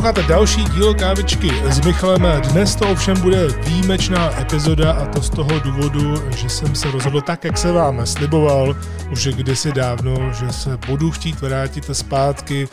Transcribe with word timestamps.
Posloucháte 0.00 0.28
další 0.28 0.64
díl 0.64 0.94
kávičky 0.94 1.50
s 1.64 1.80
Michalem. 1.80 2.22
Dnes 2.52 2.76
to 2.76 2.90
ovšem 2.90 3.20
bude 3.20 3.48
výjimečná 3.48 4.40
epizoda 4.40 4.92
a 4.92 5.06
to 5.06 5.22
z 5.22 5.30
toho 5.30 5.60
důvodu, 5.60 6.14
že 6.36 6.48
jsem 6.48 6.74
se 6.74 6.90
rozhodl 6.90 7.20
tak, 7.20 7.44
jak 7.44 7.58
se 7.58 7.72
vám 7.72 8.06
sliboval 8.06 8.76
už 9.12 9.26
kdysi 9.26 9.72
dávno, 9.72 10.32
že 10.32 10.52
se 10.52 10.78
budu 10.86 11.10
chtít 11.10 11.40
vrátit 11.40 11.90
zpátky 11.92 12.68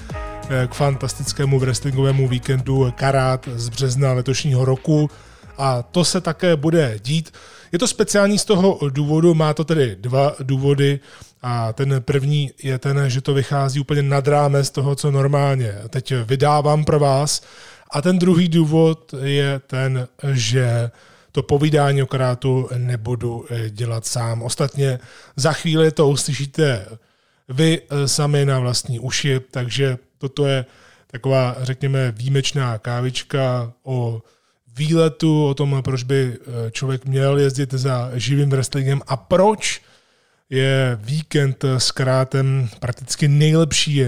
eh, 0.50 0.68
k 0.68 0.74
fantastickému 0.74 1.60
wrestlingovému 1.60 2.28
víkendu 2.28 2.94
Karát 2.96 3.50
z 3.56 3.70
března 3.70 4.14
letošního 4.14 4.66
roku 4.66 5.10
a 5.58 5.84
to 5.84 6.06
se 6.06 6.22
také 6.22 6.56
bude 6.56 7.00
dít. 7.04 7.34
Je 7.72 7.80
to 7.80 7.88
speciální 7.88 8.40
z 8.40 8.46
toho 8.46 8.80
důvodu, 8.90 9.34
má 9.34 9.54
to 9.54 9.64
tedy 9.64 9.96
dva 10.00 10.36
důvody 10.40 11.00
a 11.42 11.74
ten 11.74 11.96
první 12.00 12.52
je 12.64 12.78
ten, 12.78 13.10
že 13.10 13.22
to 13.22 13.34
vychází 13.34 13.80
úplně 13.80 14.02
nad 14.02 14.28
rámec 14.28 14.70
toho, 14.70 14.96
co 14.96 15.12
normálně 15.12 15.76
teď 15.90 16.14
vydávám 16.24 16.86
pro 16.86 17.00
vás. 17.00 17.42
A 17.92 18.02
ten 18.02 18.20
druhý 18.20 18.50
důvod 18.50 19.14
je 19.24 19.62
ten, 19.68 20.08
že 20.32 20.92
to 21.32 21.44
povídání 21.44 22.04
o 22.04 22.08
karátu 22.08 22.70
nebudu 22.78 23.46
dělat 23.70 24.06
sám. 24.06 24.44
Ostatně 24.44 25.00
za 25.36 25.54
chvíli 25.54 25.92
to 25.92 26.08
uslyšíte 26.08 26.86
vy 27.50 27.82
sami 28.06 28.46
na 28.46 28.60
vlastní 28.60 29.00
uši, 29.00 29.40
takže 29.52 29.98
toto 30.18 30.46
je 30.46 30.66
taková, 31.12 31.56
řekněme, 31.62 32.12
výjimečná 32.12 32.78
kávička 32.78 33.74
o 33.84 34.22
výletu, 34.78 35.48
o 35.48 35.54
tom, 35.54 35.82
proč 35.84 36.04
by 36.04 36.38
eh, 36.38 36.72
člověk 36.72 37.06
měl 37.06 37.38
jezdit 37.38 37.74
za 37.74 38.12
živým 38.14 38.50
wrestlingem 38.50 39.02
a 39.08 39.18
proč 39.18 39.82
je 40.50 41.00
víkend 41.02 41.66
s 41.78 41.92
karátem. 41.92 42.70
Prakticky 42.80 43.28
nejlepší 43.28 44.08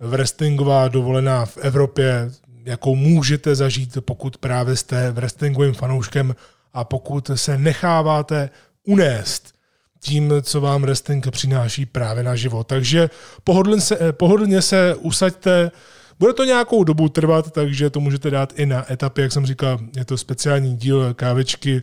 wrestlingová 0.00 0.88
dovolená 0.88 1.46
v 1.46 1.58
Evropě, 1.58 2.30
jakou 2.64 2.96
můžete 2.96 3.54
zažít, 3.54 3.98
pokud 4.00 4.36
právě 4.36 4.76
jste 4.76 5.10
wrestlingovým 5.10 5.74
fanouškem 5.74 6.34
a 6.72 6.84
pokud 6.84 7.30
se 7.34 7.58
necháváte 7.58 8.50
unést 8.84 9.54
tím, 10.00 10.32
co 10.42 10.60
vám 10.60 10.82
wrestling 10.82 11.30
přináší 11.30 11.86
právě 11.86 12.22
na 12.22 12.36
život. 12.36 12.66
Takže 12.66 13.10
pohodlně 13.44 13.80
se, 13.80 14.12
pohodlně 14.12 14.62
se 14.62 14.94
usaďte, 14.94 15.70
bude 16.18 16.32
to 16.32 16.44
nějakou 16.44 16.84
dobu 16.84 17.08
trvat, 17.08 17.50
takže 17.50 17.90
to 17.90 18.00
můžete 18.00 18.30
dát 18.30 18.52
i 18.56 18.66
na 18.66 18.92
etapy, 18.92 19.22
jak 19.22 19.32
jsem 19.32 19.46
říkal, 19.46 19.78
je 19.96 20.04
to 20.04 20.16
speciální 20.16 20.76
díl 20.76 21.14
kávičky, 21.14 21.82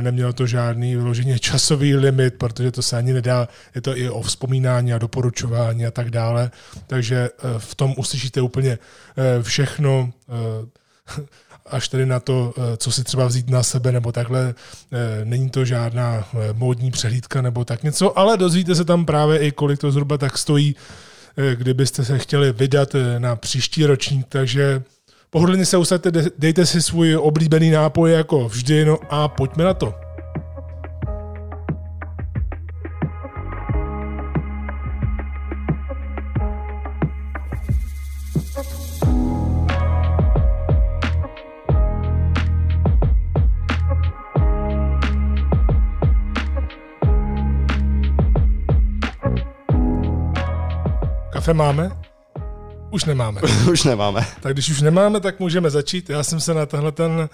nemělo 0.00 0.32
to 0.32 0.46
žádný 0.46 0.96
vyloženě 0.96 1.38
časový 1.38 1.96
limit, 1.96 2.34
protože 2.34 2.70
to 2.70 2.82
se 2.82 2.96
ani 2.96 3.12
nedá, 3.12 3.48
je 3.74 3.80
to 3.80 3.96
i 3.96 4.10
o 4.10 4.22
vzpomínání 4.22 4.92
a 4.92 4.98
doporučování 4.98 5.86
a 5.86 5.90
tak 5.90 6.10
dále, 6.10 6.50
takže 6.86 7.16
eh, 7.16 7.58
v 7.58 7.74
tom 7.74 7.94
uslyšíte 7.96 8.40
úplně 8.40 8.78
eh, 8.78 9.42
všechno, 9.42 10.12
až 11.66 11.88
tedy 11.88 12.06
na 12.06 12.20
to, 12.20 12.54
co 12.76 12.92
si 12.92 13.04
třeba 13.04 13.26
vzít 13.26 13.50
na 13.50 13.62
sebe, 13.62 13.92
nebo 13.92 14.12
takhle, 14.12 14.54
není 15.24 15.50
to 15.50 15.64
žádná 15.64 16.28
módní 16.52 16.90
přehlídka 16.90 17.42
nebo 17.42 17.64
tak 17.64 17.82
něco, 17.82 18.18
ale 18.18 18.36
dozvíte 18.36 18.74
se 18.74 18.84
tam 18.84 19.06
právě 19.06 19.38
i 19.38 19.52
kolik 19.52 19.80
to 19.80 19.90
zhruba 19.90 20.18
tak 20.18 20.38
stojí, 20.38 20.76
Eh, 21.38 21.56
kdybyste 21.56 22.04
se 22.04 22.18
chtěli 22.18 22.52
vydat 22.52 22.94
eh, 22.94 23.20
na 23.20 23.36
příští 23.36 23.86
ročník, 23.86 24.26
takže 24.28 24.82
pohodlně 25.36 25.66
se 25.66 25.76
usaďte, 25.76 26.10
dejte 26.38 26.66
si 26.66 26.82
svůj 26.82 27.16
oblíbený 27.16 27.70
nápoj 27.70 28.12
jako 28.12 28.48
vždy, 28.48 28.84
no 28.84 28.98
a 29.10 29.28
pojďme 29.28 29.64
na 29.64 29.74
to. 29.74 29.94
Kafe 51.30 51.54
máme? 51.54 52.06
Už 52.90 53.04
nemáme. 53.04 53.40
už 53.72 53.84
nemáme. 53.84 54.26
Tak 54.40 54.52
když 54.52 54.70
už 54.70 54.80
nemáme, 54.80 55.20
tak 55.20 55.40
můžeme 55.40 55.70
začít. 55.70 56.10
Já 56.10 56.22
jsem 56.22 56.40
se 56.40 56.54
na 56.54 56.66
tenhle 56.66 56.92
ten, 56.92 57.28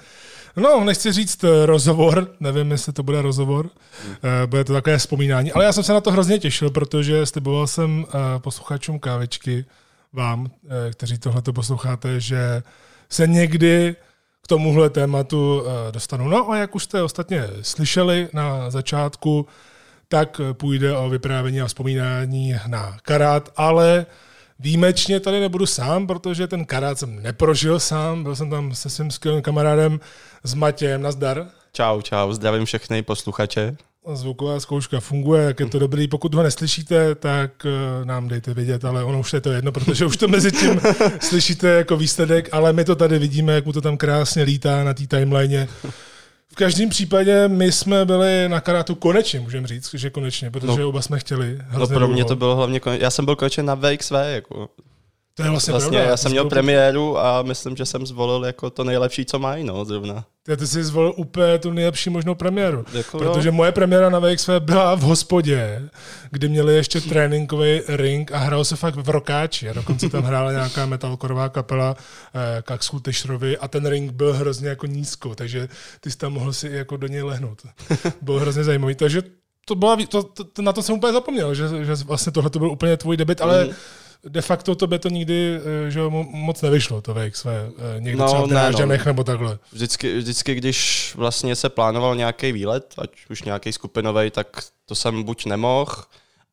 no 0.57 0.85
nechci 0.85 1.13
říct 1.13 1.45
eh, 1.45 1.67
rozhovor, 1.67 2.29
nevím, 2.41 2.71
jestli 2.71 2.93
to 2.93 3.03
bude 3.03 3.23
rozhovor, 3.23 3.71
hmm. 4.03 4.17
bude 4.47 4.65
to 4.65 4.73
takové 4.73 4.99
vzpomínání, 4.99 5.53
ale 5.53 5.65
já 5.65 5.73
jsem 5.73 5.85
se 5.85 5.93
na 5.93 6.01
to 6.01 6.13
hrozně 6.13 6.39
těšil, 6.39 6.71
protože 6.71 7.27
sliboval 7.27 7.67
jsem 7.67 8.05
eh, 8.09 8.39
posluchačům 8.39 8.99
kávečky, 8.99 9.65
vám, 10.13 10.51
kteří 10.93 11.19
tohle 11.19 11.43
posloucháte, 11.43 12.21
že 12.21 12.63
se 13.09 13.27
někdy 13.27 13.97
k 14.45 14.49
tomuhle 14.49 14.91
tématu 14.91 15.63
dostanu. 15.91 16.29
No 16.29 16.51
a 16.51 16.57
jak 16.57 16.75
už 16.75 16.85
jste 16.85 17.03
ostatně 17.03 17.49
slyšeli 17.63 18.29
na 18.33 18.71
začátku, 18.71 19.47
tak 20.09 20.41
půjde 20.53 20.97
o 20.97 21.09
vyprávění 21.09 21.61
a 21.61 21.67
vzpomínání 21.67 22.55
na 22.67 22.97
karát, 23.03 23.53
ale 23.57 24.07
výjimečně 24.63 25.21
tady 25.21 25.41
nebudu 25.41 25.67
sám, 25.67 26.07
protože 26.07 26.47
ten 26.47 26.65
karát 26.65 26.99
jsem 26.99 27.23
neprožil 27.23 27.81
sám, 27.81 28.23
byl 28.23 28.37
jsem 28.37 28.51
tam 28.51 28.75
se 28.75 28.91
svým 28.91 29.11
skvělým 29.11 29.43
kamarádem 29.43 30.01
s 30.45 30.55
Matějem, 30.55 31.03
nazdar. 31.03 31.47
Čau, 31.73 32.01
čau, 32.01 32.33
zdravím 32.33 32.65
všechny 32.65 33.03
posluchače. 33.03 33.77
Zvuková 34.15 34.61
zkouška 34.61 35.01
funguje, 35.01 35.45
jak 35.45 35.61
je 35.61 35.67
to 35.67 35.79
dobrý. 35.79 36.09
Pokud 36.09 36.35
ho 36.35 36.43
neslyšíte, 36.43 37.15
tak 37.15 37.67
eh, 37.67 38.05
nám 38.05 38.29
dejte 38.29 38.55
vědět, 38.55 38.85
ale 38.85 39.05
ono 39.05 39.21
už 39.21 39.33
je 39.33 39.41
to 39.41 39.53
jedno, 39.53 39.73
protože 39.73 40.07
už 40.07 40.17
to 40.17 40.29
mezi 40.29 40.53
tím 40.53 40.81
slyšíte 41.21 41.69
jako 41.69 41.97
výsledek, 41.97 42.49
ale 42.53 42.73
my 42.73 42.85
to 42.85 42.97
tady 42.97 43.19
vidíme, 43.19 43.53
jak 43.53 43.67
mu 43.67 43.73
to 43.73 43.81
tam 43.81 43.97
krásně 43.97 44.43
lítá 44.43 44.85
na 44.85 44.95
té 44.95 45.07
timeline. 45.07 45.69
V 46.53 46.55
každém 46.55 46.89
případě 46.89 47.49
my 47.49 47.73
jsme 47.73 48.05
byli 48.05 48.49
na 48.49 48.61
karátu 48.61 48.95
konečně, 48.95 49.41
můžeme 49.41 49.69
říct, 49.69 49.95
že 49.95 50.11
konečně, 50.11 50.51
protože 50.51 50.81
no, 50.81 50.89
oba 50.89 51.03
jsme 51.03 51.19
chtěli. 51.19 51.59
No 51.79 51.87
pro 51.87 52.09
mě 52.09 52.25
to 52.25 52.37
bylo 52.37 52.57
hlavně 52.57 52.81
konečně, 52.81 53.05
já 53.05 53.11
jsem 53.11 53.25
byl 53.25 53.37
konečně 53.37 53.63
na 53.63 53.75
VXV, 53.75 54.13
jako. 54.35 54.69
To 55.35 55.43
je 55.43 55.51
vlastně, 55.51 55.71
vlastně 55.71 55.91
pravda. 55.91 56.11
Já 56.11 56.17
jsem 56.17 56.33
měl 56.33 56.49
premiéru 56.49 57.19
a 57.19 57.43
myslím, 57.43 57.77
že 57.77 57.87
jsem 57.87 58.07
zvolil 58.07 58.45
jako 58.45 58.71
to 58.71 58.85
nejlepší, 58.85 59.25
co 59.25 59.39
mají, 59.39 59.65
no, 59.65 59.85
zrovna. 59.85 60.25
Ty, 60.43 60.57
ty 60.57 60.67
jsi 60.67 60.85
zvolil 60.85 61.15
úplně 61.17 61.59
tu 61.59 61.71
nejlepší 61.71 62.11
možnou 62.11 62.35
premiéru. 62.35 62.85
Jako 62.93 63.19
protože 63.19 63.51
moje 63.51 63.73
premiéra 63.73 64.11
na 64.11 64.19
VXV 64.19 64.49
byla 64.59 64.95
v 64.95 65.01
hospodě, 65.01 65.89
kdy 66.31 66.49
měli 66.49 66.75
ještě 66.75 67.01
tréninkový 67.01 67.81
ring 67.89 68.33
a 68.33 68.39
hrál 68.39 68.65
se 68.65 68.77
fakt 68.77 68.95
v 68.95 69.09
rokáči. 69.09 69.69
A 69.69 69.73
dokonce 69.73 70.09
tam 70.09 70.23
hrála 70.23 70.53
nějaká 70.53 70.87
metalkorová 70.87 71.49
kapela 71.49 71.97
eh, 72.35 72.63
Kaxu 72.63 73.01
Tešrovi 73.01 73.59
a 73.59 73.69
ten 73.69 73.87
ring 73.87 74.13
byl 74.13 74.33
hrozně 74.33 74.69
jako 74.69 74.87
nízko, 74.87 75.35
takže 75.35 75.69
ty 76.01 76.11
jsi 76.11 76.19
tam 76.19 76.33
mohl 76.33 76.53
si 76.53 76.69
jako 76.69 76.97
do 76.97 77.07
něj 77.07 77.23
lehnout. 77.23 77.63
Byl 78.23 78.39
hrozně 78.39 78.65
zajímavý. 78.65 78.95
Takže 78.95 79.23
to 79.65 79.75
byla, 79.75 79.97
to, 80.09 80.23
to, 80.23 80.63
na 80.63 80.73
to 80.73 80.83
jsem 80.83 80.95
úplně 80.95 81.13
zapomněl, 81.13 81.55
že, 81.55 81.69
že 81.85 81.95
vlastně 81.95 82.33
tohle 82.33 82.51
to 82.51 82.59
byl 82.59 82.71
úplně 82.71 82.97
tvůj 82.97 83.17
debit, 83.17 83.41
ale 83.41 83.65
mm 83.65 83.73
de 84.29 84.43
facto 84.43 84.75
to 84.75 84.87
by 84.87 84.99
to 84.99 85.09
nikdy 85.09 85.61
eh, 85.87 85.91
že 85.91 86.01
moc 86.31 86.63
nevyšlo, 86.63 87.01
to 87.01 87.15
VXV, 87.15 87.47
eh, 87.47 88.01
někdy 88.01 88.19
no, 88.19 88.27
třeba 88.27 88.43
v 88.43 88.49
Drážďanech 88.49 89.07
no. 89.07 89.09
nebo 89.09 89.25
takhle. 89.25 89.59
Vždycky, 89.73 90.19
vždycky, 90.19 90.55
když 90.55 91.13
vlastně 91.17 91.57
se 91.57 91.69
plánoval 91.69 92.17
nějaký 92.17 92.53
výlet, 92.53 92.95
ať 92.99 93.11
už 93.31 93.43
nějaký 93.43 93.73
skupinový, 93.73 94.31
tak 94.31 94.47
to 94.87 94.95
jsem 94.95 95.23
buď 95.23 95.47
nemohl, 95.47 95.95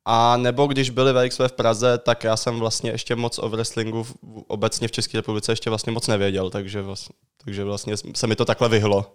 a 0.06 0.38
nebo 0.38 0.68
když 0.68 0.90
byli 0.90 1.14
VXV 1.14 1.40
v 1.48 1.52
Praze, 1.52 1.98
tak 1.98 2.24
já 2.24 2.38
jsem 2.38 2.60
vlastně 2.60 2.92
ještě 2.92 3.16
moc 3.16 3.40
o 3.40 3.50
wrestlingu 3.50 4.08
obecně 4.48 4.88
v 4.88 4.92
České 4.92 5.18
republice 5.18 5.52
ještě 5.52 5.70
vlastně 5.70 5.92
moc 5.92 6.08
nevěděl, 6.08 6.50
takže 6.50 6.82
vlastně, 6.82 7.16
takže 7.44 7.64
vlastně 7.64 7.96
se 8.16 8.28
mi 8.28 8.36
to 8.36 8.46
takhle 8.46 8.70
vyhlo. 8.70 9.14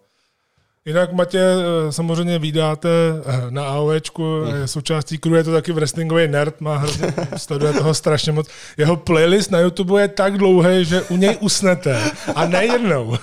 Jinak 0.87 1.13
Matě 1.13 1.41
eh, 1.41 1.93
samozřejmě 1.93 2.39
vydáte 2.39 2.89
eh, 3.27 3.51
na 3.51 3.65
AOEčku, 3.67 4.45
je 4.61 4.69
součástí 4.69 5.19
crew, 5.19 5.35
je 5.35 5.45
to 5.45 5.53
taky 5.53 5.73
wrestlingový 5.73 6.29
nerd, 6.29 6.61
má 6.61 6.77
hrozně, 6.77 7.15
sleduje 7.37 7.73
toho 7.73 7.95
strašně 7.95 8.33
moc. 8.33 8.49
Jeho 8.77 8.97
playlist 8.97 9.51
na 9.51 9.61
YouTube 9.61 10.03
je 10.03 10.09
tak 10.09 10.39
dlouhý, 10.39 10.85
že 10.85 11.03
u 11.03 11.17
něj 11.17 11.37
usnete. 11.41 12.01
A 12.35 12.47
nejednou. 12.47 13.17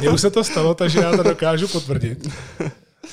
Mně 0.00 0.10
už 0.10 0.20
se 0.20 0.30
to 0.30 0.44
stalo, 0.44 0.74
takže 0.74 1.00
já 1.00 1.16
to 1.16 1.22
dokážu 1.22 1.68
potvrdit. 1.68 2.28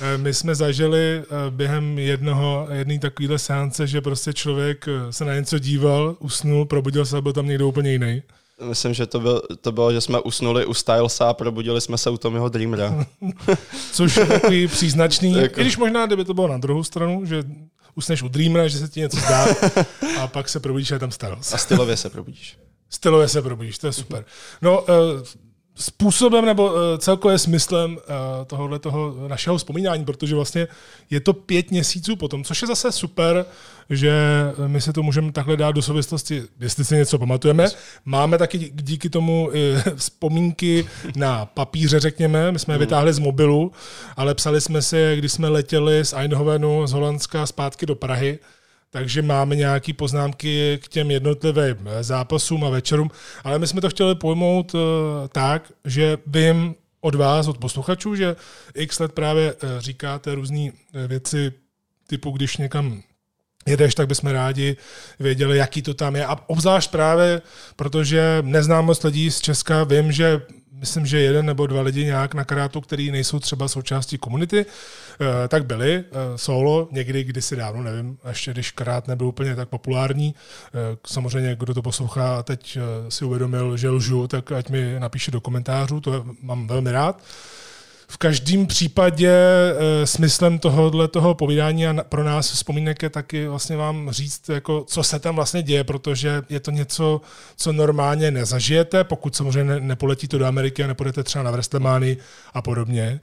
Eh, 0.01 0.17
my 0.17 0.33
jsme 0.33 0.55
zažili 0.55 1.23
během 1.49 1.99
jednoho, 1.99 2.67
jedné 2.71 2.99
takovéhle 2.99 3.39
seance, 3.39 3.87
že 3.87 4.01
prostě 4.01 4.33
člověk 4.33 4.85
se 5.09 5.25
na 5.25 5.35
něco 5.35 5.59
díval, 5.59 6.15
usnul, 6.19 6.65
probudil 6.65 7.05
se 7.05 7.17
a 7.17 7.21
byl 7.21 7.33
tam 7.33 7.47
někdo 7.47 7.67
úplně 7.67 7.91
jiný. 7.91 8.21
Myslím, 8.63 8.93
že 8.93 9.05
to, 9.05 9.19
byl, 9.19 9.41
to 9.61 9.71
bylo, 9.71 9.93
že 9.93 10.01
jsme 10.01 10.19
usnuli 10.19 10.65
u 10.65 10.73
Stylesa 10.73 11.29
a 11.29 11.33
probudili 11.33 11.81
jsme 11.81 11.97
se 11.97 12.09
u 12.09 12.17
tom 12.17 12.33
jeho 12.33 12.49
Dreamera. 12.49 13.05
Což 13.91 14.17
je 14.17 14.25
takový 14.25 14.67
příznačný, 14.67 15.33
jako... 15.41 15.59
i 15.59 15.63
když 15.63 15.77
možná, 15.77 16.05
kdyby 16.05 16.25
to 16.25 16.33
bylo 16.33 16.47
na 16.47 16.57
druhou 16.57 16.83
stranu, 16.83 17.25
že 17.25 17.43
usneš 17.95 18.23
u 18.23 18.27
Dreamera, 18.27 18.67
že 18.67 18.77
se 18.77 18.87
ti 18.87 18.99
něco 18.99 19.17
zdá 19.17 19.45
a 20.19 20.27
pak 20.27 20.49
se 20.49 20.59
probudíš 20.59 20.91
a 20.91 20.95
je 20.95 20.99
tam 20.99 21.11
Styles. 21.11 21.53
A 21.53 21.57
stylově 21.57 21.97
se 21.97 22.09
probudíš. 22.09 22.57
Stylově 22.89 23.27
se 23.27 23.41
probudíš, 23.41 23.77
to 23.77 23.87
je 23.87 23.93
super. 23.93 24.25
No, 24.61 24.81
uh, 24.81 24.87
způsobem 25.75 26.45
nebo 26.45 26.73
uh, 26.73 26.79
celkově 26.97 27.37
smyslem 27.37 27.91
uh, 27.91 27.99
tohohle 28.47 28.79
toho 28.79 29.15
našeho 29.27 29.57
vzpomínání, 29.57 30.05
protože 30.05 30.35
vlastně 30.35 30.67
je 31.09 31.19
to 31.19 31.33
pět 31.33 31.71
měsíců 31.71 32.15
potom, 32.15 32.43
což 32.43 32.61
je 32.61 32.67
zase 32.67 32.91
super, 32.91 33.45
že 33.89 34.13
my 34.67 34.81
se 34.81 34.93
to 34.93 35.03
můžeme 35.03 35.31
takhle 35.31 35.57
dát 35.57 35.71
do 35.71 35.81
souvislosti, 35.81 36.43
jestli 36.59 36.85
si 36.85 36.95
něco 36.95 37.19
pamatujeme. 37.19 37.67
Máme 38.05 38.37
taky 38.37 38.57
díky 38.73 39.09
tomu 39.09 39.49
vzpomínky 39.95 40.87
na 41.15 41.45
papíře, 41.45 41.99
řekněme, 41.99 42.51
my 42.51 42.59
jsme 42.59 42.73
je 42.73 42.75
hmm. 42.75 42.85
vytáhli 42.85 43.13
z 43.13 43.19
mobilu, 43.19 43.71
ale 44.17 44.35
psali 44.35 44.61
jsme 44.61 44.81
si, 44.81 45.15
když 45.15 45.31
jsme 45.31 45.49
letěli 45.49 46.05
z 46.05 46.13
Eindhovenu 46.13 46.87
z 46.87 46.91
Holandska 46.91 47.45
zpátky 47.45 47.85
do 47.85 47.95
Prahy, 47.95 48.39
takže 48.91 49.21
máme 49.21 49.55
nějaké 49.55 49.93
poznámky 49.93 50.79
k 50.83 50.87
těm 50.87 51.11
jednotlivým 51.11 51.89
zápasům 52.01 52.63
a 52.63 52.69
večerům, 52.69 53.09
ale 53.43 53.59
my 53.59 53.67
jsme 53.67 53.81
to 53.81 53.89
chtěli 53.89 54.15
pojmout 54.15 54.73
uh, 54.73 54.81
tak, 55.31 55.71
že 55.85 56.17
vím 56.27 56.75
od 57.01 57.15
vás, 57.15 57.47
od 57.47 57.57
posluchačů, 57.57 58.15
že 58.15 58.35
x 58.75 58.99
let 58.99 59.11
právě 59.11 59.53
uh, 59.53 59.69
říkáte 59.79 60.35
různé 60.35 60.71
věci 61.07 61.53
typu, 62.07 62.31
když 62.31 62.57
někam 62.57 63.01
jedeš, 63.65 63.95
tak 63.95 64.07
bychom 64.07 64.31
rádi 64.31 64.77
věděli, 65.19 65.57
jaký 65.57 65.81
to 65.81 65.93
tam 65.93 66.15
je. 66.15 66.25
A 66.25 66.37
obzvlášť 66.47 66.91
právě, 66.91 67.41
protože 67.75 68.37
neznám 68.41 68.85
moc 68.85 69.03
lidí 69.03 69.31
z 69.31 69.41
Česka, 69.41 69.83
vím, 69.83 70.11
že 70.11 70.41
myslím, 70.81 71.05
že 71.05 71.19
jeden 71.19 71.45
nebo 71.45 71.67
dva 71.67 71.81
lidi 71.81 72.05
nějak 72.05 72.33
na 72.33 72.43
karátu, 72.43 72.81
který 72.81 73.11
nejsou 73.11 73.39
třeba 73.39 73.67
součástí 73.67 74.17
komunity, 74.17 74.65
eh, 74.65 75.47
tak 75.47 75.65
byli 75.65 75.93
eh, 75.95 76.03
solo, 76.35 76.87
někdy 76.91 77.23
kdysi 77.23 77.55
dávno, 77.55 77.83
nevím, 77.83 78.17
ještě 78.27 78.51
když 78.51 78.71
karát 78.71 79.07
nebyl 79.07 79.27
úplně 79.27 79.55
tak 79.55 79.69
populární. 79.69 80.35
Eh, 80.35 80.97
samozřejmě, 81.07 81.55
kdo 81.55 81.73
to 81.73 81.81
poslouchá 81.81 82.37
a 82.37 82.43
teď 82.43 82.77
si 83.09 83.25
uvědomil, 83.25 83.77
že 83.77 83.89
lžu, 83.89 84.27
tak 84.27 84.51
ať 84.51 84.69
mi 84.69 84.95
napíše 84.99 85.31
do 85.31 85.41
komentářů, 85.41 86.01
to 86.01 86.25
mám 86.41 86.67
velmi 86.67 86.91
rád. 86.91 87.23
V 88.11 88.17
každém 88.17 88.67
případě 88.67 89.31
e, 89.31 90.07
smyslem 90.07 90.59
tohohle 90.59 91.07
toho 91.07 91.35
povídání 91.35 91.87
a 91.87 92.03
pro 92.03 92.23
nás 92.23 92.51
vzpomínek 92.51 93.03
je 93.03 93.09
taky 93.09 93.47
vlastně 93.47 93.77
vám 93.77 94.11
říct, 94.11 94.49
jako, 94.49 94.83
co 94.87 95.03
se 95.03 95.19
tam 95.19 95.35
vlastně 95.35 95.63
děje, 95.63 95.83
protože 95.83 96.41
je 96.49 96.59
to 96.59 96.71
něco, 96.71 97.21
co 97.55 97.73
normálně 97.73 98.31
nezažijete, 98.31 99.03
pokud 99.03 99.35
samozřejmě 99.35 99.63
ne, 99.63 99.79
nepoletíte 99.79 100.37
do 100.37 100.45
Ameriky 100.45 100.83
a 100.83 100.87
nepůjdete 100.87 101.23
třeba 101.23 101.43
na 101.43 101.51
Vrestlemány 101.51 102.17
a 102.53 102.61
podobně 102.61 103.19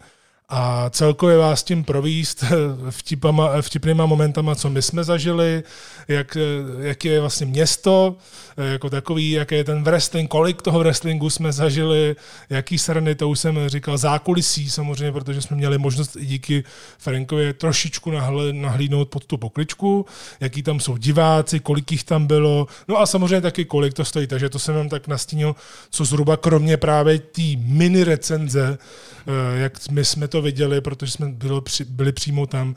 a 0.48 0.90
celkově 0.90 1.38
vás 1.38 1.62
tím 1.62 1.84
províst 1.84 2.44
vtipama, 2.90 3.62
vtipnýma 3.62 4.06
momentama, 4.06 4.54
co 4.54 4.70
my 4.70 4.82
jsme 4.82 5.04
zažili, 5.04 5.62
jak, 6.08 6.36
jak 6.80 7.04
je 7.04 7.20
vlastně 7.20 7.46
město, 7.46 8.16
jako 8.56 8.90
takový, 8.90 9.30
jaký 9.30 9.54
je 9.54 9.64
ten 9.64 9.84
wrestling, 9.84 10.30
kolik 10.30 10.62
toho 10.62 10.78
wrestlingu 10.78 11.30
jsme 11.30 11.52
zažili, 11.52 12.16
jaký 12.50 12.78
srny, 12.78 13.14
to 13.14 13.28
už 13.28 13.38
jsem 13.40 13.68
říkal, 13.68 13.98
zákulisí 13.98 14.70
samozřejmě, 14.70 15.12
protože 15.12 15.42
jsme 15.42 15.56
měli 15.56 15.78
možnost 15.78 16.16
i 16.16 16.26
díky 16.26 16.64
Frankovi 16.98 17.52
trošičku 17.52 18.10
nahlídnout 18.52 19.08
pod 19.08 19.24
tu 19.24 19.36
pokličku, 19.36 20.06
jaký 20.40 20.62
tam 20.62 20.80
jsou 20.80 20.96
diváci, 20.96 21.60
kolik 21.60 21.92
jich 21.92 22.04
tam 22.04 22.26
bylo, 22.26 22.66
no 22.88 22.96
a 22.96 23.06
samozřejmě 23.06 23.40
taky 23.40 23.64
kolik 23.64 23.94
to 23.94 24.04
stojí, 24.04 24.26
takže 24.26 24.48
to 24.48 24.58
jsem 24.58 24.74
vám 24.74 24.88
tak 24.88 25.08
nastínil, 25.08 25.56
co 25.90 26.04
zhruba 26.04 26.36
kromě 26.36 26.76
právě 26.76 27.18
té 27.18 27.42
mini 27.56 28.04
recenze, 28.04 28.78
eh, 29.26 29.58
jak 29.58 29.88
my 29.90 30.04
jsme 30.04 30.28
to 30.28 30.37
viděli, 30.42 30.80
protože 30.80 31.12
jsme 31.12 31.28
byli, 31.28 31.60
byli 31.88 32.12
přímo 32.12 32.46
tam, 32.46 32.74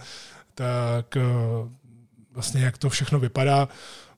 tak 0.56 1.18
eh, 1.18 1.22
vlastně 2.34 2.62
jak 2.62 2.78
to 2.78 2.90
všechno 2.90 3.20
vypadá. 3.20 3.68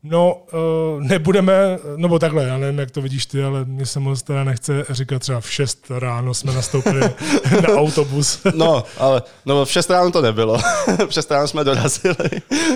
No, 0.05 0.43
uh, 0.53 1.03
nebudeme, 1.03 1.79
no 1.95 2.19
takhle, 2.19 2.43
já 2.43 2.57
nevím, 2.57 2.79
jak 2.79 2.91
to 2.91 3.01
vidíš 3.01 3.25
ty, 3.25 3.43
ale 3.43 3.65
mě 3.65 3.85
se 3.85 3.99
moc 3.99 4.21
teda 4.21 4.43
nechce 4.43 4.85
říkat 4.89 5.19
třeba 5.19 5.41
v 5.41 5.51
6 5.51 5.91
ráno 5.99 6.33
jsme 6.33 6.53
nastoupili 6.53 7.01
na 7.61 7.69
autobus. 7.69 8.39
no, 8.55 8.83
ale 8.97 9.21
no 9.45 9.65
v 9.65 9.71
6 9.71 9.89
ráno 9.89 10.11
to 10.11 10.21
nebylo. 10.21 10.57
v 11.07 11.13
6 11.13 11.31
ráno 11.31 11.47
jsme 11.47 11.63
dorazili. 11.63 12.29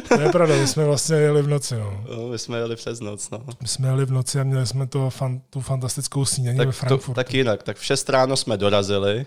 to 0.07 0.21
je 0.21 0.29
pravda, 0.29 0.55
my 0.55 0.67
jsme 0.67 0.85
vlastně 0.85 1.15
jeli 1.15 1.41
v 1.41 1.47
noci, 1.47 1.75
no. 1.75 2.03
no 2.15 2.27
my 2.27 2.39
jsme 2.39 2.57
jeli 2.57 2.75
přes 2.75 2.99
noc, 2.99 3.29
no. 3.29 3.43
My 3.61 3.67
jsme 3.67 3.87
jeli 3.87 4.05
v 4.05 4.11
noci 4.11 4.39
a 4.39 4.43
měli 4.43 4.67
jsme 4.67 4.87
to 4.87 5.09
fan, 5.09 5.41
tu 5.49 5.61
fantastickou 5.61 6.25
snídaní 6.25 6.57
tak 6.57 6.67
ve 6.67 6.71
Frankfurtu. 6.71 7.05
To, 7.05 7.13
tak 7.13 7.33
jinak, 7.33 7.63
tak 7.63 7.77
v 7.77 7.85
6 7.85 8.09
ráno 8.09 8.37
jsme 8.37 8.57
dorazili. 8.57 9.25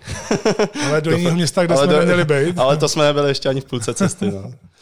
ale 0.88 1.00
do 1.00 1.10
jiného 1.10 1.36
města, 1.36 1.64
kde 1.64 1.76
jsme 1.76 1.86
do, 1.86 1.98
neměli 1.98 2.24
být. 2.24 2.58
Ale 2.58 2.76
to 2.76 2.88
jsme 2.88 3.04
nebyli 3.04 3.28
ještě 3.28 3.48
ani 3.48 3.60
v 3.60 3.64
půlce 3.64 3.94
cesty, 3.94 4.30
no. 4.30 4.52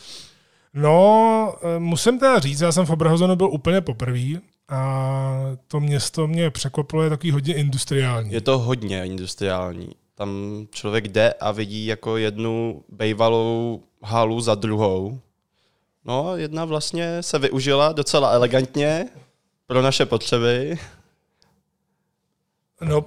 No, 0.78 1.54
eh, 1.62 1.78
musím 1.78 2.18
teda 2.18 2.38
říct, 2.38 2.60
já 2.60 2.72
jsem 2.72 2.86
v 2.86 2.90
Obrahozenu 2.90 3.36
byl 3.36 3.50
úplně 3.50 3.80
poprvé 3.80 4.40
a 4.68 5.56
to 5.68 5.80
město 5.80 6.26
mě 6.26 6.50
překvapilo, 6.50 7.02
je 7.02 7.10
takový 7.10 7.30
hodně 7.30 7.54
industriální. 7.54 8.32
Je 8.32 8.40
to 8.40 8.58
hodně 8.58 9.04
industriální. 9.04 9.90
Tam 10.14 10.30
člověk 10.70 11.08
jde 11.08 11.32
a 11.32 11.52
vidí 11.52 11.86
jako 11.86 12.16
jednu 12.16 12.84
bejvalou 12.88 13.82
halu 14.02 14.40
za 14.40 14.54
druhou. 14.54 15.20
No, 16.04 16.36
jedna 16.36 16.64
vlastně 16.64 17.22
se 17.22 17.38
využila 17.38 17.92
docela 17.92 18.30
elegantně 18.30 19.08
pro 19.66 19.82
naše 19.82 20.06
potřeby. 20.06 20.78
No, 22.80 23.04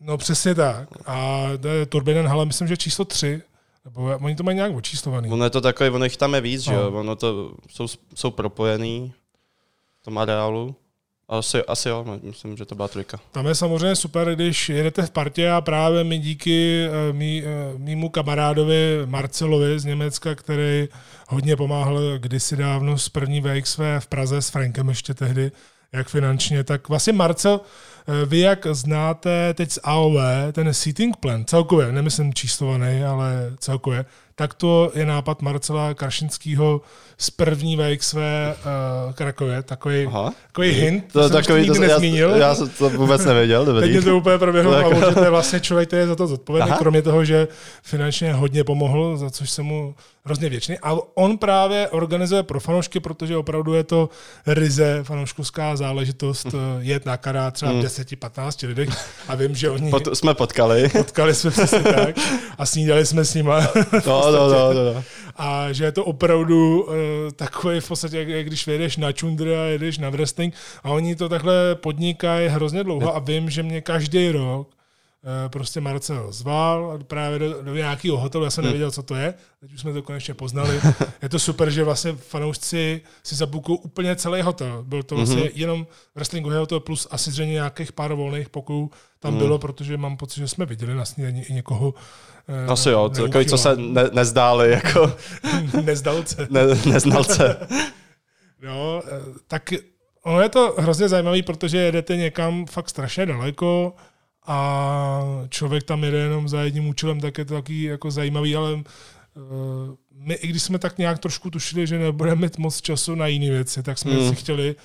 no 0.00 0.18
přesně 0.18 0.54
tak. 0.54 0.88
A 1.06 1.46
to 1.60 1.68
je 1.68 1.86
Turbinen 1.86 2.26
hala, 2.26 2.44
myslím, 2.44 2.68
že 2.68 2.76
číslo 2.76 3.04
tři 3.04 3.42
nebo 3.84 4.18
oni 4.22 4.36
to 4.36 4.42
mají 4.42 4.56
nějak 4.56 4.74
očíslovaný. 4.74 5.30
Ono 5.30 5.44
je 5.44 5.50
to 5.50 5.60
takové, 5.60 5.90
ono 5.90 6.04
jich 6.04 6.16
tam 6.16 6.34
je 6.34 6.40
víc, 6.40 6.66
no. 6.66 6.72
že 6.72 6.78
jo? 6.78 6.90
Ono 6.92 7.16
to 7.16 7.52
jsou, 7.70 7.86
jsou 8.14 8.30
propojený 8.30 9.12
v 10.00 10.04
tom 10.04 10.18
areálu. 10.18 10.76
Asi, 11.28 11.64
asi 11.64 11.88
jo, 11.88 12.04
no, 12.06 12.18
myslím, 12.22 12.56
že 12.56 12.64
to 12.64 12.74
byla 12.74 12.88
trojka. 12.88 13.18
Tam 13.32 13.46
je 13.46 13.54
samozřejmě 13.54 13.96
super, 13.96 14.34
když 14.34 14.68
jedete 14.68 15.02
v 15.06 15.10
partě 15.10 15.50
a 15.50 15.60
právě 15.60 16.04
mi 16.04 16.18
díky 16.18 16.88
uh, 16.88 17.16
mý, 17.16 17.42
uh, 17.42 17.80
mýmu 17.80 18.08
kamarádovi 18.08 19.02
Marcelovi 19.04 19.78
z 19.78 19.84
Německa, 19.84 20.34
který 20.34 20.88
hodně 21.28 21.56
pomáhal 21.56 22.18
kdysi 22.18 22.56
dávno 22.56 22.98
z 22.98 23.08
první 23.08 23.40
VXV 23.40 23.80
v 23.98 24.06
Praze 24.06 24.42
s 24.42 24.50
Frankem 24.50 24.88
ještě 24.88 25.14
tehdy, 25.14 25.52
jak 25.92 26.08
finančně, 26.08 26.64
tak 26.64 26.88
vlastně 26.88 27.12
Marcel, 27.12 27.60
eh, 27.64 27.89
vy 28.26 28.38
jak 28.38 28.66
znáte 28.70 29.54
teď 29.54 29.70
z 29.70 29.78
AOV 29.82 30.16
ten 30.52 30.74
seating 30.74 31.16
plan, 31.16 31.44
celkově, 31.44 31.92
nemyslím 31.92 32.34
číslovaný, 32.34 33.04
ale 33.04 33.52
celkově, 33.58 34.04
tak 34.34 34.54
to 34.54 34.92
je 34.94 35.06
nápad 35.06 35.42
Marcela 35.42 35.94
Krašinského 35.94 36.80
z 37.20 37.30
první 37.30 37.76
VXV 37.76 38.14
uh, 38.14 38.20
eh, 38.20 39.12
Krakově, 39.12 39.62
takový, 39.62 40.06
Aha. 40.06 40.32
takový 40.46 40.70
hint, 40.70 41.04
to, 41.12 41.20
to 41.20 41.30
takový, 41.30 41.66
to, 41.66 41.74
nezmínil. 41.74 42.30
Já, 42.30 42.36
já 42.36 42.54
jsem 42.54 42.68
to 42.68 42.90
vůbec 42.90 43.24
nevěděl, 43.24 43.64
dobrý. 43.64 43.80
Teď 43.80 43.90
mě 43.90 44.02
to 44.02 44.16
úplně 44.16 44.38
proběhlo 44.38 44.74
a 44.74 44.94
že 44.94 45.14
to 45.14 45.24
je 45.24 45.30
vlastně 45.30 45.60
člověk, 45.60 45.88
který 45.88 46.00
je 46.00 46.06
za 46.06 46.16
to 46.16 46.26
zodpovědný, 46.26 46.72
kromě 46.78 47.02
toho, 47.02 47.24
že 47.24 47.48
finančně 47.82 48.32
hodně 48.32 48.64
pomohl, 48.64 49.16
za 49.16 49.30
což 49.30 49.50
jsem 49.50 49.64
mu 49.64 49.94
hrozně 50.24 50.48
věčný. 50.48 50.78
A 50.82 50.96
on 51.14 51.38
právě 51.38 51.88
organizuje 51.88 52.42
pro 52.42 52.60
fanoušky, 52.60 53.00
protože 53.00 53.36
opravdu 53.36 53.74
je 53.74 53.84
to 53.84 54.08
ryze 54.46 55.00
fanouškovská 55.02 55.76
záležitost 55.76 56.46
hm. 56.46 56.56
eh, 56.56 56.84
jet 56.84 57.06
na 57.06 57.16
kará 57.16 57.50
třeba 57.50 57.72
v 57.72 57.74
10-15 57.74 58.66
hm. 58.66 58.68
lidech 58.68 58.88
a 59.28 59.34
vím, 59.34 59.54
že 59.54 59.70
oni... 59.70 59.90
Pot, 59.90 60.16
jsme 60.16 60.34
potkali. 60.34 60.88
Potkali 60.88 61.34
jsme 61.34 61.50
přesně 61.50 61.80
tak 61.80 62.16
a 62.58 62.66
snídali 62.66 63.06
jsme 63.06 63.24
s 63.24 63.34
nima. 63.34 63.60
No, 64.06 64.32
no, 64.32 64.48
no, 64.48 64.74
no, 64.74 64.94
no. 64.94 65.04
A 65.36 65.72
že 65.72 65.84
je 65.84 65.92
to 65.92 66.04
opravdu 66.04 66.82
uh, 66.82 66.94
takový 67.36 67.80
v 67.80 67.88
podstatě, 67.88 68.18
jak, 68.18 68.28
jak 68.28 68.46
když 68.46 68.66
vyjedeš 68.66 68.96
na 68.96 69.12
čundra 69.12 69.62
a 69.62 69.64
jedeš 69.64 69.98
na 69.98 70.10
wrestling 70.10 70.54
a 70.82 70.90
oni 70.90 71.16
to 71.16 71.28
takhle 71.28 71.74
podnikají 71.74 72.48
hrozně 72.48 72.84
dlouho 72.84 73.16
a 73.16 73.18
vím, 73.18 73.50
že 73.50 73.62
mě 73.62 73.80
každý 73.80 74.30
rok 74.30 74.80
Eh, 75.24 75.48
prostě 75.48 75.80
Marcel 75.80 76.32
zval 76.32 76.98
právě 77.06 77.38
do, 77.38 77.62
do 77.62 77.74
nějakého 77.74 78.18
hotelu, 78.18 78.44
já 78.44 78.50
jsem 78.50 78.62
hmm. 78.62 78.68
nevěděl, 78.68 78.90
co 78.90 79.02
to 79.02 79.14
je, 79.14 79.34
teď 79.60 79.72
už 79.72 79.80
jsme 79.80 79.92
to 79.92 80.02
konečně 80.02 80.34
poznali. 80.34 80.80
Je 81.22 81.28
to 81.28 81.38
super, 81.38 81.70
že 81.70 81.84
vlastně 81.84 82.12
fanoušci 82.12 83.00
si 83.22 83.34
zabukují 83.34 83.78
úplně 83.78 84.16
celý 84.16 84.42
hotel. 84.42 84.84
Byl 84.86 85.02
to 85.02 85.16
vlastně 85.16 85.42
mm-hmm. 85.42 85.52
jenom 85.54 85.86
wrestlingový 86.14 86.56
hotel 86.56 86.80
plus 86.80 87.08
asi 87.10 87.30
zřejmě 87.30 87.52
nějakých 87.52 87.92
pár 87.92 88.12
volných 88.12 88.48
pokojů 88.48 88.90
tam 89.18 89.32
mm. 89.32 89.38
bylo, 89.38 89.58
protože 89.58 89.96
mám 89.96 90.16
pocit, 90.16 90.40
že 90.40 90.48
jsme 90.48 90.66
viděli 90.66 90.94
na 90.94 91.04
snídaní 91.04 91.42
i 91.42 91.52
někoho 91.52 91.94
Asi 92.68 92.88
jo, 92.88 93.08
takový, 93.08 93.46
co 93.46 93.58
se 93.58 93.76
ne, 93.76 94.10
nezdáli 94.12 94.70
jako... 94.70 95.12
Nezdalce. 95.84 96.46
Ne, 96.50 96.60
neznalce. 96.86 97.56
no, 98.62 99.02
eh, 99.06 99.20
tak 99.48 99.74
ono 100.22 100.40
je 100.40 100.48
to 100.48 100.74
hrozně 100.78 101.08
zajímavé, 101.08 101.42
protože 101.42 101.78
jedete 101.78 102.16
někam 102.16 102.66
fakt 102.66 102.88
strašně 102.88 103.26
daleko, 103.26 103.94
a 104.46 105.20
člověk 105.48 105.84
tam 105.84 106.04
jede 106.04 106.18
jenom 106.18 106.48
za 106.48 106.62
jedním 106.62 106.88
účelem, 106.88 107.20
tak 107.20 107.38
je 107.38 107.44
to 107.44 107.54
taky 107.54 107.82
jako 107.82 108.10
zajímavý, 108.10 108.56
ale 108.56 108.74
uh, 108.74 108.82
my, 110.12 110.34
i 110.34 110.46
když 110.46 110.62
jsme 110.62 110.78
tak 110.78 110.98
nějak 110.98 111.18
trošku 111.18 111.50
tušili, 111.50 111.86
že 111.86 111.98
nebudeme 111.98 112.40
mít 112.40 112.58
moc 112.58 112.80
času 112.80 113.14
na 113.14 113.26
jiné 113.26 113.50
věci, 113.50 113.82
tak 113.82 113.98
jsme 113.98 114.12
mm. 114.12 114.28
si 114.28 114.34
chtěli 114.34 114.76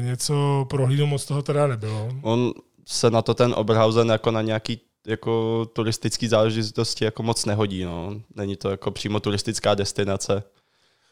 něco 0.00 0.66
prohlídnout, 0.70 1.08
moc 1.08 1.26
toho 1.26 1.42
teda 1.42 1.66
nebylo. 1.66 2.08
On 2.22 2.52
se 2.86 3.10
na 3.10 3.22
to 3.22 3.34
ten 3.34 3.54
Oberhausen 3.56 4.08
jako 4.08 4.30
na 4.30 4.42
nějaký 4.42 4.80
jako 5.10 5.64
turistický 5.72 6.28
záležitosti 6.28 7.04
jako 7.04 7.22
moc 7.22 7.44
nehodí. 7.44 7.84
No. 7.84 8.14
Není 8.36 8.56
to 8.56 8.70
jako 8.70 8.90
přímo 8.90 9.20
turistická 9.20 9.74
destinace. 9.74 10.42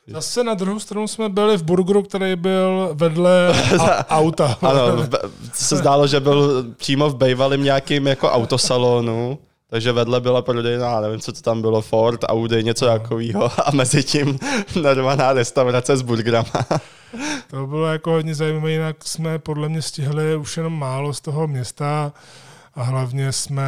Zase 0.07 0.45
na 0.45 0.55
druhou 0.55 0.79
stranu 0.79 1.09
jsme 1.09 1.29
byli 1.29 1.57
v 1.57 1.63
burgeru, 1.63 2.03
který 2.03 2.37
byl 2.37 2.91
vedle 2.93 3.49
a- 3.81 4.09
auta. 4.19 4.59
Ano, 4.63 5.07
se 5.53 5.77
zdálo, 5.77 6.07
že 6.07 6.21
byl 6.21 6.65
přímo 6.77 7.11
v 7.11 7.17
bejvalým 7.17 7.63
nějakým 7.63 8.07
jako 8.07 8.31
autosalonu, 8.31 9.39
takže 9.71 9.93
vedle 9.93 10.21
byla 10.21 10.43
prodejna, 10.43 10.87
já 10.87 11.01
nevím, 11.01 11.21
co 11.21 11.33
to 11.33 11.41
tam 11.41 11.61
bylo, 11.61 11.81
Ford, 11.83 12.21
Audi, 12.29 12.65
něco 12.65 12.87
takového 12.87 13.45
a 13.67 13.71
mezi 13.71 14.05
tím 14.05 14.39
normálná 14.83 15.33
restaurace 15.33 15.97
s 15.97 16.03
burgerama. 16.03 16.51
To 17.51 17.67
bylo 17.67 17.87
jako 17.87 18.11
hodně 18.11 18.35
zajímavé, 18.35 18.71
jinak 18.71 18.97
jsme 19.05 19.39
podle 19.39 19.69
mě 19.69 19.83
stihli 19.83 20.37
už 20.37 20.57
jenom 20.57 20.79
málo 20.79 21.15
z 21.15 21.21
toho 21.21 21.47
města 21.47 22.13
a 22.75 22.83
hlavně 22.83 23.33
jsme 23.33 23.65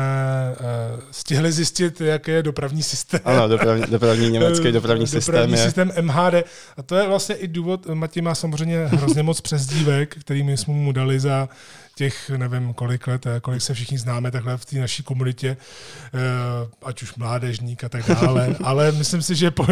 uh, 0.61 1.01
stihli 1.11 1.53
zjistit, 1.53 2.01
jaký 2.01 2.31
je 2.31 2.43
dopravní 2.43 2.83
systém. 2.83 3.21
Ano, 3.25 3.49
dopravní, 3.49 3.85
dopravní 3.91 4.31
německý 4.31 4.73
dopravní 4.73 5.07
systém 5.07 5.35
dopravní 5.35 5.53
je... 5.53 5.65
systém 5.65 5.93
MHD. 6.01 6.35
A 6.77 6.83
to 6.87 6.97
je 6.97 7.09
vlastně 7.09 7.35
i 7.35 7.49
důvod, 7.49 7.87
Matěj 7.87 8.23
má 8.23 8.35
samozřejmě 8.35 8.87
hrozně 8.87 9.23
moc 9.23 9.41
přezdívek, 9.41 10.17
který 10.21 10.43
my 10.43 10.57
jsme 10.57 10.75
mu 10.75 10.93
dali 10.93 11.21
za 11.21 11.49
těch, 11.97 12.31
nevím 12.31 12.75
kolik 12.75 13.07
let, 13.07 13.27
eh, 13.27 13.41
kolik 13.41 13.63
se 13.63 13.75
všichni 13.75 13.99
známe 13.99 14.31
takhle 14.31 14.57
v 14.57 14.65
té 14.65 14.79
naší 14.79 15.03
komunitě, 15.03 15.57
eh, 16.15 16.19
ať 16.83 17.03
už 17.03 17.15
mládežník 17.15 17.85
a 17.85 17.89
tak 17.89 18.03
dále, 18.09 18.57
ale 18.65 18.93
myslím 18.93 19.23
si, 19.23 19.35
že 19.35 19.51
po, 19.51 19.67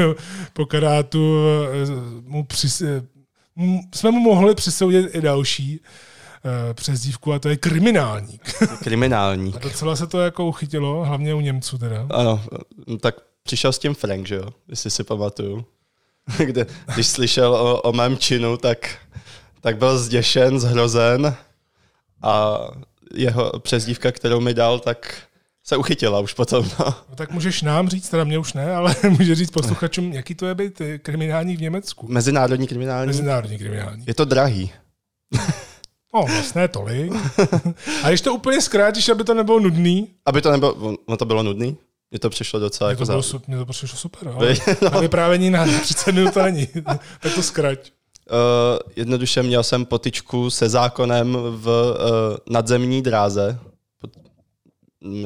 po 0.52 0.66
karátu 0.66 1.36
eh, 1.72 1.86
mu 2.26 2.44
přis, 2.44 2.80
eh, 2.80 3.02
m- 3.56 3.80
jsme 3.94 4.10
mu 4.10 4.20
mohli 4.20 4.54
přisoudit 4.54 5.14
i 5.14 5.20
další 5.20 5.80
eh, 5.84 5.88
přezdívku 6.74 7.32
a 7.32 7.38
to 7.38 7.48
je 7.48 7.56
kriminálník. 7.56 8.42
Kriminální. 8.82 9.54
A 9.54 9.58
docela 9.58 9.96
se 9.96 10.06
to 10.06 10.20
jako 10.20 10.46
uchytilo, 10.46 11.04
hlavně 11.04 11.34
u 11.34 11.40
Němců 11.40 11.78
teda. 11.78 12.06
Ano, 12.10 12.44
tak 13.00 13.14
přišel 13.42 13.72
s 13.72 13.78
tím 13.78 13.94
Frank, 13.94 14.26
že 14.26 14.34
jo, 14.34 14.48
jestli 14.68 14.90
si 14.90 15.04
pamatuju. 15.04 15.64
Kde, 16.44 16.66
když 16.94 17.06
slyšel 17.06 17.54
o, 17.54 17.80
o 17.80 17.92
mém 17.92 18.18
činu, 18.18 18.56
tak, 18.56 18.98
tak 19.60 19.78
byl 19.78 19.98
zděšen, 19.98 20.60
zhrozen 20.60 21.36
a 22.22 22.58
jeho 23.14 23.58
přezdívka, 23.58 24.12
kterou 24.12 24.40
mi 24.40 24.54
dal, 24.54 24.78
tak 24.78 25.22
se 25.64 25.76
uchytila 25.76 26.20
už 26.20 26.34
potom. 26.34 26.70
No. 26.78 26.94
No, 27.10 27.16
tak 27.16 27.30
můžeš 27.30 27.62
nám 27.62 27.88
říct, 27.88 28.08
teda 28.08 28.24
mě 28.24 28.38
už 28.38 28.52
ne, 28.52 28.74
ale 28.74 28.96
může 29.08 29.34
říct 29.34 29.50
posluchačům, 29.50 30.12
jaký 30.12 30.34
to 30.34 30.46
je 30.46 30.54
být 30.54 30.80
eh, 30.80 30.98
kriminální 30.98 31.56
v 31.56 31.60
Německu. 31.60 32.06
Mezinárodní 32.08 32.66
kriminální. 32.66 33.06
Mezinárodní 33.06 33.58
kriminální. 33.58 34.04
Je 34.06 34.14
to 34.14 34.24
drahý. 34.24 34.70
No, 36.14 36.22
vlastně 36.22 36.68
tolik. 36.68 37.12
A 38.02 38.08
když 38.08 38.20
to 38.20 38.34
úplně 38.34 38.60
zkrátíš, 38.60 39.08
aby 39.08 39.24
to 39.24 39.34
nebylo 39.34 39.60
nudný, 39.60 40.08
Aby 40.26 40.42
to 40.42 40.50
nebylo, 40.50 40.96
no 41.08 41.16
to 41.16 41.24
bylo 41.24 41.42
nudný. 41.42 41.76
Mně 42.10 42.18
to 42.20 42.30
přišlo 42.30 42.60
docela 42.60 42.88
mě 42.88 42.92
jako 42.92 43.06
to, 43.06 43.12
bylo, 43.12 43.42
mě 43.46 43.56
to 43.56 43.66
přišlo 43.66 43.98
super, 43.98 44.28
ale 44.28 44.54
na 44.92 45.00
vyprávění 45.00 45.50
na 45.50 45.66
30 45.80 46.12
minut 46.12 46.34
to 46.34 46.42
není. 46.42 46.66
tak 47.20 47.34
to 47.34 47.42
zkrať. 47.42 47.92
Uh, 48.30 48.78
jednoduše 48.96 49.42
měl 49.42 49.62
jsem 49.62 49.84
potičku 49.84 50.50
se 50.50 50.68
zákonem 50.68 51.32
v 51.50 51.66
uh, 51.68 52.36
nadzemní 52.54 53.02
dráze. 53.02 53.58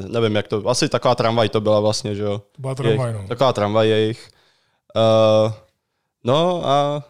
Nevím, 0.09 0.37
jak 0.37 0.49
to, 0.49 0.69
asi 0.69 0.89
taková 0.89 1.15
tramvaj 1.15 1.49
to 1.49 1.61
byla 1.61 1.81
vlastně, 1.81 2.15
že 2.15 2.23
jo? 2.23 2.43
To 2.53 2.61
byla 2.61 2.75
tramvaj, 2.75 3.12
Jejich- 3.12 3.23
no. 3.23 3.29
Taková 3.29 3.53
tramvaj 3.53 3.89
jejich. 3.89 4.29
Uh, 4.97 5.53
no 6.25 6.67
a 6.67 7.05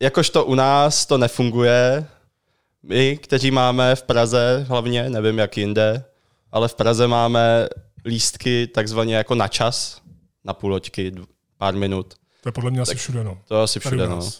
jakož 0.00 0.30
to 0.30 0.44
u 0.44 0.54
nás 0.54 1.06
to 1.06 1.18
nefunguje, 1.18 2.06
my, 2.82 3.16
kteří 3.16 3.50
máme 3.50 3.96
v 3.96 4.02
Praze 4.02 4.66
hlavně, 4.68 5.10
nevím 5.10 5.38
jak 5.38 5.56
jinde, 5.56 6.04
ale 6.52 6.68
v 6.68 6.74
Praze 6.74 7.08
máme 7.08 7.68
lístky 8.04 8.66
takzvaně 8.66 9.16
jako 9.16 9.34
na 9.34 9.48
čas, 9.48 10.00
na 10.44 10.54
půl 10.54 10.72
hoďky, 10.72 11.12
pár 11.58 11.74
minut. 11.74 12.14
To 12.40 12.48
je 12.48 12.52
podle 12.52 12.70
mě 12.70 12.80
asi 12.80 12.94
všude, 12.94 13.24
no. 13.24 13.38
To 13.48 13.62
asi 13.62 13.80
všude, 13.80 14.08
no. 14.08 14.30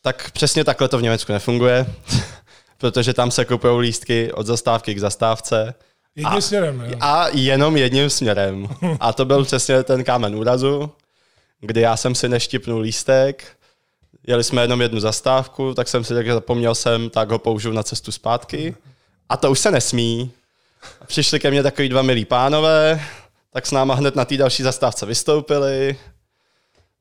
Tak 0.00 0.30
přesně 0.30 0.64
takhle 0.64 0.88
to 0.88 0.98
v 0.98 1.02
Německu 1.02 1.32
nefunguje, 1.32 1.86
protože 2.78 3.14
tam 3.14 3.30
se 3.30 3.44
kupují 3.44 3.78
lístky 3.78 4.32
od 4.32 4.46
zastávky 4.46 4.94
k 4.94 5.00
zastávce 5.00 5.74
Jedním 6.16 6.42
směrem, 6.42 6.84
jo. 6.86 6.96
a 7.00 7.28
jenom 7.28 7.76
jedním 7.76 8.10
směrem. 8.10 8.68
A 9.00 9.12
to 9.12 9.24
byl 9.24 9.44
přesně 9.44 9.82
ten 9.82 10.04
kámen 10.04 10.36
úrazu, 10.36 10.90
kdy 11.60 11.80
já 11.80 11.96
jsem 11.96 12.14
si 12.14 12.28
neštipnul 12.28 12.80
lístek, 12.80 13.56
jeli 14.26 14.44
jsme 14.44 14.62
jenom 14.62 14.80
jednu 14.80 15.00
zastávku, 15.00 15.74
tak 15.74 15.88
jsem 15.88 16.04
si 16.04 16.14
že 16.24 16.34
zapomněl 16.34 16.74
jsem, 16.74 17.10
tak 17.10 17.30
ho 17.30 17.38
použiju 17.38 17.74
na 17.74 17.82
cestu 17.82 18.12
zpátky. 18.12 18.76
A 19.28 19.36
to 19.36 19.50
už 19.50 19.58
se 19.58 19.70
nesmí. 19.70 20.30
Přišli 21.06 21.40
ke 21.40 21.50
mně 21.50 21.62
takový 21.62 21.88
dva 21.88 22.02
milí 22.02 22.24
pánové, 22.24 23.00
tak 23.52 23.66
s 23.66 23.70
náma 23.70 23.94
hned 23.94 24.16
na 24.16 24.24
té 24.24 24.36
další 24.36 24.62
zastávce 24.62 25.06
vystoupili. 25.06 25.96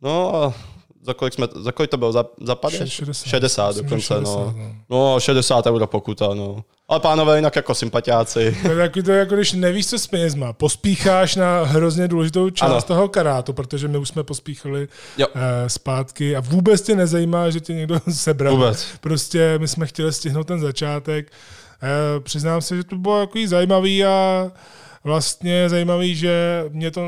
No 0.02 0.36
a 0.36 0.54
za 1.06 1.14
kolik, 1.14 1.34
jsme, 1.34 1.48
za 1.56 1.72
kolik 1.72 1.92
to 1.92 1.98
bylo? 1.98 2.12
Za, 2.12 2.26
za 2.42 2.56
50? 2.56 2.86
60. 2.88 3.30
60 3.30 3.68
Myslím, 3.68 3.84
že 3.84 3.84
dokonce, 3.90 4.06
60, 4.08 4.24
no. 4.24 4.54
no. 4.58 4.76
No, 5.14 5.20
60 5.20 5.66
euro 5.68 5.88
pokuta, 5.88 6.34
no. 6.34 6.64
Ale 6.88 7.00
pánové 7.00 7.36
jinak 7.36 7.56
jako 7.56 7.76
sympatiáci. 7.76 8.58
To 8.62 8.68
je 8.72 8.76
takový 8.78 9.04
to, 9.04 9.12
jako 9.12 9.36
když 9.36 9.54
nevíš, 9.54 9.88
co 9.88 10.00
s 10.00 10.08
penězma. 10.08 10.54
Pospícháš 10.54 11.36
na 11.36 11.64
hrozně 11.64 12.08
důležitou 12.08 12.50
část 12.50 12.70
Ano. 12.72 12.82
toho 12.82 13.10
karátu, 13.10 13.54
protože 13.54 13.88
my 13.88 13.98
už 13.98 14.10
jsme 14.10 14.24
pospíchali 14.24 14.88
Jo. 15.18 15.28
eh, 15.36 15.70
zpátky 15.70 16.36
a 16.36 16.40
vůbec 16.40 16.82
tě 16.82 16.96
nezajímá, 16.96 17.50
že 17.50 17.60
tě 17.60 17.74
někdo 17.74 18.00
sebral. 18.12 18.54
Vůbec. 18.56 18.86
Prostě 19.02 19.56
my 19.60 19.68
jsme 19.68 19.86
chtěli 19.86 20.14
stihnout 20.14 20.48
ten 20.48 20.60
začátek. 20.60 21.32
Eh, 21.84 22.20
přiznám 22.20 22.62
se, 22.62 22.76
že 22.78 22.84
to 22.84 22.96
bylo 22.96 23.20
jako 23.20 23.40
zajímavý 23.46 24.06
a 24.06 24.52
vlastně 25.06 25.70
zajímavý, 25.70 26.16
že 26.16 26.66
mě 26.70 26.92
to, 26.92 27.02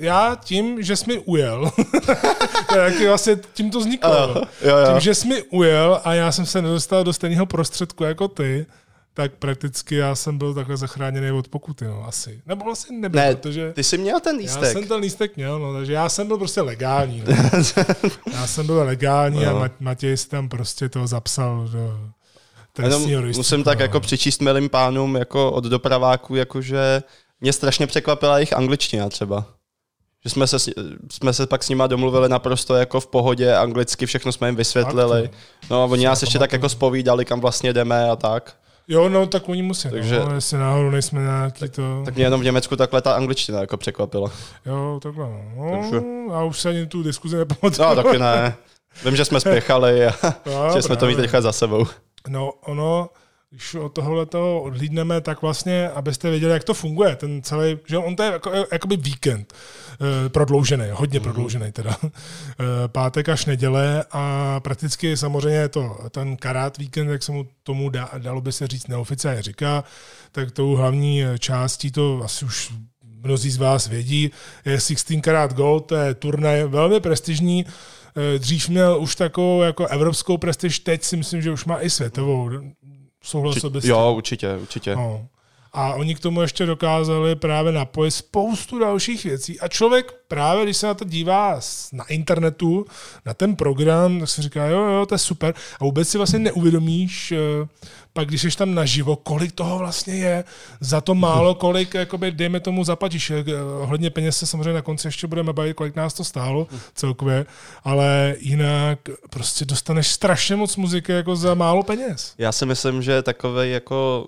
já 0.00 0.36
tím, 0.44 0.82
že 0.82 0.96
jsi 0.96 1.04
mi 1.06 1.18
ujel, 1.18 1.70
je 2.72 2.76
taky 2.90 3.08
vlastně 3.08 3.36
tím 3.54 3.70
to 3.70 3.78
vzniklo. 3.80 4.18
Ano, 4.22 4.34
jo, 4.62 4.76
jo. 4.78 4.86
Tím, 4.90 5.00
že 5.00 5.14
jsi 5.14 5.28
mi 5.28 5.42
ujel 5.42 6.00
a 6.04 6.14
já 6.14 6.32
jsem 6.32 6.46
se 6.46 6.62
nedostal 6.62 7.04
do 7.04 7.12
stejného 7.12 7.46
prostředku 7.46 8.04
jako 8.04 8.28
ty, 8.28 8.66
tak 9.14 9.32
prakticky 9.38 9.94
já 9.96 10.14
jsem 10.14 10.38
byl 10.38 10.54
takhle 10.54 10.76
zachráněný 10.76 11.30
od 11.30 11.48
pokuty, 11.48 11.84
no, 11.84 12.04
asi. 12.08 12.42
Nebo 12.46 12.64
vlastně 12.64 12.98
nebyl, 12.98 13.20
Ne, 13.20 13.36
protože 13.36 13.72
ty 13.72 13.84
jsi 13.84 13.98
měl 13.98 14.20
ten 14.20 14.36
já 14.36 14.42
lístek. 14.42 14.72
jsem 14.72 14.88
ten 14.88 15.00
lístek 15.00 15.36
měl, 15.36 15.58
no, 15.58 15.74
takže 15.74 15.92
já 15.92 16.08
jsem 16.08 16.26
byl 16.26 16.38
prostě 16.38 16.60
legální. 16.60 17.24
No. 17.28 17.34
já 18.32 18.46
jsem 18.46 18.66
byl 18.66 18.76
legální 18.76 19.46
a 19.46 19.52
No. 19.52 19.60
Ma- 19.60 19.70
Matěj 19.80 20.16
si 20.16 20.28
tam 20.28 20.48
prostě 20.48 20.88
to 20.88 21.06
zapsal 21.06 21.68
do 21.72 21.98
trestního 22.72 23.20
rejstříku, 23.22 23.38
musím 23.40 23.64
tak 23.64 23.78
no. 23.78 23.82
jako 23.84 24.00
přičíst 24.00 24.40
milým 24.40 24.68
pánům 24.68 25.16
jako 25.16 25.52
od 25.52 25.64
dopraváků, 25.64 26.36
jakože 26.36 27.02
mě 27.40 27.52
strašně 27.52 27.86
překvapila 27.86 28.38
jejich 28.38 28.52
angličtina 28.56 29.08
třeba. 29.08 29.44
Že 30.24 30.30
jsme 30.30 30.46
se, 30.46 30.56
jsme 31.12 31.32
se 31.32 31.46
pak 31.46 31.64
s 31.64 31.68
nima 31.68 31.86
domluvili 31.86 32.28
naprosto 32.28 32.74
jako 32.76 33.00
v 33.00 33.06
pohodě, 33.06 33.54
anglicky 33.56 34.06
všechno 34.06 34.32
jsme 34.32 34.48
jim 34.48 34.56
vysvětlili. 34.56 35.30
No 35.70 35.82
a 35.82 35.84
oni 35.86 36.04
nás 36.04 36.22
ještě 36.22 36.38
tak 36.38 36.52
jako 36.52 36.68
spovídali, 36.68 37.24
kam 37.24 37.40
vlastně 37.40 37.72
jdeme 37.72 38.10
a 38.10 38.16
tak. 38.16 38.56
Jo, 38.88 39.08
no, 39.08 39.26
tak 39.26 39.48
oni 39.48 39.62
musí, 39.62 39.90
Takže- 39.90 40.20
no, 40.20 40.34
jestli 40.34 40.58
náhodou 40.58 40.90
nejsme 40.90 41.20
nějaký 41.20 41.68
to... 41.68 42.02
Tak 42.04 42.14
mě 42.14 42.24
jenom 42.24 42.40
v 42.40 42.44
Německu 42.44 42.76
takhle 42.76 43.02
ta 43.02 43.12
angličtina 43.14 43.60
jako 43.60 43.76
překvapila. 43.76 44.30
Jo, 44.66 45.00
takhle, 45.02 45.26
no. 45.56 45.70
Takže- 45.80 46.02
A 46.32 46.44
už 46.44 46.60
se 46.60 46.68
ani 46.68 46.86
tu 46.86 47.02
diskuzi 47.02 47.36
nepamatuju. 47.36 47.88
No 47.88 48.02
taky 48.02 48.18
ne. 48.18 48.54
Vím, 49.04 49.16
že 49.16 49.24
jsme 49.24 49.40
spěchali 49.40 50.06
a 50.06 50.12
Jo, 50.46 50.70
že 50.74 50.82
jsme 50.82 50.96
to 50.96 51.06
mít 51.06 51.18
rychle 51.18 51.42
za 51.42 51.52
sebou. 51.52 51.86
No, 52.28 52.50
ono, 52.66 53.08
když 53.50 53.74
od 53.74 53.88
tohohle 53.88 54.26
toho 54.26 54.62
odhlídneme, 54.62 55.20
tak 55.20 55.42
vlastně, 55.42 55.88
abyste 55.88 56.30
věděli, 56.30 56.52
jak 56.52 56.64
to 56.64 56.74
funguje, 56.74 57.16
ten 57.16 57.42
celý, 57.42 57.78
že 57.86 57.98
on 57.98 58.16
to 58.16 58.22
je 58.22 58.32
jako, 58.32 58.52
jakoby 58.72 58.96
víkend 58.96 59.54
eh, 59.54 60.28
prodloužený, 60.28 60.84
hodně 60.92 61.20
prodloužený 61.20 61.72
teda, 61.72 61.96
Eh, 62.02 62.88
pátek 62.88 63.28
až 63.28 63.46
neděle 63.46 64.04
a 64.10 64.60
prakticky 64.60 65.16
samozřejmě 65.16 65.58
je 65.58 65.68
to 65.68 65.98
ten 66.10 66.36
karát 66.36 66.78
víkend, 66.78 67.08
jak 67.08 67.22
se 67.22 67.32
mu 67.32 67.46
tomu 67.62 67.90
dá, 67.90 68.10
dalo 68.18 68.40
by 68.40 68.52
se 68.52 68.66
říct 68.66 68.86
neoficiálně 68.88 69.42
říká, 69.42 69.84
tak 70.32 70.50
tou 70.50 70.74
hlavní 70.74 71.24
částí 71.38 71.90
to 71.90 72.20
asi 72.24 72.44
už 72.44 72.72
mnozí 73.02 73.50
z 73.50 73.56
vás 73.56 73.88
vědí, 73.88 74.30
je 74.64 74.80
16 74.80 75.20
Karat 75.22 75.54
Gold, 75.54 75.86
to 75.86 75.94
je 75.94 76.14
turnaj 76.14 76.64
velmi 76.64 77.00
prestižní, 77.00 77.66
Eh, 78.16 78.38
Dřív 78.38 78.68
měl 78.68 79.00
už 79.00 79.16
takovou 79.16 79.62
jako 79.62 79.86
evropskou 79.86 80.38
prestiž, 80.38 80.78
teď 80.78 81.02
si 81.02 81.16
myslím, 81.16 81.42
že 81.42 81.50
už 81.50 81.64
má 81.64 81.80
i 81.80 81.90
světovou. 81.90 82.50
Souhlasil 83.22 83.70
bys? 83.70 83.84
Jo, 83.84 84.12
určitě, 84.16 84.56
určitě. 84.56 84.96
No. 84.96 85.26
A 85.72 85.94
oni 85.94 86.14
k 86.14 86.20
tomu 86.20 86.40
ještě 86.42 86.66
dokázali 86.66 87.36
právě 87.36 87.72
napojit 87.72 88.10
spoustu 88.10 88.78
dalších 88.78 89.24
věcí. 89.24 89.60
A 89.60 89.68
člověk 89.68 90.12
právě, 90.28 90.64
když 90.64 90.76
se 90.76 90.86
na 90.86 90.94
to 90.94 91.04
dívá 91.04 91.60
s- 91.60 91.92
na 91.92 92.04
internetu, 92.04 92.86
na 93.26 93.34
ten 93.34 93.56
program, 93.56 94.20
tak 94.20 94.28
si 94.28 94.42
říká, 94.42 94.66
jo, 94.66 94.80
jo, 94.82 95.06
to 95.06 95.14
je 95.14 95.18
super. 95.18 95.54
A 95.80 95.84
vůbec 95.84 96.08
si 96.08 96.18
vlastně 96.18 96.38
neuvědomíš, 96.38 97.32
eh, 97.32 97.38
pak 98.12 98.28
když 98.28 98.42
jsi 98.42 98.56
tam 98.56 98.74
naživo, 98.74 99.16
kolik 99.16 99.52
toho 99.52 99.78
vlastně 99.78 100.14
je, 100.14 100.44
za 100.80 101.00
to 101.00 101.14
málo, 101.14 101.54
kolik, 101.64 101.94
jakoby, 101.94 102.30
dejme 102.32 102.60
tomu, 102.60 102.84
zaplatíš. 102.84 103.30
Eh, 103.30 103.44
Ohledně 103.80 104.10
peněz 104.10 104.36
se 104.38 104.46
samozřejmě 104.46 104.72
na 104.72 104.82
konci 104.82 105.06
ještě 105.08 105.26
budeme 105.26 105.52
bavit, 105.52 105.74
kolik 105.74 105.96
nás 105.96 106.14
to 106.14 106.24
stálo 106.24 106.66
celkově, 106.94 107.46
ale 107.84 108.34
jinak 108.38 108.98
prostě 109.30 109.64
dostaneš 109.64 110.08
strašně 110.08 110.56
moc 110.56 110.76
muziky 110.76 111.12
jako 111.12 111.36
za 111.36 111.54
málo 111.54 111.82
peněz. 111.82 112.34
Já 112.38 112.52
si 112.52 112.66
myslím, 112.66 113.02
že 113.02 113.22
takový 113.22 113.70
jako 113.70 114.26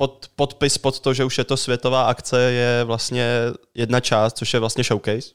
pod, 0.00 0.28
podpis 0.36 0.78
pod 0.78 1.00
to, 1.00 1.14
že 1.14 1.24
už 1.24 1.38
je 1.38 1.44
to 1.44 1.56
světová 1.56 2.02
akce, 2.02 2.40
je 2.40 2.84
vlastně 2.84 3.26
jedna 3.74 4.00
část, 4.00 4.36
což 4.36 4.54
je 4.54 4.60
vlastně 4.60 4.84
showcase, 4.84 5.30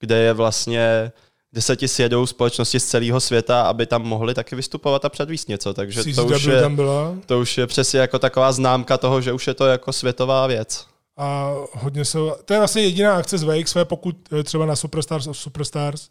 kde 0.00 0.16
je 0.16 0.32
vlastně 0.32 1.12
kde 1.50 1.62
se 1.62 1.76
ti 1.76 1.88
sjedou 1.88 2.26
společnosti 2.26 2.80
z 2.80 2.84
celého 2.84 3.20
světa, 3.20 3.62
aby 3.62 3.86
tam 3.86 4.02
mohli 4.02 4.34
taky 4.34 4.56
vystupovat 4.56 5.04
a 5.04 5.08
předvíst 5.08 5.48
něco. 5.48 5.74
Takže 5.74 6.04
to 6.04 6.10
CZW 6.10 6.34
už, 6.34 6.44
je, 6.44 6.60
tam 6.60 6.76
byla 6.76 7.14
to 7.26 7.40
už 7.40 7.58
je 7.58 7.66
přesně 7.66 8.00
jako 8.00 8.18
taková 8.18 8.52
známka 8.52 8.98
toho, 8.98 9.20
že 9.20 9.32
už 9.32 9.46
je 9.46 9.54
to 9.54 9.66
jako 9.66 9.92
světová 9.92 10.46
věc. 10.46 10.86
a 11.16 11.52
hodně 11.72 12.04
se... 12.04 12.18
To 12.44 12.52
je 12.52 12.58
vlastně 12.58 12.82
jediná 12.82 13.16
akce 13.16 13.38
z 13.38 13.42
VXV, 13.42 13.76
pokud 13.84 14.16
eh, 14.32 14.42
třeba 14.42 14.66
na 14.66 14.76
Superstars 14.76 15.26
of 15.26 15.38
Superstars, 15.38 16.08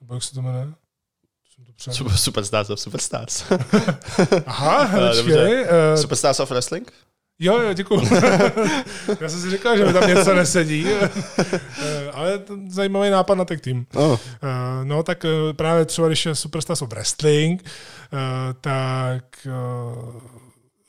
nebo 0.00 0.14
jak 0.14 0.22
se 0.22 0.34
to 0.34 0.42
jmenuje? 0.42 0.66
To 1.84 1.92
Super, 1.92 2.16
superstars 2.16 2.70
of 2.70 2.80
Superstars. 2.80 3.44
Aha, 4.46 4.84
počkej. 4.84 5.16
dobře. 5.16 5.66
eh, 5.68 5.96
Superstars 5.96 6.40
of 6.40 6.50
Wrestling? 6.50 6.92
Jo, 7.38 7.60
jo, 7.60 7.72
děkuji. 7.72 8.00
Já 9.20 9.28
jsem 9.28 9.40
si 9.40 9.50
říkal, 9.50 9.76
že 9.76 9.84
mi 9.86 9.92
tam 9.92 10.08
něco 10.08 10.34
nesedí, 10.34 10.86
Eh, 11.82 12.10
ale 12.12 12.40
zajímavý 12.68 13.10
nápad 13.10 13.34
na 13.34 13.44
tech 13.44 13.60
team. 13.60 13.86
Oh. 13.94 14.18
No 14.84 15.02
tak 15.02 15.24
eh, 15.24 15.52
právě 15.52 15.84
třeba, 15.84 16.08
když 16.08 16.26
je 16.26 16.34
Superstars 16.34 16.82
of 16.82 16.88
Wrestling, 16.88 17.64
tak 18.60 19.24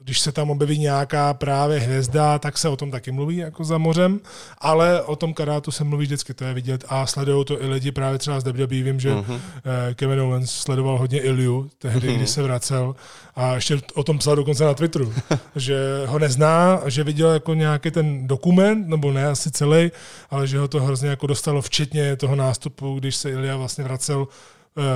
když 0.05 0.19
se 0.19 0.31
tam 0.31 0.49
objeví 0.49 0.79
nějaká 0.79 1.33
právě 1.33 1.79
hvězda, 1.79 2.39
tak 2.39 2.57
se 2.57 2.69
o 2.69 2.75
tom 2.77 2.91
taky 2.91 3.11
mluví 3.11 3.37
jako 3.37 3.63
za 3.63 3.77
mořem, 3.77 4.19
ale 4.57 5.01
o 5.01 5.15
tom 5.15 5.33
karátu 5.33 5.71
se 5.71 5.83
mluví 5.83 6.05
vždycky, 6.05 6.33
to 6.33 6.43
je 6.43 6.53
vidět 6.53 6.85
a 6.89 7.05
sledují 7.05 7.45
to 7.45 7.63
i 7.63 7.67
lidi 7.67 7.91
právě 7.91 8.19
třeba 8.19 8.39
z 8.39 8.43
WWE, 8.43 8.67
vím, 8.83 8.99
že 8.99 9.13
Mhm. 9.15 9.41
eh, 9.89 9.93
Kevin 9.93 10.19
Owens 10.21 10.51
sledoval 10.51 10.97
hodně 10.97 11.19
Iliu 11.19 11.69
tehdy, 11.79 12.07
Mhm. 12.07 12.17
když 12.17 12.29
se 12.29 12.43
vracel 12.43 12.95
a 13.35 13.55
ještě 13.55 13.79
o 13.93 14.03
tom 14.03 14.17
psal 14.17 14.35
dokonce 14.35 14.63
na 14.63 14.73
Twitteru, 14.73 15.13
že 15.55 15.77
ho 16.05 16.19
nezná, 16.19 16.81
že 16.85 17.03
viděl 17.03 17.29
jako 17.33 17.53
nějaký 17.53 17.91
ten 17.91 18.27
dokument, 18.27 18.87
nebo 18.87 19.11
ne 19.11 19.27
asi 19.27 19.51
celý, 19.51 19.91
ale 20.29 20.47
že 20.47 20.59
ho 20.59 20.67
to 20.67 20.81
hrozně 20.81 21.09
jako 21.09 21.27
dostalo, 21.27 21.61
včetně 21.61 22.15
toho 22.15 22.35
nástupu, 22.35 22.99
když 22.99 23.15
se 23.15 23.31
Ilia 23.31 23.57
vlastně 23.57 23.83
vracel 23.83 24.27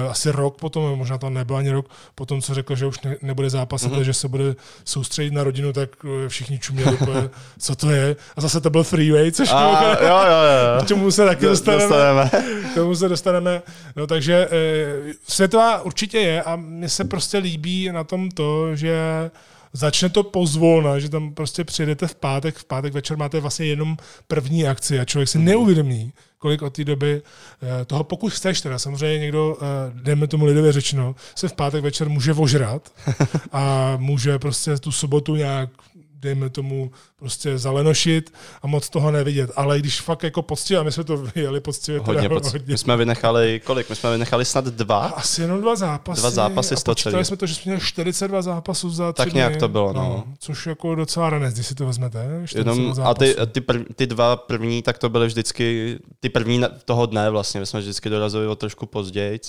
asi 0.09 0.31
rok 0.31 0.57
potom, 0.59 0.97
možná 0.99 1.17
to 1.17 1.29
nebyl 1.29 1.55
ani 1.55 1.71
rok, 1.71 1.89
potom, 2.15 2.41
co 2.41 2.53
řekl, 2.53 2.75
že 2.75 2.85
už 2.85 3.01
ne, 3.01 3.15
nebude 3.21 3.49
zápasit, 3.49 3.91
mm-hmm. 3.91 4.01
že 4.01 4.13
se 4.13 4.27
bude 4.27 4.55
soustředit 4.85 5.33
na 5.33 5.43
rodinu, 5.43 5.73
tak 5.73 5.89
eh, 6.05 6.29
všichni 6.29 6.59
čuměli, 6.59 6.97
co 7.59 7.75
to 7.75 7.89
je. 7.89 8.15
A 8.35 8.41
zase 8.41 8.61
to 8.61 8.69
byl 8.69 8.83
freeway, 8.83 9.31
což 9.31 9.49
A, 9.51 9.83
jo, 9.93 10.07
jo, 10.07 10.17
jo. 10.17 10.83
k 10.83 10.87
čemu 10.87 11.11
se 11.11 11.25
taky 11.25 11.45
dostaneme. 11.45 11.83
Dostaneme. 11.83 12.29
K 12.71 12.75
tomu 12.75 12.95
se 12.95 13.09
dostaneme. 13.09 13.61
No 13.95 14.07
takže 14.07 14.47
e, 14.51 15.13
světová 15.27 15.81
určitě 15.81 16.17
je 16.17 16.43
a 16.43 16.55
mně 16.55 16.89
se 16.89 17.03
prostě 17.03 17.37
líbí 17.37 17.91
na 17.91 18.03
tom 18.03 18.31
to, 18.31 18.75
že 18.75 19.31
začne 19.73 20.09
to 20.09 20.23
pozvolna, 20.23 20.99
že 20.99 21.09
tam 21.09 21.33
prostě 21.33 21.63
přijedete 21.63 22.07
v 22.07 22.15
pátek, 22.15 22.57
v 22.57 22.65
pátek 22.65 22.93
večer 22.93 23.17
máte 23.17 23.39
vlastně 23.39 23.65
jenom 23.65 23.97
první 24.27 24.67
akci 24.67 24.99
a 24.99 25.05
člověk 25.05 25.29
si 25.29 25.39
neuvědomí, 25.39 26.13
kolik 26.37 26.61
od 26.61 26.73
té 26.73 26.83
doby 26.83 27.21
eh, 27.81 27.85
toho, 27.85 28.03
pokud 28.03 28.33
chceš, 28.33 28.61
teda 28.61 28.79
samozřejmě 28.79 29.19
někdo, 29.19 29.57
eh, 29.61 29.65
dejme 30.03 30.27
tomu 30.27 30.45
lidově 30.45 30.71
řečeno, 30.71 31.15
se 31.35 31.47
v 31.47 31.53
pátek 31.53 31.83
večer 31.83 32.09
může 32.09 32.33
ožrat 32.33 32.93
a 33.51 33.93
může 33.97 34.39
prostě 34.39 34.77
tu 34.77 34.91
sobotu 34.91 35.35
nějak 35.35 35.69
dejme 36.19 36.49
tomu, 36.49 36.91
prostě 37.15 37.57
zalenošit 37.57 38.33
a 38.61 38.67
moc 38.67 38.89
toho 38.89 39.11
nevidět. 39.11 39.51
Ale 39.55 39.79
když 39.79 40.01
fakt 40.01 40.23
jako 40.23 40.41
poctivě, 40.41 40.79
a 40.79 40.83
my 40.83 40.91
jsme 40.91 41.03
to 41.03 41.23
jeli 41.35 41.59
poctivě, 41.59 41.99
teda 41.99 42.13
Hodně, 42.13 42.29
poc... 42.29 42.55
My 42.65 42.77
jsme 42.77 42.97
vynechali, 42.97 43.61
kolik? 43.65 43.89
My 43.89 43.95
jsme 43.95 44.11
vynechali 44.11 44.45
snad 44.45 44.65
dva? 44.65 45.05
asi 45.05 45.41
jenom 45.41 45.61
dva 45.61 45.75
zápasy. 45.75 46.21
Dva 46.21 46.29
zápasy 46.29 46.75
a 46.75 46.77
počítali 46.85 47.25
jsme 47.25 47.37
to, 47.37 47.45
že 47.45 47.55
jsme 47.55 47.69
měli 47.69 47.81
42 47.81 48.41
zápasů 48.41 48.89
za 48.89 49.13
tři 49.13 49.25
Tak 49.25 49.33
nějak 49.33 49.51
dny. 49.51 49.59
to 49.59 49.67
bylo, 49.67 49.93
no. 49.93 50.23
Což 50.39 50.65
jako 50.67 50.95
docela 50.95 51.29
ranec, 51.29 51.53
když 51.53 51.67
si 51.67 51.75
to 51.75 51.85
vezmete. 51.85 52.41
42 52.45 52.73
Jenom, 52.73 53.07
a 53.07 53.13
ty, 53.13 53.35
ty, 53.51 53.61
prv, 53.61 53.81
ty 53.95 54.07
dva 54.07 54.35
první, 54.35 54.81
tak 54.81 54.97
to 54.97 55.09
byly 55.09 55.27
vždycky, 55.27 55.99
ty 56.19 56.29
první 56.29 56.61
toho 56.85 57.05
dne 57.05 57.29
vlastně, 57.29 57.59
my 57.59 57.65
jsme 57.65 57.79
vždycky 57.79 58.09
dorazili 58.09 58.47
o 58.47 58.55
trošku 58.55 58.85
později. 58.85 59.39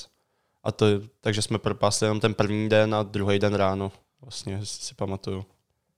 A 0.64 0.72
to, 0.72 0.86
takže 1.20 1.42
jsme 1.42 1.58
propásli 1.58 2.04
jenom 2.04 2.20
ten 2.20 2.34
první 2.34 2.68
den 2.68 2.94
a 2.94 3.02
druhý 3.02 3.38
den 3.38 3.54
ráno, 3.54 3.92
vlastně, 4.22 4.60
si 4.62 4.94
pamatuju. 4.94 5.44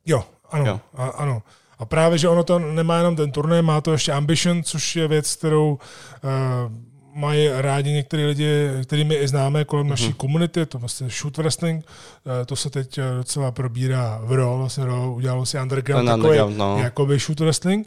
Jo, 0.06 0.24
ano, 0.52 0.66
Jo. 0.66 0.80
A, 0.94 1.06
ano. 1.06 1.42
A 1.78 1.84
právě, 1.84 2.18
že 2.18 2.28
ono 2.28 2.44
to 2.44 2.58
nemá 2.58 2.98
jenom 2.98 3.16
ten 3.16 3.32
turnaj, 3.32 3.62
má 3.62 3.80
to 3.80 3.92
ještě 3.92 4.12
Ambition, 4.12 4.62
což 4.62 4.96
je 4.96 5.08
věc, 5.08 5.36
kterou 5.36 5.72
uh, 5.72 6.72
mají 7.14 7.48
rádi 7.48 7.92
některé 7.92 8.26
lidi, 8.26 8.68
kterými 8.84 9.14
i 9.14 9.28
známe 9.28 9.64
kolem 9.64 9.86
mm-hmm. 9.86 9.90
naší 9.90 10.12
komunity, 10.12 10.66
to 10.66 10.78
vlastně 10.78 11.08
shoot 11.08 11.36
wrestling, 11.36 11.84
uh, 11.84 12.32
to 12.46 12.56
se 12.56 12.70
teď 12.70 12.98
eh, 12.98 13.02
docela 13.16 13.50
probírá 13.50 14.20
v 14.24 14.32
RAW, 14.32 14.58
vlastně 14.58 14.84
RAW 14.84 15.16
udělalo 15.16 15.46
si 15.46 15.58
underground, 15.58 16.08
Ten 16.08 16.20
takový, 16.20 16.40
underground, 16.40 16.56
no. 16.56 16.78
jakoby 16.78 17.18
shoot 17.18 17.40
wrestling, 17.40 17.86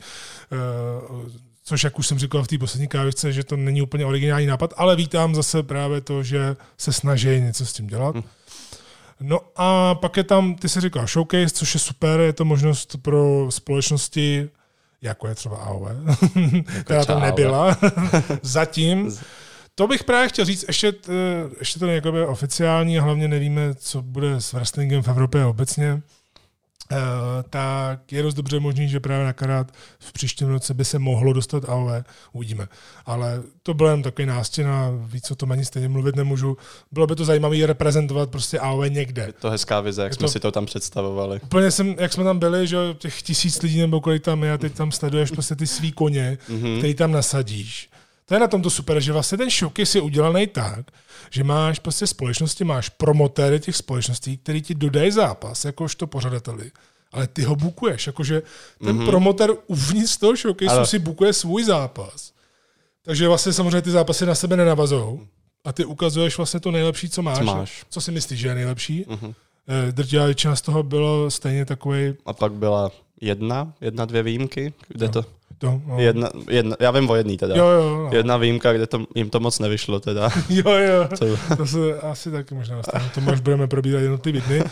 uh, 1.11 1.21
což 1.63 1.83
jak 1.83 1.99
už 1.99 2.07
jsem 2.07 2.19
říkal 2.19 2.43
v 2.43 2.47
té 2.47 2.57
poslední 2.57 2.87
kávičce, 2.87 3.33
že 3.33 3.43
to 3.43 3.55
není 3.57 3.81
úplně 3.81 4.05
originální 4.05 4.47
nápad, 4.47 4.73
ale 4.77 4.95
vítám 4.95 5.35
zase 5.35 5.63
právě 5.63 6.01
to, 6.01 6.23
že 6.23 6.55
se 6.77 6.93
snaží 6.93 7.41
něco 7.41 7.65
s 7.65 7.73
tím 7.73 7.87
dělat. 7.87 8.15
Hm. 8.15 8.21
No 9.19 9.39
a 9.55 9.95
pak 9.95 10.17
je 10.17 10.23
tam, 10.23 10.55
ty 10.55 10.69
jsi 10.69 10.81
říkal 10.81 11.07
showcase, 11.07 11.49
což 11.49 11.73
je 11.73 11.79
super, 11.79 12.19
je 12.19 12.33
to 12.33 12.45
možnost 12.45 12.95
pro 13.01 13.47
společnosti, 13.49 14.49
jako 15.01 15.27
je 15.27 15.35
třeba 15.35 15.57
AOV, 15.57 15.87
která 16.81 17.01
třeba 17.01 17.19
tam 17.19 17.21
nebyla 17.21 17.77
zatím. 18.41 19.17
To 19.75 19.87
bych 19.87 20.03
právě 20.03 20.29
chtěl 20.29 20.45
říct, 20.45 20.65
ještě, 20.67 20.93
ještě 21.59 21.79
to 21.79 21.85
není 21.85 22.01
oficiální 22.27 22.99
a 22.99 23.01
hlavně 23.01 23.27
nevíme, 23.27 23.75
co 23.75 24.01
bude 24.01 24.41
s 24.41 24.53
wrestlingem 24.53 25.03
v 25.03 25.07
Evropě 25.07 25.45
obecně. 25.45 26.01
Uh, 26.91 26.97
tak 27.49 28.11
je 28.11 28.23
dost 28.23 28.33
dobře 28.33 28.59
možný, 28.59 28.89
že 28.89 28.99
právě 28.99 29.25
na 29.25 29.33
karát 29.33 29.71
v 29.99 30.13
příštím 30.13 30.47
roce 30.47 30.73
by 30.73 30.85
se 30.85 30.99
mohlo 30.99 31.33
dostat 31.33 31.69
AOV, 31.69 31.89
uvidíme. 32.33 32.67
Ale 33.05 33.43
to 33.63 33.73
byl 33.73 33.87
jen 33.87 34.01
takový 34.03 34.25
nástěn 34.25 34.67
a 34.67 34.91
víc 35.05 35.31
o 35.31 35.35
tom 35.35 35.51
ani 35.51 35.65
stejně 35.65 35.89
mluvit 35.89 36.15
nemůžu. 36.15 36.57
Bylo 36.91 37.07
by 37.07 37.15
to 37.15 37.25
zajímavé 37.25 37.65
reprezentovat 37.65 38.29
prostě 38.29 38.59
AOV 38.59 38.89
někde. 38.89 39.21
Je 39.27 39.33
to 39.33 39.49
hezká 39.49 39.79
vize, 39.81 40.01
jak 40.03 40.11
Je 40.11 40.15
jsme 40.15 40.27
to- 40.27 40.31
si 40.31 40.39
to 40.39 40.51
tam 40.51 40.65
představovali. 40.65 41.39
Úplně 41.43 41.71
jsem, 41.71 41.95
jak 41.99 42.13
jsme 42.13 42.23
tam 42.23 42.39
byli, 42.39 42.67
že 42.67 42.77
těch 42.97 43.21
tisíc 43.21 43.61
lidí 43.61 43.79
nebo 43.79 44.01
kolik 44.01 44.23
tam 44.23 44.43
je 44.43 44.53
a 44.53 44.57
teď 44.57 44.73
tam 44.73 44.91
sleduješ 44.91 45.31
prostě 45.31 45.55
ty 45.55 45.67
svý 45.67 45.91
koně, 45.91 46.37
Mhm. 46.49 46.77
který 46.77 46.93
tam 46.95 47.11
nasadíš. 47.11 47.89
To 48.25 48.33
je 48.33 48.39
na 48.39 48.47
tomto 48.47 48.69
super, 48.69 48.99
že 48.99 49.13
vlastně 49.13 49.37
ten 49.37 49.49
showcase 49.49 49.97
je 49.97 50.01
udělaný 50.01 50.47
tak, 50.47 50.85
že 51.29 51.43
máš 51.43 51.79
prostě 51.79 52.07
společnosti, 52.07 52.63
máš 52.63 52.89
promotéry 52.89 53.59
těch 53.59 53.75
společností, 53.75 54.37
který 54.37 54.61
ti 54.61 54.75
dodají 54.75 55.11
zápas, 55.11 55.65
jakožto 55.65 56.07
pořadateli, 56.07 56.71
ale 57.11 57.27
ty 57.27 57.43
ho 57.43 57.55
bukuješ, 57.55 58.07
jakože 58.07 58.41
ten 58.83 58.97
mm-hmm. 58.97 59.05
promotér 59.05 59.51
uvnitř 59.67 60.17
toho 60.17 60.35
showcase 60.35 60.75
Ano. 60.75 60.85
si 60.85 60.99
bukuje 60.99 61.33
svůj 61.33 61.63
zápas. 61.63 62.31
Takže 63.01 63.27
vlastně 63.27 63.53
samozřejmě 63.53 63.81
ty 63.81 63.91
zápasy 63.91 64.25
na 64.25 64.35
sebe 64.35 64.57
nenavazují 64.57 65.19
a 65.65 65.73
ty 65.73 65.85
ukazuješ 65.85 66.37
vlastně 66.37 66.59
to 66.59 66.71
nejlepší, 66.71 67.09
co 67.09 67.21
máš. 67.21 67.37
Co 67.37 67.45
máš. 67.45 67.83
Co 67.89 68.01
si 68.01 68.11
myslíš, 68.11 68.39
že 68.39 68.47
je 68.47 68.55
nejlepší? 68.55 69.05
Mhm. 69.07 69.33
Eh, 69.67 69.91
Drtivá 69.91 70.25
většina 70.25 70.55
z 70.55 70.61
toho 70.61 70.83
bylo 70.83 71.31
stejně 71.31 71.65
takový 71.65 72.13
A 72.25 72.33
pak 72.33 72.53
byla 72.53 72.91
jedna, 73.21 73.73
jedna, 73.81 74.05
dvě 74.05 74.23
výjimky, 74.23 74.73
kde 74.87 75.09
to, 75.09 75.25
to, 75.65 75.81
no. 75.87 75.99
jedna, 75.99 76.29
jedna, 76.49 76.75
já 76.79 76.91
vím 76.91 77.09
o 77.09 77.15
jedný 77.15 77.37
teda. 77.37 77.55
Jo, 77.55 77.67
jo, 77.67 77.97
no. 77.97 78.17
Jedna 78.17 78.37
výjimka, 78.37 78.73
kde 78.73 78.87
to, 78.87 79.05
jim 79.15 79.29
to 79.29 79.39
moc 79.39 79.59
nevyšlo 79.59 79.99
teda. 79.99 80.29
jo, 80.49 80.71
jo. 80.71 81.07
To, 81.19 81.55
To 81.55 81.65
se 81.65 81.99
asi 81.99 82.31
taky 82.31 82.55
možná 82.55 82.77
dostane. 82.77 83.11
To 83.15 83.31
až 83.31 83.39
budeme 83.39 83.67
probírat 83.67 84.01
jednotlivý 84.01 84.41
dny. 84.41 84.63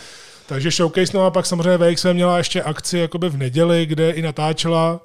Takže 0.47 0.71
showcase, 0.71 1.17
no 1.17 1.25
a 1.25 1.31
pak 1.31 1.45
samozřejmě 1.45 1.77
VXV 1.77 2.05
měla 2.13 2.37
ještě 2.37 2.63
akci 2.63 2.97
jakoby 2.97 3.29
v 3.29 3.37
neděli, 3.37 3.85
kde 3.85 4.11
i 4.11 4.21
natáčela 4.21 5.01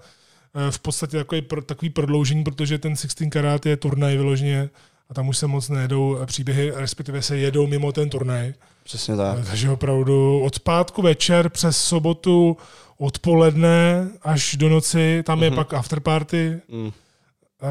eh, 0.55 0.71
v 0.71 0.79
podstatě 0.79 1.17
takový, 1.17 1.43
takový 1.67 1.91
prodloužení, 1.91 2.45
protože 2.45 2.79
ten 2.79 2.97
16 2.97 3.31
karát 3.31 3.67
je 3.67 3.77
turnaj 3.77 4.17
vyloženě 4.17 4.71
a 5.11 5.15
tam 5.15 5.29
už 5.29 5.39
se 5.39 5.47
moc 5.47 5.69
nejedou 5.69 6.19
příběhy, 6.27 6.73
respektive 6.75 7.23
se 7.23 7.37
jedou 7.37 7.67
mimo 7.67 7.93
ten 7.93 8.11
turnaj. 8.11 8.55
přesně 8.85 9.17
tak. 9.17 9.47
Takže 9.47 9.71
opravdu 9.71 10.41
od 10.41 10.61
pátku 10.61 11.03
večer 11.03 11.49
přes 11.49 11.77
sobotu 11.77 12.57
odpoledne 12.99 14.09
až 14.23 14.57
do 14.57 14.69
noci, 14.69 15.23
tam 15.27 15.43
je 15.43 15.51
pak 15.51 15.75
afterparty, 15.75 16.61
Mm. 16.69 16.91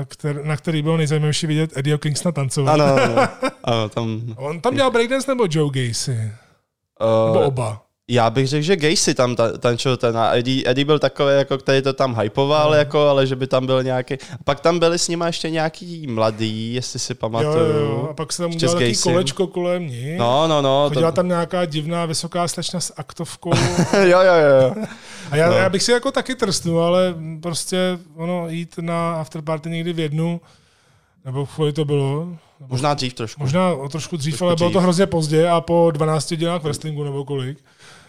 kter, 0.07 0.45
na 0.45 0.57
který 0.57 0.81
bylo 0.81 0.97
nejzajímavější 0.97 1.47
vidět 1.47 1.77
Eddieho 1.77 1.97
Kingstona 1.99 2.31
tancovat. 2.31 2.73
Ano, 2.73 2.85
ano, 3.03 3.27
ano, 3.63 3.89
tam... 3.89 4.21
On 4.35 4.61
tam 4.61 4.75
dělal 4.75 4.91
breakdance 4.91 5.31
nebo 5.31 5.47
Joe 5.51 5.87
Gacy? 5.87 6.11
Nebo 7.25 7.39
Uh, 7.39 7.45
oba? 7.45 7.81
Já 8.09 8.29
bych 8.29 8.47
řekl, 8.47 8.63
že 8.63 8.75
Gacy 8.75 9.13
tam 9.15 9.35
ta, 9.35 9.57
tančil 9.57 9.97
ten 9.97 10.17
a 10.17 10.35
Eddie, 10.35 10.63
Eddie 10.65 10.85
byl 10.85 10.99
takový, 10.99 11.33
jako, 11.33 11.57
který 11.57 11.81
to 11.81 11.93
tam 11.93 12.19
hypoval, 12.19 12.69
No. 12.69 12.75
jako, 12.75 12.99
ale 13.07 13.27
že 13.27 13.35
by 13.35 13.47
tam 13.47 13.65
byl 13.65 13.83
nějaký... 13.83 14.15
Pak 14.43 14.59
tam 14.59 14.79
byli 14.79 14.99
s 14.99 15.07
nima 15.07 15.27
ještě 15.27 15.49
nějaký 15.49 16.07
mladý, 16.07 16.73
jestli 16.73 16.99
si 16.99 17.13
pamatuju. 17.13 17.53
jo, 17.57 17.65
jo. 17.79 18.07
A 18.11 18.13
pak 18.13 18.33
se 18.33 18.41
tam 18.43 18.51
udělal 18.51 18.79
Gacym. 18.79 18.95
kolečko 19.13 19.47
kolem 19.47 19.87
ní. 19.87 20.15
No, 20.17 20.47
no, 20.47 20.61
no. 20.61 20.85
Chodila 20.87 21.11
To, 21.11 21.15
tam 21.15 21.27
nějaká 21.27 21.65
divná 21.65 22.05
vysoká 22.05 22.47
slečna 22.47 22.79
s 22.79 22.93
aktovkou. 22.97 23.51
jo, 24.03 24.19
jo, 24.21 24.33
jo. 24.61 24.73
A 25.31 25.35
já, 25.35 25.49
No. 25.49 25.55
já 25.55 25.69
bych 25.69 25.83
si 25.83 25.91
jako 25.91 26.11
taky 26.11 26.35
trstnul, 26.35 26.81
ale 26.83 27.15
prostě 27.41 27.99
ono 28.15 28.49
jít 28.49 28.75
na 28.81 29.13
afterparty 29.15 29.69
někdy 29.69 29.93
v 29.93 29.99
jednu, 29.99 30.41
nebo 31.25 31.45
v 31.45 31.71
to 31.73 31.85
bylo, 31.85 32.27
Možná 32.67 32.93
dřív 32.93 33.13
trošku. 33.13 33.41
možná 33.41 33.69
o 33.73 33.89
trošku 33.89 34.17
dřív, 34.17 34.33
Trošku 34.33 34.45
ale 34.45 34.55
bylo 34.55 34.69
to 34.69 34.73
dřív. 34.79 34.83
hrozně 34.83 35.05
pozdě 35.07 35.49
a 35.49 35.61
po 35.61 35.91
12 35.93 36.31
hodinách 36.31 36.63
wrestlingu 36.63 37.03
nebo 37.03 37.25
kolik. 37.25 37.57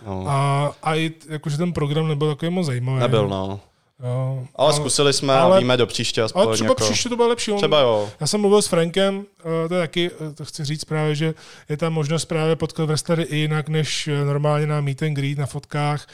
No. 0.07 0.25
A, 0.29 0.73
a 0.83 0.95
i, 0.95 1.13
jakože 1.29 1.57
ten 1.57 1.73
program 1.73 2.09
nebyl 2.09 2.29
takový 2.29 2.51
moc 2.51 2.67
zajímavý. 2.67 3.01
Nebyl, 3.01 3.29
no. 3.29 3.61
Jo, 4.05 4.45
Ale 4.57 4.73
zkusili 4.73 5.13
jsme 5.13 5.35
ale- 5.35 5.57
a 5.57 5.59
víme 5.61 5.77
do 5.77 5.87
příště 5.87 6.23
aspoň. 6.23 6.43
ale 6.43 6.55
třeba 6.55 6.71
jako, 6.71 6.85
příště 6.85 7.09
to 7.09 7.17
bylo 7.17 7.29
lepší. 7.29 7.51
On- 7.53 7.59
Třeba 7.59 7.81
jo. 7.81 8.09
Já 8.21 8.27
jsem 8.27 8.41
mluvil 8.41 8.63
s 8.63 8.67
Frankem, 8.67 9.25
eh, 9.65 9.69
to 9.69 9.75
je 9.75 9.81
taky, 9.81 10.11
eh, 10.31 10.35
to 10.35 10.45
chci 10.45 10.65
říct 10.65 10.85
právě, 10.85 11.15
že 11.15 11.35
je 11.69 11.77
tam 11.77 11.93
možnost 11.93 12.25
právě 12.25 12.57
potkat 12.57 12.85
wrestlery 12.87 13.23
i 13.23 13.37
jinak, 13.37 13.69
než 13.69 14.09
eh, 14.09 14.25
normálně 14.25 14.67
na 14.67 14.81
meet 14.81 15.03
and 15.03 15.15
greet, 15.15 15.39
na 15.39 15.47
fotkách 15.47 16.07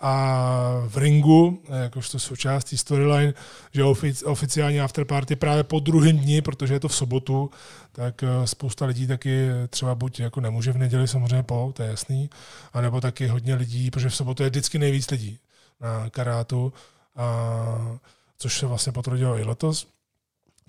a 0.00 0.82
v 0.88 0.96
ringu, 0.96 1.62
jakožto 1.82 2.18
součástí 2.18 2.78
storyline, 2.78 3.34
že 3.72 3.84
ofic, 3.84 4.22
oficiální 4.22 4.80
afterparty 4.80 5.36
právě 5.36 5.64
po 5.64 5.80
druhém 5.80 6.18
dni, 6.18 6.42
protože 6.42 6.74
je 6.74 6.80
to 6.80 6.88
v 6.88 6.96
sobotu, 6.96 7.50
tak 7.92 8.22
eh, 8.22 8.46
spousta 8.46 8.86
lidí 8.86 9.06
taky 9.06 9.48
třeba 9.70 9.94
buď 9.94 10.20
jako 10.20 10.40
nemůže 10.40 10.72
v 10.72 10.78
neděli 10.78 11.08
samozřejmě 11.08 11.42
po, 11.42 11.72
to 11.76 11.82
je 11.82 11.88
jasný, 11.88 12.30
anebo 12.72 13.00
taky 13.00 13.26
hodně 13.26 13.54
lidí, 13.54 13.90
protože 13.90 14.08
v 14.08 14.16
sobotu 14.16 14.42
je 14.42 14.50
vždycky 14.50 14.78
nejvíc 14.78 15.10
lidí 15.10 15.38
na 15.80 16.10
karátu, 16.10 16.72
a, 17.16 17.98
což 18.38 18.58
se 18.58 18.66
vlastně 18.66 18.92
potvrdilo 18.92 19.38
i 19.38 19.44
letos 19.44 19.93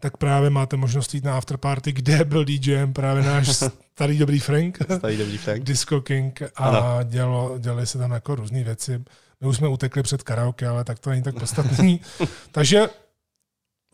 tak 0.05 0.17
právě 0.17 0.49
máte 0.49 0.77
možnost 0.77 1.13
jít 1.13 1.23
na 1.23 1.37
afterparty, 1.37 1.91
kde 1.91 2.23
byl 2.23 2.45
DJem 2.45 2.93
právě 2.93 3.23
náš 3.23 3.49
starý 3.93 4.17
dobrý 4.17 4.39
Frank, 4.39 4.77
Tady 5.01 5.17
dobrý 5.17 5.37
Frank. 5.37 5.63
Disco 5.63 6.01
King 6.01 6.41
a 6.41 6.49
Ano. 6.55 6.79
dělo, 7.03 7.55
dělali 7.59 7.87
se 7.87 7.97
tam 7.97 8.11
jako 8.11 8.35
různé 8.35 8.63
věci. 8.63 9.03
My 9.41 9.47
už 9.47 9.57
jsme 9.57 9.67
utekli 9.67 10.03
před 10.03 10.23
karaoke, 10.23 10.67
ale 10.67 10.83
tak 10.83 10.99
to 10.99 11.09
není 11.09 11.23
tak 11.23 11.39
podstatný. 11.39 12.01
Takže 12.51 12.89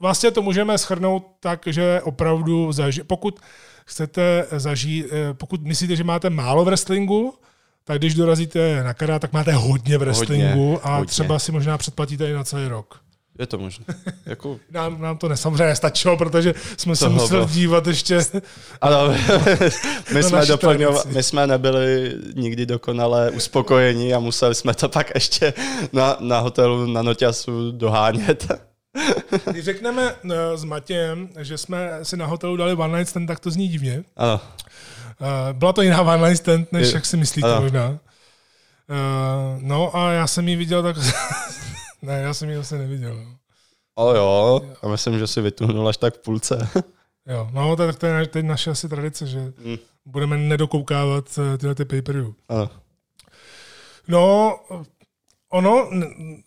vlastně 0.01 0.31
to 0.31 0.41
můžeme 0.41 0.77
schrnout 0.77 1.25
tak, 1.39 1.61
že 1.67 2.01
opravdu, 2.03 2.69
zaži- 2.69 3.03
pokud 3.03 3.39
chcete 3.85 4.45
zažít, 4.57 5.05
eh, 5.11 5.33
pokud 5.33 5.61
myslíte, 5.63 5.95
že 5.95 6.03
máte 6.03 6.29
málo 6.29 6.63
v 6.63 6.67
wrestlingu, 6.67 7.33
tak 7.83 7.97
když 7.97 8.13
dorazíte 8.13 8.83
na 8.83 8.93
kará, 8.93 9.19
tak 9.19 9.33
máte 9.33 9.53
hodně 9.53 9.97
v 9.97 10.01
wrestlingu 10.01 10.69
Hodně, 10.71 10.79
a 10.83 10.95
hodně. 10.95 11.05
třeba 11.09 11.39
si 11.39 11.51
možná 11.51 11.77
předplatíte 11.77 12.29
i 12.29 12.33
na 12.33 12.43
celý 12.43 12.67
rok. 12.67 12.99
Je 13.39 13.47
to 13.47 13.57
možné. 13.57 13.85
Jako, 14.25 14.59
Nám, 14.71 15.01
nám 15.01 15.17
to 15.17 15.29
nesamře 15.29 15.75
stačilo, 15.75 16.17
protože 16.17 16.53
jsme 16.77 16.95
se 16.95 17.09
museli 17.09 17.29
bylo. 17.29 17.45
dívat 17.49 17.87
ještě. 17.87 18.19
ano, 18.81 18.97
my, 20.13 20.23
jsme 20.23 20.45
doplňova, 20.45 21.01
my 21.07 21.23
jsme 21.23 21.47
nebyli 21.47 22.15
nikdy 22.35 22.65
dokonale 22.65 23.31
uspokojeni 23.31 24.13
a 24.13 24.19
museli 24.19 24.55
jsme 24.55 24.73
to 24.73 24.89
pak 24.89 25.11
ještě 25.15 25.53
na, 25.93 26.17
na 26.19 26.39
hotelu 26.39 26.85
na 26.85 27.01
Noťasu 27.01 27.71
dohánět. 27.71 28.51
Když 29.51 29.65
řekneme 29.65 30.15
eh, 30.31 30.57
s 30.57 30.63
Matějem, 30.63 31.29
že 31.39 31.57
jsme 31.57 31.89
si 32.03 32.17
na 32.17 32.25
hotelu 32.25 32.57
dali 32.57 32.73
one 32.73 32.97
night 32.97 33.09
stand, 33.09 33.27
tak 33.27 33.39
to 33.39 33.51
zní 33.51 33.67
divně. 33.67 34.03
Ano, 34.17 34.41
Eh, 35.23 35.53
Byla 35.53 35.73
to 35.73 35.81
jiná 35.81 36.01
one 36.01 36.29
night 36.29 36.37
stand, 36.43 36.71
než 36.71 36.87
Je- 36.87 36.93
jak 36.95 37.05
si 37.05 37.17
myslíte 37.17 37.51
ano. 37.51 37.61
možná. 37.61 37.97
Eh, 38.89 39.59
No 39.61 39.95
a 39.97 40.11
já 40.11 40.27
jsem 40.27 40.47
ji 40.47 40.55
viděl 40.55 40.83
tak... 40.83 40.95
ne, 42.01 42.21
já 42.21 42.33
jsem 42.33 42.49
ji 42.49 42.55
zase 42.55 42.77
neviděl. 42.77 43.15
no. 43.15 43.37
ale 43.95 44.17
jo, 44.17 44.61
a 44.81 44.87
myslím, 44.87 45.19
že 45.19 45.27
si 45.27 45.41
vytuhnul 45.41 45.87
až 45.89 45.97
tak 45.97 46.15
v 46.15 46.21
půlce. 46.21 46.69
Jo, 47.27 47.49
no 47.53 47.75
tak 47.75 47.95
to 47.95 48.05
je 48.05 48.27
teď 48.27 48.45
naše 48.45 48.71
asi 48.71 48.89
tradice, 48.89 49.27
že 49.27 49.39
Mm. 49.39 49.77
budeme 50.05 50.37
nedokoukávat 50.37 51.39
eh, 51.39 51.57
tyhle 51.57 51.75
ty 51.75 51.85
pay-per-view. 51.85 52.33
Ano. 52.49 52.69
No, 54.07 54.59
ono 55.49 55.89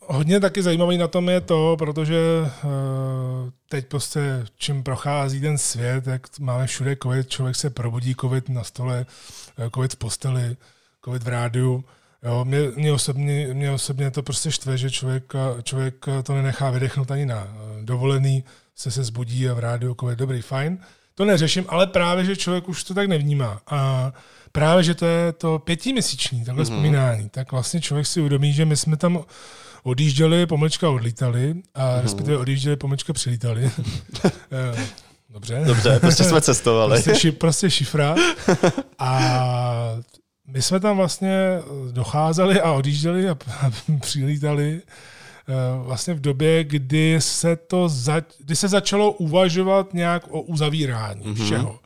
hodně 0.01 0.41
taky 0.41 0.63
zajímavý 0.63 0.99
na 0.99 1.09
tom 1.09 1.29
je 1.29 1.41
to, 1.41 1.77
protože 1.79 2.21
uh, 2.41 2.51
teď 3.69 3.87
prostě 3.87 4.47
čím 4.57 4.83
prochází 4.83 5.41
ten 5.41 5.59
svět, 5.59 6.07
jak 6.07 6.39
máme 6.39 6.67
všude 6.67 6.97
covid, 7.03 7.29
člověk 7.29 7.57
se 7.57 7.71
probudí 7.71 8.15
covid 8.21 8.49
na 8.49 8.65
stole, 8.65 9.07
eh, 9.59 9.71
covid 9.75 9.93
v 9.93 9.97
posteli, 9.97 10.57
covid 11.05 11.23
v 11.23 11.29
rádiu. 11.29 11.85
Jo, 12.25 12.45
mě, 12.45 12.59
mě, 12.77 12.93
osobně, 12.93 13.49
mě 13.53 13.71
osobně 13.71 14.11
to 14.11 14.23
prostě 14.23 14.51
štve, 14.51 14.79
že 14.79 14.91
člověk, 14.91 15.33
člověk 15.63 16.07
to 16.23 16.35
nenechá 16.35 16.71
vydechnout 16.71 17.11
ani 17.11 17.27
na 17.27 17.49
dovolený, 17.83 18.45
se 18.77 18.91
se 18.91 19.05
zbudí 19.05 19.49
a 19.49 19.55
v 19.55 19.59
rádiu 19.59 19.97
covid 20.01 20.19
dobrý, 20.19 20.43
fajn. 20.43 20.79
To 21.15 21.25
neřeším, 21.25 21.65
ale 21.69 21.87
právě, 21.87 22.25
že 22.25 22.37
člověk 22.37 22.69
už 22.69 22.85
to 22.85 22.95
tak 22.95 23.09
nevnímá. 23.09 23.61
A 23.67 24.13
právě, 24.53 24.85
že 24.85 24.95
to 24.95 25.07
je 25.07 25.33
to 25.33 25.59
pětiměsíční, 25.59 26.45
takhle 26.45 26.65
mm-hmm. 26.65 26.67
vzpomínání, 26.67 27.29
tak 27.29 27.53
vlastně 27.53 27.81
člověk 27.81 28.07
si 28.07 28.21
uvědomí, 28.21 28.53
že 28.53 28.65
my 28.65 28.77
jsme 28.77 28.97
tam 28.97 29.25
odjížděli, 29.83 30.47
pomlčka 30.47 30.91
odlítali, 30.91 31.55
a 31.75 31.81
mm-hmm. 31.81 32.03
respektive 32.03 32.39
odjížděli, 32.39 32.77
pomlčka 32.77 33.13
přilítali. 33.13 33.71
Eh, 34.53 34.87
Dobře. 35.35 35.63
Dobře, 35.67 36.01
prostě 36.01 36.25
jsme 36.25 36.41
cestovali. 36.41 37.03
Prostě, 37.03 37.21
ši, 37.21 37.33
prostě 37.33 37.71
šifra. 37.71 38.15
A 38.99 39.21
my 40.47 40.63
jsme 40.63 40.81
tam 40.81 40.97
vlastně 40.97 41.59
docházeli 41.93 42.61
a 42.61 42.73
odjížděli 42.73 43.29
a, 43.29 43.37
přilítali 44.01 44.83
eh, 45.49 45.53
vlastně 45.85 46.15
v 46.15 46.21
době, 46.21 46.65
kdy 46.65 47.17
se 47.21 47.57
to 47.57 47.89
za, 47.89 48.23
kdy 48.39 48.57
se 48.57 48.69
začalo 48.69 49.13
uvažovat 49.13 49.95
nějak 49.95 50.23
o 50.31 50.41
uzavírání 50.41 51.21
Mhm. 51.25 51.35
mm-hmm. 51.35 51.45
všeho. 51.45 51.79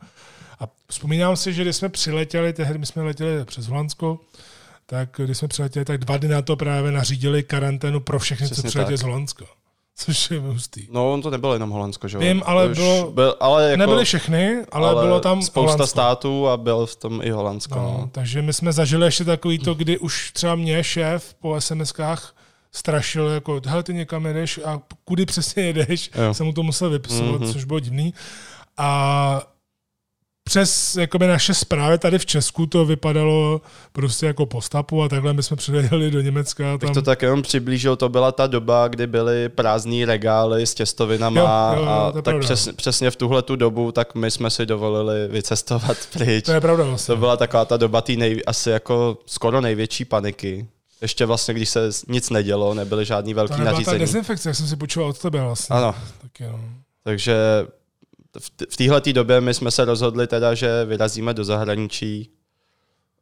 A 0.59 0.63
vzpomínám 0.89 1.35
si, 1.35 1.53
že 1.53 1.61
když 1.63 1.75
jsme 1.75 1.89
přiletěli, 1.89 2.53
tehdy 2.53 2.77
my 2.79 2.85
jsme 2.85 3.01
letěli 3.03 3.45
přes 3.45 3.67
Holandsko, 3.67 4.19
tak 4.85 5.09
když 5.25 5.37
jsme 5.37 5.47
přiletěli, 5.47 5.85
tak 5.85 5.97
dva 5.97 6.17
dny 6.17 6.27
na 6.27 6.41
to 6.41 6.55
právě 6.55 6.91
nařídili 6.91 7.43
karanténu 7.43 7.99
pro 7.99 8.19
všechny, 8.19 8.47
co 8.47 8.53
Přesně 8.53 8.67
přiletěli 8.69 8.97
tak. 8.97 9.01
z 9.01 9.03
Holandska. 9.03 9.45
Což 9.99 10.31
je 10.31 10.39
hustý. 10.39 10.87
No, 10.91 11.13
on 11.13 11.21
to 11.21 11.29
nebylo 11.29 11.53
jenom 11.53 11.69
Holandsko, 11.69 12.07
že 12.07 12.17
jo? 12.17 12.21
Vím, 12.21 12.43
ale 12.45 12.67
už 12.69 12.77
bylo- 12.77 13.11
Byl, 13.11 13.35
ale 13.39 13.63
jako, 13.69 13.77
Nebyly 13.79 14.05
všechny, 14.05 14.57
ale, 14.71 14.89
ale 14.89 15.03
bylo 15.05 15.19
tam 15.19 15.41
spousta 15.41 15.59
Holandsko. 15.61 15.87
států 15.87 16.47
a 16.47 16.57
byl 16.57 16.85
v 16.85 16.95
tom 16.95 17.21
i 17.23 17.29
Holandsko. 17.29 17.75
No, 17.79 17.81
No. 18.01 18.09
takže 18.11 18.41
my 18.41 18.53
jsme 18.53 18.73
zažili 18.73 19.05
ještě 19.07 19.25
takový 19.25 19.59
to, 19.59 19.73
kdy 19.73 19.97
už 19.97 20.31
třeba 20.31 20.55
mě 20.55 20.83
šéf 20.83 21.33
po 21.41 21.49
SMS-kách 21.55 22.17
strašil, 22.71 23.27
jako, 23.27 23.61
hele, 23.65 23.83
ty 23.83 23.93
někam 23.93 24.25
jedeš 24.25 24.59
a 24.65 24.81
kudy 25.05 25.25
přesně 25.25 25.63
jedeš, 25.63 26.11
Jo. 26.25 26.33
jsem 26.33 26.45
mu 26.45 26.53
to 26.53 26.63
musel 26.63 26.89
vypisovat, 26.89 27.31
Mhm. 27.31 27.41
mm-hmm. 27.43 27.53
což 27.53 27.63
bylo 27.63 27.79
divný. 27.79 28.13
A 28.77 29.41
přes 30.49 30.95
jakoby 30.95 31.27
naše 31.27 31.53
zprávy 31.53 31.97
tady 31.97 32.19
v 32.19 32.25
Česku 32.25 32.65
to 32.65 32.85
vypadalo 32.85 33.61
prostě 33.91 34.25
jako 34.25 34.45
postapu 34.45 35.03
a 35.03 35.09
takhle 35.09 35.33
my 35.33 35.43
jsme 35.43 35.57
přiletěli 35.57 36.11
do 36.11 36.21
Německa. 36.21 36.77
Bych 36.77 36.79
Tam, 36.87 36.93
to 36.93 37.01
tak 37.01 37.21
jenom 37.21 37.41
přiblížil, 37.41 37.95
to 37.95 38.09
byla 38.09 38.31
ta 38.31 38.47
doba, 38.47 38.87
kdy 38.87 39.07
byly 39.07 39.49
prázdné 39.49 40.05
regály 40.05 40.65
s 40.67 40.73
těstovinama 40.73 41.39
Jo, 41.41 41.79
jo, 41.79 41.85
jo, 41.85 41.89
a 41.91 42.11
to 42.11 42.15
tak 42.15 42.23
pravda. 42.23 42.45
přes, 42.45 42.69
přesně 42.75 43.11
v 43.11 43.15
tuhle 43.15 43.41
tu 43.41 43.55
dobu, 43.55 43.91
tak 43.91 44.15
my 44.15 44.31
jsme 44.31 44.49
si 44.49 44.65
dovolili 44.65 45.27
vycestovat 45.27 45.97
pryč. 46.13 46.45
to 46.45 46.51
je 46.51 46.61
pravda 46.61 46.83
vlastně. 46.83 47.13
To 47.15 47.19
byla 47.19 47.37
taková 47.37 47.65
ta 47.65 47.77
doba 47.77 48.01
té 48.01 48.13
nej, 48.13 48.41
asi 48.47 48.69
jako 48.69 49.17
skoro 49.25 49.61
největší 49.61 50.05
paniky. 50.05 50.67
Ještě 51.01 51.25
vlastně, 51.25 51.53
když 51.53 51.69
se 51.69 51.89
nic 52.07 52.29
nedělo, 52.29 52.73
nebyly 52.73 53.05
žádný 53.05 53.33
to 53.33 53.35
velký 53.35 53.55
ta 53.55 53.63
nařízení. 53.63 53.99
dezinfekce, 53.99 54.49
jak 54.49 54.55
jsem 54.55 54.67
si 54.67 54.75
počul 54.75 55.03
od 55.03 55.19
tebe 55.19 55.41
vlastně. 55.41 55.75
Ano, 55.75 55.95
Tak 56.21 56.39
jo. 56.39 56.59
takže 57.03 57.35
v, 58.69 58.77
téhle 58.77 59.01
době 59.13 59.41
my 59.41 59.53
jsme 59.53 59.71
se 59.71 59.85
rozhodli 59.85 60.27
teda, 60.27 60.53
že 60.53 60.85
vyrazíme 60.85 61.33
do 61.33 61.43
zahraničí. 61.43 62.29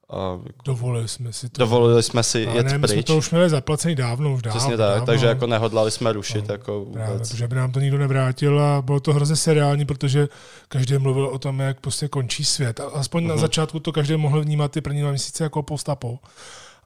A 0.09 0.39
Dovolili 0.65 1.07
jsme 1.07 1.33
si 1.33 1.49
to. 1.49 1.59
dovolili 1.59 2.03
jsme 2.03 2.23
si 2.23 2.39
jet 2.39 2.65
ne, 2.65 2.77
my 2.77 2.87
jsme 2.87 3.03
to 3.03 3.17
už 3.17 3.31
měli 3.31 3.49
zaplacený 3.49 3.95
dávno, 3.95 4.33
už 4.33 4.41
dávno. 4.41 4.59
Přesně 4.59 4.77
tak, 4.77 4.89
dávno. 4.89 5.05
takže 5.05 5.25
jako 5.25 5.47
nehodlali 5.47 5.91
jsme 5.91 6.13
rušit 6.13 6.47
No, 6.47 6.53
jako 6.53 6.85
Právě, 6.93 7.13
vůbec. 7.13 7.29
protože 7.29 7.47
by 7.47 7.55
nám 7.55 7.71
to 7.71 7.79
nikdo 7.79 7.97
nevrátil 7.97 8.61
a 8.61 8.81
bylo 8.81 8.99
to 8.99 9.13
hrozně 9.13 9.35
seriální, 9.35 9.85
protože 9.85 10.27
každý 10.67 10.97
mluvil 10.97 11.25
o 11.27 11.39
tom, 11.39 11.59
jak 11.59 11.79
prostě 11.81 12.07
končí 12.07 12.45
svět. 12.45 12.79
A 12.79 12.83
aspoň 12.83 13.23
uh-huh. 13.23 13.27
na 13.27 13.33
Mhm. 13.33 13.41
začátku 13.41 13.79
to 13.79 13.91
každý 13.91 14.17
mohl 14.17 14.41
vnímat 14.41 14.71
ty 14.71 14.81
první 14.81 15.01
dva 15.01 15.09
měsíce 15.09 15.43
jako 15.43 15.63
postapo. 15.63 16.19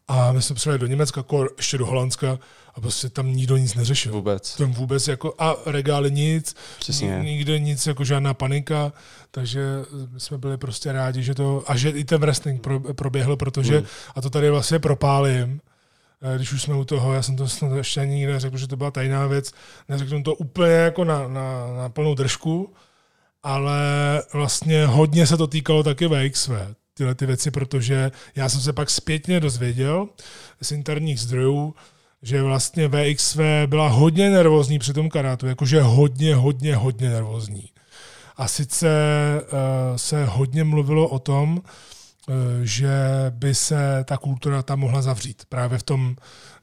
A 0.07 0.31
my 0.31 0.41
jsme 0.41 0.55
přijeli 0.55 0.79
do 0.79 0.87
Německa, 0.87 1.19
jako 1.19 1.47
ještě 1.57 1.77
do 1.77 1.85
Holandska 1.85 2.39
a 2.75 2.81
prostě 2.81 3.09
tam 3.09 3.33
nikdo 3.35 3.57
nic 3.57 3.75
neřešil. 3.75 4.11
Vůbec. 4.11 4.55
Tam 4.55 4.71
vůbec 4.71 5.07
jako, 5.07 5.33
a 5.39 5.55
regály 5.65 6.11
nic, 6.11 6.55
Přesně. 6.79 7.19
ni- 7.19 7.25
nikde 7.31 7.59
nic, 7.59 7.87
jako 7.87 8.03
žádná 8.03 8.33
panika, 8.33 8.93
takže 9.31 9.61
jsme 10.17 10.37
byli 10.37 10.57
prostě 10.57 10.91
rádi, 10.91 11.23
že 11.23 11.35
to, 11.35 11.63
a 11.67 11.77
že 11.77 11.89
i 11.89 12.03
ten 12.03 12.21
wrestling 12.21 12.61
pro, 12.61 12.79
proběhl, 12.79 13.35
protože, 13.37 13.77
Hmm. 13.77 13.85
a 14.15 14.21
to 14.21 14.29
tady 14.29 14.49
vlastně 14.49 14.79
propálím, 14.79 15.61
eh, 16.21 16.35
když 16.35 16.53
už 16.53 16.61
jsme 16.61 16.75
u 16.75 16.83
toho, 16.85 17.13
já 17.13 17.21
jsem 17.21 17.35
to 17.35 17.47
snad 17.49 17.71
ještě 17.75 18.01
ani 18.01 18.25
neřekl, 18.27 18.57
že 18.57 18.67
to 18.67 18.75
byla 18.75 18.91
tajná 18.91 19.27
věc, 19.27 19.51
neřeknu 19.89 20.23
to 20.23 20.35
úplně 20.35 20.71
jako 20.71 21.03
na, 21.03 21.27
na, 21.27 21.67
na 21.77 21.89
plnou 21.89 22.15
držku, 22.15 22.73
ale 23.43 23.79
vlastně 24.33 24.85
hodně 24.85 25.27
se 25.27 25.37
to 25.37 25.47
týkalo 25.47 25.83
taky 25.83 26.07
VXV, 26.07 26.49
tyhle 27.01 27.15
ty 27.15 27.25
věci, 27.25 27.51
protože 27.51 28.11
já 28.35 28.49
jsem 28.49 28.61
se 28.61 28.73
pak 28.73 28.89
zpětně 28.89 29.39
dozvěděl 29.39 30.07
z 30.61 30.71
interních 30.71 31.19
zdrojů, 31.19 31.75
že 32.21 32.41
vlastně 32.41 32.87
VXV 32.87 33.39
byla 33.65 33.87
hodně 33.87 34.29
nervózní 34.29 34.79
při 34.79 34.93
tom 34.93 35.09
karátu, 35.09 35.47
jakože 35.47 35.81
hodně, 35.81 36.35
hodně, 36.35 36.75
hodně 36.75 37.09
nervózní. 37.09 37.69
A 38.37 38.47
sice 38.47 38.87
uh, 39.41 39.49
se 39.95 40.25
hodně 40.25 40.63
mluvilo 40.63 41.07
o 41.07 41.19
tom, 41.19 41.61
že 42.63 42.97
by 43.29 43.55
se 43.55 44.03
ta 44.05 44.17
kultura 44.17 44.63
tam 44.63 44.79
mohla 44.79 45.01
zavřít. 45.01 45.45
Právě 45.49 45.77
v 45.77 45.83
tom, 45.83 46.15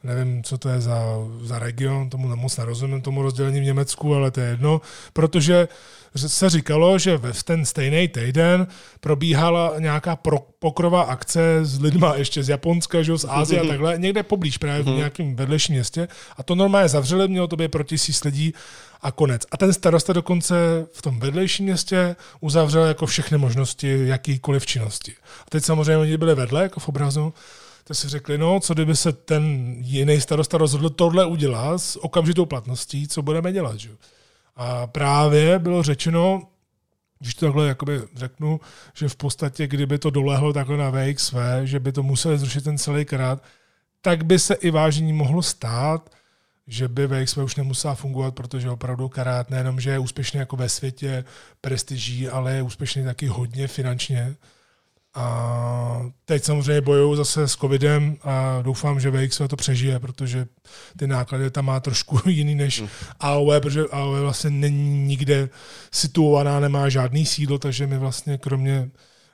nevím, 0.02 0.42
co 0.42 0.58
to 0.58 0.68
je 0.68 0.80
za, 0.80 1.02
za 1.42 1.58
region, 1.58 2.10
tomu 2.10 2.36
moc 2.36 2.56
nerozumím, 2.56 3.02
tomu 3.02 3.22
rozdělení 3.22 3.60
v 3.60 3.64
Německu, 3.64 4.14
ale 4.14 4.30
to 4.30 4.40
je 4.40 4.48
jedno, 4.48 4.80
protože 5.12 5.68
se 6.16 6.50
říkalo, 6.50 6.98
že 6.98 7.18
v 7.18 7.42
ten 7.42 7.64
stejný 7.64 8.08
týden 8.08 8.66
probíhala 9.00 9.74
nějaká 9.78 10.16
pro, 10.16 10.38
pokrová 10.58 11.02
akce 11.02 11.64
s 11.64 11.80
lidma 11.80 12.14
ještě 12.16 12.42
z 12.42 12.48
Japonska, 12.48 13.02
že, 13.02 13.18
z 13.18 13.24
Ázie 13.28 13.60
a 13.60 13.66
takhle, 13.68 13.98
někde 13.98 14.22
poblíž 14.22 14.58
právě 14.58 14.82
v 14.82 14.86
mhm. 14.86 14.96
nějakém 14.96 15.36
vedlejším 15.36 15.74
městě 15.74 16.08
a 16.36 16.42
to 16.42 16.54
normálně 16.54 16.88
zavřeli, 16.88 17.28
mělo 17.28 17.48
to 17.48 17.56
být 17.56 17.70
pro 17.70 17.84
tisíc 17.84 18.24
lidí 18.24 18.54
a 19.02 19.12
konec. 19.12 19.42
A 19.50 19.56
ten 19.56 19.72
starosta 19.72 20.12
dokonce 20.12 20.54
v 20.92 21.02
tom 21.02 21.20
vedlejším 21.20 21.64
městě 21.64 22.16
uzavřel 22.40 22.84
jako 22.84 23.06
všechny 23.06 23.38
možnosti 23.38 24.06
jakýkoliv 24.06 24.66
činnosti. 24.66 25.12
A 25.46 25.50
teď 25.50 25.64
samozřejmě 25.64 25.96
oni 25.96 26.16
byli 26.16 26.34
vedle, 26.34 26.62
jako 26.62 26.80
v 26.80 26.88
obrazu, 26.88 27.34
tak 27.88 27.96
si 27.96 28.08
řekli, 28.08 28.38
no, 28.38 28.60
co 28.60 28.74
kdyby 28.74 28.96
se 28.96 29.12
ten 29.12 29.74
jiný 29.78 30.20
starosta 30.20 30.58
rozhodl 30.58 30.90
tohle 30.90 31.26
udělat 31.26 31.78
s 31.78 32.04
okamžitou 32.04 32.46
platností, 32.46 33.08
co 33.08 33.22
budeme 33.22 33.52
dělat, 33.52 33.76
že? 33.76 33.90
A 34.56 34.86
právě 34.86 35.58
bylo 35.58 35.82
řečeno, 35.82 36.42
když 37.18 37.34
to 37.34 37.46
takhle 37.46 37.68
jakoby 37.68 38.00
řeknu, 38.14 38.60
že 38.94 39.08
v 39.08 39.16
podstatě, 39.16 39.66
kdyby 39.66 39.98
to 39.98 40.10
dolehlo 40.10 40.52
takhle 40.52 40.76
na 40.76 40.90
VXV, 40.90 41.34
že 41.64 41.80
by 41.80 41.92
to 41.92 42.02
museli 42.02 42.38
zrušit 42.38 42.64
ten 42.64 42.78
celý 42.78 43.04
krát, 43.04 43.42
tak 44.00 44.24
by 44.24 44.38
se 44.38 44.54
i 44.54 44.70
vážení 44.70 45.12
mohlo 45.12 45.42
stát, 45.42 46.10
že 46.66 46.88
by 46.88 47.06
VXV 47.06 47.38
už 47.38 47.56
nemusela 47.56 47.94
fungovat, 47.94 48.34
protože 48.34 48.70
opravdu 48.70 49.08
karát 49.08 49.50
nejenom, 49.50 49.80
že 49.80 49.90
je 49.90 49.98
úspěšný 49.98 50.40
jako 50.40 50.56
ve 50.56 50.68
světě 50.68 51.24
prestiží, 51.60 52.28
ale 52.28 52.54
je 52.54 52.62
úspěšný 52.62 53.04
taky 53.04 53.26
hodně 53.26 53.68
finančně. 53.68 54.36
A 55.14 56.02
teď 56.24 56.44
samozřejmě 56.44 56.80
bojují 56.80 57.16
zase 57.16 57.48
s 57.48 57.56
covidem 57.56 58.16
a 58.22 58.62
doufám, 58.62 59.00
že 59.00 59.10
VXV 59.10 59.40
to 59.48 59.56
přežije, 59.56 60.00
protože 60.00 60.46
ty 60.96 61.06
náklady 61.06 61.50
tam 61.50 61.64
má 61.64 61.80
trošku 61.80 62.20
jiný 62.28 62.54
než 62.54 62.80
mm. 62.80 62.88
AOE, 63.20 63.60
protože 63.60 63.84
AOE 63.92 64.20
vlastně 64.20 64.50
není 64.50 65.06
nikde 65.06 65.48
situovaná, 65.92 66.60
nemá 66.60 66.88
žádný 66.88 67.26
sídlo, 67.26 67.58
takže 67.58 67.86
my 67.86 67.98
vlastně 67.98 68.38
kromě 68.38 68.90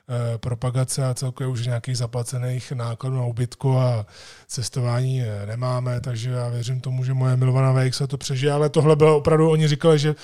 eh, 0.09 0.37
propagace 0.37 1.05
a 1.05 1.13
celkově 1.13 1.51
už 1.51 1.65
nějakých 1.65 1.97
zaplacených 1.97 2.71
nákladů 2.71 3.15
na 3.15 3.25
ubytku 3.25 3.77
a 3.77 4.05
cestování 4.47 5.21
eh, 5.21 5.45
nemáme, 5.45 6.01
takže 6.01 6.29
já 6.29 6.49
věřím 6.49 6.81
tomu, 6.81 7.03
že 7.03 7.13
moje 7.13 7.37
milovaná 7.37 7.71
VX 7.73 8.01
to 8.07 8.17
přežije, 8.17 8.51
ale 8.51 8.69
tohle 8.69 8.95
bylo 8.95 9.17
opravdu, 9.17 9.49
oni 9.49 9.67
říkali, 9.67 9.99
že 9.99 10.15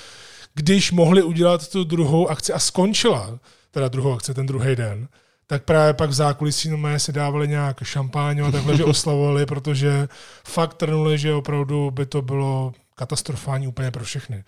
když 0.54 0.92
mohli 0.92 1.24
udělat 1.24 1.68
tu 1.68 1.84
druhou 1.84 2.28
akci 2.28 2.54
a 2.54 2.60
skončila, 2.60 3.40
teda 3.72 3.88
druhou 3.88 4.14
akci, 4.14 4.34
ten 4.34 4.46
druhý 4.46 4.76
den, 4.76 5.08
tak 5.52 5.64
právě 5.64 5.94
pak 5.94 6.10
v 6.10 6.14
zákulisí 6.14 6.70
no, 6.70 7.00
se 7.00 7.12
dávali 7.12 7.48
nějak 7.48 7.84
šampáň 7.84 8.40
a 8.40 8.52
takhle, 8.52 8.78
že 8.78 8.86
oslavovali, 8.86 9.46
protože 9.46 10.08
fakt 10.44 10.74
trnuli, 10.74 11.18
že 11.18 11.34
opravdu 11.34 11.92
by 11.92 12.06
to 12.06 12.22
bylo 12.22 12.74
katastrofální 12.96 13.68
úplně 13.68 13.92
pro 13.92 14.04
všechny. 14.04 14.44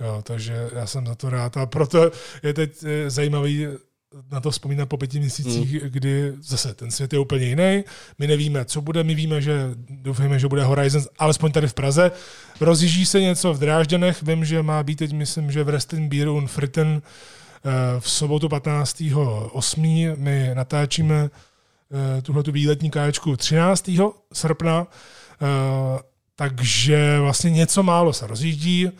Jo, 0.00 0.22
takže 0.22 0.70
já 0.74 0.86
jsem 0.86 1.06
za 1.06 1.14
to 1.14 1.30
rád 1.30 1.56
a 1.56 1.66
proto 1.66 2.10
je 2.42 2.54
teď 2.54 2.84
eh, 2.84 3.10
zajímavý 3.10 3.66
na 4.30 4.40
to 4.40 4.50
vzpomínat 4.50 4.88
po 4.88 4.96
pěti 4.96 5.18
měsících, 5.18 5.82
mm. 5.82 5.88
kdy 5.88 6.32
zase 6.40 6.74
ten 6.74 6.90
svět 6.90 7.12
je 7.12 7.18
úplně 7.18 7.46
jiný. 7.46 7.84
My 8.18 8.26
nevíme, 8.26 8.64
co 8.64 8.80
bude, 8.80 9.04
my 9.04 9.14
víme, 9.14 9.40
že 9.40 9.70
doufáme, 9.90 10.38
že 10.38 10.48
bude 10.48 10.64
Horizon, 10.64 11.02
alespoň 11.18 11.52
tady 11.52 11.68
v 11.68 11.74
Praze. 11.74 12.10
Rozjíždí 12.60 13.06
se 13.06 13.20
něco 13.20 13.54
v 13.54 13.58
Drážďanech, 13.58 14.22
vím, 14.22 14.44
že 14.44 14.62
má 14.62 14.82
být 14.82 14.96
teď, 14.96 15.12
myslím, 15.12 15.52
že 15.52 15.64
v 15.64 15.68
Restin 15.68 16.08
Beer 16.08 16.28
und 16.28 16.50
Fritten 16.50 17.02
v 18.00 18.10
sobotu 18.10 18.48
15.8. 18.48 20.16
my 20.18 20.50
natáčíme 20.54 21.30
eh, 22.18 22.22
tuhle 22.22 22.42
tu 22.42 22.52
výletní 22.52 22.90
káčku 22.90 23.36
13. 23.36 23.90
srpna, 24.32 24.86
eh, 25.42 25.46
takže 26.36 27.18
vlastně 27.20 27.50
něco 27.50 27.82
málo 27.82 28.12
se 28.12 28.26
rozjíždí, 28.26 28.90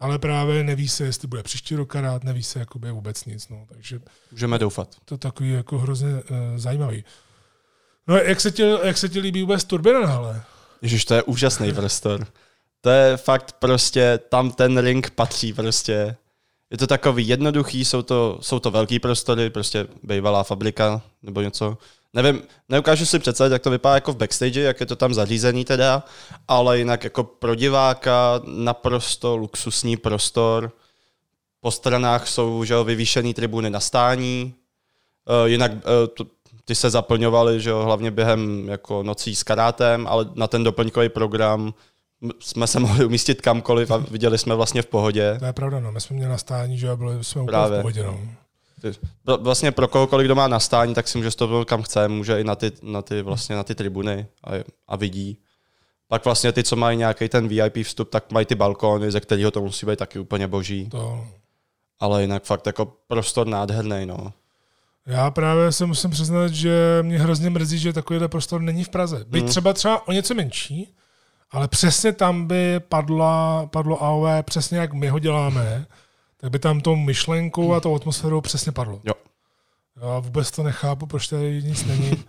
ale 0.00 0.18
právě 0.18 0.64
neví 0.64 0.88
se, 0.88 1.04
jestli 1.04 1.28
bude 1.28 1.42
příští 1.42 1.76
rok 1.76 1.90
karát, 1.90 2.24
neví 2.24 2.42
se 2.42 2.58
jakoby 2.58 2.90
vůbec 2.90 3.24
nic. 3.24 3.48
No, 3.48 3.64
takže 3.68 4.00
Můžeme 4.32 4.58
doufat. 4.58 4.88
To 5.04 5.18
takový 5.18 5.52
jako 5.52 5.78
hrozně 5.78 6.08
uh, 6.08 6.20
zajímavý. 6.56 7.04
No 8.08 8.16
jak 8.16 8.40
se 8.40 8.50
ti, 8.50 8.62
jak 8.82 8.98
se 8.98 9.08
ti 9.08 9.20
líbí 9.20 9.40
vůbec 9.40 9.64
turbina 9.64 10.00
na 10.00 10.06
hale? 10.06 10.42
Ježiš, 10.82 11.04
to 11.04 11.14
je 11.14 11.22
úžasný 11.22 11.72
prostor. 11.72 12.26
To 12.80 12.90
je 12.90 13.16
fakt 13.16 13.52
prostě, 13.58 14.18
tam 14.28 14.50
ten 14.50 14.78
ring 14.78 15.10
patří 15.10 15.52
prostě 15.52 16.16
je 16.72 16.78
to 16.78 16.86
takový 16.86 17.28
jednoduchý, 17.28 17.84
jsou 17.84 18.02
to, 18.02 18.38
jsou 18.40 18.58
to 18.58 18.70
velký 18.70 18.98
prostory, 18.98 19.50
prostě 19.50 19.86
bývalá 20.02 20.42
fabrika 20.42 21.02
nebo 21.22 21.40
něco. 21.40 21.78
Nevím, 22.14 22.42
neukážu 22.68 23.06
si 23.06 23.18
představit, 23.18 23.52
jak 23.52 23.62
to 23.62 23.70
vypadá 23.70 23.94
jako 23.94 24.12
v 24.12 24.16
backstage, 24.16 24.60
jak 24.60 24.80
je 24.80 24.86
to 24.86 24.96
tam 24.96 25.14
zařízený 25.14 25.64
teda, 25.64 26.04
ale 26.48 26.78
jinak 26.78 27.04
jako 27.04 27.24
pro 27.24 27.54
diváka 27.54 28.40
naprosto 28.44 29.36
luxusní 29.36 29.96
prostor. 29.96 30.72
Po 31.60 31.70
stranách 31.70 32.28
jsou 32.28 32.64
že 32.64 32.74
jo, 32.74 32.84
vyvýšený 32.84 33.34
tribuny 33.34 33.70
na 33.70 33.80
stání, 33.80 34.54
uh, 35.42 35.48
jinak 35.48 35.72
uh, 35.72 35.78
to, 36.14 36.24
ty 36.64 36.74
se 36.74 36.90
zaplňovaly, 36.90 37.60
že 37.60 37.70
jo, 37.70 37.82
hlavně 37.82 38.10
během 38.10 38.68
jako 38.68 39.02
nocí 39.02 39.34
s 39.34 39.42
karátem, 39.42 40.06
ale 40.06 40.26
na 40.34 40.46
ten 40.46 40.64
doplňkový 40.64 41.08
program 41.08 41.74
jsme 42.40 42.66
se 42.66 42.80
mohli 42.80 43.04
umístit 43.04 43.40
kamkoliv 43.40 43.90
a 43.90 43.96
viděli 43.96 44.38
jsme 44.38 44.54
vlastně 44.54 44.82
v 44.82 44.86
pohodě. 44.86 45.36
To 45.38 45.44
je 45.44 45.52
pravda, 45.52 45.80
no. 45.80 45.92
My 45.92 46.00
jsme 46.00 46.16
měli 46.16 46.30
nastání, 46.30 46.78
že 46.78 46.96
byli 46.96 47.24
jsme 47.24 47.42
úplně 47.42 47.52
Právě. 47.52 47.78
v 47.78 47.82
pohodě, 47.82 48.02
no. 48.02 48.18
Vlastně 49.36 49.72
pro 49.72 49.88
kohokoliv, 49.88 50.24
kdo 50.24 50.34
má 50.34 50.48
nastání, 50.48 50.94
tak 50.94 51.08
si 51.08 51.18
může 51.18 51.36
to 51.36 51.64
kam 51.64 51.82
chce, 51.82 52.08
může 52.08 52.40
i 52.40 52.44
na 52.44 52.54
ty, 52.54 52.72
na 52.82 53.02
ty, 53.02 53.22
vlastně 53.22 53.56
na 53.56 53.62
ty 53.62 53.74
tribuny 53.74 54.26
a, 54.44 54.50
a 54.88 54.96
vidí. 54.96 55.38
Pak 56.08 56.24
vlastně 56.24 56.52
ty, 56.52 56.64
co 56.64 56.76
mají 56.76 56.98
nějaký 56.98 57.28
ten 57.28 57.48
VIP 57.48 57.76
vstup, 57.82 58.10
tak 58.10 58.32
mají 58.32 58.46
ty 58.46 58.54
balkóny, 58.54 59.10
ze 59.10 59.20
kterého 59.20 59.50
to 59.50 59.60
musí 59.60 59.86
být 59.86 59.98
taky 59.98 60.18
úplně 60.18 60.46
boží. 60.46 60.88
To. 60.88 61.26
Ale 62.00 62.22
jinak 62.22 62.44
fakt 62.44 62.66
jako 62.66 62.92
prostor 63.06 63.46
nádherný, 63.46 64.06
no. 64.06 64.32
Já 65.06 65.30
právě 65.30 65.72
se 65.72 65.86
musím 65.86 66.10
přiznat, 66.10 66.48
že 66.48 66.98
mě 67.02 67.18
hrozně 67.18 67.50
mrzí, 67.50 67.78
že 67.78 67.92
takovýhle 67.92 68.28
prostor 68.28 68.60
není 68.60 68.84
v 68.84 68.88
Praze. 68.88 69.24
Byť 69.28 69.42
hmm. 69.42 69.50
třeba 69.50 69.72
třeba 69.72 70.08
o 70.08 70.12
něco 70.12 70.34
menší, 70.34 70.94
ale 71.52 71.68
přesně 71.68 72.12
tam 72.12 72.46
by 72.46 72.80
padla, 72.80 73.66
padlo 73.66 74.02
AOE, 74.02 74.42
přesně 74.42 74.78
jak 74.78 74.92
my 74.92 75.08
ho 75.08 75.18
děláme, 75.18 75.86
tak 76.36 76.50
by 76.50 76.58
tam 76.58 76.80
tou 76.80 76.96
myšlenkou 76.96 77.74
a 77.74 77.80
tou 77.80 77.94
atmosférou 77.94 78.40
přesně 78.40 78.72
padlo. 78.72 79.00
Jo. 79.04 79.14
Já 80.02 80.18
vůbec 80.18 80.50
to 80.50 80.62
nechápu, 80.62 81.06
proč 81.06 81.28
tady 81.28 81.62
nic 81.62 81.84
není. 81.84 82.24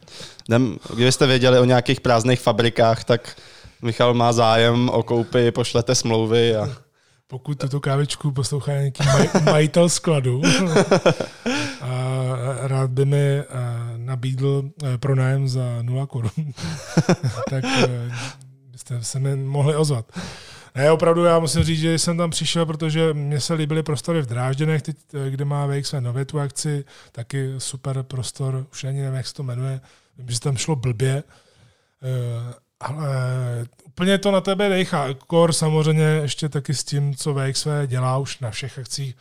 Kdybyste 0.95 1.27
věděli 1.27 1.59
o 1.59 1.65
nějakých 1.65 2.01
prázdných 2.01 2.39
fabrikách, 2.39 3.03
tak 3.03 3.36
Michal 3.83 4.13
má 4.13 4.33
zájem 4.33 4.89
o 4.89 5.03
koupy, 5.03 5.51
pošlete 5.51 5.95
smlouvy 5.95 6.55
a... 6.55 6.69
Pokud 7.27 7.57
tuto 7.57 7.79
kávičku 7.79 8.31
poslouchá 8.31 8.71
nějaký 8.71 9.03
maj, 9.05 9.29
majitel 9.43 9.89
skladu 9.89 10.41
a 11.81 11.88
rád 12.62 12.89
by 12.89 13.05
mi 13.05 13.43
nabídl 13.97 14.63
eh, 14.83 14.97
pronájem 14.97 15.47
za 15.47 15.81
0 15.81 16.07
korun, 16.07 16.31
tak 17.49 17.63
eh, 17.65 18.12
byste 18.73 19.03
se 19.03 19.19
mi 19.19 19.36
mohli 19.36 19.75
ozvat. 19.75 20.05
Ne, 20.75 20.91
opravdu 20.91 21.23
já 21.23 21.39
musím 21.39 21.63
říct, 21.63 21.79
že 21.79 21.99
jsem 21.99 22.17
tam 22.17 22.29
přišel, 22.29 22.65
protože 22.65 23.13
mě 23.13 23.39
se 23.39 23.53
líbily 23.53 23.83
prostory 23.83 24.21
v 24.21 24.25
Drážděnech, 24.25 24.81
teď, 24.81 24.97
kde 25.29 25.45
má 25.45 25.67
VXV 25.67 25.93
nově 25.99 26.25
tu 26.25 26.39
akci, 26.39 26.86
taky 27.12 27.53
super 27.57 28.03
prostor, 28.03 28.65
už 28.71 28.83
ani 28.83 29.01
nevím, 29.01 29.17
jak 29.17 29.27
se 29.27 29.33
to 29.33 29.43
jmenuje, 29.43 29.81
vím, 30.17 30.29
že 30.29 30.39
tam 30.39 30.57
šlo 30.57 30.75
blbě, 30.75 31.23
eh, 32.03 32.53
ale 32.79 33.15
úplně 33.86 34.17
to 34.17 34.31
na 34.31 34.41
tebe 34.41 34.69
dejchá. 34.69 35.13
Kor 35.13 35.53
samozřejmě 35.53 36.03
ještě 36.03 36.49
taky 36.49 36.73
s 36.73 36.83
tím, 36.83 37.15
co 37.15 37.33
VXV 37.33 37.67
dělá 37.88 38.17
už 38.17 38.39
na 38.39 38.51
všech 38.51 38.79
akcích, 38.79 39.15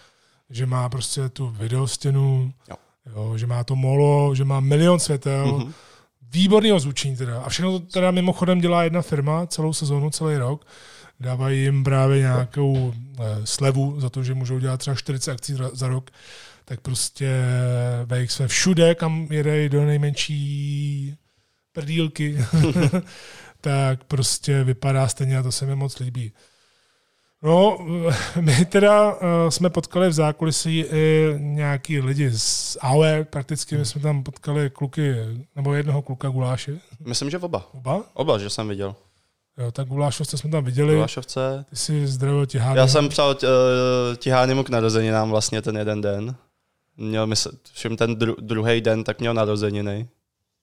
že 0.50 0.66
má 0.66 0.88
prostě 0.88 1.28
tu 1.28 1.48
videostěnu, 1.48 2.52
jo. 2.70 2.76
Jo, 3.16 3.38
že 3.38 3.46
má 3.46 3.64
to 3.64 3.76
molo, 3.76 4.34
že 4.34 4.44
má 4.44 4.60
milion 4.60 5.00
světel, 5.00 5.46
mm-hmm 5.46 5.72
výborného 6.32 6.80
zvučení 6.80 7.16
teda. 7.16 7.40
A 7.40 7.48
všechno 7.48 7.78
to 7.78 7.86
teda 7.86 8.10
mimochodem 8.10 8.60
dělá 8.60 8.84
jedna 8.84 9.02
firma 9.02 9.46
celou 9.46 9.72
sezónu, 9.72 10.10
celý 10.10 10.36
rok. 10.36 10.66
Dávají 11.20 11.62
jim 11.62 11.84
právě 11.84 12.18
nějakou 12.18 12.94
eh, 12.94 13.22
slevu 13.44 14.00
za 14.00 14.10
to, 14.10 14.22
že 14.22 14.34
můžou 14.34 14.58
dělat 14.58 14.76
třeba 14.76 14.96
40 14.96 15.32
akcí 15.32 15.54
za, 15.54 15.70
za 15.74 15.88
rok. 15.88 16.10
Tak 16.64 16.80
prostě 16.80 17.44
VXV 18.04 18.40
všude, 18.46 18.94
kam 18.94 19.26
jede 19.30 19.68
do 19.68 19.84
nejmenší 19.84 21.16
prdílky, 21.72 22.38
tak 23.60 24.04
prostě 24.04 24.64
vypadá 24.64 25.08
stejně 25.08 25.38
a 25.38 25.42
to 25.42 25.52
se 25.52 25.66
mi 25.66 25.76
moc 25.76 25.98
líbí. 25.98 26.32
No, 27.42 27.78
my 28.40 28.64
teda 28.64 29.12
uh, 29.12 29.18
jsme 29.48 29.70
potkali 29.70 30.08
v 30.08 30.12
zákulisí 30.12 30.80
i 30.80 31.34
nějaký 31.38 32.00
lidi 32.00 32.30
z 32.38 32.76
AOE, 32.80 33.24
prakticky 33.24 33.76
my 33.76 33.86
jsme 33.86 34.00
tam 34.00 34.22
potkali 34.22 34.70
kluky, 34.70 35.14
nebo 35.56 35.74
jednoho 35.74 36.02
kluka 36.02 36.28
Guláše. 36.28 36.78
Myslím, 37.00 37.30
že 37.30 37.38
oba. 37.38 37.68
Oba? 37.74 38.02
Oba, 38.14 38.38
že 38.38 38.50
jsem 38.50 38.68
viděl. 38.68 38.94
Jo, 39.58 39.72
tak 39.72 39.88
Gulášovce 39.88 40.38
jsme 40.38 40.50
tam 40.50 40.64
viděli. 40.64 40.94
Gulášovce. 40.94 41.64
Ty 41.70 41.76
jsi 41.76 42.06
zdravil 42.06 42.46
Tihány. 42.46 42.78
Já 42.78 42.86
jsem 42.86 43.08
přál 43.08 43.30
uh, 43.30 44.16
Tihány 44.16 44.64
k 44.64 44.68
narozeninám 44.68 45.30
vlastně 45.30 45.62
ten 45.62 45.76
jeden 45.76 46.00
den. 46.00 46.34
měl 46.96 47.26
mysl, 47.26 47.50
všem 47.72 47.96
ten 47.96 48.16
dru, 48.16 48.36
druhý 48.40 48.80
den, 48.80 49.04
tak 49.04 49.20
měl 49.20 49.34
narozeniny. 49.34 50.08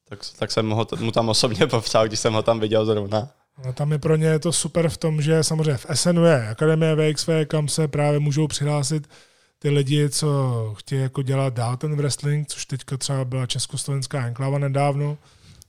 Tak, 0.09 0.19
tak 0.39 0.51
jsem 0.51 0.69
ho, 0.69 0.87
mu 0.99 1.11
tam 1.11 1.29
osobně 1.29 1.67
popřál, 1.67 2.07
když 2.07 2.19
jsem 2.19 2.33
ho 2.33 2.41
tam 2.41 2.59
viděl 2.59 2.85
zrovna. 2.85 3.29
No, 3.65 3.73
tam 3.73 3.91
je 3.91 3.99
pro 3.99 4.15
ně 4.15 4.39
to 4.39 4.51
super 4.51 4.89
v 4.89 4.97
tom, 4.97 5.21
že 5.21 5.43
samozřejmě 5.43 5.77
v 5.77 5.85
je 6.25 6.49
Akademie 6.49 6.95
VXV, 6.95 7.29
kam 7.47 7.67
se 7.67 7.87
právě 7.87 8.19
můžou 8.19 8.47
přihlásit 8.47 9.09
ty 9.59 9.69
lidi, 9.69 10.09
co 10.09 10.73
chtějí 10.77 11.01
jako 11.01 11.21
dělat 11.21 11.53
dál 11.53 11.77
ten 11.77 11.95
wrestling, 11.95 12.47
což 12.47 12.65
teďka 12.65 12.97
třeba 12.97 13.25
byla 13.25 13.45
československá 13.45 14.27
enklava 14.27 14.59
nedávno, 14.59 15.17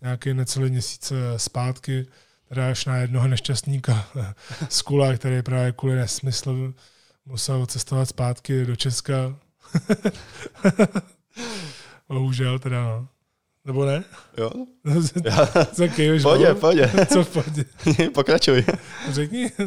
nějaký 0.03 0.35
necelý 0.35 0.71
měsíc 0.71 1.13
zpátky, 1.37 2.07
teda 2.49 2.71
až 2.71 2.85
na 2.85 2.97
jednoho 2.97 3.29
nešťastníka 3.29 4.09
z 4.69 4.83
Kula, 4.83 5.15
který 5.15 5.43
právě 5.43 5.73
kvůli 5.73 5.95
nesmyslu 5.97 6.75
musel 7.27 7.67
cestovat 7.67 8.09
zpátky 8.09 8.67
do 8.67 8.77
Česka. 8.77 9.37
Bohužel 12.09 12.59
teda, 12.59 12.83
no. 12.83 13.09
Nebo 13.65 13.85
ne? 13.85 14.05
Jo. 14.39 14.51
Co 15.73 15.89
kýveš, 15.89 16.23
Pojď, 16.23 16.59
pojď. 16.61 16.79
Co 17.13 17.25
pojď? 17.25 17.67
Pokračuj. 18.15 18.65
Řekni. 19.11 19.51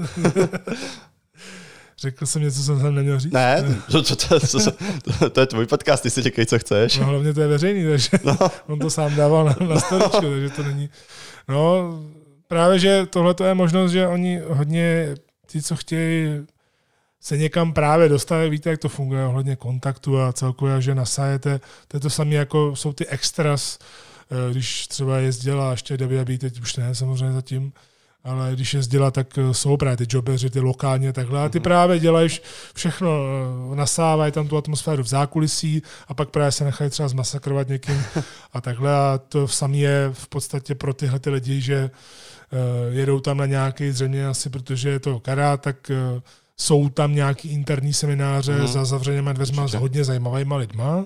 Řekl 1.97 2.25
jsem 2.25 2.41
něco, 2.41 2.57
co 2.57 2.63
jsem 2.63 2.81
tam 2.81 2.95
neměl 2.95 3.19
říct? 3.19 3.33
Ne, 3.33 3.63
to, 3.91 4.03
to, 4.03 4.15
to, 4.15 4.39
to, 4.39 4.71
to, 5.19 5.29
to 5.29 5.39
je 5.39 5.45
tvůj 5.45 5.65
podcast, 5.65 6.03
ty 6.03 6.09
si 6.09 6.21
říkej, 6.21 6.45
co 6.45 6.59
chceš. 6.59 6.97
No 6.97 7.05
hlavně 7.05 7.33
to 7.33 7.41
je 7.41 7.47
veřejný, 7.47 7.89
takže 7.89 8.09
no. 8.23 8.37
on 8.67 8.79
to 8.79 8.89
sám 8.89 9.15
dával 9.15 9.45
na, 9.45 9.55
na 9.67 9.79
storičku, 9.79 10.21
takže 10.21 10.49
to 10.49 10.63
není... 10.63 10.89
No, 11.47 11.91
právě, 12.47 12.79
že 12.79 13.05
tohle 13.09 13.35
je 13.43 13.53
možnost, 13.53 13.91
že 13.91 14.07
oni 14.07 14.41
hodně, 14.47 15.15
ti, 15.47 15.61
co 15.61 15.75
chtějí 15.75 16.45
se 17.23 17.37
někam 17.37 17.73
právě 17.73 18.09
dostat, 18.09 18.47
víte, 18.47 18.69
jak 18.69 18.79
to 18.79 18.89
funguje 18.89 19.25
ohledně 19.25 19.55
kontaktu 19.55 20.19
a 20.21 20.33
celkově, 20.33 20.81
že 20.81 20.95
nasajete, 20.95 21.59
to 21.87 21.97
je 21.97 22.01
to 22.01 22.09
samé, 22.09 22.35
jako 22.35 22.75
jsou 22.75 22.93
ty 22.93 23.07
extras, 23.07 23.79
eh, 24.31 24.51
když 24.51 24.87
třeba 24.87 25.17
jezdila 25.17 25.71
ještě 25.71 25.97
WWE, 25.97 26.37
teď 26.37 26.61
už 26.61 26.75
ne 26.75 26.95
samozřejmě 26.95 27.33
zatím, 27.33 27.73
ale 28.23 28.51
když 28.53 28.73
jezdila, 28.73 29.11
tak 29.11 29.37
eh, 29.37 29.53
jsou 29.53 29.77
právě 29.77 29.97
ty 29.97 30.05
jobbeři, 30.09 30.49
ty 30.49 30.59
lokálně 30.59 31.13
takhle. 31.13 31.43
A 31.43 31.49
ty 31.49 31.59
mm-hmm. 31.59 31.63
právě 31.63 31.99
dělají 31.99 32.29
všechno, 32.75 33.09
eh, 33.71 33.75
nasávají 33.75 34.31
tam 34.31 34.47
tu 34.47 34.57
atmosféru 34.57 35.03
v 35.03 35.07
zákulisí 35.07 35.81
a 36.07 36.13
pak 36.13 36.29
právě 36.29 36.51
se 36.51 36.63
nechají 36.63 36.89
třeba 36.89 37.09
zmasakrovat 37.09 37.67
někým 37.67 38.03
a 38.53 38.61
takhle. 38.61 38.95
A 38.95 39.19
to 39.29 39.47
samé 39.47 39.77
je 39.77 40.09
v 40.13 40.27
podstatě 40.27 40.75
pro 40.75 40.93
tyhle 40.93 41.19
ty 41.19 41.29
lidi, 41.29 41.61
že 41.61 41.89
jedou 42.89 43.19
tam 43.19 43.37
na 43.37 43.45
nějaký 43.45 43.91
zřejmě 43.91 44.27
asi, 44.27 44.49
protože 44.49 44.89
je 44.89 44.99
to 44.99 45.19
kará, 45.19 45.57
tak 45.57 45.91
jsou 46.59 46.89
tam 46.89 47.15
nějaký 47.15 47.49
interní 47.49 47.93
semináře 47.93 48.59
mm. 48.59 48.67
za 48.67 48.85
zavřenýma 48.85 49.33
dveřma 49.33 49.67
s 49.67 49.73
hodně 49.73 50.03
zajímavými 50.03 50.55
lidma 50.55 51.05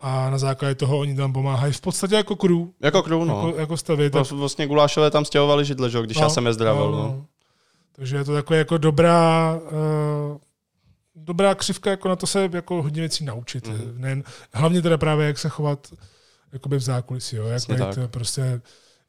a 0.00 0.30
na 0.30 0.38
základě 0.38 0.74
toho 0.74 0.98
oni 0.98 1.16
tam 1.16 1.32
pomáhají 1.32 1.72
v 1.72 1.80
podstatě 1.80 2.14
jako 2.14 2.36
crew. 2.36 2.66
Jako 2.82 3.02
crew, 3.02 3.24
no. 3.24 3.46
Jako, 3.46 3.60
jako 3.60 3.76
stavit. 3.76 4.12
Tak... 4.12 4.30
Vlastně 4.30 4.66
gulášové 4.66 5.10
tam 5.10 5.24
stěhovali 5.24 5.64
židle, 5.64 5.90
že? 5.90 6.02
když 6.02 6.16
no, 6.16 6.22
já 6.22 6.28
jsem 6.28 6.46
je 6.46 6.52
zdravil. 6.52 6.90
No, 6.90 6.96
no. 6.96 7.02
No. 7.02 7.26
Takže 7.92 8.16
je 8.16 8.24
to 8.24 8.34
takové 8.34 8.58
jako 8.58 8.78
dobrá, 8.78 9.54
uh, 9.62 10.38
dobrá 11.14 11.54
křivka, 11.54 11.90
jako 11.90 12.08
na 12.08 12.16
to 12.16 12.26
se 12.26 12.50
jako 12.52 12.82
hodně 12.82 13.00
věcí 13.00 13.24
naučit. 13.24 13.68
Mm. 13.68 13.94
Nejen, 13.96 14.24
hlavně 14.52 14.82
teda 14.82 14.98
právě, 14.98 15.26
jak 15.26 15.38
se 15.38 15.48
chovat 15.48 15.88
jakoby 16.52 16.76
v 16.76 16.82
zákulisí, 16.82 17.36
jo? 17.36 17.46
jak 17.46 17.68
mít 17.68 17.78
tak. 17.78 18.10
prostě 18.10 18.60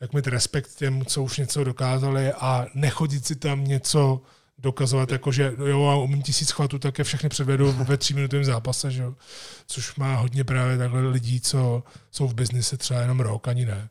jak 0.01 0.13
mít 0.13 0.27
respekt 0.27 0.75
těm, 0.75 1.05
co 1.05 1.23
už 1.23 1.37
něco 1.37 1.63
dokázali 1.63 2.33
a 2.33 2.65
nechodit 2.73 3.25
si 3.25 3.35
tam 3.35 3.63
něco 3.63 4.21
dokazovat, 4.59 5.11
jako 5.11 5.31
že 5.31 5.53
jo, 5.65 5.85
a 5.85 5.95
umím 5.95 6.21
tisíc 6.21 6.51
chvatů, 6.51 6.79
tak 6.79 6.97
je 6.97 7.03
všechny 7.03 7.29
předvedu 7.29 7.71
ve 7.71 7.97
tříminutovém 7.97 8.45
zápase, 8.45 8.91
že 8.91 9.03
jo? 9.03 9.13
což 9.67 9.95
má 9.95 10.15
hodně 10.15 10.43
právě 10.43 10.77
takhle 10.77 11.07
lidí, 11.07 11.41
co 11.41 11.83
jsou 12.11 12.27
v 12.27 12.33
biznise 12.33 12.77
třeba 12.77 13.01
jenom 13.01 13.19
rok, 13.19 13.47
ani 13.47 13.65
ne. 13.65 13.89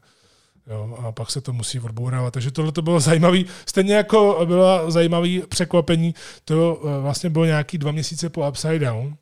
Jo, 0.71 0.99
a 1.03 1.13
pak 1.13 1.31
se 1.31 1.41
to 1.41 1.53
musí 1.53 1.81
odbourávat. 1.81 2.35
Takže 2.35 2.51
tohle 2.51 2.73
to 2.73 2.83
bylo 2.83 3.01
zajímavé. 3.01 3.39
Stejně 3.67 3.95
jako 3.95 4.41
bylo 4.45 4.91
zajímavé 4.91 5.29
překvapení, 5.49 6.15
to 6.45 6.83
eh, 6.85 7.01
vlastně 7.01 7.31
bylo 7.31 7.45
nějaký 7.45 7.79
dva 7.79 7.93
měsíce 7.93 8.29
po 8.29 8.49
Upside 8.49 8.79
Down, 8.79 9.17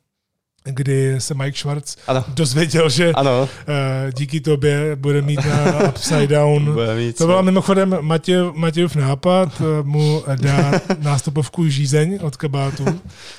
kdy 0.69 1.15
se 1.17 1.33
Mike 1.33 1.57
Schwartz 1.57 1.95
ano. 2.07 2.25
dozvěděl, 2.27 2.89
že 2.89 3.11
ano. 3.11 3.41
Uh, 3.41 4.11
díky 4.11 4.41
tobě 4.41 4.95
bude 4.95 5.21
mít 5.21 5.39
na 5.45 5.89
Upside 5.89 6.27
Down. 6.27 6.77
mít, 6.97 7.17
to 7.17 7.25
byla 7.25 7.41
mimochodem 7.41 7.97
Matěj, 8.01 8.37
Matějův 8.53 8.95
nápad 8.95 9.61
uh, 9.61 9.87
mu 9.87 10.23
dát 10.35 10.81
nástupovku 10.99 11.67
žízeň 11.67 12.19
od 12.21 12.37
kabátu. 12.37 12.85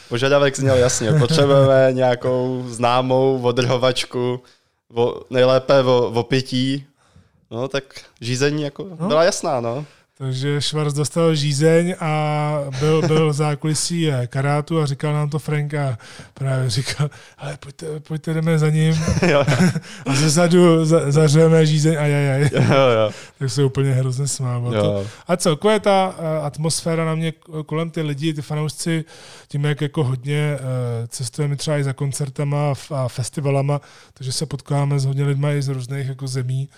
Požadavek 0.09 0.57
zněl 0.57 0.77
jasně. 0.77 1.13
Potřebujeme 1.13 1.89
nějakou 1.93 2.65
známou 2.69 3.41
odrhovačku, 3.43 4.43
nejlépe 5.31 5.83
o, 5.83 5.99
o 6.11 6.23
pití. 6.23 6.85
No 7.51 7.69
tak 7.69 7.85
žízení 8.21 8.63
jako 8.63 8.87
no. 9.01 9.09
byla 9.09 9.25
jasná, 9.25 9.61
no. 9.61 9.85
Takže 10.19 10.61
Schwarz 10.61 10.95
dostal 10.95 11.35
žízeň 11.35 11.95
a 12.01 12.61
byl, 12.81 13.03
byl 13.03 13.31
v 13.31 13.33
zákulisí 13.33 14.09
karátu 14.27 14.81
a 14.81 14.87
říkal 14.87 15.13
nám 15.13 15.31
to 15.31 15.39
Frank 15.39 15.75
a 15.75 15.99
právě 16.35 16.71
říkal, 16.71 17.11
ale 17.39 17.57
pojďte, 17.61 18.01
pojďte 18.01 18.35
jdeme 18.35 18.59
za 18.59 18.71
ním 18.71 18.95
a 20.07 20.15
ze 20.15 20.31
zadu 20.31 20.85
za, 20.85 21.11
zařeme 21.11 21.67
žízeň 21.67 21.97
a 21.99 22.07
jaj, 22.07 22.51
jo, 22.53 22.61
jo. 22.71 23.11
Tak 23.39 23.51
se 23.51 23.65
úplně 23.65 23.93
hrozně 23.93 24.29
smál. 24.29 24.73
To. 24.73 25.07
A 25.29 25.37
celkově 25.37 25.81
ta 25.81 26.15
eh, 26.19 26.47
atmosféra 26.47 27.05
na 27.05 27.15
mě 27.15 27.33
kolem 27.67 27.91
ty 27.91 28.03
lidi, 28.03 28.35
ty 28.35 28.43
fanoušci, 28.43 29.05
tím, 29.49 29.65
jak 29.65 29.81
jako 29.81 30.05
hodně 30.05 30.55
eh, 30.55 31.07
cestujeme 31.09 31.57
třeba 31.57 31.79
i 31.79 31.85
za 31.85 31.93
koncertama 31.93 32.73
a 32.91 33.09
festivalama, 33.09 33.81
takže 34.15 34.33
se 34.33 34.47
potkáváme 34.47 35.01
s 35.01 35.05
hodně 35.05 35.25
lidmi 35.25 35.49
i 35.57 35.63
z 35.63 35.69
různých 35.69 36.09
jako 36.09 36.27
zemí, 36.27 36.69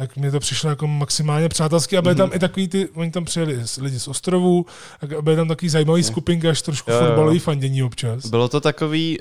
tak 0.00 0.16
mi 0.16 0.30
to 0.30 0.40
přišlo 0.40 0.70
jako 0.70 0.86
maximálně 0.86 1.48
přátelský 1.48 1.96
a 1.96 2.02
byly 2.02 2.14
mm-hmm. 2.14 2.18
tam 2.18 2.30
i 2.32 2.38
takový 2.38 2.68
ty, 2.68 2.88
oni 2.88 3.10
tam 3.10 3.24
přijeli 3.24 3.62
lidi 3.80 4.00
z 4.00 4.08
ostrovů, 4.08 4.66
a 5.02 5.22
byly 5.22 5.36
tam 5.36 5.48
takový 5.48 5.68
zajímavý 5.68 6.02
skupinky, 6.02 6.48
až 6.48 6.62
trošku 6.62 6.90
jo, 6.90 6.98
fotbalový 6.98 7.36
jo. 7.36 7.42
fandění 7.42 7.82
občas. 7.82 8.26
Bylo 8.26 8.48
to 8.48 8.60
takový, 8.60 9.18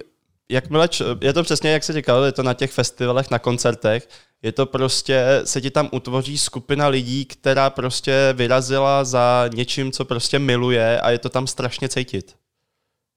jakmile, 0.50 0.90
je 1.22 1.34
to 1.34 1.44
přesně, 1.44 1.70
jak 1.70 1.84
se 1.84 1.94
říkal, 1.94 2.24
je 2.24 2.32
to 2.32 2.44
na 2.44 2.54
těch 2.54 2.72
festivalech, 2.72 3.32
na 3.32 3.40
koncertech, 3.40 4.10
je 4.42 4.52
to 4.52 4.66
prostě, 4.66 5.42
se 5.44 5.62
ti 5.62 5.72
tam 5.72 5.90
utvoří 5.92 6.38
skupina 6.38 6.88
lidí, 6.88 7.26
která 7.26 7.70
prostě 7.70 8.34
vyrazila 8.34 9.04
za 9.04 9.50
něčím, 9.54 9.92
co 9.92 10.06
prostě 10.06 10.40
miluje 10.40 11.02
a 11.02 11.12
je 11.12 11.20
to 11.20 11.30
tam 11.30 11.48
strašně 11.48 11.90
cítit. 11.90 12.36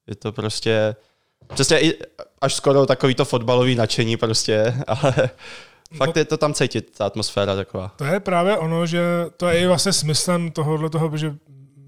Je 0.06 0.14
to 0.14 0.32
prostě, 0.32 0.96
přesně 1.54 1.80
i 1.80 1.98
až 2.40 2.54
skoro 2.54 2.86
takový 2.86 3.14
to 3.14 3.24
fotbalový 3.24 3.74
nadšení 3.74 4.16
prostě, 4.16 4.74
ale 4.86 5.30
Fakt 5.96 6.16
je 6.16 6.24
to 6.24 6.36
tam 6.36 6.54
cítit, 6.54 6.98
ta 6.98 7.06
atmosféra 7.06 7.56
taková. 7.56 7.92
To 7.96 8.04
je 8.04 8.20
právě 8.20 8.58
ono, 8.58 8.86
že 8.86 9.02
to 9.36 9.48
je 9.48 9.58
i 9.58 9.66
vlastně 9.66 9.92
smyslem 9.92 10.50
tohohle 10.50 10.90
toho, 10.90 11.16
že 11.16 11.34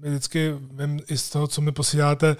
vždycky 0.01 0.53
vím 0.71 0.99
i 1.07 1.17
z 1.17 1.29
toho, 1.29 1.47
co 1.47 1.61
mi 1.61 1.71
posíláte 1.71 2.35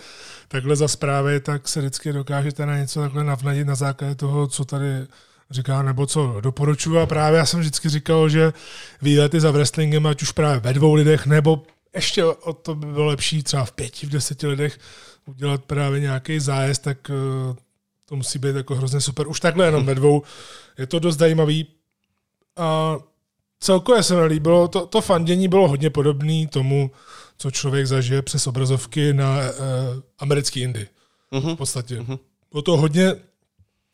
takhle 0.48 0.76
za 0.76 0.88
zprávy, 0.88 1.40
tak 1.40 1.68
se 1.68 1.80
vždycky 1.80 2.14
dokážete 2.14 2.66
na 2.66 2.78
něco 2.78 3.02
takhle 3.02 3.24
navnadit 3.24 3.68
na 3.68 3.76
základě 3.76 4.16
toho, 4.16 4.48
co 4.48 4.66
tady 4.66 5.08
říká, 5.52 5.82
nebo 5.82 6.06
co 6.06 6.38
doporučuji. 6.42 7.00
A 7.00 7.06
právě 7.06 7.38
já 7.38 7.46
jsem 7.46 7.60
vždycky 7.60 7.90
říkal, 7.90 8.30
že 8.30 8.54
výlety 9.02 9.40
za 9.40 9.52
wrestlingem, 9.52 10.08
ať 10.08 10.22
už 10.22 10.32
právě 10.32 10.60
ve 10.60 10.74
dvou 10.74 10.94
lidech, 10.94 11.26
nebo 11.26 11.64
ještě 11.96 12.26
o 12.26 12.54
to 12.54 12.76
by 12.76 12.86
bylo 12.86 13.06
lepší 13.06 13.44
třeba 13.44 13.66
v 13.66 13.72
pěti, 13.72 14.08
v 14.08 14.10
deseti 14.10 14.48
lidech 14.48 14.80
udělat 15.26 15.64
právě 15.64 16.00
nějaký 16.00 16.40
zájezd, 16.40 16.82
tak 16.82 16.98
eh, 17.10 17.14
to 18.06 18.16
musí 18.16 18.40
být 18.40 18.56
jako 18.56 18.76
hrozně 18.76 19.02
super. 19.02 19.28
Už 19.28 19.40
takhle 19.40 19.66
jenom 19.66 19.86
ve 19.86 19.96
dvou 19.96 20.22
je 20.78 20.88
to 20.88 21.00
dost 21.00 21.18
zajímavý. 21.18 21.68
A 22.58 22.98
celkově 23.60 24.04
se 24.04 24.16
mi 24.16 24.26
líbilo, 24.26 24.68
to, 24.68 24.86
to 24.86 25.02
fandění 25.02 25.48
bylo 25.48 25.68
hodně 25.68 25.90
podobné 25.90 26.48
tomu, 26.48 26.92
co 27.38 27.52
člověk 27.52 27.88
zažije 27.88 28.22
přes 28.22 28.48
obrazovky 28.48 29.14
na 29.14 29.38
uh, 29.38 29.44
americký 30.20 30.62
Indy. 30.62 30.88
Uh-huh. 31.32 31.54
V 31.54 31.58
podstatě. 31.58 32.00
Uh-huh. 32.00 32.20
Bylo 32.52 32.62
to 32.62 32.78
hodně 32.78 33.16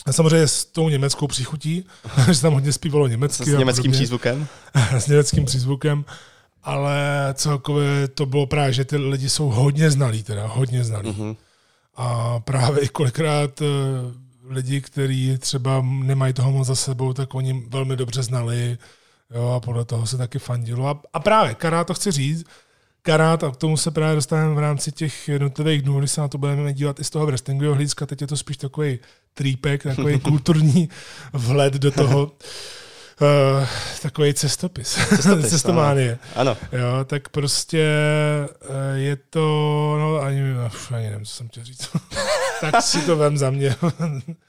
a 0.06 0.12
samozřejmě 0.12 0.47
s 0.47 0.65
tou 0.65 0.89
německou 0.89 1.28
příchutí, 1.28 1.86
že 2.32 2.41
tam 2.41 2.54
hodně 2.54 2.74
zpívalo 2.74 3.08
německy. 3.08 3.43
S 3.43 3.58
německým 3.58 3.91
přízvukem. 3.91 4.47
s 4.97 5.08
německým 5.08 5.45
přízvukem. 5.45 6.06
Ale 6.63 7.00
celkově 7.34 8.08
to 8.08 8.26
bylo 8.26 8.47
právě, 8.47 8.74
že 8.74 8.86
ty 8.86 8.97
lidi 8.97 9.30
jsou 9.30 9.50
hodně 9.50 9.91
znalí, 9.91 10.24
teda 10.24 10.47
hodně 10.47 10.84
znalí. 10.84 11.10
Uh-huh. 11.10 11.36
A 11.95 12.39
právě 12.39 12.84
i 12.84 12.88
kolikrát 12.88 13.62
uh, 13.62 13.67
lidi, 14.54 14.82
kteří 14.82 15.38
třeba 15.38 15.82
nemají 15.82 16.34
toho 16.34 16.51
moc 16.51 16.67
za 16.67 16.75
sebou, 16.75 17.13
tak 17.13 17.36
oni 17.36 17.65
velmi 17.67 17.95
dobře 17.95 18.23
znali 18.23 18.77
jo, 19.36 19.47
a 19.47 19.60
podle 19.60 19.86
toho 19.86 20.08
se 20.08 20.17
taky 20.17 20.39
fandilo. 20.39 20.88
A, 20.88 21.01
a 21.13 21.19
právě 21.19 21.56
karát 21.56 21.88
to 21.88 21.93
chci 21.93 22.12
říct, 22.12 22.45
karát, 23.01 23.43
a 23.43 23.51
k 23.51 23.58
tomu 23.58 23.77
se 23.77 23.92
právě 23.92 24.15
dostaneme 24.15 24.56
v 24.56 24.60
rámci 24.60 24.92
těch 24.92 25.27
jednotlivých 25.27 25.81
dnů, 25.81 26.00
když 26.00 26.12
se 26.12 26.21
na 26.21 26.27
to 26.27 26.37
budeme 26.37 26.73
dívat 26.73 27.00
i 27.00 27.04
z 27.04 27.10
toho 27.10 27.25
wrestlingového 27.25 27.75
hlediska, 27.75 28.06
teď 28.06 28.21
je 28.21 28.27
to 28.27 28.37
spíš 28.37 28.58
takový 28.58 29.00
trýpek, 29.33 29.83
takový 29.83 30.19
kulturní 30.29 30.89
vhled 31.33 31.73
do 31.73 31.92
toho. 31.92 32.31
Uh, 33.22 33.68
takový 34.02 34.34
cestopis, 34.34 34.90
cestopis 35.10 35.50
cestománie. 35.50 36.20
Ano. 36.36 36.58
Jo, 36.72 37.06
tak 37.06 37.30
prostě 37.30 37.88
uh, 38.70 38.76
je 38.96 39.16
to, 39.16 39.40
no 40.00 40.20
ani, 40.20 40.42
ani 40.92 41.10
nevím, 41.10 41.26
co 41.26 41.34
jsem 41.34 41.48
chtěl 41.48 41.64
říct. 41.64 41.90
tak 42.62 42.82
si 42.82 43.02
to 43.02 43.18
vem 43.18 43.38
za 43.38 43.50
mě. 43.50 43.76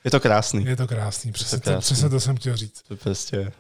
Je 0.05 0.11
to 0.11 0.21
krásný. 0.21 0.65
Je 0.65 0.77
to 0.77 0.87
krásný, 0.87 1.33
přesně 1.33 1.59
to, 1.59 1.71
krásný. 1.71 1.81
přesně 1.81 2.09
to 2.09 2.21
jsem 2.21 2.37
chtěl 2.37 2.57
říct. 2.57 2.83
To 2.89 2.97
prostě... 2.97 3.53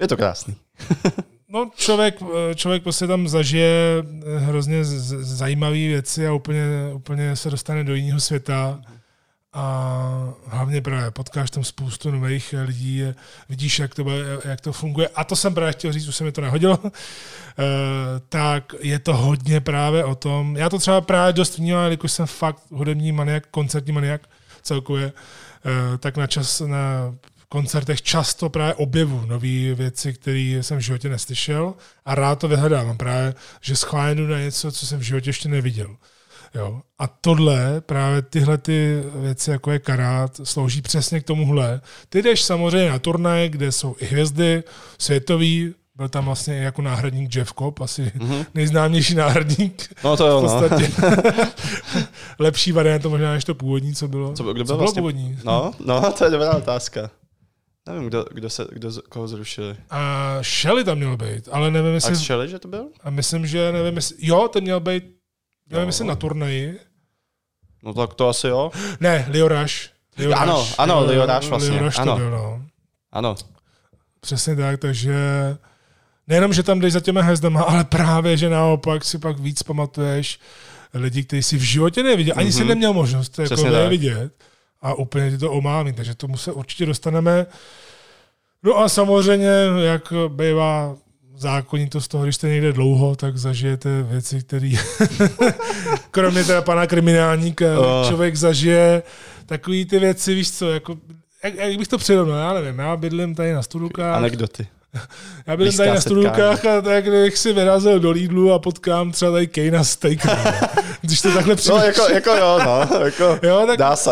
Je 0.00 0.08
to 0.08 0.16
krásný. 0.16 0.56
No, 1.48 1.70
člověk, 1.76 2.18
člověk 2.54 2.82
prostě 2.82 3.06
tam 3.06 3.28
zažije 3.28 4.04
hrozně 4.38 4.84
zajímavé 4.84 5.74
věci 5.74 6.26
a 6.26 6.32
úplně, 6.32 6.62
úplně 6.94 7.36
se 7.36 7.50
dostane 7.50 7.84
do 7.84 7.94
jiného 7.94 8.20
světa. 8.20 8.80
A 9.58 10.34
hlavně 10.46 10.80
právě 10.82 11.10
potkáš 11.10 11.50
tam 11.50 11.64
spoustu 11.64 12.10
nových 12.10 12.54
lidí, 12.64 13.02
vidíš, 13.48 13.78
jak 13.78 13.94
to, 13.94 14.04
jak 14.44 14.60
to 14.60 14.72
funguje. 14.72 15.08
A 15.08 15.24
to 15.24 15.36
jsem 15.36 15.54
právě 15.54 15.72
chtěl 15.72 15.92
říct, 15.92 16.08
už 16.08 16.16
se 16.16 16.24
mi 16.24 16.32
to 16.32 16.40
nehodilo. 16.40 16.78
tak 18.28 18.74
je 18.80 18.98
to 18.98 19.16
hodně 19.16 19.60
právě 19.60 20.04
o 20.04 20.14
tom. 20.14 20.56
Já 20.56 20.68
to 20.68 20.78
třeba 20.78 21.00
právě 21.00 21.32
dost 21.32 21.58
vnímám, 21.58 21.84
jelikož 21.84 22.12
jsem 22.12 22.26
fakt 22.26 22.62
hudební 22.70 23.12
maniak, 23.12 23.46
koncertní 23.50 23.92
maniak 23.92 24.28
celkově, 24.62 25.12
tak 25.98 26.16
na 26.16 26.26
čas, 26.26 26.60
na 26.60 27.14
koncertech 27.48 28.02
často 28.02 28.48
právě 28.48 28.74
objevu 28.74 29.26
nové 29.26 29.74
věci, 29.74 30.12
které 30.12 30.58
jsem 30.60 30.78
v 30.78 30.80
životě 30.80 31.08
neslyšel 31.08 31.74
a 32.04 32.14
rád 32.14 32.38
to 32.38 32.48
vyhledávám 32.48 32.96
právě, 32.96 33.34
že 33.60 33.76
schválně 33.76 34.22
na 34.22 34.38
něco, 34.38 34.72
co 34.72 34.86
jsem 34.86 34.98
v 34.98 35.02
životě 35.02 35.28
ještě 35.30 35.48
neviděl. 35.48 35.96
Jo. 36.54 36.80
A 36.98 37.06
tohle, 37.06 37.80
právě 37.80 38.22
tyhle 38.22 38.58
ty 38.58 39.02
věci, 39.14 39.50
jako 39.50 39.70
je 39.70 39.78
karát, 39.78 40.40
slouží 40.44 40.82
přesně 40.82 41.20
k 41.20 41.24
tomuhle. 41.24 41.80
Ty 42.08 42.22
jdeš 42.22 42.42
samozřejmě 42.42 42.90
na 42.90 42.98
turnaj, 42.98 43.48
kde 43.48 43.72
jsou 43.72 43.96
i 43.98 44.04
hvězdy, 44.04 44.62
světový, 44.98 45.74
byl 45.96 46.08
tam 46.08 46.24
vlastně 46.24 46.54
jako 46.54 46.82
náhradník 46.82 47.36
Jeff 47.36 47.52
Cobb, 47.58 47.80
asi 47.80 48.12
mm-hmm. 48.16 48.46
nejznámější 48.54 49.14
náhradník. 49.14 49.94
No 50.04 50.16
to 50.16 50.26
jo, 50.26 50.40
v 50.40 50.42
no. 50.42 50.48
podstatě. 50.48 50.92
Lepší 52.38 52.72
varianta 52.72 53.08
možná 53.08 53.32
než 53.32 53.44
to 53.44 53.54
původní, 53.54 53.94
co 53.94 54.08
bylo. 54.08 54.32
Co, 54.32 54.42
kdo 54.42 54.52
byl 54.52 54.64
co 54.64 54.66
bylo 54.66 54.78
vlastně? 54.78 55.00
původní? 55.00 55.38
No, 55.44 55.72
no, 55.86 56.12
to 56.12 56.24
je 56.24 56.30
dobrá 56.30 56.56
otázka. 56.56 57.10
Nevím, 57.88 58.08
kdo, 58.08 58.24
kdo, 58.30 58.50
se, 58.50 58.66
kdo 58.72 58.90
koho 59.08 59.28
zrušili. 59.28 59.76
A 59.90 60.38
Shelly 60.42 60.84
tam 60.84 60.98
měl 60.98 61.16
být, 61.16 61.48
ale 61.52 61.70
nevím, 61.70 61.94
jestli... 61.94 62.12
Ax 62.12 62.20
Shelley, 62.20 62.48
že 62.48 62.58
to 62.58 62.68
byl? 62.68 62.88
A 63.02 63.10
myslím, 63.10 63.46
že 63.46 63.72
nevím, 63.72 63.96
jestli... 63.96 64.16
Jo, 64.18 64.48
ten 64.48 64.62
měl 64.62 64.80
být, 64.80 65.04
nevím, 65.70 65.86
jestli 65.86 66.04
na 66.04 66.14
turnaji. 66.16 66.78
No 67.82 67.94
tak 67.94 68.14
to 68.14 68.28
asi 68.28 68.46
jo. 68.46 68.70
Ne. 69.00 69.26
Leo 69.30 69.48
Ano, 70.34 70.68
ano, 70.78 71.06
Rush 71.36 71.48
vlastně, 71.48 71.78
to 71.94 72.00
ano. 72.00 72.16
byl, 72.16 72.30
no. 72.30 72.62
Ano. 73.12 73.34
Přesně 74.20 74.56
tak, 74.56 74.80
takže 74.80 75.14
nejenom, 76.26 76.52
že 76.52 76.62
tam 76.62 76.80
jdeš 76.80 76.92
za 76.92 77.00
těma 77.00 77.22
hvězdama, 77.22 77.62
ale 77.62 77.84
právě, 77.84 78.36
že 78.36 78.48
naopak 78.50 79.04
si 79.04 79.18
pak 79.18 79.38
víc 79.38 79.62
pamatuješ 79.62 80.40
lidi, 80.94 81.24
kteří 81.24 81.42
si 81.42 81.56
v 81.56 81.62
životě 81.62 82.02
neviděl, 82.02 82.34
ani 82.38 82.52
si 82.52 82.58
Mhm. 82.60 82.68
neměl 82.68 82.92
možnost 82.92 83.38
jako 83.38 83.66
je 83.66 83.72
tak. 83.72 83.90
vidět 83.90 84.32
a 84.82 84.94
úplně 84.94 85.30
ti 85.30 85.38
to 85.38 85.52
omáví, 85.52 85.92
takže 85.92 86.14
tomu 86.14 86.36
se 86.36 86.52
určitě 86.52 86.86
dostaneme. 86.86 87.46
No 88.62 88.78
a 88.78 88.88
samozřejmě, 88.88 89.50
jak 89.84 90.12
bývá 90.28 90.96
zákonitost 91.36 92.10
toho, 92.10 92.24
když 92.24 92.34
jste 92.34 92.48
někde 92.48 92.72
dlouho, 92.72 93.16
tak 93.16 93.36
zažijete 93.36 94.02
věci, 94.02 94.40
které 94.40 94.70
kromě 96.10 96.44
teda 96.44 96.62
pana 96.62 96.86
kriminálníka 96.86 97.66
Oh. 97.80 98.08
člověk 98.08 98.36
zažije 98.36 99.02
takový 99.46 99.84
ty 99.84 99.98
věci, 99.98 100.34
víš 100.34 100.50
co, 100.52 100.70
jako 100.70 100.96
jak, 101.44 101.54
jak 101.54 101.78
bych 101.78 101.88
to 101.88 101.98
přirovnal, 101.98 102.38
já 102.38 102.60
nevím, 102.60 102.78
já 102.78 102.96
bydlím 102.96 103.34
tady 103.34 103.52
na 103.52 103.62
Studukách, 103.62 104.16
Anekdoty. 104.16 104.66
Já 105.46 105.56
blízká 105.56 105.76
tady 105.84 105.90
na 105.94 106.00
setkání. 106.00 106.20
Studukách 106.22 106.64
a 106.64 106.80
tak 106.82 107.04
bych 107.04 107.38
si 107.38 107.52
vyrazil 107.52 108.00
do 108.00 108.10
Lidlu 108.10 108.52
a 108.52 108.58
potkám 108.58 109.12
třeba 109.12 109.30
tady 109.32 109.46
Kejna 109.46 109.84
Steak. 109.84 110.26
Když 111.00 111.20
to 111.20 111.32
takhle 111.34 111.52
No, 111.54 111.56
přijde. 111.56 111.86
jako, 111.86 112.02
jako 112.12 112.30
jo, 112.30 112.58
no. 112.64 113.04
Jako, 113.04 113.38
Jo, 113.46 113.64
tak 113.66 113.78
Dá 113.78 113.96
se. 113.96 114.10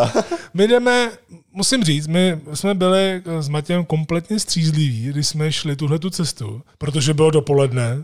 my 0.55 0.69
jdeme, 0.69 1.11
musím 1.53 1.85
říct, 1.85 2.07
my 2.07 2.41
jsme 2.55 2.75
byli 2.75 3.23
s 3.41 3.49
Matějem 3.49 3.85
kompletně 3.85 4.39
střízliví, 4.41 5.07
když 5.11 5.29
jsme 5.29 5.53
šli 5.53 5.77
tuhle 5.77 5.99
tu 5.99 6.11
cestu, 6.11 6.63
protože 6.79 7.15
bylo 7.15 7.31
dopoledne 7.31 8.03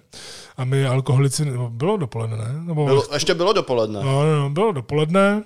a 0.57 0.64
my 0.64 0.87
alkoholici, 0.87 1.45
nebo 1.45 1.70
bylo 1.70 1.97
dopoledne, 1.97 2.37
ne? 2.37 2.49
Nebo, 2.66 2.87
Bylo, 2.87 3.05
ještě 3.14 3.35
bylo 3.35 3.53
dopoledne. 3.53 4.01
No, 4.05 4.22
no, 4.24 4.37
no, 4.39 4.51
bylo 4.51 4.72
dopoledne 4.72 5.43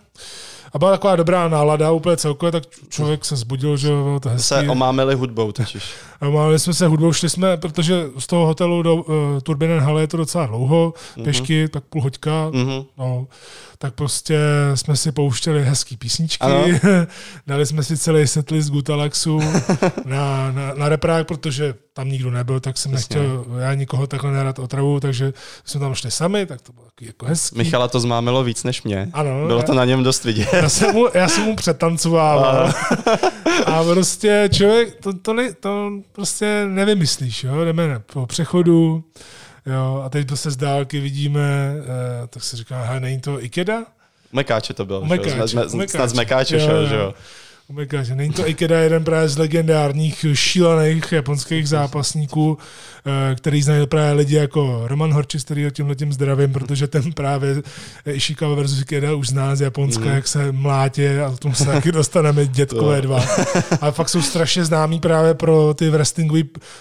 a 0.75 0.79
byla 0.79 0.91
taková 0.91 1.17
dobrá 1.17 1.49
nálada 1.49 1.91
úplně 1.93 2.17
celkově, 2.17 2.53
tak 2.53 2.63
člověk 2.89 3.25
se 3.25 3.37
zbudil, 3.37 3.77
že 3.77 3.89
bylo 3.89 4.21
to 4.21 4.29
hezký. 4.29 4.45
Se 4.49 4.69
omámili 4.69 5.15
hudbou 5.15 5.53
totiž. 5.53 5.85
A 6.21 6.29
Mávali 6.29 6.59
jsme 6.59 6.75
se 6.75 6.87
hudbou, 6.87 7.13
šli 7.13 7.29
jsme, 7.31 7.57
protože 7.57 8.05
z 8.19 8.27
toho 8.27 8.47
hotelu 8.47 8.83
do 8.83 8.95
uh, 8.95 9.05
Turbinen 9.43 9.81
Halle 9.81 10.01
je 10.03 10.07
to 10.07 10.17
docela 10.17 10.47
dlouho, 10.47 10.95
pěšky, 11.25 11.69
tak 11.69 11.85
půl 11.85 12.03
hoďka, 12.03 12.51
Mhm. 12.53 12.85
no, 12.99 13.27
tak 13.85 13.95
prostě 13.95 14.39
jsme 14.75 14.97
si 14.97 15.13
pouštěli 15.13 15.65
hezký 15.65 15.97
písničky, 15.97 16.45
Ano. 16.45 16.65
dali 17.47 17.67
jsme 17.67 17.83
si 17.83 17.97
celý 17.99 18.27
setlist 18.27 18.71
Gutalaxu 18.71 19.41
na, 20.05 20.53
na, 20.53 20.75
na 20.75 20.89
reprák, 20.89 21.27
protože 21.29 21.75
tam 21.93 22.09
nikdo 22.09 22.31
nebyl, 22.31 22.61
tak 22.61 22.79
jsem 22.79 22.93
Přesně. 22.93 23.17
nechtěl 23.17 23.45
já 23.59 23.75
nikoho 23.75 24.07
takhle 24.07 24.33
nerad 24.33 24.59
otravu, 24.59 25.01
takže 25.01 25.33
jsme 25.65 25.81
tam 25.81 25.95
šli 25.95 26.11
sami, 26.11 26.47
tak 26.47 26.61
to 26.61 26.73
bylo 26.73 26.87
jako 27.01 27.27
hezký. 27.27 27.59
Michala 27.59 27.89
to 27.89 28.01
zmámilo 28.01 28.45
víc 28.45 28.65
než 28.65 28.83
mě. 28.83 29.09
Ano, 29.13 29.47
Bylo 29.47 29.59
já- 29.61 29.65
to 29.67 29.75
na 29.75 29.85
něm 29.85 30.03
dost 30.03 30.25
vidět. 30.25 30.49
já 30.53 30.69
jsem 30.69 30.95
mu, 30.95 31.07
já 31.15 31.29
jsem 31.29 31.45
mu 31.45 31.57
přetancovával. 31.57 32.73
A 33.67 33.85
prostě 33.85 34.49
člověk, 34.53 34.95
to, 35.03 35.13
to, 35.19 35.33
ne, 35.35 35.53
to 35.55 35.91
prostě 36.13 36.65
nevymyslíš, 36.69 37.45
jo? 37.45 37.65
jdeme 37.65 38.01
po 38.13 38.27
přechodu, 38.27 39.05
jo? 39.67 40.03
a 40.07 40.09
teď 40.09 40.27
prostě 40.27 40.51
z 40.51 40.57
dálky 40.57 41.01
vidíme, 41.01 41.75
eh, 41.79 42.27
tak 42.27 42.43
se 42.43 42.57
říká, 42.57 42.83
hele, 42.85 43.01
není 43.01 43.21
to 43.21 43.45
Ikeda? 43.45 43.83
Mekáče 44.33 44.75
to 44.75 44.85
bylo. 44.85 45.01
Že? 45.03 45.09
Mekáče, 45.09 45.45
u 45.45 45.49
jsme- 45.49 45.65
Mekáče. 45.77 45.89
Snad 45.99 46.11
z 46.11 46.13
Mekáče 46.13 46.55
Jo, 46.55 46.61
šel, 46.67 46.81
jo. 46.83 46.87
že 46.87 46.95
jo. 46.95 47.15
Omega, 47.71 48.03
že 48.03 48.15
není 48.15 48.33
to 48.33 48.49
Ikeda 48.49 48.79
jeden 48.81 49.05
právě 49.05 49.29
z 49.29 49.39
legendárních 49.39 50.25
šílených 50.35 51.13
japonských 51.13 51.69
zápasníků, 51.69 52.59
eh, 53.07 53.35
který 53.35 53.63
znají 53.63 53.87
právě 53.87 54.13
lidi 54.13 54.35
jako 54.37 54.83
Roman 54.87 55.13
Horčis, 55.13 55.45
který 55.45 55.65
ho 55.65 55.71
tímhle 55.71 55.95
tím 55.95 56.13
zdravím, 56.13 56.53
protože 56.53 56.87
ten 56.87 57.13
právě 57.13 57.63
Ishikawa 58.13 58.55
versus 58.55 58.81
Ikeda 58.83 59.15
už 59.15 59.29
zná 59.29 59.57
z 59.57 59.61
Japonska, 59.61 60.05
Mhm. 60.05 60.15
jak 60.15 60.29
se 60.29 60.53
mlátě 60.53 61.21
a 61.23 61.31
tomu 61.37 61.55
se 61.55 61.65
taky 61.65 61.93
dostaneme 61.93 62.47
dětkové 62.47 62.97
To. 63.01 63.07
dva. 63.07 63.25
Ale 63.81 63.93
fakt 63.93 64.09
jsou 64.09 64.23
strašně 64.23 64.65
známí 64.65 65.01
právě 65.01 65.35
pro 65.35 65.75
ty 65.75 65.91
wrestlingové 65.91 66.41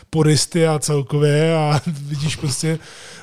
puristy 0.10 0.68
a 0.68 0.80
celkově 0.80 1.56
a 1.58 1.82
vidíš 1.88 2.36
prostě 2.36 2.80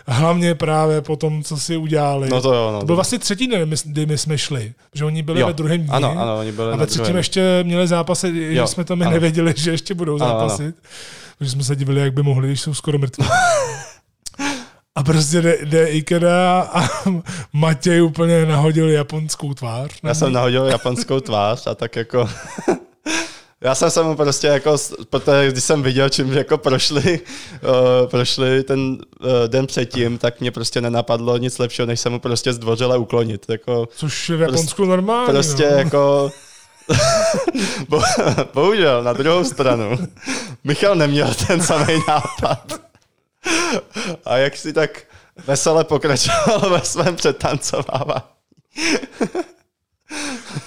hlavně 0.07 0.55
právě 0.55 1.01
po 1.01 1.17
tom, 1.17 1.43
co 1.45 1.57
si 1.57 1.77
udělali. 1.77 2.29
No 2.29 2.43
to 2.43 2.55
jo, 2.55 2.71
no. 2.73 2.81
to 2.81 2.87
byl 2.87 2.95
vlastně 2.95 3.19
třetí 3.19 3.47
den, 3.47 3.71
kdy 3.85 4.07
my- 4.07 4.19
jsme 4.19 4.39
šli, 4.39 4.73
že 4.95 5.05
oni 5.05 5.23
byli 5.23 5.41
Jo. 5.41 5.47
ve 5.47 5.53
druhém 5.53 5.81
dní. 5.81 5.89
Ano, 5.91 6.15
ano, 6.19 6.39
oni 6.39 6.53
byli 6.53 6.73
A 6.73 6.77
ve 6.77 6.87
třetím 6.87 7.17
ještě 7.17 7.50
měli 7.63 7.87
zápasy, 7.89 8.35
že 8.35 8.55
Jo, 8.55 8.67
jsme 8.67 8.85
to 8.85 8.97
my 8.97 9.05
ano. 9.05 9.13
nevěděli, 9.15 9.55
že 9.57 9.71
ještě 9.71 9.95
budou 9.95 10.15
Ano, 10.23 10.25
ano. 10.25 10.49
zápasit. 10.49 10.75
Takže 11.39 11.53
jsme 11.53 11.65
se 11.65 11.77
divili, 11.77 12.01
jak 12.01 12.13
by 12.13 12.23
mohli, 12.23 12.49
když 12.49 12.61
jsou 12.61 12.75
skoro 12.75 12.99
mrtví. 12.99 13.25
A 14.95 15.03
prostě 15.03 15.43
jde, 15.43 15.59
jde 15.65 15.87
Ikeda 15.91 16.61
a 16.61 16.89
Matěj 17.53 18.03
úplně 18.03 18.47
nahodil 18.47 18.91
japonskou 18.91 19.55
tvář. 19.55 19.91
Já 20.03 20.15
jsem 20.15 20.33
nahodil 20.33 20.65
japonskou 20.65 21.21
tvář 21.21 21.67
a 21.67 21.75
tak 21.75 21.97
jako... 21.97 22.29
Já 23.63 23.75
jsem 23.75 23.91
se 23.91 24.03
mu 24.03 24.17
prostě 24.17 24.47
jako, 24.47 24.77
protože 25.11 25.51
když 25.51 25.65
jsem 25.65 25.83
viděl, 25.83 26.09
čím 26.09 26.33
jako 26.33 26.59
prošli, 26.59 27.21
uh, 27.63 28.09
prošli 28.11 28.63
ten 28.63 28.81
uh, 28.81 28.99
den 29.47 29.67
předtím, 29.67 30.19
tak 30.19 30.41
mě 30.41 30.51
prostě 30.51 30.81
nenapadlo 30.81 31.37
nic 31.37 31.59
lepšího, 31.59 31.87
než 31.87 32.01
se 32.01 32.11
mu 32.11 32.21
prostě 32.21 32.53
zdvořile 32.53 32.99
uklonit. 32.99 33.47
Jako, 33.49 33.89
Což 33.97 34.29
je 34.29 34.37
v 34.37 34.41
Japonsku 34.41 34.85
normální. 34.85 35.29
prostě 35.33 35.69
no. 35.71 35.77
jako... 35.79 36.31
Bo, 37.89 38.03
bohužel, 38.55 39.03
na 39.03 39.13
druhou 39.13 39.45
stranu, 39.45 39.99
Michal 40.65 40.95
neměl 40.95 41.35
ten 41.47 41.63
samý 41.63 42.03
nápad. 42.09 42.81
A 44.25 44.37
jak 44.37 44.57
si 44.57 44.73
tak 44.73 45.03
vesele 45.47 45.85
pokračoval 45.85 46.71
ve 46.71 46.81
svém 46.81 47.17
přetancovávání. 47.17 48.23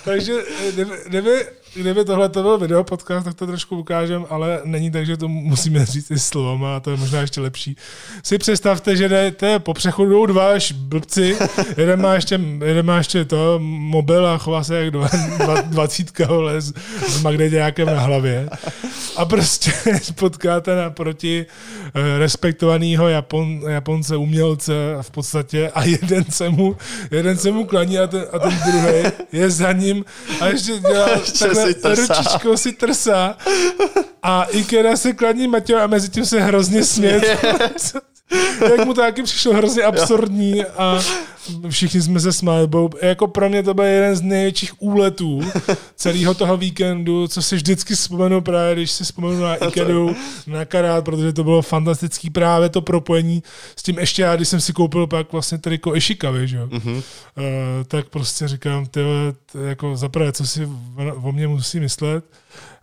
Takže 0.03 0.33
eh, 0.67 0.71
kdyby, 1.05 1.47
kdyby, 1.75 2.05
tohle 2.05 2.29
to 2.29 2.41
byl 2.41 2.57
video 2.57 2.83
podcast, 2.83 3.25
tak 3.25 3.33
to 3.33 3.47
trošku 3.47 3.77
ukážem, 3.77 4.25
ale 4.29 4.61
není 4.63 4.91
tak, 4.91 5.05
že 5.05 5.17
to 5.17 5.27
musíme 5.27 5.85
říct 5.85 6.11
i 6.11 6.19
slovama 6.19 6.75
a 6.75 6.79
to 6.79 6.91
je 6.91 6.97
možná 6.97 7.21
ještě 7.21 7.41
lepší. 7.41 7.75
Si 8.23 8.37
představte, 8.37 8.95
že 8.95 9.09
jdete 9.09 9.59
po 9.59 9.73
přechodu 9.73 10.25
dva 10.25 10.53
až 10.53 10.71
blbci, 10.71 11.37
jeden 11.77 12.01
má 12.01 12.13
ještě, 12.13 12.39
jeden 12.65 12.85
má 12.85 12.97
ještě 12.97 13.25
to 13.25 13.59
mobil 13.59 14.27
a 14.27 14.37
chová 14.37 14.63
se 14.63 14.75
jak 14.75 14.91
dva, 14.91 15.07
dva, 15.37 15.61
dvacítka 15.61 16.27
vole, 16.27 16.61
s, 16.61 16.73
s 17.07 17.21
magneťákem 17.21 17.87
na 17.87 17.99
hlavě. 17.99 18.49
A 19.15 19.25
prostě 19.25 19.71
potkáte 20.15 20.75
naproti 20.75 21.45
eh, 21.95 22.19
respektovaného 22.19 23.09
Japon, 23.09 23.61
Japonce, 23.67 24.17
umělce 24.17 24.73
v 25.01 25.11
podstatě 25.11 25.71
a 25.75 25.83
jeden 25.83 26.25
se 26.29 26.49
mu, 26.49 26.77
jeden 27.11 27.37
se 27.37 27.51
mu 27.51 27.65
klaní 27.65 27.99
a 27.99 28.07
ten, 28.07 28.25
a 28.31 28.39
ten 28.39 28.59
druhý 28.67 29.11
je 29.31 29.49
za 29.49 29.71
ním. 29.71 30.05
A 30.41 30.47
ještě 30.47 30.79
dělá 30.79 31.07
takhle 31.39 31.62
si 31.67 31.73
trsá. 31.73 32.13
ručičkou 32.13 32.57
si 32.57 32.71
trsá 32.71 33.37
a 34.23 34.43
Ikeda 34.43 34.97
se 34.97 35.13
klaní 35.13 35.47
Matěj 35.47 35.81
a 35.81 35.87
mezi 35.87 36.09
tím 36.09 36.25
se 36.25 36.39
hrozně 36.39 36.83
smět. 36.83 37.23
jak 38.77 38.85
mu 38.85 38.93
to 38.93 39.01
taky 39.01 39.23
přišlo 39.23 39.53
hrozně 39.53 39.83
absurdní 39.83 40.65
a 40.65 40.99
všichni 41.69 42.01
jsme 42.01 42.19
se 42.19 42.33
smáli. 42.33 42.67
Bo 42.67 42.89
jako 43.01 43.27
pro 43.27 43.49
mě 43.49 43.63
to 43.63 43.73
byl 43.73 43.83
jeden 43.83 44.15
z 44.15 44.21
největších 44.21 44.81
úletů 44.81 45.41
celého 45.95 46.33
toho 46.33 46.57
víkendu, 46.57 47.27
co 47.27 47.41
si 47.41 47.55
vždycky 47.55 47.95
vzpomenu 47.95 48.41
právě, 48.41 48.75
když 48.75 48.91
si 48.91 49.03
vzpomenu 49.03 49.41
na 49.41 49.55
Ikedu, 49.67 50.15
na 50.47 50.65
Karát, 50.65 51.05
protože 51.05 51.33
to 51.33 51.43
bylo 51.43 51.61
fantastický 51.61 52.29
právě 52.29 52.69
to 52.69 52.81
propojení 52.81 53.43
s 53.75 53.83
tím 53.83 53.99
ještě 53.99 54.21
já, 54.21 54.35
když 54.35 54.47
jsem 54.47 54.61
si 54.61 54.73
koupil 54.73 55.07
pak 55.07 55.31
vlastně 55.31 55.57
triko 55.57 55.95
Ishikawy, 55.95 56.47
že 56.47 56.57
jo, 56.57 56.67
mm-hmm. 56.67 56.95
uh, 56.95 57.03
tak 57.87 58.09
prostě 58.09 58.47
říkám, 58.47 58.85
ty 58.85 58.99
jako 59.67 59.97
zaprvé, 59.97 60.31
co 60.31 60.47
si 60.47 60.69
o 61.21 61.31
mě 61.31 61.47
musí 61.47 61.79
myslet, 61.79 62.25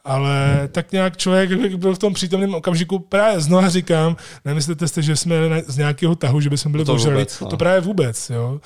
ale 0.04 0.68
tak 0.72 0.92
nějak 0.92 1.16
člověk 1.16 1.74
byl 1.74 1.94
v 1.94 1.98
tom 1.98 2.14
přítomném 2.14 2.54
okamžiku, 2.54 2.98
právě 2.98 3.40
znovu 3.40 3.68
říkám, 3.68 4.16
nemyslete 4.44 4.88
si, 4.88 5.02
že 5.02 5.16
jsme 5.16 5.34
z 5.66 5.76
nějakého 5.76 6.14
tahu, 6.14 6.40
že 6.40 6.50
bychom 6.50 6.72
byli 6.72 6.84
to 6.84 6.94
ožrali. 6.94 7.16
Vůbec, 7.16 7.40
no. 7.40 7.46
To 7.46 7.56
právě 7.56 7.80
vůbec, 7.80 8.30
jo. 8.30 8.60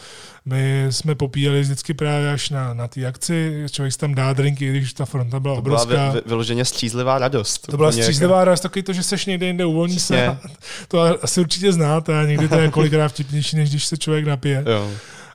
My 0.46 0.86
jsme 0.90 1.14
popíjeli 1.14 1.60
vždycky 1.60 1.94
právě 1.94 2.32
až 2.32 2.50
na, 2.50 2.74
na 2.74 2.88
té 2.88 3.06
akci, 3.06 3.66
člověk 3.70 3.92
si 3.92 3.98
tam 3.98 4.14
dá 4.14 4.32
drinky, 4.32 4.70
když 4.70 4.92
ta 4.92 5.04
fronta 5.04 5.40
byla 5.40 5.54
to 5.54 5.58
obrovská. 5.58 5.88
byla 5.88 6.10
vy, 6.12 6.20
vyloženě 6.26 6.64
střízlivá 6.64 7.18
radost. 7.18 7.66
To 7.66 7.76
byla 7.76 7.92
střízlivá 7.92 8.44
radost, 8.44 8.60
takový 8.60 8.82
to, 8.82 8.92
že 8.92 9.02
seš 9.02 9.26
někde 9.26 9.46
jinde, 9.46 9.64
uvolní 9.64 10.00
se. 10.00 10.38
To 10.88 11.24
asi 11.24 11.40
určitě 11.40 11.72
znáte 11.72 12.20
a 12.20 12.24
někdy 12.24 12.48
to 12.48 12.54
je 12.54 12.70
kolikrát 12.70 13.08
vtipnější, 13.08 13.56
než 13.56 13.70
když 13.70 13.86
se 13.86 13.96
člověk 13.96 14.26
napije. 14.26 14.64
Jo. 14.66 14.90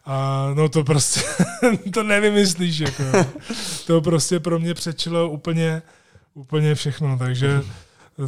A 0.10 0.52
no 0.54 0.70
to 0.70 0.84
prostě, 0.84 1.22
to 1.94 2.04
nevymyslíš, 2.04 2.80
jako. 2.80 3.04
To 3.88 4.02
prostě 4.02 4.40
pro 4.40 4.60
mě 4.60 4.74
přečilo 4.74 5.30
úplně, 5.30 5.82
úplně 6.34 6.76
všechno, 6.76 7.18
takže 7.18 7.62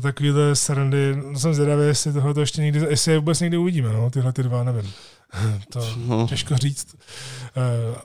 takovýhle 0.02 0.56
srandy, 0.56 1.16
no 1.32 1.40
jsem 1.40 1.54
zvědavý, 1.54 1.88
jestli 1.88 2.14
tohle 2.14 2.34
to 2.34 2.40
ještě 2.40 2.62
někdy, 2.62 2.80
jestli 2.90 3.12
je 3.12 3.20
vůbec 3.20 3.40
někdy 3.40 3.58
uvidíme, 3.58 3.94
no, 3.94 4.10
tyhle 4.10 4.34
ty 4.34 4.44
dva, 4.44 4.64
nevím. 4.64 4.92
To 5.74 5.80
no. 5.98 6.28
těžko 6.28 6.58
říct. 6.58 6.96
Uh, 6.96 7.98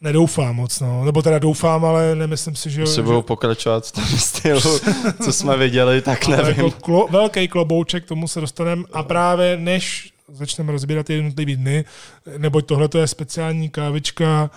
nedoufám 0.00 0.56
moc, 0.56 0.80
no. 0.80 1.04
Nebo 1.04 1.22
teda 1.22 1.38
doufám, 1.38 1.84
ale 1.84 2.14
nemyslím 2.14 2.56
si, 2.56 2.70
že... 2.70 2.80
Jestli 2.80 3.02
budou 3.02 3.22
pokračovat 3.22 3.86
v 3.86 3.92
tom 3.92 4.04
stylu, 4.18 4.78
co 5.24 5.32
jsme 5.32 5.56
viděli, 5.56 6.02
tak 6.02 6.26
nevím. 6.26 6.64
Jako 6.64 6.70
klo, 6.70 7.08
velký 7.10 7.48
klobouček, 7.48 8.04
tomu 8.04 8.28
se 8.28 8.40
dostaneme 8.40 8.84
a 8.92 9.02
právě 9.02 9.56
než 9.56 10.11
začneme 10.32 10.72
rozbírat 10.72 11.10
jednotlivé 11.10 11.56
dny, 11.56 11.84
neboť 12.38 12.66
tohle 12.66 12.88
je 12.98 13.06
speciální 13.06 13.70
kávička, 13.70 14.50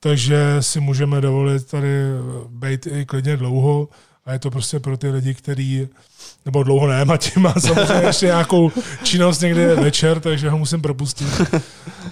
takže 0.00 0.56
si 0.60 0.80
můžeme 0.80 1.20
dovolit 1.20 1.66
tady 1.66 1.88
být 2.48 2.86
i 2.86 3.06
klidně 3.06 3.36
dlouho 3.36 3.88
a 4.24 4.32
je 4.32 4.38
to 4.38 4.50
prostě 4.50 4.80
pro 4.80 4.96
ty 4.96 5.10
lidi, 5.10 5.34
kteří 5.34 5.88
nebo 6.44 6.62
dlouho 6.62 6.86
ne, 6.86 7.04
Matěj 7.04 7.42
má 7.42 7.54
samozřejmě 7.58 8.06
ještě 8.06 8.26
nějakou 8.26 8.72
činnost 9.02 9.40
někdy 9.40 9.66
večer, 9.66 10.20
takže 10.20 10.50
ho 10.50 10.58
musím 10.58 10.82
propustit. 10.82 11.40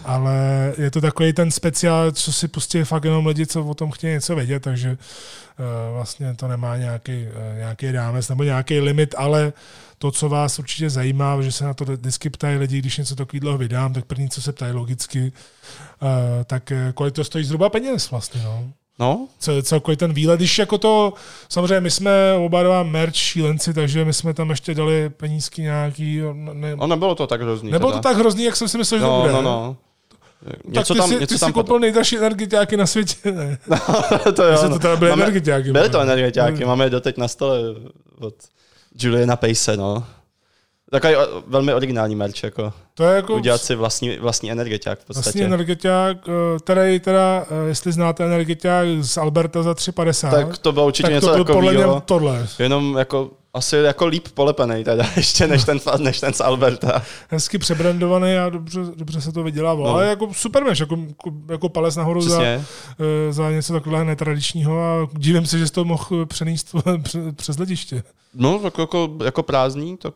Ale 0.04 0.34
je 0.78 0.90
to 0.90 1.00
takový 1.00 1.32
ten 1.32 1.50
speciál, 1.50 2.12
co 2.12 2.32
si 2.32 2.48
pustí 2.48 2.84
fakt 2.84 3.04
jenom 3.04 3.26
lidi, 3.26 3.46
co 3.46 3.64
o 3.64 3.74
tom 3.74 3.90
chtějí 3.90 4.12
něco 4.12 4.36
vědět, 4.36 4.60
takže 4.60 4.90
uh, 4.90 5.94
vlastně 5.94 6.34
to 6.34 6.48
nemá 6.48 6.76
nějaký, 6.76 7.26
uh, 7.26 7.58
nějaký 7.58 7.92
rámec 7.92 8.28
nebo 8.28 8.42
nějaký 8.42 8.80
limit, 8.80 9.14
ale 9.18 9.52
to, 9.98 10.10
co 10.10 10.28
vás 10.28 10.58
určitě 10.58 10.90
zajímá, 10.90 11.42
že 11.42 11.52
se 11.52 11.64
na 11.64 11.74
to 11.74 11.84
vždycky 11.84 12.30
ptají 12.30 12.58
lidi, 12.58 12.78
když 12.78 12.96
něco 12.96 13.16
takového 13.16 13.58
vydám, 13.58 13.92
tak 13.92 14.04
první, 14.04 14.28
co 14.28 14.42
se 14.42 14.52
ptají 14.52 14.72
logicky, 14.72 15.32
uh, 16.02 16.08
tak 16.44 16.72
kolik 16.94 17.14
to 17.14 17.24
stojí 17.24 17.44
zhruba 17.44 17.68
peněz 17.68 18.10
vlastně, 18.10 18.42
no. 18.44 18.72
No. 18.98 19.28
Co, 19.38 19.62
celkově 19.62 19.96
ten 19.96 20.12
výlet, 20.12 20.36
když 20.36 20.58
jako 20.58 20.78
to, 20.78 21.12
samozřejmě 21.48 21.80
my 21.80 21.90
jsme 21.90 22.34
oba 22.34 22.62
dva 22.62 22.82
merch 22.82 23.16
šílenci, 23.16 23.74
takže 23.74 24.04
my 24.04 24.12
jsme 24.12 24.34
tam 24.34 24.50
ještě 24.50 24.74
dali 24.74 25.10
penízky 25.10 25.62
nějaký. 25.62 26.20
Ne, 26.32 26.76
no 26.76 26.86
nebylo 26.86 27.14
to 27.14 27.26
tak 27.26 27.40
hrozný. 27.40 27.70
Nebylo 27.70 27.90
teda. 27.90 28.02
to 28.02 28.08
tak 28.08 28.16
hrozný, 28.16 28.44
jak 28.44 28.56
jsem 28.56 28.68
si 28.68 28.78
myslel, 28.78 29.00
že 29.00 29.06
no, 29.06 29.16
to 29.16 29.20
bude. 29.20 29.32
No, 29.32 29.42
no. 29.42 29.76
Něco 30.64 30.94
tak 30.94 30.96
ty 30.96 31.00
tam, 31.00 31.08
jsi, 31.08 31.20
něco 31.20 31.34
ty 31.34 31.40
tam 31.40 31.48
jsi 31.48 31.52
koupil 31.52 31.78
nejdražší 31.78 32.18
energetiáky 32.18 32.76
na 32.76 32.86
světě, 32.86 33.32
ne? 33.32 33.58
No, 34.26 34.32
to 34.32 34.44
jo. 34.44 34.68
to 34.68 34.78
teda 34.78 34.96
byly 34.96 35.10
Máme, 35.10 35.22
energetiáky. 35.22 35.72
Byly 35.72 35.90
to 35.90 36.00
energetiáky, 36.00 36.64
máme 36.64 36.84
je 36.84 36.90
doteď 36.90 37.16
na 37.16 37.28
stole 37.28 37.60
od 38.20 38.34
Juliana 39.00 39.36
Pace, 39.36 39.76
no. 39.76 40.04
Takový 40.90 41.14
velmi 41.46 41.74
originální 41.74 42.16
merch, 42.16 42.42
jako. 42.42 42.72
To 42.94 43.04
je 43.04 43.16
jako... 43.16 43.34
Udělat 43.34 43.62
si 43.62 43.74
vlastní, 43.74 44.18
vlastní 44.18 44.52
energetiák 44.52 44.98
v 44.98 45.04
podstatě. 45.04 45.24
Vlastní 45.24 45.42
energetiák, 45.42 46.16
eh, 46.28 46.60
tady 46.64 47.00
teda, 47.00 47.46
eh, 47.50 47.68
jestli 47.68 47.92
znáte 47.92 48.24
energetiák 48.24 48.86
z 49.00 49.16
Alberta 49.16 49.62
za 49.62 49.74
3,50. 49.74 50.30
Tak 50.30 50.58
to 50.58 50.72
bylo 50.72 50.86
určitě 50.86 51.12
něco 51.12 51.44
to 51.44 51.44
podle 51.44 51.72
mě 51.72 51.84
tohle. 52.04 52.46
Jenom 52.58 52.96
jako 52.96 53.30
asi 53.54 53.76
jako 53.76 54.06
líp 54.06 54.28
polepený 54.34 54.84
teda, 54.84 55.04
ještě 55.16 55.46
než 55.46 55.64
ten, 55.64 55.80
než 55.98 56.20
ten 56.20 56.32
z 56.32 56.40
Alberta. 56.40 57.02
Hezky 57.28 57.58
přebrandovaný 57.58 58.36
a 58.36 58.48
dobře, 58.48 58.80
dobře 58.96 59.20
se 59.20 59.32
to 59.32 59.42
vydělávalo. 59.42 59.88
No. 59.88 59.94
Ale 59.94 60.06
jako 60.06 60.34
super 60.34 60.64
meš, 60.64 60.78
jako, 60.78 60.96
jako 61.50 61.68
palec 61.68 61.96
nahoru 61.96 62.20
za, 62.20 62.42
eh, 62.42 62.62
za, 63.30 63.50
něco 63.50 63.72
takového 63.72 64.04
netradičního 64.04 64.82
a 64.82 65.08
divím 65.12 65.46
se, 65.46 65.58
že 65.58 65.66
jsi 65.66 65.72
to 65.72 65.84
mohl 65.84 66.26
přenést 66.26 66.74
přes 67.36 67.58
letiště. 67.58 68.02
No, 68.34 68.58
tak 68.58 68.78
jako, 68.78 69.10
jako 69.24 69.42
prázdný, 69.42 69.96
tak 69.96 70.14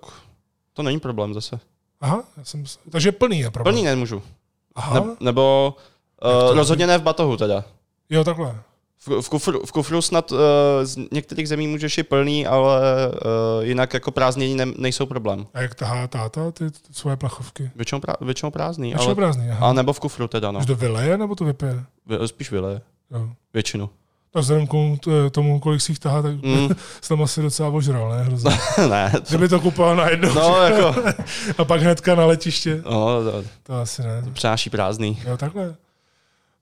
to 0.73 0.83
není 0.83 1.01
problém 1.01 1.35
zase. 1.35 1.61
Aha, 2.01 2.25
já 2.37 2.45
jsem, 2.45 2.65
takže 2.91 3.13
plný 3.13 3.41
je 3.41 3.51
problém. 3.51 3.75
Plný 3.75 3.85
nemůžu. 3.85 4.23
Aha. 4.75 5.01
Ne, 5.01 5.07
nebo 5.21 5.77
uh, 6.25 6.57
rozhodně 6.57 6.87
ne 6.87 6.99
v 6.99 7.03
batohu 7.03 7.37
teda. 7.37 7.65
Jo, 8.11 8.25
takhle. 8.25 8.59
V, 9.07 9.23
v, 9.23 9.29
kufru, 9.29 9.67
v 9.67 9.73
kufru 9.73 10.03
snad 10.03 10.33
uh, 10.33 10.39
z 10.83 10.99
některých 11.13 11.49
zemí 11.49 11.67
můžeš 11.67 11.99
i 11.99 12.03
plný, 12.03 12.47
ale 12.47 12.81
uh, 13.09 13.65
jinak 13.65 13.95
jako 13.95 14.11
prázdnění 14.11 14.55
ne, 14.55 14.67
nejsou 14.77 15.07
problém. 15.07 15.47
A 15.55 15.61
jak 15.61 15.75
tahá 15.75 16.09
táta 16.09 16.51
ty, 16.51 16.65
svoje 16.93 17.17
plachovky? 17.17 17.71
Většinou, 17.77 18.01
prá, 18.01 18.15
většinou 18.21 18.51
prázdný. 18.51 18.89
Většinou 18.89 19.07
ale, 19.07 19.15
prázdný, 19.15 19.51
aha. 19.51 19.69
A 19.69 19.73
nebo 19.73 19.93
v 19.93 20.01
kufru 20.01 20.29
teda, 20.29 20.51
no. 20.51 20.61
Už 20.61 20.67
to 20.67 20.77
vyleje, 20.77 21.19
nebo 21.19 21.35
to 21.35 21.45
vypije? 21.45 21.85
Vy, 22.07 22.29
spíš 22.29 22.51
vyleje. 22.51 22.81
Jo. 23.11 23.29
Většinu. 23.55 23.91
A 24.35 24.41
vzhledem 24.41 24.67
k 24.67 24.71
tomu, 25.31 25.61
kolik 25.61 25.81
si 25.81 25.93
jich 25.93 25.99
tahá, 25.99 26.23
tak 26.23 26.43
mm. 26.43 26.69
jsem 27.01 27.23
asi 27.23 27.43
docela 27.43 27.69
ožral, 27.69 28.11
ne? 28.11 28.25
Hrozně. 28.25 28.51
ne. 28.91 29.11
To... 29.11 29.21
Kdyby 29.29 29.49
to 29.49 29.61
kupoval 29.61 29.97
na 29.97 30.09
jedno. 30.09 30.35
No, 30.35 30.63
jako... 30.63 31.03
a 31.59 31.65
pak 31.65 31.81
hnedka 31.81 32.15
na 32.15 32.27
letiště. 32.27 32.83
No, 32.85 33.25
to, 33.25 33.45
to 33.63 33.81
asi 33.81 34.03
ne. 34.03 34.23
To 34.23 34.31
přináší 34.31 34.71
prázdný. 34.71 35.19
Jo, 35.27 35.37
takhle. 35.37 35.75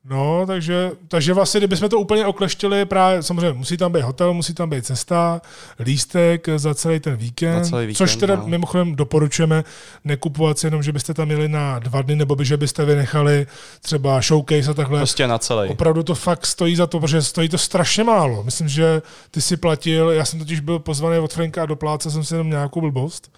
No, 0.05 0.47
takže, 0.47 0.91
takže 1.09 1.35
vlastně, 1.35 1.61
kdybychom 1.61 1.89
to 1.89 1.99
úplně 1.99 2.27
okleštili, 2.27 2.85
právě 2.85 3.23
samozřejmě 3.23 3.53
musí 3.53 3.77
tam 3.77 3.93
být 3.93 4.03
hotel, 4.03 4.35
musí 4.35 4.55
tam 4.55 4.71
být 4.71 4.87
cesta, 4.87 5.41
lístek 5.79 6.49
za 6.57 6.75
celý 6.75 7.01
ten 7.01 7.17
víkend, 7.17 7.65
celý 7.65 7.87
víkend 7.87 7.97
což 7.97 8.17
teda 8.17 8.37
no. 8.37 8.47
mimochodem 8.47 8.97
doporučujeme 8.97 9.65
nekupovat 10.05 10.59
si 10.59 10.67
jenom, 10.67 10.83
že 10.83 10.93
byste 10.93 11.15
tam 11.15 11.27
měli 11.27 11.49
na 11.49 11.79
dva 11.79 12.03
dny, 12.03 12.17
nebo 12.17 12.37
by, 12.37 12.45
že 12.45 12.57
byste 12.57 12.85
vynechali 12.85 13.47
třeba 13.81 14.21
showcase 14.21 14.71
a 14.71 14.75
takhle. 14.75 14.99
Prostě 14.99 15.27
na 15.27 15.39
celý. 15.39 15.69
Opravdu 15.69 16.03
to 16.03 16.15
fakt 16.15 16.47
stojí 16.47 16.77
za 16.77 16.87
to, 16.87 17.01
protože 17.01 17.23
stojí 17.23 17.49
to 17.49 17.59
strašně 17.59 18.05
málo. 18.05 18.45
Myslím, 18.45 18.69
že 18.69 19.03
ty 19.31 19.41
si 19.41 19.57
platil, 19.57 20.11
já 20.11 20.25
jsem 20.25 20.39
totiž 20.39 20.61
byl 20.61 20.79
pozvaný 20.79 21.19
od 21.19 21.33
Franka 21.33 21.63
a 21.63 21.67
do 21.67 21.77
pláce 21.77 22.11
jsem 22.11 22.25
si 22.25 22.35
jenom 22.35 22.51
nějakou 22.51 22.81
blbost 22.81 23.33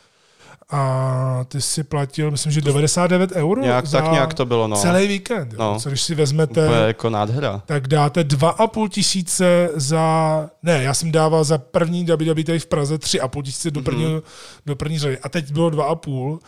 a 0.73 1.45
ty 1.49 1.61
si 1.61 1.85
platil, 1.85 2.31
myslím, 2.31 2.53
že 2.53 2.61
99 2.61 3.33
euro 3.33 3.63
nějak, 3.63 3.87
za 3.87 4.01
tak 4.01 4.13
nějak 4.13 4.35
to 4.35 4.47
bylo, 4.47 4.69
no. 4.69 4.77
celý 4.77 5.07
víkend. 5.07 5.55
No. 5.59 5.81
Co 5.81 5.89
když 5.89 6.03
si 6.03 6.15
vezmete, 6.15 6.65
Úplně 6.67 6.81
jako 6.81 7.11
nádhera. 7.11 7.63
tak 7.67 7.89
dáte 7.89 8.23
2,5 8.23 8.89
tisíce 8.89 9.71
za, 9.75 10.47
ne, 10.63 10.83
já 10.83 10.95
jsem 10.95 11.13
dával 11.13 11.45
za 11.45 11.59
první 11.59 12.05
WWE 12.05 12.45
tady 12.45 12.59
v 12.59 12.67
Praze 12.67 12.97
3,5 12.97 13.43
tisíce 13.43 13.71
do 13.71 13.83
první, 13.83 14.05
mm-hmm. 14.05 14.23
do 14.67 14.77
první 14.77 14.99
řady 14.99 15.19
a 15.19 15.29
teď 15.29 15.53
bylo 15.53 15.71
2,5 15.71 16.39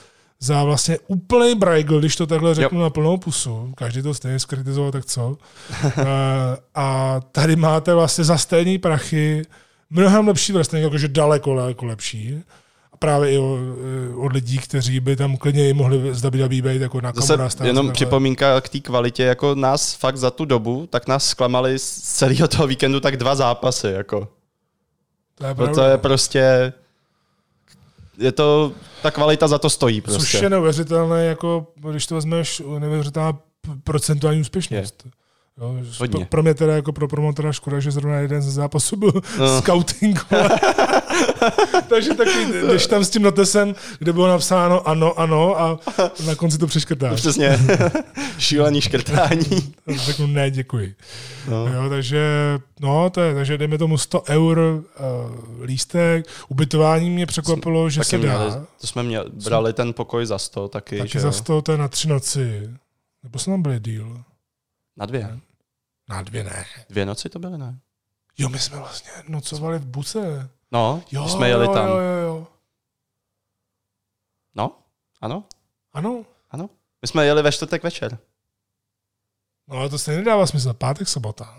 za 0.40 0.64
vlastně 0.64 0.98
úplný 1.06 1.54
brajgl, 1.54 1.98
když 1.98 2.16
to 2.16 2.26
takhle 2.26 2.54
řeknu 2.54 2.78
yep. 2.78 2.82
na 2.82 2.90
plnou 2.90 3.16
pusu. 3.16 3.72
Každý 3.76 4.02
to 4.02 4.14
stejně 4.14 4.38
skritizoval, 4.38 4.92
tak 4.92 5.04
co. 5.04 5.36
a 6.74 7.20
tady 7.32 7.56
máte 7.56 7.94
vlastně 7.94 8.24
za 8.24 8.38
stejný 8.38 8.78
prachy 8.78 9.42
mnohem 9.90 10.28
lepší 10.28 10.52
wrestling, 10.52 10.84
jakože 10.84 11.08
daleko, 11.08 11.56
daleko 11.56 11.86
lepší 11.86 12.44
právě 12.98 13.32
i 13.32 13.38
od 14.16 14.32
lidí, 14.32 14.58
kteří 14.58 15.00
by 15.00 15.16
tam 15.16 15.36
klidně 15.36 15.68
i 15.68 15.72
mohli 15.72 16.14
zda 16.14 16.30
by 16.30 16.48
být 16.48 16.64
jako 16.64 17.00
na 17.00 17.12
Zase 17.12 17.38
jenom 17.64 17.92
připomínka 17.92 18.60
k 18.60 18.68
té 18.68 18.80
kvalitě, 18.80 19.22
jako 19.22 19.54
nás 19.54 19.94
fakt 19.94 20.16
za 20.16 20.30
tu 20.30 20.44
dobu, 20.44 20.86
tak 20.90 21.08
nás 21.08 21.28
zklamali 21.28 21.78
z 21.78 22.00
celého 22.00 22.48
toho 22.48 22.66
víkendu 22.66 23.00
tak 23.00 23.16
dva 23.16 23.34
zápasy, 23.34 23.88
jako. 23.88 24.28
To 25.34 25.46
je, 25.46 25.68
to 25.74 25.82
je 25.82 25.98
prostě, 25.98 26.72
je 28.18 28.32
to, 28.32 28.72
ta 29.02 29.10
kvalita 29.10 29.48
za 29.48 29.58
to 29.58 29.70
stojí 29.70 30.00
prostě. 30.00 30.20
Což 30.20 30.42
je 30.42 30.50
neuvěřitelné, 30.50 31.24
jako 31.24 31.66
když 31.90 32.06
to 32.06 32.14
vezmeš, 32.14 32.62
neuvěřitelná 32.78 33.38
procentuální 33.84 34.40
úspěšnost. 34.40 35.02
Je. 35.04 35.23
Jo, 35.60 35.74
Hodně. 35.98 36.24
pro, 36.24 36.42
mě 36.42 36.54
teda 36.54 36.74
jako 36.76 36.92
pro 36.92 37.08
promotora 37.08 37.52
škoda, 37.52 37.80
že 37.80 37.90
zrovna 37.90 38.16
jeden 38.18 38.42
ze 38.42 38.50
zápasů 38.50 38.96
byl 38.96 39.12
no. 39.14 39.20
No. 39.38 39.60
scouting. 39.60 40.26
Takže 41.88 42.14
taky 42.14 42.44
jdeš 42.68 42.86
tam 42.86 43.04
s 43.04 43.10
tím 43.10 43.22
notesem, 43.22 43.74
kde 43.98 44.12
bylo 44.12 44.28
napsáno 44.28 44.88
ano, 44.88 45.18
ano 45.18 45.60
a 45.60 45.78
na 46.26 46.34
konci 46.34 46.58
to 46.58 46.66
přeškrtáš. 46.66 47.20
Přesně. 47.20 47.58
Šílený 48.38 48.80
škrtání. 48.80 49.74
Řeknu 49.96 50.26
ne, 50.26 50.50
děkuji. 50.50 50.94
No. 51.48 51.66
Jo, 51.66 51.88
takže, 51.88 52.24
no, 52.80 53.10
to 53.10 53.20
je, 53.20 53.34
takže 53.34 53.58
dejme 53.58 53.78
tomu 53.78 53.98
100 53.98 54.22
eur 54.28 54.58
uh, 54.58 55.62
lístek. 55.64 56.26
Ubytování 56.48 57.10
mě 57.10 57.26
překvapilo, 57.26 57.90
že 57.90 58.00
Taky 58.00 58.10
se 58.10 58.18
dá. 58.18 58.38
měli, 58.38 58.52
to 58.80 58.86
jsme 58.86 59.02
měli, 59.02 59.30
brali 59.44 59.72
ten 59.72 59.92
pokoj 59.92 60.26
za 60.26 60.38
100 60.38 60.68
taky, 60.68 60.98
Taky 60.98 61.10
že 61.10 61.20
za 61.20 61.28
jo? 61.28 61.32
100 61.32 61.62
to 61.62 61.72
je 61.72 61.78
na 61.78 61.88
tři 61.88 62.08
noci. 62.08 62.70
Nebo 63.22 63.38
jsme 63.38 63.52
tam 63.52 63.62
byli 63.62 63.80
díl? 63.80 64.22
Na 64.96 65.06
dvě. 65.06 65.38
Na 66.08 66.22
dvě 66.22 66.44
ne. 66.44 66.64
Dvě 66.88 67.06
noci 67.06 67.28
to 67.28 67.38
byly, 67.38 67.58
ne? 67.58 67.78
Jo, 68.38 68.48
my 68.48 68.58
jsme 68.58 68.78
vlastně 68.78 69.10
nocovali 69.28 69.78
v 69.78 69.86
buse. 69.86 70.50
No, 70.72 71.02
Jo, 71.10 71.28
jsme 71.28 71.48
jeli 71.48 71.66
jo, 71.66 71.72
tam. 71.74 71.88
Jo, 71.88 71.94
jo, 71.96 72.20
jo. 72.26 72.46
No, 74.54 74.78
ano, 75.20 75.44
Ano. 75.92 76.24
ano. 76.50 76.70
My 77.02 77.08
jsme 77.08 77.26
jeli 77.26 77.42
ve 77.42 77.52
čtvrtek 77.52 77.82
večer. 77.82 78.18
No 79.68 79.76
ale 79.76 79.88
to 79.88 79.98
se 79.98 80.16
nedává 80.16 80.46
smysl. 80.46 80.72
Pátek, 80.72 81.08
sobota. 81.08 81.56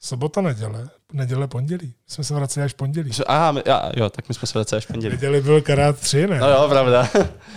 Sobota, 0.00 0.40
neděle. 0.40 0.88
Neděle, 1.12 1.48
pondělí. 1.48 1.86
My 1.86 2.14
jsme 2.14 2.24
se 2.24 2.34
vraceli 2.34 2.64
až 2.64 2.72
pondělí. 2.72 3.10
Aha, 3.26 3.52
my, 3.52 3.62
já, 3.66 3.90
jo, 3.96 4.10
tak 4.10 4.28
my 4.28 4.34
jsme 4.34 4.46
se 4.46 4.58
vraceli 4.58 4.78
až 4.78 4.86
pondělí. 4.86 5.14
Neděli 5.14 5.40
byl 5.40 5.62
karát 5.62 5.98
tři, 6.00 6.26
ne? 6.26 6.38
No 6.38 6.50
jo, 6.50 6.68
pravda. 6.68 7.08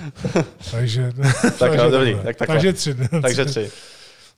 Takže, 0.72 1.14
Tak 1.60 1.74
jo, 1.74 1.90
dobrý, 1.92 2.16
tak 2.24 2.36
takhle. 2.38 2.56
takže 2.56 2.74
tři. 2.74 2.96
Takže 3.22 3.46
tři. 3.46 3.72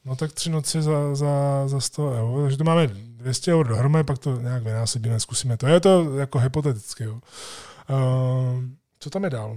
No 0.05 0.15
tak 0.15 0.31
tři 0.33 0.49
noci 0.49 0.81
za, 0.81 1.15
za, 1.15 1.63
za 1.67 1.79
100 1.79 2.11
eur. 2.11 2.41
Takže 2.41 2.57
to 2.57 2.63
máme 2.63 2.87
200 2.87 3.51
eur 3.53 3.67
dohromady, 3.67 4.03
pak 4.03 4.17
to 4.17 4.39
nějak 4.41 4.63
vynásobíme, 4.63 5.19
zkusíme 5.19 5.57
to. 5.57 5.67
Je 5.67 5.79
to 5.79 6.17
jako 6.19 6.39
hypoteticky. 6.39 7.03
Jo. 7.03 7.13
Uh, 7.13 8.63
co 8.99 9.09
tam 9.09 9.23
je 9.23 9.29
dál? 9.29 9.51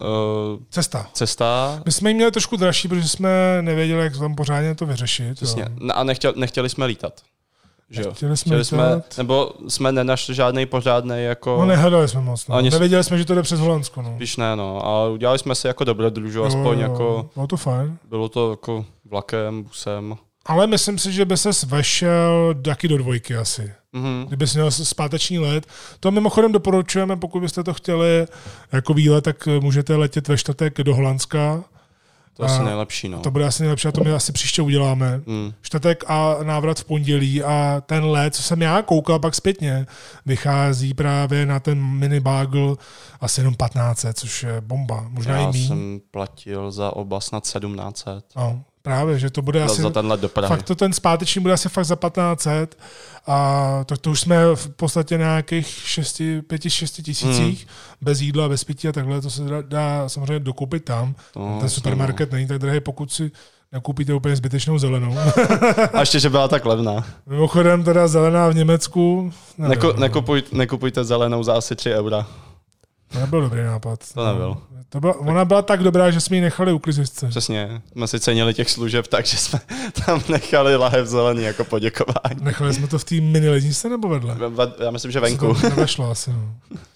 Uh, 0.00 0.62
Cesta. 0.70 1.10
cesta, 1.12 1.82
My 1.86 1.92
jsme 1.92 2.10
ji 2.10 2.14
měli 2.14 2.30
trošku 2.30 2.56
dražší, 2.56 2.88
protože 2.88 3.08
jsme 3.08 3.58
nevěděli, 3.62 4.02
jak 4.02 4.18
tam 4.18 4.34
pořádně 4.34 4.74
to 4.74 4.86
vyřešit. 4.86 5.34
přesně. 5.34 5.62
Jo. 5.62 5.88
A 5.94 6.04
nechtěl, 6.04 6.32
nechtěli 6.36 6.68
jsme 6.68 6.86
lítat. 6.86 7.20
Že 7.90 8.02
jo? 8.02 8.12
Chtěli 8.12 8.36
jsme, 8.36 8.50
Chtěli 8.50 8.64
jsme, 8.64 9.02
nebo 9.18 9.52
jsme 9.68 9.92
nenašli 9.92 10.34
žádný 10.34 10.66
pořádný 10.66 11.24
jako... 11.24 11.56
No 11.58 11.66
nehledali 11.66 12.08
jsme 12.08 12.20
moc. 12.20 12.48
No. 12.48 12.54
Ani 12.54 12.70
Nevěděli 12.70 13.04
jsme, 13.04 13.18
že 13.18 13.24
to 13.24 13.34
jde 13.34 13.42
přes 13.42 13.60
Holandsko. 13.60 14.02
No. 14.02 14.12
Spíš 14.16 14.36
ne, 14.36 14.56
no. 14.56 14.86
A 14.86 15.08
udělali 15.08 15.38
jsme 15.38 15.54
si 15.54 15.66
jako 15.66 15.84
dobrodružu, 15.84 16.44
aspoň 16.44 16.78
Jo, 16.78 16.86
jo, 16.86 16.92
jako... 16.92 17.30
Bylo 17.34 17.46
to 17.46 17.56
fajn. 17.56 17.98
Bylo 18.08 18.28
to 18.28 18.50
jako 18.50 18.84
vlakem, 19.10 19.62
busem. 19.62 20.16
Ale 20.46 20.66
myslím 20.66 20.98
si, 20.98 21.12
že 21.12 21.24
by 21.24 21.36
se 21.36 21.50
vešel 21.66 22.54
taky 22.64 22.88
do 22.88 22.98
dvojky 22.98 23.36
asi. 23.36 23.72
Mhm. 23.92 24.24
Kdyby 24.28 24.46
si 24.46 24.58
měl 24.58 24.70
zpáteční 24.70 25.38
let. 25.38 25.66
To 26.00 26.10
mimochodem 26.10 26.52
doporučujeme, 26.52 27.16
pokud 27.16 27.40
byste 27.40 27.64
to 27.64 27.74
chtěli 27.74 28.26
jako 28.72 28.94
výlet, 28.94 29.24
tak 29.24 29.46
můžete 29.46 29.96
letět 29.96 30.28
ve 30.28 30.36
čtvrtek 30.38 30.78
do 30.82 30.94
Holandska. 30.94 31.64
To 32.36 32.44
je 32.44 32.50
asi 32.50 32.62
nejlepší, 32.62 33.08
no. 33.08 33.20
To 33.20 33.30
bude 33.30 33.46
asi 33.46 33.62
nejlepší 33.62 33.88
a 33.88 33.92
to 33.92 34.04
my 34.04 34.12
asi 34.12 34.32
příště 34.32 34.62
uděláme. 34.62 35.20
Mm. 35.26 35.52
Čtvrtek 35.62 36.04
a 36.06 36.36
návrat 36.42 36.78
v 36.80 36.84
pondělí 36.84 37.42
a 37.42 37.82
ten 37.86 38.04
let, 38.04 38.34
co 38.34 38.42
jsem 38.42 38.62
já 38.62 38.82
koukal 38.82 39.18
pak 39.18 39.34
zpětně, 39.34 39.86
vychází 40.26 40.94
právě 40.94 41.46
na 41.46 41.60
ten 41.60 41.84
mini 41.84 42.20
bagel 42.20 42.76
asi 43.20 43.40
jenom 43.40 43.54
1500, 43.54 44.18
což 44.18 44.42
je 44.42 44.60
bomba. 44.60 45.06
Možná 45.08 45.36
Já 45.36 45.48
i 45.48 45.52
míň. 45.52 45.68
jsem 45.68 46.00
platil 46.10 46.70
za 46.72 46.96
oba 46.96 47.20
snad 47.20 47.42
1700. 47.42 48.24
No, 48.36 48.62
právě, 48.82 49.18
že 49.18 49.30
to 49.30 49.42
bude 49.42 49.58
Za, 49.60 49.64
asi... 49.66 49.82
Fakt 50.48 50.62
to 50.62 50.74
ten 50.74 50.92
zpáteční 50.92 51.40
bude 51.42 51.54
asi 51.54 51.68
fakt 51.68 51.84
za 51.84 51.96
1500 51.96 52.78
a 53.26 53.80
to, 53.86 53.96
to 53.96 54.10
už 54.10 54.20
jsme 54.20 54.44
v 54.54 54.68
podstatě 54.68 55.18
na 55.18 55.24
nějakých 55.24 55.66
5-6 55.66 57.02
tisících 57.02 57.66
Hmm. 57.66 57.96
bez 58.00 58.20
jídla, 58.20 58.48
bez 58.48 58.64
pití 58.64 58.88
a 58.88 58.92
takhle, 58.92 59.20
to 59.20 59.30
se 59.30 59.42
dá, 59.42 59.62
dá 59.62 60.08
samozřejmě 60.08 60.40
dokoupit 60.40 60.84
tam. 60.84 61.14
No, 61.36 61.56
ten 61.60 61.68
supermarket 61.68 62.32
není 62.32 62.46
tak 62.46 62.58
drahý, 62.58 62.80
pokud 62.80 63.12
si 63.12 63.30
nakoupíte 63.72 64.14
úplně 64.14 64.36
zbytečnou 64.36 64.78
zelenou. 64.78 65.14
no. 65.14 65.22
A 65.92 66.00
ještě, 66.00 66.20
že 66.20 66.30
byla 66.30 66.48
tak 66.48 66.64
levná. 66.64 67.04
Mimochodem 67.26 67.84
teda 67.84 68.08
zelená 68.08 68.48
v 68.48 68.54
Německu, 68.54 69.32
nevím, 69.58 69.70
Neku, 69.70 69.86
no. 69.86 69.92
nekupuj, 69.92 70.42
nekupujte 70.52 71.04
zelenou 71.04 71.42
za 71.42 71.54
asi 71.54 71.76
3 71.76 71.94
eura. 71.94 72.26
To 73.12 73.18
nebyl 73.20 73.40
dobrý 73.40 73.62
nápad. 73.62 74.00
To 74.14 74.26
nebyl. 74.26 74.56
To 74.88 75.00
byla, 75.00 75.18
ona 75.18 75.44
byla 75.44 75.62
tak 75.62 75.82
dobrá, 75.82 76.10
že 76.10 76.20
jsme 76.20 76.36
ji 76.36 76.40
nechali 76.40 76.72
u 76.72 76.78
klizisce. 76.78 77.28
Přesně. 77.28 77.82
Jsme 77.92 78.08
si 78.08 78.20
cenili 78.20 78.54
těch 78.54 78.70
služeb, 78.70 79.06
takže 79.06 79.36
jsme 79.36 79.60
tam 80.06 80.22
nechali 80.28 80.76
lahev 80.76 81.06
zelený 81.06 81.42
jako 81.42 81.64
poděkování. 81.64 82.40
Nechali 82.40 82.74
jsme 82.74 82.86
to 82.86 82.98
v 82.98 83.04
té 83.04 83.14
mini 83.14 83.48
ledničce 83.48 83.88
nebo 83.88 84.08
vedle? 84.08 84.36
Já 84.84 84.90
myslím, 84.90 85.10
že 85.12 85.20
venku. 85.20 85.54
To 85.54 85.68
nevešlo 85.68 86.10
asi, 86.10 86.30
no. 86.30 86.54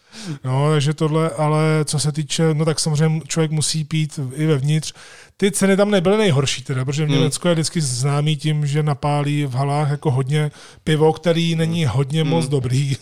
No, 0.44 0.70
takže 0.70 0.94
tohle, 0.94 1.30
ale 1.30 1.60
co 1.84 1.98
se 1.98 2.12
týče, 2.12 2.54
no 2.54 2.64
tak 2.64 2.80
samozřejmě 2.80 3.20
člověk 3.26 3.50
musí 3.50 3.84
pít 3.84 4.20
i 4.34 4.46
vevnitř. 4.46 4.92
Ty 5.36 5.50
ceny 5.50 5.76
tam 5.76 5.90
nebyly 5.90 6.16
nejhorší 6.16 6.62
teda, 6.64 6.84
protože 6.84 7.04
v 7.04 7.08
Hmm. 7.08 7.18
Německu 7.18 7.48
je 7.48 7.54
vždycky 7.54 7.80
známý 7.80 8.36
tím, 8.36 8.66
že 8.66 8.82
napálí 8.82 9.46
v 9.46 9.54
halách 9.54 9.90
jako 9.90 10.10
hodně 10.10 10.50
pivo, 10.84 11.12
který 11.12 11.54
není 11.54 11.84
hodně 11.86 12.20
Hmm. 12.22 12.30
moc 12.30 12.48
dobrý. 12.48 12.96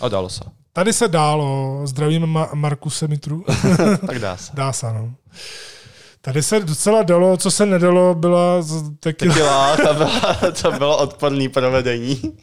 A 0.00 0.08
dalo 0.08 0.28
se. 0.28 0.44
Tady 0.72 0.92
se 0.92 1.08
dálo, 1.08 1.80
zdravím 1.84 2.26
Ma- 2.26 2.54
Markuse 2.54 3.08
Mitru, 3.08 3.44
Tak 4.06 4.18
dá 4.18 4.36
se. 4.36 4.50
dá 4.54 4.72
se, 4.72 4.86
no. 4.92 5.14
Tady 6.20 6.42
se 6.42 6.60
docela 6.60 7.02
dalo, 7.02 7.36
co 7.36 7.50
se 7.50 7.66
nedalo, 7.66 8.14
byla 8.14 8.62
tequila. 9.00 9.34
Tequila, 9.34 9.76
to 9.76 9.94
bylo, 9.94 10.52
to 10.62 10.72
bylo 10.72 10.98
odporný 10.98 11.48
provedení. 11.48 12.38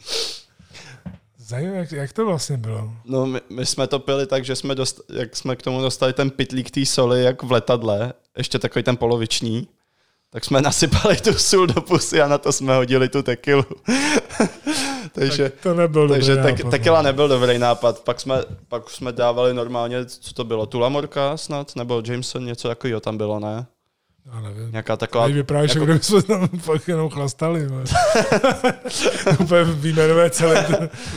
Zajímavé, 1.38 1.78
jak, 1.78 1.92
jak 1.92 2.12
to 2.12 2.26
vlastně 2.26 2.56
bylo? 2.56 2.92
No, 3.04 3.26
my, 3.26 3.40
my, 3.50 3.66
jsme 3.66 3.86
to 3.86 3.98
pili 3.98 4.26
tak, 4.26 4.44
že 4.44 4.56
jsme, 4.56 4.74
dost, 4.74 5.00
jak 5.12 5.36
jsme 5.36 5.56
k 5.56 5.62
tomu 5.62 5.80
dostali 5.82 6.12
ten 6.12 6.30
pitlík 6.30 6.70
té 6.70 6.86
soli, 6.86 7.22
jak 7.22 7.42
v 7.42 7.52
letadle, 7.52 8.12
ještě 8.36 8.58
takový 8.58 8.82
ten 8.82 8.96
poloviční, 8.96 9.68
tak 10.30 10.44
jsme 10.44 10.60
nasypali 10.62 11.16
tu 11.16 11.34
sůl 11.34 11.66
do 11.66 11.80
pusy 11.80 12.20
a 12.20 12.28
na 12.28 12.38
to 12.38 12.52
jsme 12.52 12.76
hodili 12.76 13.08
tu 13.08 13.22
tekilu. 13.22 13.64
Takže 15.18 15.48
Tak 15.50 15.60
to 15.62 15.74
nebyl 15.74 16.08
takže 16.08 16.36
dobrý 16.36 16.52
tek, 16.52 16.58
nápad, 16.58 16.70
tekila 16.70 16.96
no. 16.98 17.02
nebyl 17.02 17.28
dobrý 17.28 17.58
nápad. 17.58 18.00
Pak 18.00 18.20
jsme, 18.20 18.42
pak 18.68 18.90
jsme 18.90 19.12
dávali 19.12 19.54
normálně, 19.54 20.04
co 20.06 20.34
to 20.34 20.44
bylo, 20.44 20.66
Tulamorka 20.66 21.36
snad, 21.36 21.76
nebo 21.76 22.02
Jameson, 22.06 22.44
něco 22.44 22.68
takového 22.68 23.00
tam 23.00 23.16
bylo, 23.16 23.40
ne? 23.40 23.66
Já 24.34 24.40
nevím. 24.40 24.70
Nějaká 24.70 24.96
taková... 24.96 25.24
Tady 25.24 25.34
vyprávíš, 25.34 25.74
jako- 25.74 25.84
kdyby 25.84 26.00
jsme 26.02 26.22
tam 26.22 26.48
fakt 26.48 26.88
jenom 26.88 27.10
chlastali. 27.10 27.68
Úplně 29.40 29.64
výjmenuje 29.64 30.30
celé. 30.30 30.66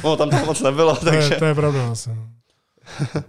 No, 0.03 0.17
tam 0.17 0.29
to 0.29 0.45
moc 0.45 0.61
nebylo, 0.61 0.95
to, 0.95 1.05
je, 1.05 1.11
takže... 1.11 1.35
to 1.35 1.45
je 1.45 1.55
pravda 1.55 1.91
asi. 1.91 2.09
no. 2.09 2.27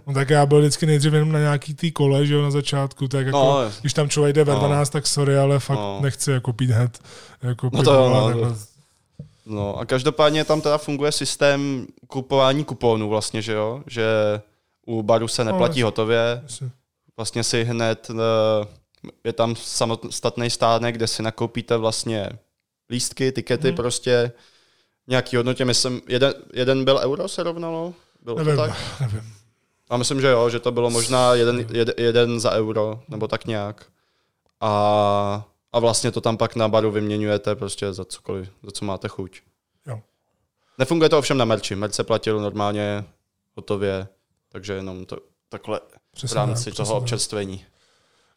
No 0.07 0.13
tak 0.13 0.29
já 0.29 0.45
byl 0.45 0.59
vždycky 0.59 0.85
nejdřív 0.85 1.13
jenom 1.13 1.31
na 1.31 1.39
nějaký 1.39 1.73
tý 1.73 1.91
kole, 1.91 2.25
že 2.25 2.33
jo, 2.33 2.41
na 2.41 2.51
začátku, 2.51 3.07
tak 3.07 3.25
jako, 3.25 3.37
No, 3.37 3.63
no, 3.63 3.71
když 3.81 3.93
tam 3.93 4.09
člověk 4.09 4.35
jde 4.35 4.43
ve 4.43 4.53
no. 4.53 4.59
12, 4.59 4.89
tak 4.89 5.07
sorry, 5.07 5.37
ale 5.37 5.59
fakt 5.59 5.77
No. 5.77 5.95
no. 5.95 5.99
nechci 6.01 6.31
jako 6.31 6.53
pít 6.53 6.69
hned. 6.69 6.99
Jako 7.43 7.69
No 7.73 7.83
to 7.83 7.93
jo, 7.93 8.09
no, 8.09 8.55
No 9.45 9.77
a 9.79 9.85
každopádně 9.85 10.45
tam 10.45 10.61
teda 10.61 10.77
funguje 10.77 11.11
systém 11.11 11.87
kupování 12.07 12.63
kuponů 12.63 13.09
vlastně, 13.09 13.41
že 13.41 13.53
jo? 13.53 13.83
Že 13.87 14.05
u 14.85 15.01
baru 15.03 15.27
se 15.27 15.43
neplatí 15.43 15.71
jasně. 15.79 15.83
hotově, 15.83 16.43
vlastně 17.17 17.43
si 17.43 17.63
hned, 17.63 18.07
eh, 18.11 18.67
je 19.23 19.33
tam 19.33 19.55
samostatný 19.55 20.49
stánek, 20.49 20.95
kde 20.95 21.07
si 21.07 21.23
nakoupíte 21.23 21.77
vlastně 21.77 22.29
lístky, 22.89 23.31
tikety 23.31 23.67
Mhm. 23.67 23.75
prostě, 23.75 24.31
nějaký 25.07 25.35
hodnotě, 25.35 25.65
myslím, 25.65 26.01
jeden, 26.07 26.33
jeden 26.53 26.85
byl 26.85 26.99
euro 27.03 27.27
se 27.27 27.43
rovnalo? 27.43 27.93
Bylo 28.21 28.35
to 28.35 28.43
Nevím, 28.43 28.57
tak? 28.57 28.71
nevím. 29.01 29.33
A 29.89 29.97
myslím, 29.97 30.21
že 30.21 30.27
jo, 30.27 30.49
že 30.49 30.59
to 30.59 30.71
bylo 30.71 30.89
možná 30.89 31.33
jeden, 31.33 31.67
jed, 31.71 31.99
jeden 31.99 32.39
za 32.39 32.51
euro, 32.51 32.99
nebo 33.07 33.27
tak 33.27 33.45
nějak. 33.45 33.85
A, 34.61 35.45
a 35.73 35.79
vlastně 35.79 36.11
to 36.11 36.21
tam 36.21 36.37
pak 36.37 36.55
na 36.55 36.67
baru 36.67 36.91
vyměňujete 36.91 37.55
prostě 37.55 37.93
za 37.93 38.05
cokoliv, 38.05 38.49
za 38.63 38.71
co 38.71 38.85
máte 38.85 39.07
chuť. 39.07 39.41
Jo. 39.87 40.01
Nefunguje 40.77 41.09
to 41.09 41.19
ovšem 41.19 41.37
na 41.37 41.45
merči. 41.45 41.75
Merch 41.75 41.93
se 41.93 42.03
platil 42.03 42.39
normálně 42.39 43.05
hotově, 43.55 44.07
takže 44.49 44.73
jenom 44.73 45.05
to 45.05 45.17
takhle 45.49 45.79
v 46.27 46.33
rámci 46.33 46.65
tak, 46.65 46.75
toho 46.75 46.97
občerstvení. 46.97 47.65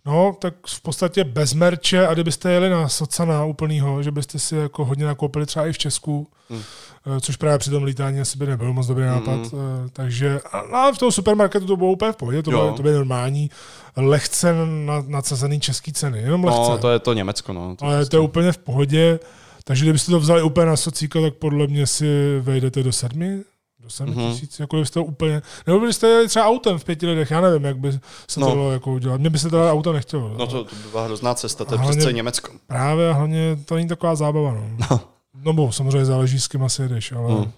No, 0.07 0.37
tak 0.39 0.55
v 0.67 0.81
podstatě 0.81 1.25
bez 1.25 1.55
merče 1.55 2.07
a 2.07 2.15
kdybyste 2.15 2.51
jeli 2.53 2.71
na 2.71 2.89
Socana 2.89 3.45
úplnýho, 3.45 4.03
že 4.03 4.11
byste 4.11 4.39
si 4.39 4.57
jako 4.57 4.85
hodně 4.85 5.05
nakoupili 5.05 5.47
třeba 5.47 5.67
i 5.67 5.73
v 5.73 5.79
Česku, 5.79 6.29
Hmm. 6.51 6.63
hmm. 7.05 7.21
což 7.21 7.37
právě 7.37 7.59
při 7.59 7.71
tom 7.71 7.83
lítání 7.85 8.21
asi 8.21 8.39
by 8.39 8.47
nebyl 8.47 8.73
moc 8.73 8.87
dobrý 8.87 9.05
nápad. 9.05 9.33
Hmm. 9.35 9.43
Hmm. 9.43 9.89
Takže 9.93 10.41
a, 10.53 10.59
a 10.59 10.93
v 10.93 10.99
tom 10.99 11.13
supermarketu 11.13 11.67
to 11.67 11.77
bylo 11.77 11.91
úplně 11.91 12.13
v 12.13 12.17
pohodě, 12.17 12.43
to 12.43 12.51
bylo, 12.51 12.73
to 12.73 12.83
bylo 12.83 12.95
normální, 12.95 13.51
lehce 13.97 14.55
na, 14.85 15.05
nadsazený 15.07 15.61
český 15.61 15.93
ceny, 15.93 16.19
jenom 16.19 16.45
lehce. 16.45 16.61
No, 16.61 16.79
to 16.79 16.91
je 16.91 16.99
to 16.99 17.13
Německo, 17.13 17.53
no. 17.53 17.77
To 17.77 17.85
Ale 17.85 18.07
to 18.07 18.17
je 18.17 18.21
úplně 18.21 18.53
v 18.53 18.59
pohodě, 18.59 19.19
takže 19.65 19.85
kdybyste 19.85 20.13
to 20.13 20.21
vzali 20.21 20.43
úplně 20.43 20.67
na 20.67 20.77
socíka, 20.77 21.21
tak 21.21 21.35
podle 21.35 21.67
mě 21.67 21.87
si 21.87 22.39
vejdete 22.41 22.83
do 22.83 22.93
sedmi, 22.93 23.41
Do 23.87 23.91
7 23.91 24.15
mm-hmm. 24.15 24.33
tisíc, 24.33 24.61
jako 24.61 24.77
byste 24.77 25.01
úplně, 25.01 25.43
nebo 25.67 25.81
byste 25.81 26.07
jeli 26.07 26.29
třeba 26.29 26.47
autem 26.47 26.79
v 26.79 26.85
pěti 26.85 27.07
lidech, 27.07 27.31
já 27.31 27.41
nevím, 27.41 27.65
jak 27.65 27.79
by 27.79 27.93
se 28.29 28.41
no. 28.41 28.47
to 28.47 28.55
dalo 28.55 28.73
jako 28.73 28.93
udělat. 28.93 29.21
Mně 29.21 29.31
by 29.31 29.39
se 29.39 29.51
to 29.51 29.71
auto 29.71 29.93
nechtělo. 29.93 30.35
No 30.39 30.47
to, 30.47 30.65
to 30.65 30.77
byla 30.91 31.05
hrozná 31.05 31.35
cesta, 31.35 31.65
to 31.65 31.75
je 31.75 31.81
přes 31.81 32.13
Německo. 32.13 32.53
Právě, 32.67 33.13
hlavně 33.13 33.59
to 33.65 33.75
není 33.75 33.89
taková 33.89 34.15
zábava. 34.15 34.55
No. 34.55 34.69
no. 34.91 35.01
No 35.43 35.53
bo 35.53 35.73
samozřejmě 35.73 36.05
záleží, 36.05 36.41
s 36.41 36.49
kým 36.49 36.63
asi 36.63 36.83
jedeš, 36.83 37.13
ale... 37.13 37.35
Hmm. 37.35 37.53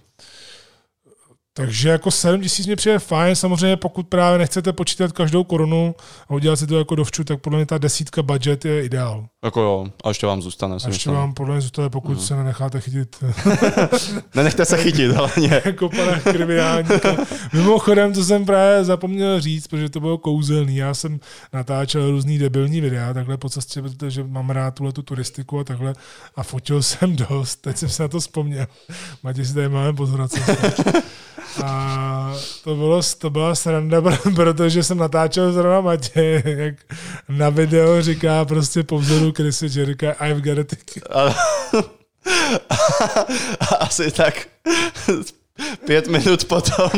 Takže 1.59 1.89
jako 1.89 2.11
7 2.11 2.41
tisíc 2.41 2.67
mi 2.67 2.75
přijde 2.75 2.99
fajn, 2.99 3.35
samozřejmě 3.35 3.77
pokud 3.77 4.07
právě 4.07 4.39
nechcete 4.39 4.73
počítat 4.73 5.11
každou 5.11 5.43
korunu 5.43 5.95
a 6.29 6.33
udělat 6.33 6.55
si 6.55 6.67
to 6.67 6.77
jako 6.77 6.95
dovču, 6.95 7.23
tak 7.23 7.41
podle 7.41 7.57
mě 7.57 7.65
ta 7.65 7.77
desítka 7.77 8.21
budget 8.21 8.65
je 8.65 8.85
ideál. 8.85 9.25
Jako 9.43 9.61
jo, 9.61 9.87
a 10.03 10.07
ještě 10.09 10.27
vám 10.27 10.41
zůstane. 10.41 10.75
A 10.85 10.87
ještě 10.87 11.09
vám 11.09 11.33
podle 11.33 11.53
mě 11.53 11.61
zůstane, 11.61 11.89
pokud 11.89 12.11
hmm. 12.11 12.21
se 12.21 12.35
nenecháte 12.35 12.81
chytit. 12.81 13.23
Nenechte 14.35 14.65
se 14.65 14.77
chytit, 14.77 15.11
hlavně. 15.11 15.61
jako 15.65 15.89
pana 15.89 16.19
kriminálníka. 16.19 17.17
Mimochodem, 17.53 18.13
to 18.13 18.23
jsem 18.23 18.45
právě 18.45 18.83
zapomněl 18.83 19.41
říct, 19.41 19.67
protože 19.67 19.89
to 19.89 19.99
bylo 19.99 20.17
kouzelný. 20.17 20.75
Já 20.75 20.93
jsem 20.93 21.19
natáčel 21.53 22.11
různý 22.11 22.37
debilní 22.37 22.81
videa 22.81 23.13
takhle 23.13 23.37
po 23.37 23.49
cestě, 23.49 23.81
protože 23.81 24.23
mám 24.23 24.49
rád 24.49 24.71
tuhle 24.71 24.93
tu 24.93 25.01
turistiku 25.01 25.59
a 25.59 25.63
takhle 25.63 25.93
a 26.35 26.43
fotil 26.43 26.83
jsem 26.83 27.15
dost. 27.15 27.55
Teď 27.55 27.77
jsem 27.77 27.89
se 27.89 28.03
na 28.03 28.07
to 28.07 28.19
vzpomněl. 28.19 28.67
Matěj 29.23 29.45
si 29.45 29.53
tady 29.53 29.69
máme 29.69 29.93
pozorovat. 29.93 30.31
A 31.63 32.33
to, 32.63 32.75
bylo, 32.75 33.01
to 33.17 33.29
byla 33.29 33.55
sranda, 33.55 34.01
protože 34.35 34.83
jsem 34.83 34.97
natáčel 34.97 35.53
zrovna 35.53 35.81
Matě, 35.81 36.43
jak 36.45 36.75
na 37.29 37.49
video 37.49 38.01
říká 38.01 38.45
prostě 38.45 38.83
po 38.83 38.99
vzoru 38.99 39.33
Chrisy, 39.35 39.69
říká 39.69 40.11
I've 40.11 40.41
got 40.41 40.57
a 40.59 40.63
ticket. 40.63 41.03
A, 41.11 41.35
asi 43.79 44.11
tak 44.11 44.47
pět 45.85 46.07
minut 46.07 46.45
potom 46.45 46.89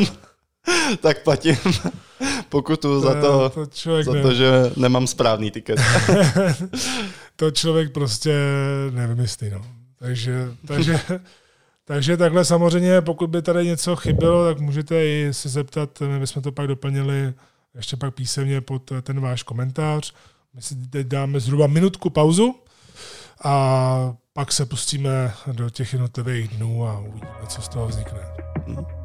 tak 1.01 1.23
platím 1.23 1.57
pokutu 2.49 3.01
za 3.01 3.21
to, 3.21 3.49
to 3.49 4.03
za 4.03 4.21
to 4.21 4.33
že 4.33 4.51
nemám 4.77 5.07
správný 5.07 5.51
tiket. 5.51 5.79
to 7.35 7.51
člověk 7.51 7.91
prostě 7.91 8.35
nevymyslí. 8.91 9.49
No. 9.49 9.61
Takže, 9.99 10.47
takže 10.67 10.99
takže 11.85 12.17
takhle 12.17 12.45
samozřejmě, 12.45 13.01
pokud 13.01 13.29
by 13.29 13.41
tady 13.41 13.65
něco 13.65 13.95
chybělo, 13.95 14.45
tak 14.45 14.59
můžete 14.59 15.05
i 15.05 15.27
se 15.31 15.49
zeptat, 15.49 16.01
my 16.01 16.19
bychom 16.19 16.43
to 16.43 16.51
pak 16.51 16.67
doplnili 16.67 17.33
ještě 17.75 17.97
pak 17.97 18.15
písemně 18.15 18.61
pod 18.61 18.91
ten 19.01 19.19
váš 19.19 19.43
komentář. 19.43 20.13
My 20.53 20.61
si 20.61 20.75
teď 20.75 21.07
dáme 21.07 21.39
zhruba 21.39 21.67
minutku 21.67 22.09
pauzu 22.09 22.55
a 23.43 24.15
pak 24.33 24.51
se 24.51 24.65
pustíme 24.65 25.33
do 25.51 25.69
těch 25.69 25.93
jednotlivých 25.93 26.47
dnů 26.47 26.87
a 26.87 26.99
uvidíme, 26.99 27.31
co 27.47 27.61
z 27.61 27.67
toho 27.69 27.87
vznikne. 27.87 28.19
Mm-hmm. 28.67 29.00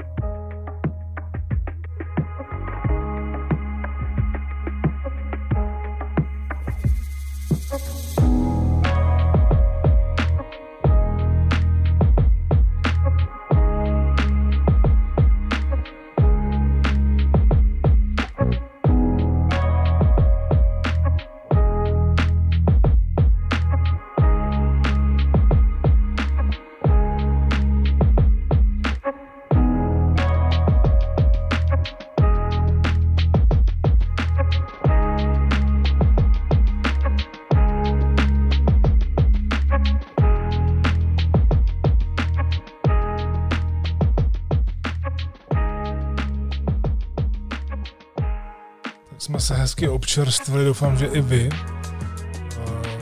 Občerstvili, 50.17 50.65
doufám, 50.65 50.97
že 50.97 51.07
i 51.07 51.21
vy. 51.21 51.49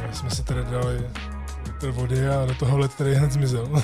My 0.07 0.15
jsme 0.15 0.31
si 0.31 0.43
tady 0.43 0.65
dali 0.65 1.11
litr 1.67 1.91
vody 1.91 2.29
a 2.29 2.47
do 2.47 2.55
toho 2.55 2.79
let 2.79 2.95
tady 2.95 3.15
hned 3.15 3.33
zmizel. 3.33 3.69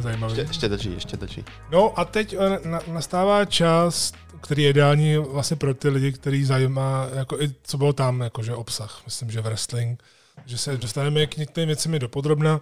Zajímavý. 0.00 0.32
Ještě, 0.32 0.50
ještě 0.50 0.68
drží, 0.68 0.92
ještě 0.92 1.16
drží. 1.16 1.44
No 1.70 1.98
a 1.98 2.04
teď 2.04 2.36
eh, 2.38 2.68
na, 2.68 2.80
nastává 2.92 3.44
čas, 3.44 4.12
který 4.40 4.62
je 4.62 4.70
ideální 4.70 5.16
vlastně 5.16 5.56
pro 5.56 5.74
ty 5.74 5.88
lidi, 5.88 6.12
který 6.12 6.44
zajímá, 6.44 7.08
jako 7.14 7.40
i 7.40 7.54
co 7.62 7.78
bylo 7.78 7.92
tam, 7.92 8.20
jakože 8.20 8.54
obsah. 8.54 9.02
Myslím, 9.04 9.30
že 9.30 9.40
wrestling. 9.40 10.02
Že 10.46 10.58
se 10.58 10.76
dostaneme 10.76 11.26
k 11.26 11.36
některým 11.36 11.66
věcem 11.66 11.98
do 11.98 12.08
podrobna, 12.08 12.60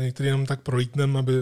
některý 0.00 0.26
jenom 0.26 0.46
tak 0.46 0.60
prolítneme, 0.60 1.18
aby 1.18 1.32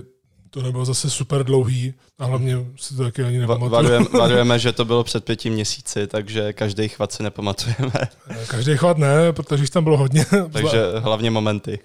to 0.51 0.63
nebylo 0.63 0.85
zase 0.85 1.11
super 1.11 1.45
dlouhý 1.45 1.95
a 2.19 2.25
hlavně 2.25 2.67
si 2.77 2.97
to 2.97 3.03
taky 3.03 3.23
ani 3.23 3.39
nepamatuju. 3.39 3.71
Varujeme, 3.71 4.07
varujeme, 4.19 4.59
že 4.59 4.73
to 4.73 4.85
bylo 4.85 5.05
před 5.05 5.25
pěti 5.25 5.51
měsíci, 5.51 6.07
takže 6.07 6.53
každý 6.53 6.89
chvat 6.89 7.13
si 7.13 7.23
nepamatujeme. 7.23 7.93
Každý 8.47 8.77
chvat 8.77 8.99
ne, 8.99 9.33
protože 9.33 9.63
jich 9.63 9.71
tam 9.71 9.85
bylo 9.85 9.97
hodně. 9.97 10.27
takže 10.53 10.83
hlavně 10.99 11.31
momenty. 11.31 11.79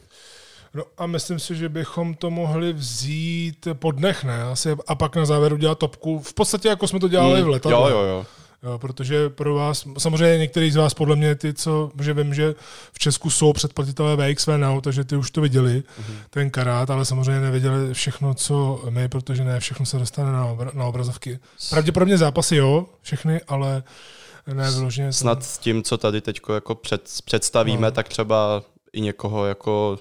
No 0.74 0.84
a 0.98 1.08
myslím 1.08 1.40
si, 1.40 1.56
že 1.56 1.70
bychom 1.70 2.16
to 2.16 2.30
mohli 2.30 2.74
vzít 2.74 3.68
po 3.74 3.92
dnech, 3.92 4.24
ne? 4.24 4.44
Asi, 4.44 4.76
a 4.88 4.96
pak 4.96 5.16
na 5.16 5.26
závěr 5.26 5.54
udělat 5.54 5.80
topku. 5.80 6.20
V 6.20 6.34
podstatě 6.34 6.68
jako 6.68 6.88
jsme 6.88 7.00
to 7.00 7.08
dělali 7.08 7.40
mm, 7.40 7.46
v 7.46 7.50
letadle. 7.50 7.92
Jo, 7.92 7.98
jo, 7.98 8.04
jo. 8.04 8.26
Jo, 8.64 8.80
protože 8.80 9.30
pro 9.30 9.56
vás, 9.56 9.86
samozřejmě 9.98 10.38
některý 10.38 10.72
z 10.72 10.76
vás 10.76 10.94
podle 10.94 11.16
mě 11.16 11.36
ty, 11.36 11.54
co, 11.54 11.92
že 12.02 12.14
vím, 12.14 12.34
že 12.34 12.56
v 12.94 13.00
Česku 13.00 13.30
jsou 13.30 13.54
předplatitelé 13.54 14.16
VXV 14.16 14.48
Now, 14.48 14.82
takže 14.82 15.04
ty 15.04 15.16
už 15.16 15.32
to 15.32 15.42
viděli, 15.42 15.80
mm-hmm. 15.80 16.16
ten 16.30 16.50
karát, 16.50 16.90
ale 16.90 17.06
samozřejmě 17.06 17.42
neviděli 17.42 17.94
všechno, 17.94 18.34
co 18.34 18.84
my, 18.90 19.10
protože 19.10 19.44
ne 19.44 19.60
všechno 19.60 19.86
se 19.86 20.00
dostane 20.00 20.32
na, 20.32 20.46
obra- 20.46 20.74
na 20.74 20.86
obrazovky. 20.86 21.40
Pravděpodobně 21.70 22.18
zápasy 22.18 22.56
jo, 22.56 22.86
všechny, 23.02 23.42
ale 23.48 23.84
ne 24.54 24.72
vyloženě. 24.72 25.14
Snad 25.14 25.44
s 25.44 25.58
tím, 25.58 25.84
co 25.84 25.98
tady 25.98 26.22
teď 26.22 26.40
jako 26.54 26.76
před, 26.76 27.10
představíme, 27.26 27.88
no. 27.88 27.92
tak 27.92 28.10
třeba 28.10 28.64
i 28.94 29.02
někoho 29.02 29.46
jako 29.46 29.98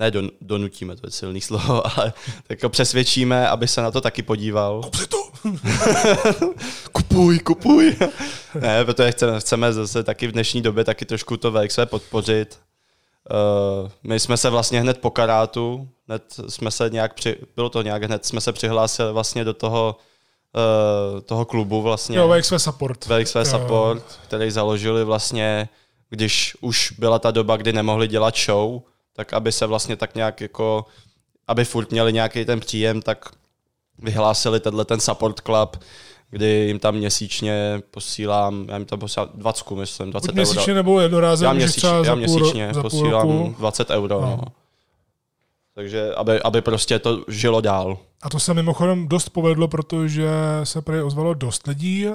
ne 0.00 0.10
don, 0.10 0.30
donutíme, 0.40 0.96
to 0.96 1.06
je 1.06 1.10
silný 1.10 1.40
slovo, 1.40 1.86
ale 1.96 2.12
tak 2.46 2.58
přesvědčíme, 2.68 3.48
aby 3.48 3.68
se 3.68 3.82
na 3.82 3.90
to 3.90 4.00
taky 4.00 4.22
podíval. 4.22 4.82
Kup 4.82 4.94
si 4.94 5.06
to! 5.06 5.16
kupuj, 6.92 7.38
kupuj! 7.38 7.96
ne, 8.60 8.84
protože 8.84 9.12
chceme, 9.12 9.40
chceme 9.40 9.72
zase 9.72 10.02
taky 10.02 10.26
v 10.26 10.32
dnešní 10.32 10.62
době 10.62 10.84
taky 10.84 11.04
trošku 11.04 11.36
to 11.36 11.52
VXV 11.52 11.78
podpořit. 11.84 12.58
Uh, 13.82 13.90
my 14.02 14.20
jsme 14.20 14.36
se 14.36 14.50
vlastně 14.50 14.80
hned 14.80 14.98
po 14.98 15.10
karátu, 15.10 15.88
hned 16.08 16.22
jsme 16.48 16.70
se 16.70 16.90
nějak, 16.90 17.14
při, 17.14 17.36
bylo 17.56 17.68
to 17.68 17.82
nějak, 17.82 18.02
hned 18.02 18.26
jsme 18.26 18.40
se 18.40 18.52
přihlásili 18.52 19.12
vlastně 19.12 19.44
do 19.44 19.54
toho, 19.54 19.96
uh, 21.14 21.20
toho 21.20 21.44
klubu 21.44 21.82
vlastně. 21.82 22.18
Jo, 22.18 22.28
VXV 22.28 22.52
Support. 22.56 23.06
VXV 23.06 23.36
Support, 23.42 24.18
který 24.24 24.50
založili 24.50 25.04
vlastně, 25.04 25.68
když 26.10 26.56
už 26.60 26.92
byla 26.98 27.18
ta 27.18 27.30
doba, 27.30 27.56
kdy 27.56 27.72
nemohli 27.72 28.08
dělat 28.08 28.36
show, 28.36 28.80
tak 29.12 29.32
aby 29.32 29.52
se 29.52 29.66
vlastně 29.66 29.96
tak 29.96 30.14
nějak 30.14 30.40
jako, 30.40 30.84
aby 31.48 31.64
furt 31.64 31.90
měli 31.90 32.12
nějaký 32.12 32.44
ten 32.44 32.60
příjem, 32.60 33.02
tak 33.02 33.28
vyhlásili 33.98 34.60
tenhle 34.60 34.84
ten 34.84 35.00
support 35.00 35.40
club, 35.40 35.76
kdy 36.30 36.46
jim 36.46 36.78
tam 36.78 36.94
měsíčně 36.94 37.82
posílám, 37.90 38.66
já 38.68 38.76
jim 38.76 38.86
tam 38.86 38.98
posílám 38.98 39.28
20, 39.34 39.70
myslím, 39.70 40.10
20 40.10 40.26
Buď 40.26 40.38
euro. 40.38 40.52
měsíčně 40.52 40.74
nebo 40.74 41.00
jednorázem, 41.00 41.46
já, 41.46 41.52
měsíč, 41.52 41.82
já 41.82 42.04
za 42.04 42.14
měsíčně 42.14 42.74
za 42.74 42.82
posílám 42.82 43.28
roku. 43.28 43.54
20 43.58 43.90
euro. 43.90 44.20
No. 44.20 44.26
No. 44.26 44.52
Takže 45.74 46.14
aby, 46.14 46.42
aby 46.42 46.62
prostě 46.62 46.98
to 46.98 47.24
žilo 47.28 47.60
dál. 47.60 47.98
A 48.22 48.28
to 48.28 48.40
se 48.40 48.54
mimochodem 48.54 49.08
dost 49.08 49.28
povedlo, 49.28 49.68
protože 49.68 50.28
se 50.64 50.82
prej 50.82 51.02
ozvalo 51.02 51.34
dost 51.34 51.66
lidí 51.66 52.06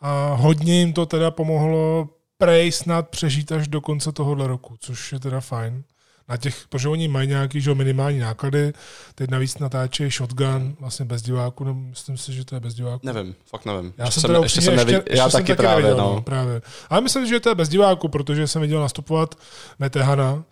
a 0.00 0.34
hodně 0.34 0.78
jim 0.78 0.92
to 0.92 1.06
teda 1.06 1.30
pomohlo 1.30 2.08
prej 2.38 2.72
snad 2.72 3.08
přežít 3.08 3.52
až 3.52 3.68
do 3.68 3.80
konce 3.80 4.12
tohohle 4.12 4.46
roku, 4.46 4.76
což 4.80 5.12
je 5.12 5.20
teda 5.20 5.40
fajn 5.40 5.84
na 6.28 6.36
těch, 6.36 6.68
protože 6.68 6.88
oni 6.88 7.08
mají 7.08 7.28
nějaký 7.28 7.60
že, 7.60 7.74
minimální 7.74 8.18
náklady, 8.18 8.72
teď 9.14 9.30
navíc 9.30 9.58
natáčejí 9.58 10.10
shotgun 10.10 10.76
vlastně 10.80 11.04
bez 11.04 11.22
diváku, 11.22 11.64
nebo 11.64 11.80
myslím 11.80 12.16
si, 12.16 12.32
že 12.32 12.44
to 12.44 12.54
je 12.56 12.60
bez 12.60 12.74
diváku. 12.74 13.06
Nevím, 13.06 13.34
fakt 13.46 13.64
nevím. 13.64 13.92
Já 13.98 14.10
jsem, 14.10 14.20
jsem, 14.20 14.42
ještě 14.42 14.60
jsem 14.60 14.76
neviděl, 14.76 15.00
ještě, 15.06 15.16
já 15.16 15.24
ještě 15.24 15.38
taky, 15.38 15.46
jsem 15.46 15.56
taky 15.56 15.62
právě, 15.62 15.82
neviděl, 15.82 16.06
no. 16.06 16.14
no. 16.14 16.22
právě. 16.22 16.62
Ale 16.90 17.00
myslím, 17.00 17.26
že 17.26 17.40
to 17.40 17.48
je 17.48 17.54
bez 17.54 17.68
diváku, 17.68 18.08
protože 18.08 18.46
jsem 18.46 18.62
viděl 18.62 18.80
nastupovat 18.80 19.34
Metehana, 19.78 20.44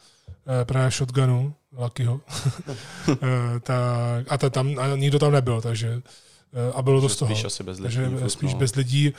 eh, 0.62 0.64
právě 0.64 0.90
shotgunu, 0.90 1.54
Luckyho. 1.78 2.20
eh, 3.10 3.16
tak, 3.60 4.26
a, 4.28 4.38
ta, 4.38 4.50
tam, 4.50 4.78
a 4.78 4.96
nikdo 4.96 5.18
tam 5.18 5.32
nebyl, 5.32 5.60
takže 5.60 6.02
eh, 6.52 6.72
a 6.74 6.82
bylo 6.82 7.00
to 7.00 7.08
z 7.08 7.16
toho. 7.16 7.34
Spíš 7.34 7.44
asi 7.44 7.62
bez 7.62 7.78
lidí. 7.78 7.96
Takže 7.96 8.30
spíš 8.30 8.52
no. 8.52 8.58
bez 8.58 8.74
lidí. 8.74 9.12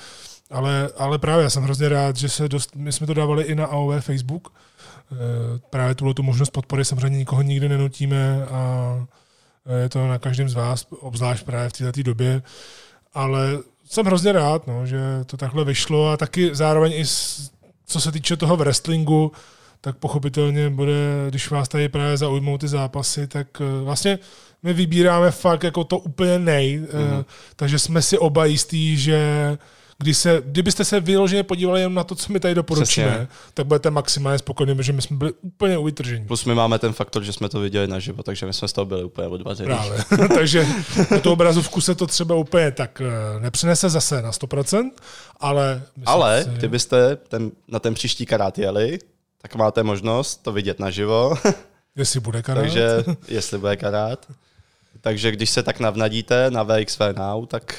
Ale, 0.52 0.90
ale 0.98 1.20
právě 1.20 1.44
já 1.44 1.50
jsem 1.50 1.64
hrozně 1.64 1.90
rád, 1.90 2.16
že 2.16 2.30
se 2.30 2.50
dost, 2.50 2.76
my 2.76 2.92
jsme 2.92 3.08
to 3.08 3.14
dávali 3.14 3.44
i 3.44 3.56
na 3.56 3.66
AOV 3.66 4.06
Facebook, 4.06 4.54
právě 5.70 5.96
tuhle 5.96 6.14
tu 6.14 6.24
možnost 6.24 6.50
podpory 6.50 6.86
samozřejmě 6.86 7.18
nikoho 7.18 7.42
nikdy 7.42 7.70
nenutíme 7.70 8.46
a 8.46 9.06
je 9.82 9.90
to 9.90 10.08
na 10.08 10.20
každém 10.20 10.50
z 10.50 10.54
vás, 10.54 10.88
obzvlášť 11.00 11.46
právě 11.46 11.70
v 11.70 11.74
této 11.74 12.04
době, 12.04 12.42
ale 13.14 13.60
jsem 13.86 14.06
hrozně 14.06 14.32
rád, 14.32 14.68
no, 14.68 14.86
že 14.86 15.00
to 15.26 15.38
takhle 15.38 15.66
vyšlo 15.66 16.10
a 16.10 16.18
taky 16.18 16.56
zároveň 16.56 16.94
i 16.96 17.06
s, 17.06 17.52
co 17.86 18.02
se 18.02 18.12
týče 18.12 18.38
toho 18.38 18.58
wrestlingu, 18.58 19.32
tak 19.82 19.98
pochopitelně 19.98 20.70
bude, 20.70 21.26
když 21.30 21.50
vás 21.50 21.70
tady 21.70 21.90
právě 21.90 22.18
zaujmou 22.18 22.58
ty 22.58 22.68
zápasy, 22.68 23.28
tak 23.28 23.48
eh, 23.62 23.84
vlastně 23.84 24.20
my 24.64 24.74
vybíráme 24.74 25.32
fakt 25.32 25.64
jako 25.64 25.84
to 25.84 25.98
úplně 25.98 26.40
nej, 26.40 26.82
mm-hmm. 26.82 27.26
takže 27.56 27.80
jsme 27.80 28.02
si 28.02 28.18
oba 28.18 28.46
jistí, 28.46 28.98
že 28.98 29.58
kdy 29.98 30.14
se, 30.14 30.42
kdybyste 30.46 30.86
se 30.86 31.00
vyloženě 31.00 31.44
podívali 31.44 31.82
jen 31.82 31.94
na 31.94 32.04
to, 32.04 32.16
co 32.16 32.34
my 32.34 32.40
tady 32.40 32.56
doporučíme, 32.56 33.08
Přesně. 33.08 33.28
tak 33.54 33.66
budete 33.68 33.92
maximálně 33.92 34.40
spokojení, 34.40 34.76
protože 34.76 34.94
my 34.94 35.02
jsme 35.02 35.18
byli 35.18 35.34
úplně 35.42 35.78
vytržení. 35.78 36.26
Plus 36.26 36.46
my 36.46 36.56
máme 36.56 36.80
ten 36.80 36.94
faktor, 36.94 37.24
že 37.24 37.34
jsme 37.34 37.50
to 37.50 37.60
viděli 37.60 37.88
naživo, 37.88 38.24
takže 38.24 38.46
my 38.46 38.54
jsme 38.54 38.68
z 38.68 38.74
toho 38.74 38.86
byli 38.86 39.04
úplně 39.04 39.28
odvaření. 39.28 39.68
Právě. 39.68 40.04
takže 40.36 40.68
do 41.10 41.20
toho 41.20 41.34
obrazovku 41.34 41.82
se 41.82 41.96
to 41.96 42.08
třeba 42.08 42.36
úplně 42.36 42.72
tak 42.72 43.02
eh, 43.02 43.40
nepřinese 43.40 43.90
zase 43.90 44.22
na 44.22 44.32
100%, 44.32 44.92
ale... 45.40 45.84
Ale 46.06 46.44
si... 46.44 46.50
kdybyste 46.50 47.16
ten, 47.16 47.52
na 47.68 47.80
ten 47.80 47.94
příští 47.94 48.26
karát 48.26 48.60
jeli, 48.60 49.00
tak 49.42 49.56
máte 49.56 49.84
možnost 49.84 50.44
to 50.44 50.52
vidět 50.52 50.80
naživo. 50.80 51.36
Jestli 51.96 52.20
bude 52.20 52.42
karát. 52.42 52.62
takže, 52.62 52.88
jestli 53.28 53.58
bude 53.58 53.78
karát. 53.78 54.26
Takže 55.02 55.32
když 55.32 55.50
se 55.50 55.64
tak 55.64 55.80
navnadíte 55.80 56.52
na 56.52 56.64
VXV 56.64 57.02
Now, 57.18 57.46
tak 57.46 57.76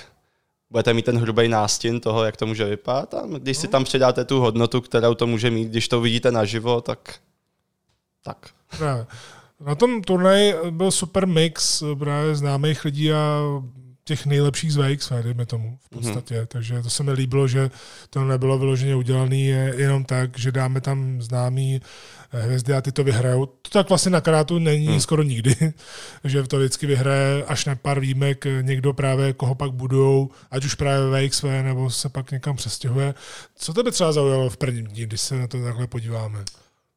budete 0.74 0.94
mít 0.94 1.04
ten 1.04 1.18
hrubý 1.18 1.48
nástin 1.48 2.00
toho, 2.00 2.24
jak 2.24 2.36
to 2.36 2.46
může 2.46 2.64
vypadat 2.64 3.14
a 3.14 3.22
když 3.38 3.58
si 3.58 3.66
no. 3.66 3.70
tam 3.70 3.84
přidáte 3.84 4.24
tu 4.24 4.40
hodnotu, 4.40 4.80
kterou 4.80 5.14
to 5.14 5.26
může 5.26 5.50
mít, 5.50 5.68
když 5.68 5.88
to 5.88 6.00
vidíte 6.00 6.32
naživo, 6.32 6.80
tak 6.80 7.14
tak. 8.24 8.38
Právě. 8.78 9.06
Na 9.60 9.74
tom 9.74 10.02
turnaji 10.02 10.54
byl 10.70 10.90
super 10.90 11.26
mix 11.26 11.82
právě 11.98 12.34
známých 12.34 12.84
lidí 12.84 13.12
a 13.12 13.40
těch 14.04 14.26
nejlepších 14.26 14.72
z 14.72 14.76
VX, 14.76 15.12
dejme 15.22 15.46
tomu 15.46 15.78
v 15.82 15.92
mhm. 15.92 16.02
podstatě. 16.02 16.34
Mm-hmm. 16.34 16.46
Takže 16.46 16.82
to 16.82 16.90
se 16.90 17.02
mi 17.02 17.12
líbilo, 17.12 17.48
že 17.48 17.70
to 18.10 18.24
nebylo 18.24 18.58
vyloženě 18.58 18.96
udělané 18.96 19.36
jenom 19.36 20.04
tak, 20.04 20.38
že 20.38 20.52
dáme 20.52 20.80
tam 20.80 21.22
známý 21.22 21.80
eh, 22.32 22.42
hvězdy 22.42 22.74
a 22.74 22.80
ty 22.80 22.92
to 22.92 23.04
vyhrajou. 23.04 23.46
To 23.46 23.70
tak 23.70 23.88
vlastně 23.88 24.10
na 24.10 24.20
karátu 24.20 24.58
není 24.58 24.88
mm. 24.88 25.00
skoro 25.00 25.22
nikdy, 25.22 25.56
že 26.24 26.42
to 26.42 26.58
vždycky 26.58 26.86
vyhraje 26.86 27.44
až 27.44 27.64
na 27.64 27.74
pár 27.74 28.00
výjimek 28.00 28.44
někdo 28.60 28.92
právě, 28.92 29.32
koho 29.32 29.54
pak 29.54 29.72
budou, 29.72 30.30
ať 30.50 30.64
už 30.64 30.74
právě 30.74 31.28
VXV, 31.28 31.44
nebo 31.44 31.90
se 31.90 32.08
pak 32.08 32.30
někam 32.30 32.56
přestěhuje. 32.56 33.14
Co 33.56 33.72
tebe 33.72 33.90
třeba 33.90 34.12
zaujalo 34.12 34.50
v 34.50 34.56
prvním 34.56 34.86
dní, 34.86 35.02
když 35.02 35.20
se 35.20 35.34
na 35.34 35.46
to 35.46 35.64
takhle 35.64 35.86
podíváme? 35.86 36.44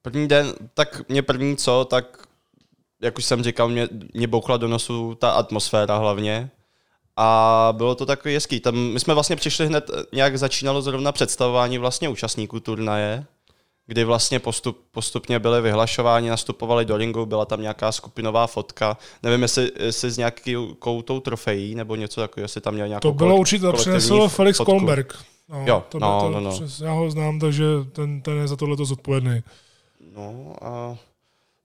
První 0.01 0.27
den, 0.27 0.53
tak 0.73 1.09
mě 1.09 1.21
první 1.21 1.57
co, 1.57 1.85
tak 1.89 2.27
jak 3.01 3.17
už 3.17 3.25
jsem 3.25 3.43
říkal, 3.43 3.69
mě, 3.69 3.87
mě 4.13 4.27
bouchla 4.27 4.57
do 4.57 4.67
nosu 4.67 5.15
ta 5.15 5.29
atmosféra 5.29 5.97
hlavně, 5.97 6.49
a 7.17 7.69
bylo 7.77 7.95
to 7.95 8.05
takový 8.05 8.33
hezký. 8.33 8.59
Tam 8.59 8.75
my 8.75 8.99
jsme 8.99 9.13
vlastně 9.13 9.35
přišli 9.35 9.67
hned, 9.67 9.91
nějak 10.13 10.37
začínalo 10.37 10.81
zrovna 10.81 11.11
představování 11.11 11.77
vlastně 11.77 12.09
účastníků 12.09 12.59
turnaje, 12.59 13.25
kdy 13.87 14.03
vlastně 14.03 14.39
postup, 14.39 14.81
postupně 14.91 15.39
byly 15.39 15.61
vyhlašováni, 15.61 16.29
nastupovali 16.29 16.85
do 16.85 16.97
ringu, 16.97 17.25
byla 17.25 17.45
tam 17.45 17.61
nějaká 17.61 17.91
skupinová 17.91 18.47
fotka. 18.47 18.97
Nevím, 19.23 19.41
jestli, 19.41 19.71
jestli 19.79 20.11
s 20.11 20.17
nějakou 20.17 21.01
tou 21.01 21.19
trofejí 21.19 21.75
nebo 21.75 21.95
něco 21.95 22.21
takového, 22.21 22.45
jestli 22.45 22.61
tam 22.61 22.73
měl 22.73 22.87
nějakou 22.87 23.07
To 23.07 23.13
bylo 23.13 23.35
určitě, 23.35 23.61
to 23.61 23.73
přinesl 23.73 24.27
Felix 24.27 24.57
Kolberg. 24.57 25.13
No, 25.49 25.63
jo, 25.65 25.83
to 25.89 25.99
no, 25.99 26.21
to, 26.21 26.29
no, 26.29 26.39
no. 26.39 26.51
Přes, 26.51 26.79
já 26.79 26.91
ho 26.91 27.11
znám, 27.11 27.39
takže 27.39 27.65
ten, 27.91 28.21
ten 28.21 28.37
je 28.37 28.47
za 28.47 28.55
tohle 28.55 28.75
zodpovědný. 28.83 29.43
No 30.15 30.55
a 30.61 30.97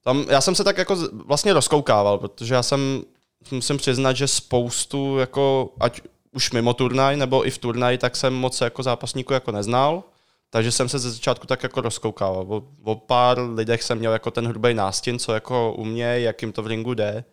tam, 0.04 0.24
já 0.28 0.40
jsem 0.40 0.54
se 0.54 0.64
tak 0.64 0.78
jako 0.78 0.96
vlastně 1.26 1.52
rozkoukával, 1.52 2.18
protože 2.18 2.54
já 2.54 2.62
jsem 2.62 3.02
musím 3.50 3.76
přiznat, 3.76 4.12
že 4.12 4.28
spoustu, 4.28 5.18
jako, 5.18 5.72
ať 5.80 6.00
už 6.32 6.52
mimo 6.52 6.74
turnaj, 6.74 7.16
nebo 7.16 7.46
i 7.46 7.50
v 7.50 7.58
turnaj, 7.58 7.98
tak 7.98 8.16
jsem 8.16 8.34
moc 8.34 8.60
jako 8.60 8.82
zápasníku 8.82 9.32
jako 9.32 9.52
neznal. 9.52 10.02
Takže 10.50 10.72
jsem 10.72 10.88
se 10.88 10.98
ze 10.98 11.10
začátku 11.10 11.46
tak 11.46 11.62
jako 11.62 11.80
rozkoukal. 11.80 12.46
O, 12.48 12.62
o 12.82 12.94
pár 12.96 13.40
lidech 13.40 13.82
jsem 13.82 13.98
měl 13.98 14.12
jako 14.12 14.30
ten 14.30 14.46
hrubý 14.46 14.74
nástin, 14.74 15.18
co 15.18 15.34
jako 15.34 15.72
umějí, 15.72 16.24
jak 16.24 16.42
jim 16.42 16.52
to 16.52 16.62
v 16.62 16.66
ringu 16.66 16.94
jde. 16.94 17.24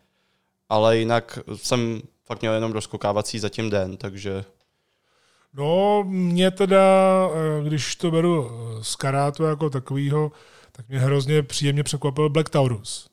Ale 0.70 0.98
jinak 0.98 1.40
jsem 1.56 2.02
fakt 2.26 2.42
měl 2.42 2.54
jenom 2.54 2.72
rozkoukávací 2.72 3.40
za 3.40 3.50
tím 3.50 3.70
den, 3.70 3.98
takže... 3.98 4.46
No, 5.54 6.04
mě 6.08 6.52
teda, 6.52 6.84
eh, 7.34 7.64
když 7.68 7.96
to 7.96 8.12
beru 8.12 8.52
z 8.82 8.96
karátu 8.96 9.44
jako 9.44 9.70
takového, 9.70 10.32
tak 10.72 10.90
mě 10.90 11.00
hrozně 11.00 11.44
příjemně 11.44 11.84
překvapil 11.84 12.30
Black 12.30 12.50
Taurus 12.50 13.09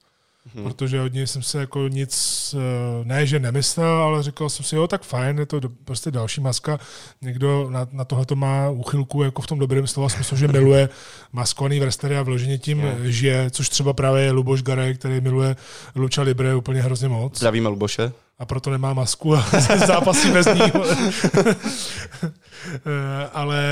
hmm. 0.55 0.65
protože 0.65 1.03
od 1.03 1.13
něj 1.13 1.27
jsem 1.27 1.43
se 1.43 1.61
jako 1.61 1.89
nic, 1.89 2.55
eh, 2.59 3.05
ne 3.05 3.27
že 3.27 3.39
nemyslel, 3.39 3.97
ale 3.97 4.23
říkal 4.23 4.49
jsem 4.49 4.65
si, 4.65 4.77
jo, 4.77 4.87
tak 4.87 5.03
fajn, 5.03 5.39
je 5.39 5.47
to 5.47 5.61
do, 5.61 5.69
prostě 5.85 6.11
další 6.11 6.41
maska. 6.41 6.79
Někdo 7.23 7.71
na, 7.71 7.89
na 7.93 8.05
tohle 8.05 8.27
to 8.27 8.37
má 8.37 8.71
uchylku 8.71 9.23
jako 9.23 9.43
v 9.43 9.47
tom 9.47 9.59
dobrém 9.59 9.87
slova 9.87 10.09
smyslu, 10.09 10.37
že 10.37 10.49
miluje 10.49 10.89
maskovaný 11.33 11.81
vrstery 11.81 12.17
a 12.17 12.23
vloženě 12.23 12.59
tím 12.59 12.81
yeah. 12.81 12.99
žije, 13.01 13.51
což 13.51 13.69
třeba 13.69 13.93
právě 13.93 14.23
je 14.23 14.31
Luboš 14.31 14.63
Garej, 14.63 14.95
který 14.95 15.21
miluje 15.21 15.57
Luča 15.95 16.23
Libre 16.23 16.55
úplně 16.55 16.83
hrozně 16.83 17.09
moc. 17.09 17.39
Zdravíme 17.39 17.69
Luboše. 17.69 18.13
A 18.39 18.47
proto 18.47 18.71
nemá 18.71 18.95
masku 18.95 19.37
a 19.37 19.47
zápasí 19.87 20.31
bez 20.31 20.47
ní. 20.47 20.61
Eh, 22.67 23.29
ale 23.33 23.63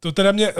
to 0.00 0.12
teda 0.12 0.32
mě, 0.32 0.48
eh, 0.48 0.54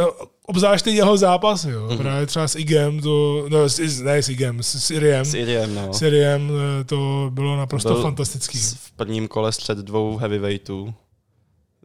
obzvlášť 0.46 0.84
ty 0.84 0.90
jeho 0.90 1.16
zápasy, 1.16 1.70
jo. 1.70 1.88
Mm-hmm. 1.88 1.98
Právě 1.98 2.26
třeba 2.26 2.48
s 2.48 2.56
Igem, 2.56 3.00
to, 3.00 3.46
no, 3.48 3.68
s, 3.68 4.00
ne 4.02 4.22
s 4.22 4.28
Igem, 4.28 4.62
s, 4.62 4.74
s 4.74 4.90
Iriem. 4.90 5.24
S 5.24 5.34
Iriem, 5.34 5.74
no. 5.74 5.94
S 5.94 6.02
Iriem 6.02 6.50
eh, 6.50 6.84
to 6.84 7.30
bylo 7.32 7.56
naprosto 7.56 7.92
Byl 7.92 8.02
fantastický. 8.02 8.58
V 8.58 8.90
prvním 8.96 9.28
kole 9.28 9.52
střed 9.52 9.78
dvou 9.78 10.16
heavyweightů. 10.16 10.94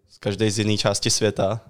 Z 0.09 0.17
každé 0.17 0.51
z 0.51 0.59
jiné 0.59 0.77
části 0.77 1.09
světa. 1.09 1.61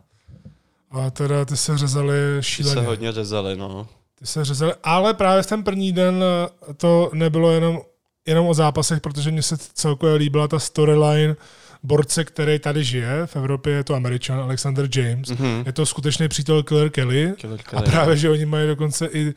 A 0.92 1.10
teda 1.10 1.46
ty 1.46 1.58
se 1.58 1.78
řezali 1.78 2.16
šíleně. 2.40 2.76
Ty 2.76 2.82
se 2.82 2.88
hodně 2.88 3.12
řezali, 3.12 3.58
no. 3.58 3.88
Ty 4.20 4.26
se 4.26 4.46
řezali, 4.46 4.74
ale 4.84 5.14
právě 5.14 5.44
v 5.44 5.48
ten 5.48 5.64
první 5.64 5.92
den 5.92 6.24
eh, 6.24 6.74
to 6.74 7.10
nebylo 7.14 7.52
jenom, 7.52 7.82
jenom 8.28 8.48
o 8.48 8.54
zápasech, 8.54 9.02
protože 9.02 9.32
mně 9.32 9.42
se 9.42 9.58
celkově 9.58 10.16
líbila 10.16 10.48
ta 10.48 10.60
storyline, 10.60 11.36
borce, 11.84 12.24
který 12.24 12.60
tady 12.60 12.84
žije, 12.84 13.26
v 13.26 13.36
Evropě 13.36 13.74
je 13.74 13.84
to 13.84 13.96
američan 13.96 14.40
Alexander 14.40 14.90
James, 14.96 15.30
mm-hmm. 15.30 15.64
je 15.66 15.74
to 15.74 15.86
skutečný 15.86 16.28
přítel 16.28 16.64
Killer 16.64 16.90
Kelly, 16.90 17.34
Killer 17.38 17.60
Kelly 17.62 17.86
a 17.86 17.92
právě, 17.92 18.18
že 18.18 18.30
oni 18.30 18.46
mají 18.46 18.68
dokonce 18.68 19.06
i 19.06 19.34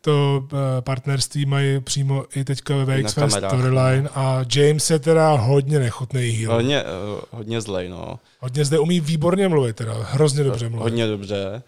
to 0.00 0.44
uh, 0.52 0.58
partnerství 0.80 1.46
mají 1.46 1.80
přímo 1.80 2.24
i 2.34 2.44
teďka 2.44 2.76
ve 2.76 3.02
VX 3.02 3.14
Storyline 3.28 4.08
a 4.14 4.44
James 4.54 4.90
je 4.90 4.98
teda 4.98 5.32
hodně 5.32 5.78
nechutný 5.78 6.20
heel. 6.30 6.52
Hodně, 6.52 6.82
uh, 6.82 7.20
hodně 7.30 7.60
zlej, 7.60 7.88
no. 7.88 8.18
Hodně 8.40 8.64
zde 8.64 8.78
umí 8.78 9.00
výborně 9.00 9.48
mluvit, 9.48 9.76
teda 9.76 9.94
hrozně 9.94 10.44
dobře 10.44 10.68
mluvit. 10.68 10.82
Hodně 10.82 11.06
dobře. 11.06 11.62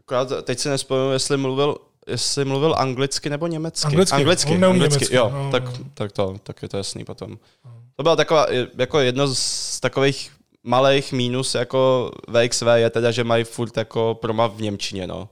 Akorát 0.00 0.44
teď 0.44 0.58
si 0.58 0.68
nespomínám, 0.68 1.12
jestli 1.12 1.36
mluvil 1.36 1.76
jestli 2.06 2.44
mluvil 2.44 2.74
anglicky 2.78 3.30
nebo 3.30 3.46
německy. 3.46 3.86
Anglicky, 3.86 4.16
anglicky, 4.16 4.52
on 4.52 4.64
anglicky. 4.64 4.94
německy. 4.94 5.16
jo, 5.16 5.30
no, 5.34 5.50
tak, 5.50 5.62
tak, 5.94 6.12
to, 6.12 6.36
tak 6.42 6.62
je 6.62 6.68
to 6.68 6.76
jasný 6.76 7.04
potom. 7.04 7.38
No. 7.64 7.77
To 7.98 8.02
byla 8.02 8.16
taková, 8.16 8.46
jako 8.78 9.00
jedno 9.00 9.34
z 9.34 9.80
takových 9.80 10.30
malých 10.64 11.12
mínus 11.12 11.54
jako 11.54 12.10
VXV 12.28 12.66
je 12.74 12.90
teda, 12.90 13.10
že 13.10 13.24
mají 13.24 13.44
furt 13.44 13.76
jako 13.76 14.18
promav 14.20 14.54
v 14.54 14.60
Němčině, 14.60 15.06
no. 15.06 15.28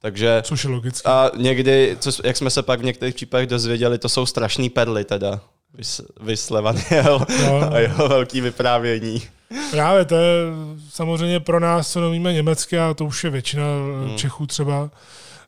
Takže... 0.00 0.42
Což 0.42 0.64
je 0.64 0.70
logické. 0.70 1.08
A 1.08 1.30
někdy, 1.36 1.96
co, 2.00 2.10
jak 2.24 2.36
jsme 2.36 2.50
se 2.50 2.62
pak 2.62 2.80
v 2.80 2.84
některých 2.84 3.14
případech 3.14 3.48
dozvěděli, 3.48 3.98
to 3.98 4.08
jsou 4.08 4.26
strašný 4.26 4.70
perly 4.70 5.04
teda. 5.04 5.40
Vyslevan 6.20 6.76
no. 7.04 7.26
a 7.72 7.78
jeho 7.78 8.08
velký 8.08 8.40
vyprávění. 8.40 9.22
Právě 9.70 10.04
to 10.04 10.14
je 10.14 10.34
samozřejmě 10.90 11.40
pro 11.40 11.60
nás, 11.60 11.92
co 11.92 12.00
nevíme 12.00 12.32
německy, 12.32 12.78
a 12.78 12.94
to 12.94 13.04
už 13.04 13.24
je 13.24 13.30
většina 13.30 13.64
hmm. 14.04 14.16
Čechů 14.16 14.46
třeba, 14.46 14.90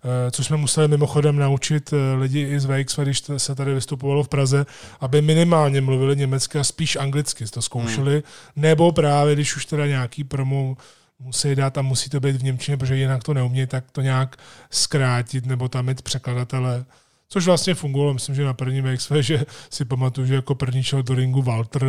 Eh, 0.06 0.30
což 0.30 0.46
jsme 0.46 0.56
museli 0.56 0.88
mimochodem 0.88 1.36
naučit 1.36 1.92
eh, 1.92 2.14
lidi 2.14 2.40
i 2.40 2.60
z 2.60 2.64
VX, 2.64 2.98
když 2.98 3.22
se 3.36 3.54
tady 3.54 3.74
vystupovalo 3.74 4.22
v 4.22 4.28
Praze, 4.28 4.66
aby 5.00 5.22
minimálně 5.22 5.80
mluvili 5.80 6.16
německy 6.16 6.58
a 6.58 6.64
spíš 6.64 6.96
anglicky 6.96 7.44
to 7.44 7.62
zkoušeli, 7.62 8.12
hmm. 8.12 8.22
nebo 8.56 8.92
právě 8.92 9.34
když 9.34 9.56
už 9.56 9.66
teda 9.66 9.86
nějaký 9.86 10.24
promo 10.24 10.76
musí 11.18 11.54
dát 11.54 11.78
a 11.78 11.82
musí 11.82 12.10
to 12.10 12.20
být 12.20 12.36
v 12.36 12.42
Němčině, 12.42 12.76
protože 12.76 12.96
jinak 12.96 13.24
to 13.24 13.34
neumí, 13.34 13.66
tak 13.66 13.84
to 13.92 14.00
nějak 14.00 14.36
zkrátit 14.70 15.46
nebo 15.46 15.68
tam 15.68 15.86
mít 15.86 16.02
překladatele. 16.02 16.84
Což 17.28 17.46
vlastně 17.46 17.74
fungovalo, 17.74 18.14
myslím, 18.14 18.34
že 18.34 18.44
na 18.44 18.54
první 18.54 18.82
VXV, 18.82 19.12
že 19.20 19.44
si 19.70 19.84
pamatuju, 19.84 20.26
že 20.26 20.34
jako 20.34 20.54
první 20.54 20.82
šel 20.82 21.02
do 21.02 21.14
ringu 21.14 21.42
Walter, 21.42 21.84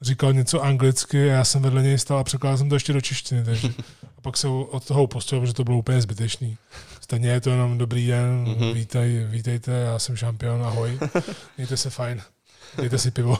říkal 0.00 0.32
něco 0.32 0.62
anglicky 0.62 1.30
a 1.30 1.32
já 1.32 1.44
jsem 1.44 1.62
vedle 1.62 1.82
něj 1.82 1.98
stál 1.98 2.18
a 2.18 2.24
překládal 2.24 2.58
jsem 2.58 2.68
to 2.68 2.76
ještě 2.76 2.92
do 2.92 3.00
češtiny. 3.00 3.44
Takže. 3.44 3.72
A 4.18 4.20
pak 4.20 4.36
se 4.36 4.48
od 4.48 4.84
toho 4.84 5.04
upustil, 5.04 5.46
že 5.46 5.54
to 5.54 5.64
bylo 5.64 5.78
úplně 5.78 6.00
zbytečný. 6.00 6.58
Stejně 7.00 7.28
je 7.28 7.40
to 7.40 7.50
jenom 7.50 7.78
dobrý 7.78 8.06
den, 8.06 8.44
mm-hmm. 8.44 8.72
vítaj, 8.72 9.26
vítejte, 9.30 9.72
já 9.72 9.98
jsem 9.98 10.16
šampion, 10.16 10.62
ahoj, 10.62 10.98
mějte 11.56 11.76
se 11.76 11.90
fajn, 11.90 12.22
dejte 12.76 12.98
si 12.98 13.10
pivo. 13.10 13.38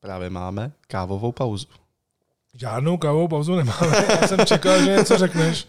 Právě 0.00 0.30
máme 0.30 0.72
kávovou 0.88 1.32
pauzu. 1.32 1.66
Žádnou 2.54 2.96
kávou 2.96 3.28
pauzu 3.28 3.54
nemáme. 3.54 4.06
Já 4.20 4.28
jsem 4.28 4.46
čekal, 4.46 4.84
že 4.84 4.96
něco 4.96 5.18
řekneš. 5.18 5.66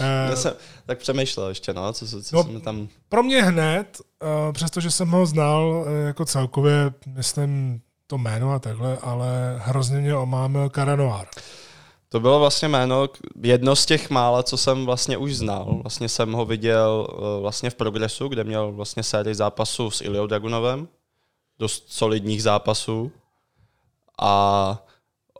Já 0.00 0.36
jsem 0.36 0.52
tak 0.86 0.98
přemýšlel 0.98 1.48
ještě, 1.48 1.72
no, 1.72 1.92
co, 1.92 2.08
co, 2.08 2.22
co 2.22 2.36
no, 2.36 2.44
jsme 2.44 2.60
tam... 2.60 2.88
Pro 3.08 3.22
mě 3.22 3.42
hned, 3.42 4.00
uh, 4.22 4.52
přestože 4.52 4.90
jsem 4.90 5.08
ho 5.08 5.26
znal 5.26 5.64
uh, 5.64 6.06
jako 6.06 6.24
celkově, 6.24 6.92
myslím 7.06 7.80
to 8.06 8.18
jméno 8.18 8.52
a 8.52 8.58
takhle, 8.58 8.98
ale 8.98 9.56
hrozně 9.58 9.98
mě 9.98 10.16
omámil 10.16 10.70
Karanoár. 10.70 11.26
To 12.08 12.20
bylo 12.20 12.38
vlastně 12.38 12.68
jméno, 12.68 13.08
jedno 13.42 13.76
z 13.76 13.86
těch 13.86 14.10
mála, 14.10 14.42
co 14.42 14.56
jsem 14.56 14.86
vlastně 14.86 15.16
už 15.16 15.36
znal. 15.36 15.78
Vlastně 15.82 16.08
jsem 16.08 16.32
ho 16.32 16.44
viděl 16.44 17.06
uh, 17.12 17.42
vlastně 17.42 17.70
v 17.70 17.74
progresu, 17.74 18.28
kde 18.28 18.44
měl 18.44 18.72
vlastně 18.72 19.02
sérii 19.02 19.34
zápasů 19.34 19.90
s 19.90 20.00
Iliou 20.00 20.26
Dragunovem. 20.26 20.88
Dost 21.58 21.84
solidních 21.88 22.42
zápasů. 22.42 23.12
A 24.22 24.84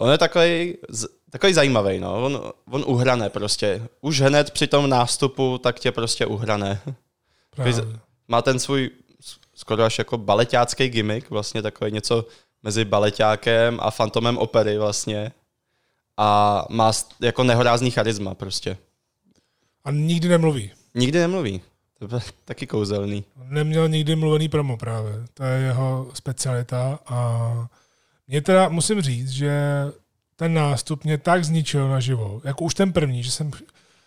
on 0.00 0.10
je 0.10 0.18
takový, 0.18 0.76
takový 1.30 1.54
zajímavý, 1.54 2.00
no. 2.00 2.24
On, 2.24 2.52
on 2.70 2.84
uhrané 2.86 3.30
prostě. 3.30 3.88
Už 4.00 4.20
hned 4.20 4.50
při 4.50 4.66
tom 4.66 4.90
nástupu 4.90 5.58
tak 5.58 5.80
tě 5.80 5.92
prostě 5.92 6.26
uhrané. 6.26 6.80
Má 8.28 8.42
ten 8.42 8.58
svůj 8.58 8.90
skoro 9.54 9.82
až 9.82 9.98
jako 9.98 10.18
baletácký 10.18 10.88
gimmick, 10.88 11.30
vlastně 11.30 11.62
takový 11.62 11.92
něco 11.92 12.24
mezi 12.64 12.84
baletákem 12.84 13.78
a 13.82 13.90
fantomem 13.90 14.38
opery 14.38 14.78
vlastně. 14.78 15.32
A 16.16 16.64
má 16.70 16.92
jako 17.20 17.44
nehorázný 17.44 17.90
charisma 17.90 18.34
prostě. 18.34 18.76
A 19.84 19.90
nikdy 19.90 20.28
nemluví. 20.28 20.70
Nikdy 20.94 21.18
nemluví. 21.18 21.60
To 21.98 22.16
je 22.16 22.22
taky 22.44 22.66
kouzelný. 22.66 23.24
Neměl 23.48 23.88
nikdy 23.88 24.16
mluvený 24.16 24.48
promo 24.48 24.76
právě. 24.76 25.12
To 25.34 25.44
je 25.44 25.60
jeho 25.60 26.10
specialita 26.14 26.98
a 27.06 27.68
mě 28.28 28.42
teda 28.42 28.68
musím 28.68 29.00
říct, 29.00 29.30
že 29.30 29.52
ten 30.36 30.54
nástup 30.54 31.04
mě 31.04 31.18
tak 31.18 31.44
zničil 31.44 31.88
naživo, 31.88 32.40
jako 32.44 32.64
už 32.64 32.74
ten 32.74 32.92
první, 32.92 33.22
že 33.22 33.30
jsem, 33.30 33.50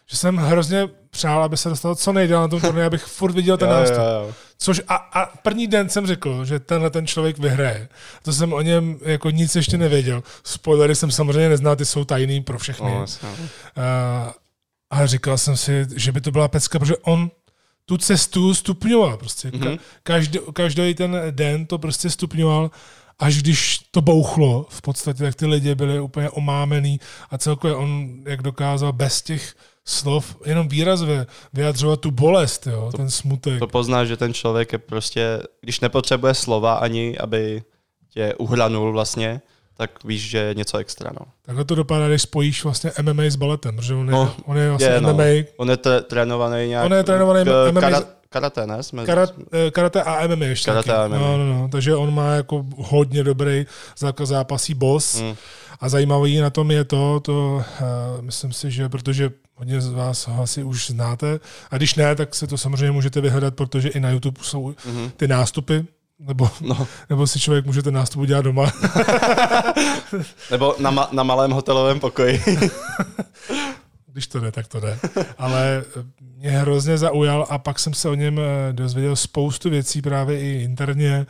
že 0.10 0.18
jsem 0.18 0.38
hrozně 0.38 0.89
přál, 1.10 1.43
aby 1.43 1.58
se 1.58 1.70
dostal 1.70 1.95
co 1.95 2.14
nejdál 2.14 2.41
na 2.41 2.47
tom 2.47 2.62
turnaji, 2.62 2.86
abych 2.86 3.03
furt 3.03 3.34
viděl 3.34 3.58
ten 3.58 3.70
nástup. 3.70 3.97
Což 4.58 4.82
a, 4.88 4.95
a, 4.95 5.26
první 5.26 5.68
den 5.68 5.89
jsem 5.89 6.08
řekl, 6.08 6.45
že 6.45 6.60
tenhle 6.60 6.89
ten 6.89 7.08
člověk 7.08 7.38
vyhraje. 7.38 7.89
To 8.24 8.34
jsem 8.34 8.53
o 8.53 8.62
něm 8.62 8.99
jako 9.01 9.30
nic 9.30 9.55
ještě 9.55 9.78
nevěděl. 9.78 10.24
Spoilery 10.43 10.95
jsem 10.95 11.12
samozřejmě 11.12 11.49
neznal, 11.49 11.76
ty 11.76 11.86
jsou 11.86 12.03
tajný 12.05 12.43
pro 12.43 12.60
všechny. 12.60 12.91
No, 12.91 13.05
a, 13.76 14.34
a 14.89 15.05
říkal 15.05 15.38
jsem 15.38 15.58
si, 15.58 15.86
že 15.95 16.12
by 16.12 16.22
to 16.22 16.32
byla 16.32 16.47
pecka, 16.47 16.80
protože 16.80 16.97
on 16.97 17.32
tu 17.86 17.97
cestu 17.97 18.53
stupňoval. 18.53 19.18
Prostě. 19.18 19.49
Mm-hmm. 19.49 19.80
Každý, 20.03 20.39
každý 20.53 20.93
ten 20.93 21.22
den 21.32 21.66
to 21.66 21.78
prostě 21.78 22.10
stupňoval 22.10 22.72
až 23.20 23.38
když 23.38 23.80
to 23.91 24.01
bouchlo, 24.01 24.66
v 24.70 24.82
podstatě, 24.82 25.24
tak 25.24 25.36
ty 25.36 25.45
lidi 25.45 25.76
byli 25.76 25.99
úplně 25.99 26.30
omámený 26.30 26.99
a 27.30 27.38
celkově 27.38 27.76
on, 27.76 28.10
jak 28.26 28.41
dokázal 28.41 28.93
bez 28.93 29.22
těch 29.22 29.55
slov 29.88 30.36
jenom 30.46 30.68
výrazově 30.68 31.26
vyjadřovat 31.54 32.00
tu 32.00 32.12
bolest, 32.12 32.68
jo, 32.68 32.90
to, 32.92 32.98
ten 32.98 33.10
smutek. 33.10 33.60
To 33.60 33.68
pozná, 33.68 34.06
že 34.06 34.18
ten 34.18 34.34
člověk 34.34 34.72
je 34.72 34.78
prostě, 34.78 35.40
když 35.62 35.80
nepotřebuje 35.80 36.34
slova 36.34 36.74
ani, 36.74 37.18
aby 37.18 37.64
tě 38.10 38.36
uhranul 38.36 38.92
vlastně, 38.92 39.42
tak 39.78 40.04
víš, 40.04 40.30
že 40.30 40.38
je 40.38 40.54
něco 40.54 40.78
extra. 40.78 41.12
No. 41.20 41.26
Takhle 41.46 41.66
to 41.66 41.76
dopadá, 41.76 42.08
když 42.08 42.22
spojíš 42.22 42.64
vlastně 42.64 42.92
MMA 43.02 43.24
s 43.24 43.36
baletem, 43.36 43.76
protože 43.76 43.96
on 43.96 44.08
je, 44.08 44.12
no, 44.12 44.36
on 44.46 44.58
je 44.58 44.70
vlastně 44.70 44.88
je, 44.88 45.02
MMA. 45.02 45.12
No. 45.12 45.44
On 45.58 45.70
je 45.70 45.78
t- 45.78 46.02
trénovaný 46.02 46.68
nějak... 46.68 46.86
On 46.86 46.94
je 46.94 47.04
trénovaný 47.04 47.46
k, 47.46 47.72
MMA. 47.72 47.82
Kara, 47.82 48.04
karate, 48.30 48.68
ne? 48.68 48.84
Jsme... 48.84 49.06
Karat, 49.06 49.34
eh, 49.52 49.72
karate 49.72 50.04
a 50.04 50.28
MMA 50.28 50.46
ještě. 50.46 50.66
Karate 50.66 50.88
taky. 50.88 51.00
a 51.00 51.08
MMA. 51.08 51.18
No, 51.18 51.38
no, 51.38 51.46
no. 51.46 51.70
Takže 51.72 51.96
on 51.96 52.14
má 52.14 52.32
jako 52.32 52.66
hodně 52.78 53.24
dobrý 53.24 53.66
zápasí 54.24 54.74
boss. 54.74 55.22
Mm. 55.22 55.36
A 55.80 55.89
zajímavý 55.89 56.38
na 56.38 56.49
tom 56.49 56.71
je 56.71 56.84
to, 56.84 57.19
to 57.19 57.63
uh, 57.82 58.21
myslím 58.21 58.53
si, 58.53 58.71
že 58.71 58.89
protože 58.89 59.32
hodně 59.55 59.82
z 59.82 59.91
vás 59.91 60.28
ho 60.28 60.43
asi 60.43 60.63
už 60.63 60.88
znáte, 60.88 61.39
a 61.71 61.78
když 61.78 61.95
ne, 61.95 62.15
tak 62.15 62.36
se 62.36 62.47
to 62.47 62.57
samozřejmě 62.57 62.91
můžete 62.91 63.21
vyhledat, 63.21 63.55
protože 63.55 63.89
i 63.89 63.99
na 63.99 64.09
YouTube 64.09 64.41
jsou 64.43 64.69
mm-hmm. 64.69 65.11
ty 65.17 65.28
nástupy, 65.28 65.86
nebo, 66.19 66.49
no. 66.61 66.88
nebo 67.09 67.28
si 67.28 67.39
člověk 67.39 67.65
může 67.65 67.82
ten 67.82 67.93
nástup 67.93 68.21
udělat 68.21 68.41
doma. 68.41 68.71
nebo 70.51 70.75
na, 70.80 70.91
ma- 70.91 71.09
na 71.11 71.23
malém 71.23 71.51
hotelovém 71.51 71.99
pokoji. 71.99 72.43
Když 74.11 74.28
to 74.28 74.39
jde, 74.39 74.51
tak 74.51 74.67
to 74.67 74.80
jde. 74.80 74.99
Ale 75.38 75.84
mě 76.19 76.49
hrozně 76.49 76.97
zaujal 76.97 77.47
a 77.49 77.57
pak 77.57 77.80
jsem 77.80 77.93
se 77.93 78.09
o 78.09 78.13
něm 78.13 78.39
eh, 78.39 78.73
dozvěděl 78.73 79.15
spoustu 79.15 79.69
věcí 79.69 80.01
právě 80.01 80.39
i 80.39 80.63
interně. 80.63 81.25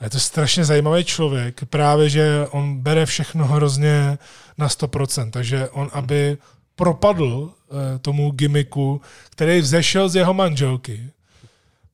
A 0.00 0.04
je 0.04 0.10
to 0.10 0.20
strašně 0.20 0.64
zajímavý 0.64 1.04
člověk. 1.04 1.64
Právě, 1.64 2.08
že 2.08 2.46
on 2.50 2.78
bere 2.78 3.06
všechno 3.06 3.46
hrozně 3.46 4.18
na 4.58 4.68
100%. 4.68 5.30
Takže 5.30 5.68
on, 5.68 5.90
aby 5.92 6.38
propadl 6.74 7.50
eh, 7.50 7.98
tomu 7.98 8.30
gimiku, 8.30 9.00
který 9.30 9.60
vzešel 9.60 10.08
z 10.08 10.16
jeho 10.16 10.34
manželky. 10.34 11.10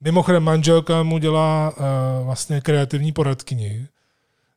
Mimochodem 0.04 0.42
manželka 0.42 1.02
mu 1.02 1.18
dělá 1.18 1.72
uh, 1.76 2.26
vlastně 2.26 2.60
kreativní 2.60 3.12
poradkyni. 3.12 3.86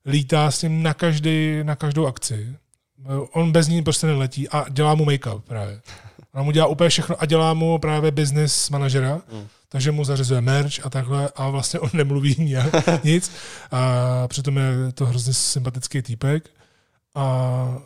Lítá 0.06 0.52
s 0.52 0.62
ním 0.62 0.84
na, 0.84 0.94
každý, 0.94 1.60
na 1.64 1.76
každou 1.76 2.06
akci. 2.06 2.56
On 3.32 3.52
bez 3.52 3.68
ní 3.68 3.84
prostě 3.84 4.08
neletí 4.08 4.50
a 4.50 4.66
dělá 4.70 4.96
mu 4.96 5.06
make-up 5.06 5.42
právě. 5.42 5.82
Ona 6.34 6.44
mu 6.44 6.52
dělá 6.52 6.68
úplně 6.68 6.90
všechno 6.90 7.16
a 7.22 7.26
dělá 7.26 7.54
mu 7.54 7.78
právě 7.78 8.12
business 8.12 8.70
manažera, 8.70 9.16
mm. 9.16 9.48
Takže 9.76 9.92
mu 9.92 10.04
zařizuje 10.04 10.42
merch 10.42 10.86
a 10.86 10.90
takhle 10.90 11.30
a 11.36 11.50
vlastně 11.50 11.80
on 11.80 11.90
nemluví 11.94 12.36
nijak, 12.40 13.04
nic. 13.04 13.32
A 13.72 14.28
přitom 14.28 14.58
je 14.58 14.92
to 14.94 15.06
hrozně 15.06 15.34
sympatický 15.34 16.02
týpek. 16.02 16.50
A 17.16 17.78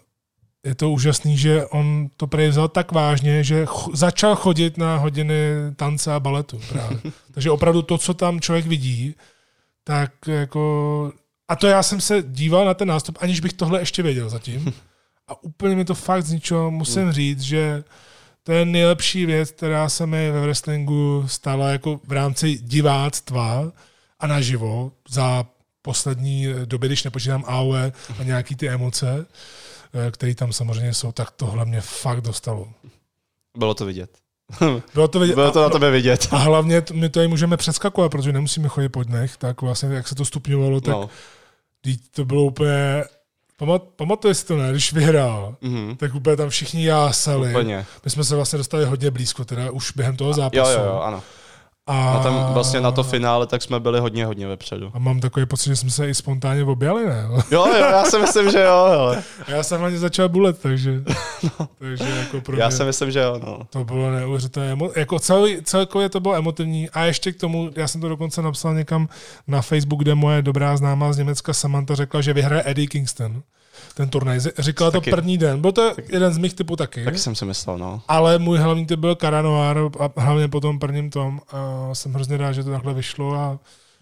je 0.65 0.75
to 0.75 0.91
úžasný, 0.91 1.37
že 1.37 1.65
on 1.65 2.09
to 2.17 2.27
prej 2.27 2.49
vzal 2.49 2.67
tak 2.67 2.91
vážně, 2.91 3.43
že 3.43 3.65
ch- 3.65 3.89
začal 3.93 4.35
chodit 4.35 4.77
na 4.77 4.97
hodiny 4.97 5.53
tance 5.75 6.13
a 6.13 6.19
baletu 6.19 6.59
právě. 6.69 6.99
Takže 7.33 7.51
opravdu 7.51 7.81
to, 7.81 7.97
co 7.97 8.13
tam 8.13 8.39
člověk 8.39 8.65
vidí, 8.65 9.15
tak 9.83 10.11
jako... 10.27 11.13
A 11.47 11.55
to 11.55 11.67
já 11.67 11.83
jsem 11.83 12.01
se 12.01 12.23
díval 12.27 12.65
na 12.65 12.73
ten 12.73 12.87
nástup, 12.87 13.17
aniž 13.21 13.39
bych 13.39 13.53
tohle 13.53 13.79
ještě 13.79 14.03
věděl 14.03 14.29
zatím. 14.29 14.73
A 15.27 15.43
úplně 15.43 15.75
mi 15.75 15.85
to 15.85 15.95
fakt 15.95 16.25
zničilo. 16.25 16.71
Musím 16.71 17.03
hmm. 17.03 17.11
říct, 17.11 17.41
že 17.41 17.83
to 18.49 18.53
je 18.53 18.65
nejlepší 18.65 19.25
věc, 19.25 19.51
která 19.51 19.89
se 19.89 20.05
mi 20.05 20.31
ve 20.31 20.41
wrestlingu 20.41 21.23
stala 21.27 21.69
jako 21.69 21.99
v 22.07 22.11
rámci 22.11 22.57
diváctva 22.57 23.71
a 24.19 24.27
naživo 24.27 24.91
za 25.09 25.45
poslední 25.81 26.47
doby, 26.65 26.87
když 26.87 27.03
nepočítám 27.03 27.43
AOE 27.47 27.91
a 28.19 28.23
nějaký 28.23 28.55
ty 28.55 28.69
emoce, 28.69 29.25
eh, 30.07 30.11
které 30.11 30.35
tam 30.35 30.53
samozřejmě 30.53 30.93
jsou, 30.93 31.11
tak 31.11 31.31
tohle 31.31 31.65
mě 31.65 31.81
fakt 31.81 32.21
dostalo. 32.21 32.67
Bylo 33.57 33.73
to 33.73 33.85
vidět. 33.85 34.09
Bylo 34.93 35.07
to, 35.07 35.19
vidět. 35.19 35.35
Bylo 35.35 35.51
to 35.51 35.61
na 35.61 35.69
tebe 35.69 35.91
vidět. 35.91 36.27
A 36.31 36.37
hlavně 36.37 36.83
my 36.93 37.09
to 37.09 37.29
můžeme 37.29 37.57
přeskakovat, 37.57 38.11
protože 38.11 38.33
nemusíme 38.33 38.67
chodit 38.67 38.89
po 38.89 39.03
dnech, 39.03 39.37
tak 39.37 39.61
vlastně 39.61 39.89
jak 39.89 40.07
se 40.07 40.15
to 40.15 40.25
stupňovalo, 40.25 40.81
tak 40.81 40.93
no. 40.93 41.09
to 42.11 42.25
bylo 42.25 42.43
úplně 42.43 43.03
Pamat, 43.59 43.83
pamatuje 43.95 44.33
si 44.33 44.45
to, 44.45 44.57
ne? 44.57 44.71
Když 44.71 44.93
vyhrál, 44.93 45.55
mm-hmm. 45.63 45.97
tak 45.97 46.15
úplně 46.15 46.35
tam 46.35 46.49
všichni 46.49 46.85
jásali. 46.85 47.49
Úplně. 47.49 47.85
My 48.05 48.11
jsme 48.11 48.23
se 48.23 48.35
vlastně 48.35 48.57
dostali 48.57 48.85
hodně 48.85 49.11
blízko, 49.11 49.45
teda 49.45 49.71
už 49.71 49.91
během 49.91 50.15
toho 50.15 50.33
zápasu. 50.33 50.71
Jo, 50.71 50.79
jo, 50.79 50.85
jo, 50.85 50.99
ano. 50.99 51.23
A... 51.89 52.11
a 52.11 52.23
tam 52.23 52.53
vlastně 52.53 52.81
na 52.81 52.91
to 52.91 53.03
finále 53.03 53.47
tak 53.47 53.61
jsme 53.61 53.79
byli 53.79 53.99
hodně, 53.99 54.25
hodně 54.25 54.47
vepředu. 54.47 54.91
A 54.93 54.99
mám 54.99 55.19
takový 55.19 55.45
pocit, 55.45 55.69
že 55.69 55.75
jsme 55.75 55.89
se 55.89 56.09
i 56.09 56.13
spontánně 56.13 56.63
objali, 56.63 57.05
ne? 57.05 57.27
Jo, 57.51 57.67
jo, 57.67 57.73
já 57.75 58.03
si 58.03 58.19
myslím, 58.19 58.51
že 58.51 58.59
jo. 58.59 58.87
Hele. 58.89 59.23
Já 59.47 59.63
jsem 59.63 59.79
hlavně 59.79 59.97
začal 59.97 60.29
bulet, 60.29 60.59
takže, 60.59 61.03
no. 61.43 61.67
takže 61.79 62.09
jako 62.09 62.41
pro 62.41 62.53
mě, 62.55 62.63
Já 62.63 62.71
si 62.71 62.83
myslím, 62.83 63.11
že 63.11 63.19
jo. 63.19 63.39
No. 63.45 63.59
To 63.69 63.83
bylo 63.83 64.11
neuvěřitelné. 64.11 64.85
Jako 64.95 65.19
celý, 65.19 65.57
celkově 65.63 66.09
to 66.09 66.19
bylo 66.19 66.35
emotivní. 66.35 66.89
A 66.89 67.03
ještě 67.03 67.31
k 67.31 67.39
tomu, 67.39 67.69
já 67.75 67.87
jsem 67.87 68.01
to 68.01 68.09
dokonce 68.09 68.41
napsal 68.41 68.73
někam 68.73 69.09
na 69.47 69.61
Facebook, 69.61 69.99
kde 69.99 70.15
moje 70.15 70.41
dobrá 70.41 70.77
známá 70.77 71.13
z 71.13 71.17
Německa 71.17 71.53
Samantha 71.53 71.95
řekla, 71.95 72.21
že 72.21 72.33
vyhraje 72.33 72.63
Eddie 72.65 72.87
Kingston 72.87 73.41
ten 73.99 74.09
turnaj. 74.09 74.39
Říkala 74.59 74.91
taky, 74.91 75.11
to 75.11 75.15
první 75.15 75.37
den. 75.37 75.61
Byl 75.61 75.71
to 75.71 75.95
taky, 75.95 76.13
jeden 76.13 76.33
z 76.33 76.37
mých 76.37 76.53
typů 76.53 76.75
taky. 76.75 77.05
Taky 77.05 77.17
jsem 77.17 77.35
si 77.35 77.45
myslel, 77.45 77.77
no. 77.77 78.01
Ale 78.07 78.39
můj 78.39 78.57
hlavní 78.57 78.85
typ 78.85 78.99
byl 78.99 79.15
Karanoár 79.15 79.77
a 79.99 80.21
hlavně 80.21 80.47
po 80.47 80.59
tom 80.59 80.79
prvním 80.79 81.09
tom. 81.09 81.41
A 81.51 81.89
jsem 81.95 82.13
hrozně 82.13 82.37
rád, 82.37 82.51
že 82.51 82.63
to 82.63 82.71
takhle 82.71 82.93
vyšlo 82.93 83.35
a 83.35 83.59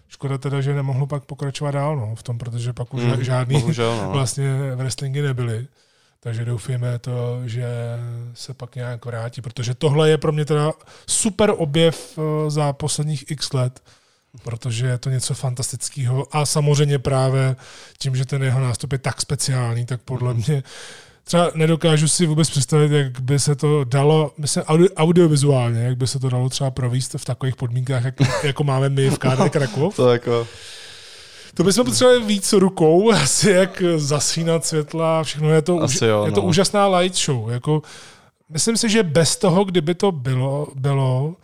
škoda 0.08 0.38
teda, 0.38 0.60
že 0.60 0.74
nemohlo 0.74 1.06
pak 1.06 1.24
pokračovat 1.24 1.70
dál 1.70 1.96
no, 1.96 2.14
v 2.14 2.22
tom, 2.22 2.38
protože 2.38 2.72
pak 2.72 2.94
už 2.94 3.02
mm, 3.02 3.24
žádný 3.24 3.60
bohužel, 3.60 3.96
no. 4.02 4.10
vlastně 4.12 4.76
wrestlingy 4.76 5.22
nebyly. 5.22 5.66
Takže 6.20 6.44
doufujeme 6.44 6.98
to, 6.98 7.40
že 7.44 7.66
se 8.34 8.54
pak 8.54 8.76
nějak 8.76 9.04
vrátí, 9.04 9.40
protože 9.40 9.74
tohle 9.74 10.10
je 10.10 10.18
pro 10.18 10.32
mě 10.32 10.44
teda 10.44 10.72
super 11.06 11.54
objev 11.56 12.18
eh, 12.18 12.50
za 12.50 12.72
posledních 12.72 13.30
x 13.30 13.52
let 13.52 13.82
protože 14.42 14.86
je 14.86 14.98
to 14.98 15.10
něco 15.10 15.34
fantastického 15.34 16.36
a 16.36 16.46
samozřejmě 16.46 16.98
právě 16.98 17.56
tím, 17.98 18.16
že 18.16 18.24
ten 18.24 18.42
jeho 18.42 18.60
nástup 18.60 18.92
je 18.92 18.98
tak 18.98 19.20
speciální, 19.20 19.86
tak 19.86 20.00
podle 20.02 20.34
mhm. 20.34 20.42
mě 20.46 20.62
třeba 21.24 21.50
nedokážu 21.54 22.08
si 22.08 22.26
vůbec 22.26 22.50
představit, 22.50 22.92
jak 22.92 23.20
by 23.20 23.38
se 23.38 23.54
to 23.54 23.84
dalo, 23.84 24.32
myslím, 24.38 24.62
audio, 24.64 24.88
audiovizuálně, 24.96 25.80
jak 25.80 25.96
by 25.96 26.06
se 26.06 26.18
to 26.18 26.28
dalo 26.28 26.48
třeba 26.48 26.70
províst 26.70 27.14
v 27.14 27.24
takových 27.24 27.56
podmínkách, 27.56 28.04
jak, 28.04 28.14
jako 28.42 28.64
máme 28.64 28.88
my 28.88 29.10
v 29.10 29.18
KD 29.18 29.50
Krakov. 29.50 29.96
to 29.96 30.12
jako... 30.12 30.46
To 31.54 31.64
bychom 31.64 31.84
potřebovali 31.84 32.24
víc 32.24 32.52
rukou, 32.52 33.12
asi 33.22 33.50
jak 33.50 33.82
zasínat 33.96 34.64
světla, 34.64 35.22
všechno. 35.22 35.50
Je 35.50 35.62
to, 35.62 35.82
Asi 35.82 36.04
jo, 36.04 36.24
je 36.26 36.32
to 36.32 36.40
no. 36.40 36.46
úžasná 36.46 36.88
light 36.88 37.18
show. 37.18 37.50
Jako, 37.50 37.82
myslím 38.50 38.76
si, 38.76 38.88
že 38.88 39.02
bez 39.02 39.36
toho, 39.36 39.64
kdyby 39.64 39.94
to 39.94 40.12
bylo, 40.12 40.66
bylo 40.74 41.34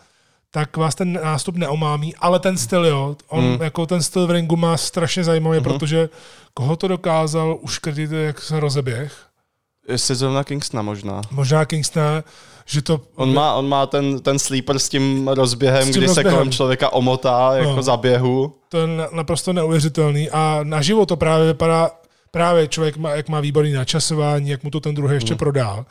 tak 0.55 0.77
vás 0.77 0.95
ten 0.95 1.13
nástup 1.25 1.57
neomámí, 1.57 2.15
ale 2.17 2.39
ten 2.39 2.59
styl, 2.59 2.87
jo, 2.87 3.17
on 3.29 3.45
Hmm. 3.45 3.63
jako 3.63 3.87
ten 3.87 4.03
styl 4.03 4.27
v 4.27 4.31
ringu 4.31 4.57
má 4.57 4.77
strašně 4.77 5.25
zajímavý, 5.25 5.61
protože 5.61 6.09
koho 6.55 6.77
to 6.77 6.89
dokázal 6.89 7.59
uškrtit, 7.61 8.13
jak 8.13 8.41
se 8.43 8.61
rozeběh. 8.61 9.13
Zrovna 9.97 10.45
Kingstona 10.45 10.83
možná. 10.83 11.21
Možná 11.31 11.65
Kingston, 11.65 12.23
že 12.67 12.83
to... 12.83 13.01
On 13.17 13.35
má, 13.35 13.55
on 13.55 13.69
má 13.69 13.87
ten, 13.87 14.21
ten 14.21 14.39
sleeper 14.39 14.79
s 14.79 14.89
tím 14.89 15.29
rozběhem, 15.29 15.83
S 15.83 15.85
tím 15.87 15.93
kdy 15.93 16.07
rozběhem. 16.07 16.31
se 16.31 16.37
kolem 16.37 16.53
člověka 16.53 16.93
omotá 16.93 17.51
jako 17.57 17.77
No. 17.77 17.83
za 17.83 17.97
běhu. 17.97 18.57
To 18.69 18.79
je 18.79 18.87
na- 18.87 19.09
naprosto 19.13 19.53
neuvěřitelný 19.53 20.31
a 20.31 20.61
naživo 20.63 21.07
to 21.07 21.17
právě 21.17 21.47
vypadá, 21.47 21.91
právě 22.31 22.69
člověk, 22.69 22.97
má, 22.97 23.11
jak 23.11 23.29
má 23.29 23.41
výborný 23.41 23.73
načasování, 23.73 24.51
jak 24.51 24.63
mu 24.65 24.71
to 24.71 24.81
ten 24.81 24.95
druhý 24.95 25.15
ještě 25.15 25.33
Hmm. 25.33 25.39
prodá, 25.39 25.85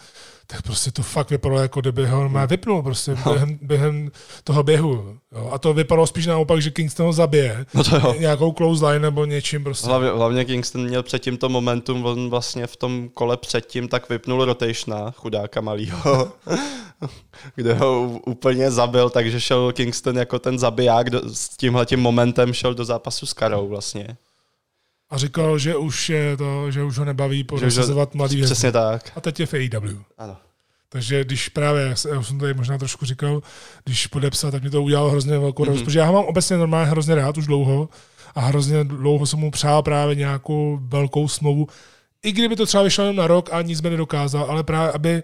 tak 0.53 0.61
prostě 0.61 0.91
to 0.91 1.03
fakt 1.03 1.29
vypadalo, 1.29 1.61
jako 1.61 1.81
kdyby 1.81 2.05
ho 2.07 2.29
má 2.29 2.45
vypnul 2.45 2.83
prostě 2.83 3.15
No. 3.25 3.31
během, 3.33 3.59
během 3.61 4.11
toho 4.43 4.63
běhu. 4.63 5.17
Jo. 5.35 5.49
A 5.53 5.57
to 5.59 5.73
vypadalo 5.73 6.07
spíš 6.07 6.27
naopak, 6.27 6.61
že 6.61 6.69
Kingston 6.71 7.05
ho 7.05 7.13
zabije. 7.13 7.65
No 7.73 7.83
to 7.83 7.95
jo. 7.95 8.15
Nějakou 8.19 8.51
close 8.53 8.85
line 8.87 8.99
nebo 8.99 9.25
něčím 9.25 9.63
prostě. 9.63 9.87
Hlavně, 9.87 10.09
hlavně 10.09 10.45
Kingston 10.45 10.83
měl 10.83 11.03
předtím 11.03 11.37
to 11.37 11.49
momentum, 11.49 12.05
on 12.05 12.29
vlastně 12.29 12.67
v 12.67 12.75
tom 12.75 13.09
kole 13.13 13.37
předtím 13.37 13.87
tak 13.87 14.09
vypnul 14.09 14.45
rotationa, 14.45 15.11
chudáka 15.11 15.61
malýho, 15.61 16.31
kde 17.55 17.73
ho 17.73 18.19
úplně 18.25 18.71
zabil, 18.71 19.09
takže 19.09 19.41
šel 19.41 19.71
Kingston 19.73 20.17
jako 20.17 20.39
ten 20.39 20.59
zabiják 20.59 21.09
do, 21.09 21.21
s 21.33 21.49
tímhletím 21.57 21.99
momentem 21.99 22.53
šel 22.53 22.73
do 22.73 22.85
zápasu 22.85 23.25
s 23.25 23.33
Karou 23.33 23.67
vlastně. 23.67 24.17
A 25.13 25.17
říkal, 25.17 25.57
že 25.59 25.75
už 25.75 26.09
je 26.09 26.37
to, 26.37 26.71
že 26.71 26.83
už 26.83 26.97
ho 26.97 27.05
nebaví 27.05 27.43
porozazovat 27.43 28.15
mladý 28.15 28.35
hvězdy. 28.35 28.53
Přesně 28.53 28.71
tak. 28.71 29.11
A 29.15 29.21
teď 29.21 29.39
je 29.39 29.45
v 29.45 29.53
AEW. 29.53 29.97
Ano. 30.17 30.37
Takže 30.89 31.23
když 31.23 31.49
právě, 31.49 31.95
já 32.13 32.23
jsem 32.23 32.39
tady 32.39 32.53
možná 32.53 32.77
trošku 32.77 33.05
říkal, 33.05 33.41
když 33.85 34.07
podepsal, 34.07 34.51
tak 34.51 34.63
mi 34.63 34.69
to 34.69 34.83
udělalo 34.83 35.09
hrozně 35.09 35.37
velkou 35.39 35.63
radost, 35.63 35.77
Mhm. 35.79 35.85
protože 35.85 35.99
já 35.99 36.05
ho 36.05 36.13
mám 36.13 36.23
obecně 36.25 36.57
normálně 36.57 36.91
hrozně 36.91 37.15
rád 37.15 37.37
už 37.37 37.45
dlouho 37.47 37.89
a 38.35 38.41
hrozně 38.41 38.83
dlouho 38.83 39.25
jsem 39.25 39.39
mu 39.39 39.51
přál 39.51 39.83
právě 39.83 40.15
nějakou 40.15 40.79
velkou 40.81 41.27
smlouvu, 41.27 41.67
i 42.23 42.31
kdyby 42.31 42.55
to 42.55 42.65
třeba 42.65 42.83
vyšlo 42.83 43.03
jenom 43.03 43.15
na 43.15 43.27
rok 43.27 43.49
a 43.53 43.61
nic 43.61 43.81
by 43.81 43.89
nedokázal, 43.89 44.45
ale 44.49 44.63
právě, 44.63 44.91
aby, 44.91 45.23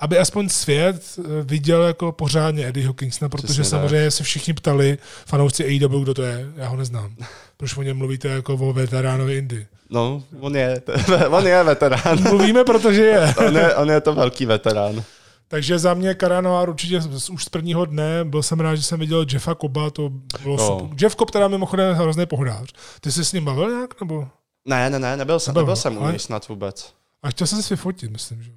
aby 0.00 0.18
aspoň 0.18 0.48
svět 0.48 1.02
eh, 1.18 1.22
viděl 1.44 1.82
jako 1.82 2.12
pořádně 2.12 2.66
Eddieho 2.68 2.94
Kingsona, 2.94 3.28
protože 3.28 3.46
Přesně 3.46 3.62
tak. 3.62 3.70
samozřejmě 3.70 4.10
se 4.10 4.24
všichni 4.24 4.54
ptali, 4.54 4.98
fanoušci 5.26 5.64
AEW, 5.64 6.02
kdo 6.02 6.14
to 6.14 6.22
je, 6.22 6.46
já 6.56 6.68
ho 6.68 6.76
neznám. 6.76 7.14
Proč 7.58 7.76
o 7.76 7.82
něm 7.82 7.96
mluvíte 7.96 8.28
jako 8.28 8.54
o 8.54 8.72
veteránovi 8.72 9.36
Indy? 9.38 9.66
No, 9.90 10.22
on 10.40 10.56
je, 10.56 10.82
on 11.30 11.46
je 11.46 11.64
veterán. 11.64 12.22
Mluvíme, 12.28 12.64
protože 12.64 13.02
je. 13.04 13.34
On 13.46 13.56
je, 13.56 13.74
on 13.74 13.90
je 13.90 14.00
to 14.00 14.14
velký 14.14 14.46
veterán. 14.46 15.02
Takže 15.48 15.78
za 15.78 15.94
mě 15.94 16.14
Karanoár 16.14 16.68
určitě 16.68 17.00
už 17.32 17.44
z 17.44 17.48
prvního 17.48 17.84
dne. 17.84 18.24
Byl 18.24 18.42
jsem 18.42 18.60
rád, 18.60 18.74
že 18.74 18.82
jsem 18.82 19.00
viděl 19.00 19.26
Jeffa 19.32 19.54
Koba, 19.54 19.90
to 19.90 20.10
bylo 20.42 20.56
No. 20.56 20.66
super. 20.80 20.96
Jeff 21.02 21.16
Cobb 21.16 21.30
teda 21.30 21.48
mimochodem 21.48 21.94
hrozný 21.94 22.26
pohrář. 22.26 22.72
Ty 23.00 23.12
jsi 23.12 23.24
s 23.24 23.32
ním 23.32 23.44
bavil 23.44 23.70
nějak? 23.70 24.00
Nebo? 24.00 24.28
Ne, 24.64 24.90
ne, 24.90 24.98
ne, 24.98 25.16
nebyl 25.16 25.40
jsem, 25.40 25.52
Nebyl, 25.52 25.62
nebyl 25.62 25.76
jsem 25.76 25.96
u 25.96 26.08
něj 26.08 26.18
snad 26.18 26.48
vůbec. 26.48 26.92
A 27.22 27.30
chtěl 27.30 27.46
jsem 27.46 27.62
se 27.62 27.74
vyfotit, 27.74 28.10
myslím, 28.10 28.42
že. 28.42 28.50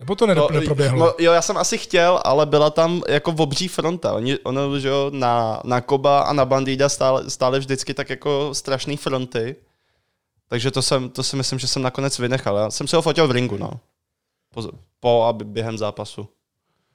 Nebo 0.00 0.14
to 0.14 0.26
nedop- 0.26 0.50
No, 0.52 0.60
neproběhlo? 0.60 0.98
no, 1.06 1.14
jo, 1.18 1.32
já 1.32 1.42
jsem 1.42 1.56
asi 1.56 1.78
chtěl, 1.78 2.20
ale 2.24 2.46
byla 2.46 2.70
tam 2.70 3.02
jako 3.08 3.34
obří 3.38 3.68
fronta. 3.68 4.12
Oni, 4.14 4.38
ono, 4.38 4.78
že 4.78 4.88
jo, 4.88 5.10
na, 5.14 5.60
na 5.64 5.80
Koba 5.80 6.20
a 6.20 6.32
na 6.32 6.44
Bandida 6.44 6.88
stále, 6.88 7.30
stále 7.30 7.58
vždycky 7.58 7.94
tak 7.94 8.10
jako 8.10 8.54
strašný 8.54 8.96
fronty. 8.96 9.56
Takže 10.48 10.70
to, 10.70 10.82
jsem, 10.82 11.08
to 11.10 11.22
si 11.22 11.36
myslím, 11.36 11.58
že 11.58 11.66
jsem 11.66 11.82
nakonec 11.82 12.18
vynechal. 12.18 12.56
Já 12.56 12.70
jsem 12.70 12.88
si 12.88 12.96
ho 12.96 13.02
fotil 13.02 13.28
v 13.28 13.30
ringu, 13.30 13.56
no. 13.56 13.70
Po, 14.54 14.62
po 15.00 15.24
a 15.24 15.32
během 15.32 15.78
zápasu. 15.78 16.28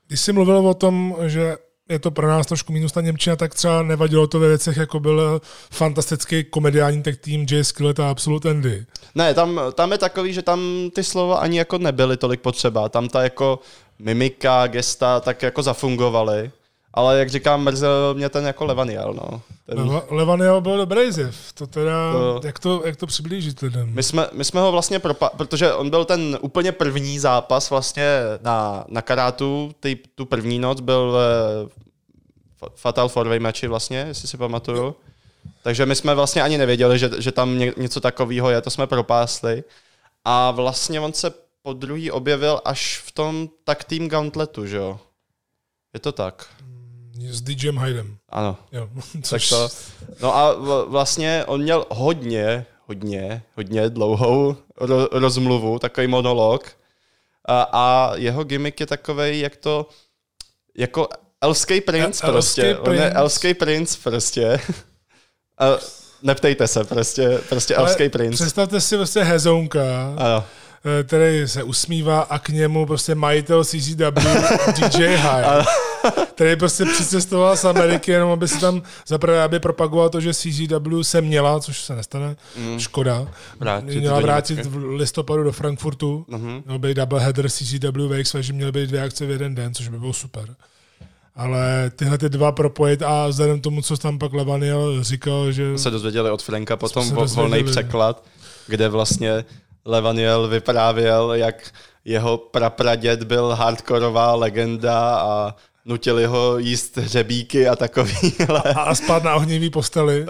Když 0.07 0.19
jsi 0.21 0.33
mluvil 0.33 0.57
o 0.67 0.73
tom, 0.73 1.15
že 1.25 1.57
je 1.91 1.99
to 1.99 2.11
pro 2.11 2.27
nás 2.27 2.47
trošku 2.47 2.73
minus 2.73 2.91
ta 2.91 3.01
Němčina, 3.01 3.35
tak 3.35 3.53
třeba 3.53 3.83
nevadilo 3.83 4.27
to 4.27 4.39
ve 4.39 4.47
věcech, 4.47 4.77
jako 4.77 4.99
byl 4.99 5.41
fantastický 5.71 6.43
komediální 6.43 7.03
tag 7.03 7.17
tým 7.17 7.45
Jay 7.51 7.63
Skillet 7.63 7.99
a 7.99 8.09
Absolute 8.09 8.49
Andy. 8.49 8.85
Ne, 9.15 9.33
tam, 9.33 9.61
tam 9.73 9.91
je 9.91 9.97
takový, 9.97 10.33
že 10.33 10.41
tam 10.41 10.89
ty 10.95 11.03
slova 11.03 11.37
ani 11.37 11.57
jako 11.57 11.77
nebyly 11.77 12.17
tolik 12.17 12.41
potřeba. 12.41 12.89
Tam 12.89 13.09
ta 13.09 13.23
jako 13.23 13.59
mimika, 13.99 14.67
gesta 14.67 15.19
tak 15.19 15.41
jako 15.41 15.63
zafungovaly. 15.63 16.51
Ale 16.93 17.19
jak 17.19 17.29
říkám, 17.29 17.63
mrzel 17.63 18.13
mě 18.13 18.29
ten 18.29 18.45
jako 18.45 18.65
Levaniel, 18.65 19.13
no. 19.13 19.41
Ten, 19.65 19.77
Leva- 19.79 20.03
Levaniel 20.09 20.61
byl 20.61 20.77
dobrý 20.77 21.11
zjev. 21.11 21.53
To 21.53 21.67
teda, 21.67 22.11
To- 22.11 22.41
jak, 22.43 22.59
to, 22.59 22.81
jak 22.85 22.95
to 22.95 23.07
přiblížit? 23.07 23.59
Ten? 23.59 23.85
My 23.85 24.03
jsme, 24.03 24.27
my 24.33 24.45
jsme 24.45 24.61
ho 24.61 24.71
vlastně 24.71 24.99
propa- 24.99 25.29
protože 25.37 25.73
on 25.73 25.89
byl 25.89 26.05
ten 26.05 26.37
úplně 26.41 26.71
první 26.71 27.19
zápas 27.19 27.69
vlastně 27.69 28.19
na, 28.41 28.85
na 28.87 29.01
karátu, 29.01 29.71
ty, 29.79 29.99
tu 30.15 30.25
první 30.25 30.59
noc 30.59 30.79
byl 30.81 31.17
Fa- 32.61 32.69
Fatal 32.75 33.07
Four-Way 33.09 33.39
matchi 33.39 33.67
vlastně, 33.67 33.97
jestli 33.97 34.27
si 34.27 34.37
pamatuju. 34.37 34.95
Takže 35.63 35.85
my 35.85 35.95
jsme 35.95 36.15
vlastně 36.15 36.41
ani 36.43 36.57
nevěděli, 36.57 36.99
že, 36.99 37.09
že 37.17 37.31
tam 37.31 37.57
ně, 37.59 37.73
něco 37.77 38.01
takového 38.01 38.49
je, 38.49 38.61
to 38.61 38.69
jsme 38.69 38.87
propásli. 38.87 39.63
A 40.25 40.51
vlastně 40.51 40.99
on 40.99 41.13
se 41.13 41.33
po 41.63 41.73
druhý 41.73 42.11
objevil 42.11 42.61
až 42.65 43.01
v 43.05 43.11
tom 43.11 43.49
tak 43.63 43.83
tým 43.83 44.09
Gauntletu, 44.09 44.65
že 44.65 44.77
jo? 44.77 44.99
Je 45.93 45.99
to 45.99 46.11
tak? 46.11 46.45
S 47.29 47.41
DJem 47.41 47.77
Hydem. 47.77 48.17
Ano. 48.29 48.57
Jo. 48.71 48.89
Tak 49.13 49.23
Což, 49.23 49.49
to, 49.49 49.69
no 50.21 50.35
a 50.35 50.53
vlastně 50.87 51.43
on 51.47 51.61
měl 51.61 51.85
hodně, 51.89 52.65
hodně, 52.87 53.43
hodně 53.55 53.89
dlouhou 53.89 54.55
ro, 54.77 55.07
rozmluvu, 55.11 55.79
takový 55.79 56.07
monolog. 56.07 56.71
A, 57.45 57.61
a 57.73 58.11
jeho 58.15 58.43
gimmick 58.43 58.79
je 58.79 58.85
takový, 58.85 59.39
jak 59.39 59.55
to, 59.55 59.89
jako 60.77 61.07
elský 61.41 61.81
princ 61.81 62.23
El- 62.23 62.31
prostě. 62.31 62.61
elský 62.69 62.81
On 62.89 62.95
je 62.95 63.09
elský 63.11 63.53
princ 63.53 63.95
prostě. 63.95 64.59
A 65.57 65.65
neptejte 66.21 66.67
se, 66.67 66.83
prostě, 66.83 67.39
prostě 67.49 67.75
ale 67.75 67.87
elský 67.89 68.09
princ. 68.09 68.35
Představte 68.35 68.81
si 68.81 68.97
vlastně 68.97 69.23
hezounka, 69.23 69.81
Ano. 70.17 70.43
eh, 70.99 71.03
který 71.03 71.47
se 71.47 71.63
usmívá 71.63 72.21
a 72.21 72.39
k 72.39 72.49
němu 72.49 72.85
prostě 72.85 73.15
majitel 73.15 73.65
CCW 73.65 74.19
DJ 74.75 75.05
High, 75.15 75.65
který 76.35 76.55
prostě 76.55 76.85
přicestoval 76.85 77.57
z 77.57 77.65
Ameriky 77.65 78.11
jenom, 78.11 78.31
aby 78.31 78.47
si 78.47 78.59
tam 78.59 78.81
zaprvé, 79.07 79.43
aby 79.43 79.59
propagoval 79.59 80.09
to, 80.09 80.19
že 80.21 80.33
CCW 80.33 81.01
se 81.01 81.21
měla, 81.21 81.59
což 81.59 81.81
se 81.83 81.95
nestane, 81.95 82.35
Mm. 82.57 82.79
škoda, 82.79 83.27
Vrátit 83.59 83.99
měla 83.99 84.19
vrátit 84.19 84.65
v 84.65 84.77
listopadu 84.95 85.43
do 85.43 85.51
Frankfurtu, 85.51 86.25
Mhm. 86.27 86.61
měl 86.65 86.79
být 86.79 86.97
double 86.97 87.19
header 87.19 87.49
CCW 87.49 88.07
VXV, 88.07 88.35
že 88.43 88.53
měly 88.53 88.71
být 88.71 88.87
dvě 88.87 89.03
akce 89.03 89.25
v 89.25 89.29
jeden 89.29 89.55
den, 89.55 89.73
což 89.73 89.87
by 89.87 89.99
bylo 89.99 90.13
super. 90.13 90.55
Ale 91.35 91.91
tyhle 91.95 92.17
ty 92.17 92.29
dva 92.29 92.51
propojit 92.51 93.01
a 93.01 93.27
vzhledem 93.27 93.61
tomu, 93.61 93.81
co 93.81 93.97
tam 93.97 94.19
pak 94.19 94.33
Levaniel 94.33 95.03
říkal, 95.03 95.51
že 95.51 95.77
se 95.77 95.89
dozvěděli 95.91 96.31
od 96.31 96.41
Franka 96.43 96.77
potom 96.77 97.05
se 97.07 97.13
vo, 97.15 97.25
volný 97.25 97.63
překlad, 97.63 98.23
kde 98.67 98.89
vlastně 98.89 99.45
Levaniel 99.85 100.47
vyprávěl, 100.47 101.33
jak 101.33 101.71
jeho 102.05 102.37
prapraděd 102.37 103.23
byl 103.23 103.49
hardkorová 103.55 104.35
legenda 104.35 105.15
a 105.15 105.55
nutili 105.85 106.25
ho 106.25 106.57
jíst 106.57 106.97
hřebíky 106.97 107.67
a 107.67 107.75
takovýhle. 107.75 108.61
a, 108.75 108.81
a 108.81 108.95
spát 108.95 109.23
na 109.23 109.35
ohnivý 109.35 109.69
posteli. 109.69 110.25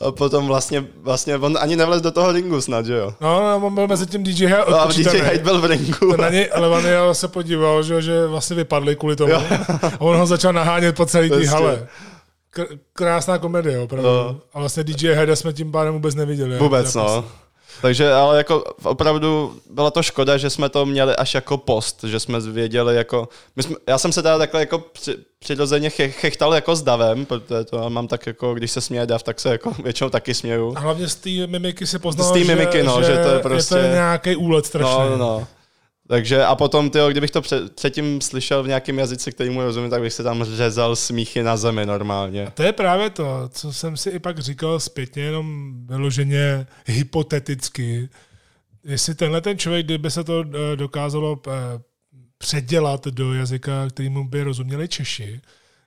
a 0.00 0.10
potom 0.10 0.46
vlastně, 0.46 0.84
vlastně 0.96 1.36
on 1.36 1.58
ani 1.60 1.76
nevlez 1.76 2.02
do 2.02 2.10
toho 2.10 2.32
ringu 2.32 2.60
snad, 2.60 2.86
že 2.86 2.94
jo? 2.94 3.14
No, 3.20 3.40
no, 3.40 3.66
on 3.66 3.74
byl 3.74 3.86
mezi 3.88 4.06
tím 4.06 4.22
DJ 4.22 4.46
Hyde 4.46 4.56
A 4.58 4.86
DJ. 4.86 5.08
Hyde 5.08 5.38
byl 5.44 5.60
v 5.60 5.64
ringu. 5.64 6.16
Na 6.16 6.28
něj 6.28 6.50
Levaniel 6.54 7.14
se 7.14 7.28
podíval, 7.28 7.82
že, 7.82 8.02
že 8.02 8.26
vlastně 8.26 8.56
vypadli 8.56 8.96
kvůli 8.96 9.16
tomu. 9.16 9.34
A 9.34 10.00
on 10.00 10.16
ho 10.16 10.26
začal 10.26 10.52
nahánět 10.52 10.96
po 10.96 11.06
celé 11.06 11.28
té 11.28 11.34
Prostě. 11.34 11.50
hale. 11.50 11.86
Krásná 12.92 13.38
komedie, 13.38 13.78
opravdu. 13.78 14.08
No. 14.08 14.40
A 14.54 14.60
vlastně 14.60 14.84
DJ 14.84 15.14
Hyde 15.14 15.36
jsme 15.36 15.52
tím 15.52 15.72
pádem 15.72 15.94
vůbec 15.94 16.14
neviděli. 16.14 16.58
Vůbec, 16.58 16.94
no. 16.94 17.24
Takže 17.80 18.12
ale 18.12 18.36
jako 18.36 18.64
opravdu 18.82 19.56
byla 19.70 19.90
to 19.90 20.02
škoda, 20.02 20.36
že 20.36 20.50
jsme 20.50 20.68
to 20.68 20.86
měli 20.86 21.16
až 21.16 21.34
jako 21.34 21.56
post, 21.58 22.04
že 22.04 22.20
jsme 22.20 22.40
věděli 22.40 22.96
jako, 22.96 23.28
my 23.56 23.62
jsme, 23.62 23.76
já 23.86 23.98
jsem 23.98 24.12
se 24.12 24.22
teda 24.22 24.38
takhle 24.38 24.60
jako 24.60 24.78
při, 24.78 25.16
přirozeně 25.38 25.90
che, 25.90 26.08
chechtal 26.08 26.54
jako 26.54 26.76
s 26.76 26.82
davem, 26.82 27.26
protože 27.26 27.64
to 27.64 27.90
mám 27.90 28.08
tak 28.08 28.26
jako, 28.26 28.54
když 28.54 28.70
se 28.70 28.80
směje 28.80 29.06
dav, 29.06 29.22
tak 29.22 29.40
se 29.40 29.48
jako 29.48 29.70
většinou 29.82 30.10
taky 30.10 30.34
směju. 30.34 30.74
A 30.76 30.80
hlavně 30.80 31.08
z 31.08 31.14
té 31.14 31.30
mimiky 31.46 31.86
si 31.86 31.98
poznal, 31.98 32.28
Z 32.28 32.32
mimiky, 32.48 32.82
no, 32.82 33.02
že 33.02 33.12
to 33.22 33.28
je 33.28 33.34
je 33.34 33.38
prostě- 33.40 33.74
to 33.74 33.80
nějaký 33.80 34.36
úlet 34.36 34.66
strašný. 34.66 34.92
No, 34.98 35.10
no, 35.10 35.16
no. 35.16 35.46
Takže 36.08 36.44
a 36.44 36.54
potom, 36.54 36.90
tyjo, 36.90 37.10
kdybych 37.10 37.30
to 37.30 37.42
před, 37.42 37.74
předtím 37.74 38.20
slyšel 38.20 38.62
v 38.62 38.66
nějakém 38.66 38.98
jazyce, 38.98 39.32
který 39.32 39.50
mu 39.50 39.62
rozumím, 39.62 39.90
tak 39.90 40.02
bych 40.02 40.12
se 40.12 40.22
tam 40.22 40.44
řezal 40.44 40.96
smíchy 40.96 41.42
na 41.42 41.56
zemi 41.56 41.86
normálně. 41.86 42.52
To 42.54 42.62
je 42.62 42.72
právě 42.72 43.10
to, 43.10 43.48
co 43.52 43.72
jsem 43.72 43.96
si 43.96 44.10
i 44.10 44.18
pak 44.18 44.38
říkal 44.38 44.80
zpětně, 44.80 45.22
jenom 45.22 45.72
vyloženě 45.86 46.66
hypoteticky. 46.86 48.08
Jestli 48.84 49.14
tenhle 49.14 49.40
ten 49.40 49.58
člověk, 49.58 49.86
kdyby 49.86 50.10
se 50.10 50.24
to 50.24 50.44
eh, 50.44 50.76
dokázalo 50.76 51.40
eh, 51.46 51.50
předělat 52.38 53.06
do 53.06 53.34
jazyka, 53.34 53.88
kterýmu 53.88 54.28
by 54.28 54.42
rozuměli 54.42 54.88
Češi, 54.88 55.40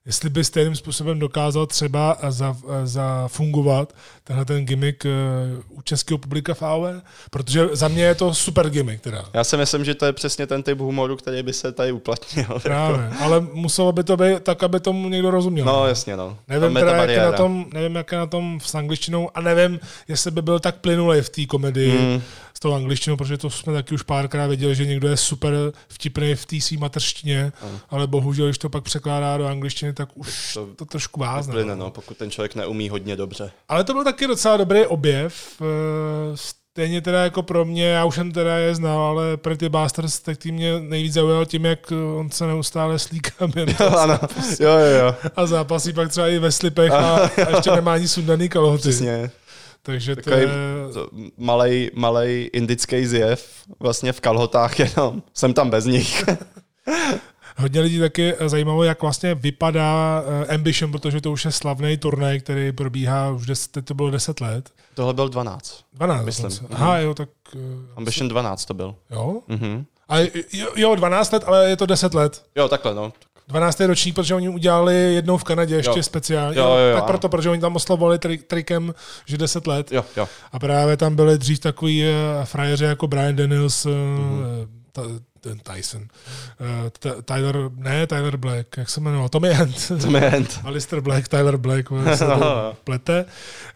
jestli 0.05 0.29
by 0.29 0.43
stejným 0.43 0.75
způsobem 0.75 1.19
dokázal 1.19 1.65
třeba 1.65 2.17
za, 2.29 2.57
zafungovat 2.83 3.93
tenhle 4.23 4.45
ten 4.45 4.65
gimmick 4.65 5.05
uh, 5.05 5.77
u 5.77 5.81
českého 5.81 6.17
publika 6.17 6.53
v 6.53 6.61
AOV, 6.61 6.85
protože 7.31 7.67
za 7.71 7.87
mě 7.87 8.03
je 8.03 8.15
to 8.15 8.33
super 8.33 8.69
gimmick 8.69 9.01
teda. 9.01 9.25
Já 9.33 9.43
si 9.43 9.57
myslím, 9.57 9.85
že 9.85 9.95
to 9.95 10.05
je 10.05 10.13
přesně 10.13 10.47
ten 10.47 10.63
typ 10.63 10.79
humoru, 10.79 11.15
který 11.15 11.43
by 11.43 11.53
se 11.53 11.71
tady 11.71 11.91
uplatnil. 11.91 12.45
Právě, 12.63 13.01
jako. 13.05 13.23
ale 13.23 13.41
muselo 13.53 13.91
by 13.91 14.03
to 14.03 14.17
být 14.17 14.43
tak, 14.43 14.63
aby 14.63 14.79
tomu 14.79 15.09
někdo 15.09 15.31
rozuměl. 15.31 15.65
No 15.65 15.87
jasně, 15.87 16.17
no. 16.17 16.37
Nevím, 16.47 16.73
teda, 16.73 16.95
jak 16.95 17.09
je 17.09 17.21
na 17.21 17.31
tom, 17.31 17.65
nevím, 17.73 17.95
jak 17.95 18.11
je 18.11 18.17
na 18.17 18.25
tom 18.25 18.59
s 18.63 18.75
angličtinou 18.75 19.29
a 19.35 19.41
nevím, 19.41 19.79
jestli 20.07 20.31
by 20.31 20.41
byl 20.41 20.59
tak 20.59 20.75
plynulý 20.75 21.21
v 21.21 21.29
té 21.29 21.45
komedii. 21.45 21.99
Mm 21.99 22.21
s 22.55 22.59
tou 22.59 22.73
angličtinou, 22.73 23.17
protože 23.17 23.37
to 23.37 23.49
jsme 23.49 23.73
taky 23.73 23.95
už 23.95 24.01
párkrát 24.01 24.47
viděli, 24.47 24.75
že 24.75 24.85
někdo 24.85 25.07
je 25.07 25.17
super 25.17 25.53
vtipný 25.87 26.35
v 26.35 26.45
té 26.45 26.61
své 26.61 26.77
mateřštině, 26.77 27.51
mm. 27.63 27.79
ale 27.89 28.07
bohužel, 28.07 28.45
když 28.45 28.57
to 28.57 28.69
pak 28.69 28.83
překládá 28.83 29.37
do 29.37 29.47
angličtiny, 29.47 29.93
tak 29.95 30.09
už 30.15 30.53
to, 30.53 30.67
to 30.75 30.85
trošku 30.85 31.19
vázne. 31.19 31.53
Plyne, 31.53 31.75
no, 31.75 31.91
pokud 31.91 32.17
ten 32.17 32.31
člověk 32.31 32.55
neumí 32.55 32.89
hodně 32.89 33.15
dobře. 33.15 33.51
Ale 33.69 33.83
to 33.83 33.93
byl 33.93 34.03
taky 34.03 34.27
docela 34.27 34.57
dobrý 34.57 34.85
objev. 34.85 35.61
Eh, 35.61 36.37
stejně 36.75 37.01
teda 37.01 37.23
jako 37.23 37.43
pro 37.43 37.65
mě, 37.65 37.85
já 37.85 38.05
už 38.05 38.15
jsem 38.15 38.31
teda 38.31 38.57
je 38.57 38.75
znal, 38.75 38.99
ale 38.99 39.37
Pretty 39.37 39.69
Bastards, 39.69 40.19
tak 40.19 40.37
tím 40.37 40.55
mě 40.55 40.79
nejvíc 40.79 41.13
zaujal 41.13 41.45
tím, 41.45 41.65
jak 41.65 41.91
on 41.91 42.29
se 42.31 42.47
neustále 42.47 42.99
slíká 42.99 43.31
jo, 43.79 43.89
ano. 43.97 44.19
jo, 44.59 44.69
jo, 44.69 44.97
jo. 44.99 45.15
A 45.35 45.45
zápasí 45.45 45.93
pak 45.93 46.09
třeba 46.09 46.27
i 46.27 46.39
ve 46.39 46.51
slipech 46.51 46.91
a, 46.91 47.15
a 47.47 47.55
ještě 47.55 47.71
nemá 47.71 47.93
ani 47.93 48.07
sundaný 48.07 48.49
kalhoty. 48.49 48.81
Přesně. 48.81 49.31
Takže 49.81 50.15
to 50.15 50.33
je... 50.33 50.47
malej, 51.37 51.91
malej 51.93 52.49
indický 52.53 53.05
zjev, 53.05 53.49
vlastně 53.79 54.13
v 54.13 54.21
kalhotách 54.21 54.79
jenom. 54.79 55.23
Jsem 55.33 55.53
tam 55.53 55.69
bez 55.69 55.85
nich. 55.85 56.25
Hodně 57.57 57.81
lidí 57.81 57.99
taky 57.99 58.33
zajímalo, 58.45 58.83
jak 58.83 59.01
vlastně 59.01 59.35
vypadá 59.35 60.23
eh, 60.47 60.53
Ambition, 60.55 60.91
protože 60.91 61.21
to 61.21 61.31
už 61.31 61.45
je 61.45 61.51
slavný 61.51 61.97
turnaj, 61.97 62.39
který 62.39 62.71
probíhá 62.71 63.29
už 63.31 63.45
deset, 63.45 63.85
to 63.85 63.93
bylo 63.93 64.11
10 64.11 64.41
let. 64.41 64.69
Tohle 64.93 65.13
byl 65.13 65.29
12. 65.29 65.83
12, 65.93 66.25
myslím. 66.25 66.51
Aha, 66.71 66.97
jo, 66.99 67.13
tak... 67.13 67.29
Uh, 67.55 67.61
Ambition 67.95 68.27
12 68.27 68.65
to 68.65 68.73
byl. 68.73 68.95
Jo? 69.11 69.41
Mhm. 69.47 69.85
A 70.09 70.19
jo, 70.53 70.67
jo, 70.75 70.95
12 70.95 71.31
let, 71.31 71.43
ale 71.47 71.69
je 71.69 71.77
to 71.77 71.85
10 71.85 72.13
let. 72.13 72.43
Jo, 72.55 72.69
takhle, 72.69 72.95
no. 72.95 73.13
12. 73.47 73.79
ročník, 73.79 74.15
protože 74.15 74.35
oni 74.35 74.49
udělali 74.49 74.95
jednou 74.95 75.37
v 75.37 75.43
Kanadě 75.43 75.75
ještě 75.75 75.99
jo. 75.99 76.03
speciálně. 76.03 76.59
Jo, 76.59 76.65
jo, 76.65 76.75
jo, 76.75 76.95
tak 76.95 77.05
proto, 77.05 77.29
protože 77.29 77.49
oni 77.49 77.61
tam 77.61 77.75
oslovovali 77.75 78.17
tri- 78.17 78.43
trikem, 78.47 78.93
že 79.25 79.37
10 79.37 79.67
let. 79.67 79.91
Jo, 79.91 80.05
jo. 80.17 80.27
A 80.51 80.59
právě 80.59 80.97
tam 80.97 81.15
byli 81.15 81.37
dřív 81.37 81.59
takový 81.59 82.03
frajeři 82.43 82.85
jako 82.85 83.07
Brian 83.07 83.35
Daniels, 83.35 83.85
mm-hmm. 83.85 84.67
Ta, 84.95 85.01
ten 85.41 85.59
Tyson. 85.59 86.01
Uh, 86.01 87.21
Tyler, 87.25 87.55
ne, 87.75 88.07
Tyler 88.07 88.37
Black, 88.37 88.77
jak 88.77 88.89
se 88.89 88.99
jmenoval? 88.99 89.29
Tommy 89.29 89.53
Hand. 89.53 89.91
Tommy 90.01 90.19
Hand. 90.19 90.59
Alistair 90.63 91.01
Black, 91.01 91.27
Tyler 91.27 91.57
Black, 91.57 91.87
se 92.15 92.27
no. 92.39 92.73
plete. 92.83 93.25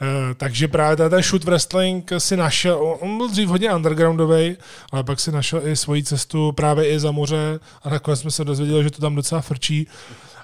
Uh, 0.02 0.08
takže 0.38 0.68
právě 0.68 1.10
ten 1.10 1.22
shoot 1.22 1.44
wrestling 1.44 2.12
si 2.18 2.38
našel, 2.38 2.98
on 3.00 3.18
byl 3.18 3.30
dřív 3.30 3.50
hodně 3.50 3.76
undergroundový, 3.76 4.58
ale 4.91 5.04
pak 5.04 5.20
si 5.20 5.32
našel 5.32 5.68
i 5.68 5.76
svoji 5.76 6.04
cestu 6.04 6.52
právě 6.52 6.90
i 6.90 7.00
za 7.00 7.12
moře 7.12 7.60
a 7.84 7.90
nakonec 7.90 8.20
jsme 8.20 8.32
se 8.32 8.46
dozvěděli, 8.46 8.84
že 8.84 8.91
to 8.91 9.02
tam 9.02 9.16
docela 9.16 9.41
frčí. 9.41 9.88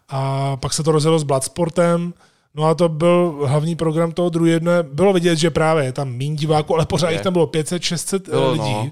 A 0.10 0.58
pak 0.58 0.74
se 0.74 0.84
to 0.84 0.92
rozjelo 0.92 1.20
s 1.20 1.24
Bloodsportem, 1.24 2.14
No 2.58 2.64
a 2.66 2.76
to 2.76 2.90
byl 2.90 3.40
hlavní 3.46 3.76
program 3.76 4.12
toho 4.12 4.30
druhého 4.30 4.60
dne. 4.60 4.84
Bylo 4.84 5.14
vidět, 5.14 5.36
že 5.36 5.50
právě 5.50 5.84
je 5.84 5.92
tam 5.92 6.10
méně 6.10 6.36
diváků, 6.36 6.76
ale 6.76 6.86
pořád 6.86 7.10
jich 7.10 7.22
tam 7.22 7.34
bylo 7.34 7.46
500-600 7.46 8.34
no, 8.34 8.52
lidí. 8.52 8.74
No. 8.74 8.92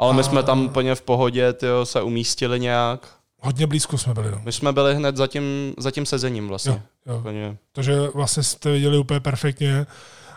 Ale 0.00 0.14
my 0.14 0.24
jsme 0.24 0.42
tam 0.42 0.64
úplně 0.64 0.94
v 0.94 1.02
pohodě 1.02 1.52
tyjo, 1.52 1.86
se 1.86 2.02
umístili 2.02 2.60
nějak. 2.60 3.08
Hodně 3.38 3.66
blízko 3.66 3.98
jsme 3.98 4.14
byli. 4.14 4.30
No. 4.30 4.40
My 4.44 4.52
jsme 4.52 4.72
byli 4.72 4.94
hned 4.94 5.16
za 5.16 5.26
tím, 5.26 5.74
za 5.78 5.90
tím 5.90 6.06
sezením 6.06 6.48
vlastně. 6.48 6.72
Jo, 6.72 7.12
jo. 7.12 7.18
Úplně. 7.18 7.56
Takže 7.72 7.94
vlastně 8.14 8.42
jste 8.42 8.72
viděli 8.72 8.98
úplně 8.98 9.20
perfektně. 9.20 9.86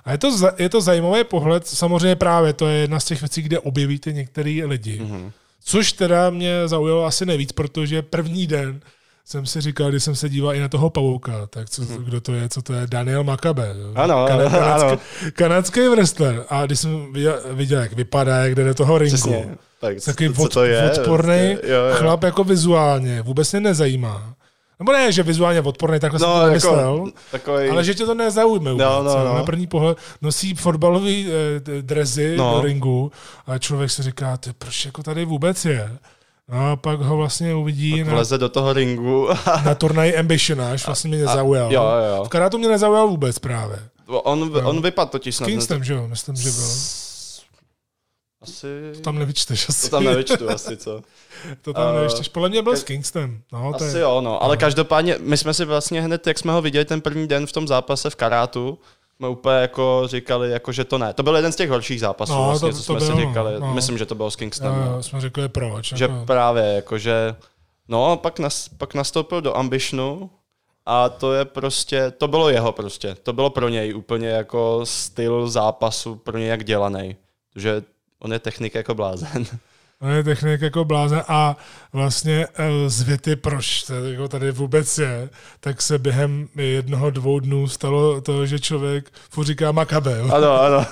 A 0.06 0.12
je 0.12 0.18
to, 0.18 0.32
je 0.58 0.70
to 0.70 0.82
zajímavý 0.82 1.24
pohled, 1.24 1.68
samozřejmě 1.68 2.16
právě 2.16 2.54
to 2.54 2.68
je 2.68 2.78
jedna 2.78 3.00
z 3.00 3.06
těch 3.06 3.22
věcí, 3.22 3.42
kde 3.42 3.60
objevíte 3.60 4.12
některý 4.12 4.64
lidi. 4.64 5.02
Mm-hmm. 5.02 5.32
Což 5.64 5.94
teda 5.94 6.30
mě 6.30 6.68
zaujalo 6.68 7.06
asi 7.06 7.26
nejvíc, 7.26 7.52
protože 7.52 8.02
první 8.02 8.48
den 8.48 8.82
jsem 9.26 9.46
si 9.46 9.62
říkal, 9.62 9.90
když 9.90 10.04
jsem 10.04 10.16
se 10.16 10.30
díval 10.30 10.56
i 10.56 10.60
na 10.60 10.68
toho 10.68 10.90
pavouka, 10.90 11.48
tak 11.48 11.70
co, 11.70 11.82
hmm. 11.82 12.04
kdo 12.04 12.22
to 12.22 12.34
je, 12.34 12.50
co 12.50 12.62
to 12.62 12.74
je, 12.74 12.88
Daniel 12.88 13.24
Makabe. 13.24 13.76
Ano, 13.96 14.26
kanadský, 14.28 14.58
ano. 14.58 15.00
Kanadský 15.34 15.88
wrestler. 15.88 16.46
A 16.50 16.66
když 16.66 16.80
jsem 16.80 17.14
viděl, 17.14 17.40
viděl 17.52 17.82
jak 17.82 17.94
vypadá, 17.94 18.38
jak 18.38 18.56
jde 18.56 18.64
do 18.64 18.74
toho 18.74 18.98
ringu, 18.98 19.16
Přesně. 19.16 19.56
tak 19.80 19.98
takový 20.06 20.34
co, 20.34 20.44
od, 20.44 20.54
to 20.54 20.64
je, 20.64 20.92
odporný 20.92 21.28
vlastně, 21.28 21.72
jo, 21.74 21.86
jo. 21.90 21.96
chlap 21.96 22.24
jako 22.24 22.44
vizuálně, 22.44 23.22
vůbec 23.22 23.52
mě 23.52 23.62
nezajímá. 23.62 24.34
Nebo 24.80 24.92
ne, 24.92 25.12
že 25.12 25.24
vizuálně 25.24 25.62
odporný, 25.62 26.00
takhle 26.00 26.20
no, 26.20 26.26
jsem 26.26 26.36
to 26.36 26.42
jako, 26.42 26.54
myslel, 26.54 27.06
takový... 27.32 27.70
ale 27.70 27.84
že 27.84 27.94
tě 27.94 28.06
to 28.06 28.14
nezaujme 28.14 28.70
no, 28.70 28.72
vůbec. 28.72 28.88
No, 28.88 29.04
no, 29.04 29.26
no. 29.26 29.36
Na 29.36 29.44
první 29.44 29.68
pohled 29.68 29.98
nosí 30.22 30.56
fotbalový 30.56 31.28
eh, 31.28 31.82
drezy 31.82 32.38
no. 32.38 32.56
do 32.56 32.62
ringu 32.62 33.12
a 33.48 33.58
člověk 33.58 33.92
si 33.92 34.04
říká, 34.04 34.40
proč 34.58 34.86
jako 34.86 35.04
tady 35.04 35.26
vůbec 35.26 35.66
je? 35.66 35.98
No 36.50 36.72
a 36.72 36.76
pak 36.76 37.02
ho 37.02 37.18
vlastně 37.18 37.56
uvidí 37.56 37.92
pak 37.92 38.08
na, 38.08 38.14
vleze 38.14 38.38
do 38.38 38.50
toho 38.50 38.74
ringu. 38.74 39.28
na 39.66 39.76
turnaji 39.76 40.18
Ambition, 40.18 40.62
až 40.62 40.86
vlastně 40.86 41.08
mě 41.08 41.18
nezaujal. 41.18 41.74
Jo, 41.74 41.84
jo. 42.10 42.24
V 42.26 42.30
karátu 42.30 42.58
mě 42.58 42.68
nezaujal 42.68 43.08
vůbec 43.08 43.40
právě. 43.40 43.80
On, 44.08 44.54
no. 44.54 44.70
on 44.70 44.82
vypadl 44.82 45.12
totiž 45.12 45.36
snad. 45.36 45.46
Kingston, 45.46 45.84
že 45.84 45.94
jo, 45.94 46.08
myslím, 46.08 46.36
že 46.36 46.52
byl. 46.52 46.70
Asi... 48.42 48.68
To 48.94 49.00
tam 49.00 49.20
nevyčteš 49.20 49.70
asi. 49.70 49.90
To 49.90 49.96
tam 49.96 50.04
nevyčtu 50.14 50.50
asi, 50.50 50.78
co? 50.78 51.02
to 51.62 51.74
tam 51.74 51.90
uh, 51.90 51.96
nevyčteš. 51.96 52.28
Podle 52.28 52.50
mě 52.50 52.62
byl 52.62 52.78
s 52.78 52.84
Kingston. 52.84 53.38
No, 53.54 53.74
to 53.78 53.86
asi 53.86 53.98
je... 53.98 54.02
jo, 54.02 54.22
no. 54.22 54.44
Ale 54.44 54.56
no. 54.56 54.60
každopádně, 54.60 55.18
my 55.20 55.38
jsme 55.38 55.54
si 55.54 55.66
vlastně 55.66 56.02
hned, 56.02 56.28
jak 56.28 56.40
jsme 56.40 56.54
ho 56.54 56.62
viděli 56.62 56.86
ten 56.86 57.02
první 57.02 57.28
den 57.28 57.48
v 57.48 57.52
tom 57.52 57.68
zápase 57.68 58.10
v 58.10 58.16
karátu, 58.16 58.80
jsme 59.24 59.30
úplně 59.30 59.56
jako 59.56 60.04
říkali, 60.06 60.52
jako, 60.52 60.72
že 60.72 60.84
to 60.84 60.98
ne. 60.98 61.14
To 61.14 61.24
byl 61.24 61.36
jeden 61.36 61.52
z 61.52 61.56
těch 61.56 61.70
horších 61.70 62.00
zápasů, 62.00 62.34
no, 62.34 62.46
vlastně, 62.46 62.72
to, 62.72 62.78
co 62.78 62.94
to 62.94 63.00
jsme 63.00 63.06
bylo, 63.08 63.20
si 63.20 63.28
říkali. 63.28 63.60
No. 63.60 63.74
Myslím, 63.74 63.98
že 63.98 64.06
to 64.06 64.16
bylo 64.16 64.32
s 64.32 64.36
Kingstonem. 64.36 64.86
No, 64.86 64.92
no. 64.92 65.04
jsme 65.04 65.22
řekli 65.22 65.50
proč. 65.50 65.94
Že 65.94 66.04
jako... 66.04 66.26
právě, 66.26 66.64
jako, 66.64 66.98
že 66.98 67.36
no, 67.88 68.18
pak, 68.18 68.40
nas, 68.40 68.70
pak 68.70 68.94
nastoupil 68.94 69.42
do 69.42 69.58
Ambitionu 69.58 70.30
a 70.86 71.10
to 71.10 71.34
je 71.34 71.46
prostě, 71.46 72.12
to 72.12 72.28
bylo 72.28 72.50
jeho 72.50 72.72
prostě. 72.72 73.16
To 73.24 73.34
bylo 73.34 73.50
pro 73.50 73.70
něj 73.70 73.96
úplně 73.96 74.28
jako 74.28 74.82
styl 74.84 75.50
zápasu, 75.50 76.16
pro 76.16 76.38
něj 76.38 76.48
jak 76.48 76.64
dělaný. 76.64 77.16
Že 77.56 77.84
on 78.20 78.34
je 78.34 78.40
technik 78.40 78.76
jako 78.76 78.96
blázen. 78.96 79.46
On 80.02 80.10
je 80.10 80.24
technik 80.24 80.62
jako 80.62 80.86
blázen 80.86 81.24
a 81.28 81.58
vlastně 81.94 82.48
eh, 82.54 82.90
z 82.90 83.02
věty, 83.02 83.36
proč 83.36 83.84
to 83.84 83.94
jako 83.94 84.28
tady 84.28 84.52
vůbec 84.52 84.98
je, 84.98 85.30
tak 85.60 85.82
se 85.82 86.00
během 86.00 86.48
jednoho, 86.56 87.10
dvou 87.10 87.40
dnů 87.40 87.68
stalo 87.68 88.22
to, 88.22 88.46
že 88.46 88.60
člověk 88.60 89.12
furt 89.30 89.46
říká 89.46 89.72
makabe. 89.72 90.20
Ano, 90.20 90.62
ano. 90.62 90.86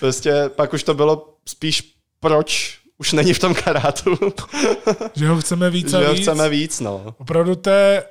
Prostě 0.00 0.50
pak 0.56 0.72
už 0.72 0.82
to 0.82 0.94
bylo 0.94 1.34
spíš 1.46 1.96
proč 2.20 2.78
už 2.98 3.12
není 3.12 3.32
v 3.34 3.38
tom 3.38 3.54
karátu. 3.54 4.18
že 5.16 5.28
ho 5.28 5.40
chceme 5.40 5.70
víc 5.70 5.94
a 5.94 6.02
že 6.02 6.08
víc. 6.08 6.18
ho 6.18 6.22
chceme 6.22 6.48
víc, 6.48 6.80
no. 6.80 7.14
Opravdu 7.18 7.54
to 7.54 7.70
je 7.70 8.04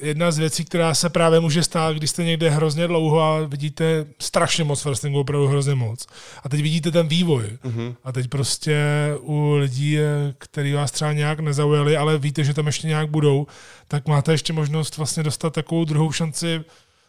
jedna 0.00 0.30
z 0.30 0.38
věcí, 0.38 0.64
která 0.64 0.94
se 0.94 1.08
právě 1.10 1.40
může 1.40 1.62
stát, 1.62 1.96
když 1.96 2.10
jste 2.10 2.24
někde 2.24 2.50
hrozně 2.50 2.86
dlouho 2.86 3.20
a 3.20 3.46
vidíte 3.46 4.06
strašně 4.18 4.64
moc 4.64 4.84
wrestlingu, 4.84 5.20
opravdu 5.20 5.46
hrozně 5.48 5.74
moc. 5.74 6.06
A 6.42 6.48
teď 6.48 6.62
vidíte 6.62 6.90
ten 6.90 7.08
vývoj. 7.08 7.44
Mm-hmm. 7.64 7.94
A 8.04 8.12
teď 8.12 8.28
prostě 8.28 8.84
u 9.20 9.52
lidí, 9.52 9.98
který 10.38 10.72
vás 10.72 10.90
třeba 10.90 11.12
nějak 11.12 11.40
nezaujali, 11.40 11.96
ale 11.96 12.18
víte, 12.18 12.44
že 12.44 12.54
tam 12.54 12.66
ještě 12.66 12.88
nějak 12.88 13.10
budou, 13.10 13.46
tak 13.88 14.08
máte 14.08 14.32
ještě 14.32 14.52
možnost 14.52 14.96
vlastně 14.96 15.22
dostat 15.22 15.52
takovou 15.52 15.84
druhou 15.84 16.12
šanci. 16.12 16.60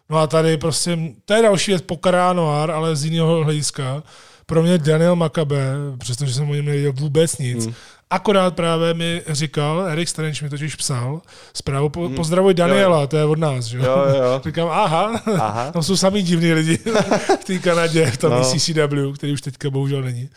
No 0.09 0.17
a 0.17 0.27
tady 0.27 0.57
prostě, 0.57 0.97
to 1.25 1.33
je 1.33 1.41
další 1.41 1.71
věc, 1.71 1.81
pokará 1.81 2.33
noir, 2.33 2.71
ale 2.71 2.95
z 2.95 3.05
jiného 3.05 3.43
hlediska. 3.43 4.03
Pro 4.45 4.63
mě 4.63 4.77
Daniel 4.77 5.15
Makabe, 5.15 5.57
přestože 5.97 6.33
jsem 6.33 6.49
o 6.49 6.53
něm 6.53 6.65
nevěděl 6.65 6.93
vůbec 6.93 7.37
nic, 7.37 7.67
mm 7.67 7.73
Akorát 8.09 8.55
právě 8.55 8.93
mi 8.93 9.21
říkal, 9.27 9.87
Erik 9.87 10.09
Strange 10.09 10.43
mi 10.43 10.49
totiž 10.49 10.75
psal 10.75 11.21
zprávu, 11.53 11.89
po, 11.89 12.07
hmm. 12.07 12.15
pozdravuj 12.15 12.53
Daniela, 12.53 13.01
jo. 13.01 13.07
to 13.07 13.17
je 13.17 13.25
od 13.25 13.39
nás, 13.39 13.65
že 13.65 13.77
jo? 13.77 13.83
jo. 13.83 14.41
Říkám, 14.45 14.69
aha, 14.71 15.21
aha, 15.39 15.71
tam 15.73 15.83
jsou 15.83 15.97
samý 15.97 16.23
divní 16.23 16.53
lidi 16.53 16.77
v 17.41 17.43
té 17.45 17.59
Kanadě, 17.59 18.11
v 18.11 18.17
tom 18.17 18.31
no. 18.31 18.43
CCW, 18.43 19.13
který 19.15 19.33
už 19.33 19.41
teďka 19.41 19.69
bohužel 19.69 20.01
není. 20.01 20.29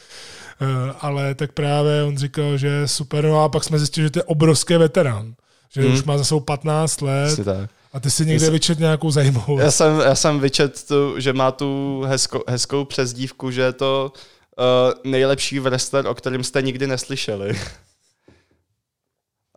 Uh, 0.62 0.68
ale 1.00 1.34
tak 1.34 1.52
právě 1.52 2.04
on 2.04 2.18
říkal, 2.18 2.56
že 2.56 2.88
super, 2.88 3.24
no 3.24 3.44
a 3.44 3.48
pak 3.48 3.64
jsme 3.64 3.78
zjistili, 3.78 4.06
že 4.06 4.10
to 4.10 4.18
je 4.18 4.24
obrovský 4.24 4.74
veterán, 4.74 5.34
že 5.72 5.80
hmm. 5.82 5.94
už 5.94 6.02
má 6.02 6.18
za 6.18 6.24
sebou 6.24 6.40
15 6.40 7.00
let. 7.00 7.44
tak. 7.44 7.70
A 7.92 8.00
ty 8.00 8.10
si 8.10 8.26
někde 8.26 8.50
vyčet 8.50 8.78
nějakou 8.78 9.10
zajímavou. 9.10 9.58
Já 9.58 9.70
jsem, 9.70 10.00
já 10.00 10.14
jsem 10.14 10.40
vyčet, 10.40 10.84
tu, 10.88 11.20
že 11.20 11.32
má 11.32 11.50
tu 11.50 12.02
hezko, 12.06 12.44
hezkou 12.48 12.84
přezdívku, 12.84 13.50
že 13.50 13.62
je 13.62 13.72
to 13.72 14.12
uh, 14.60 15.10
nejlepší 15.12 15.58
wrestler, 15.58 16.06
o 16.06 16.14
kterém 16.14 16.44
jste 16.44 16.62
nikdy 16.62 16.86
neslyšeli. 16.86 17.60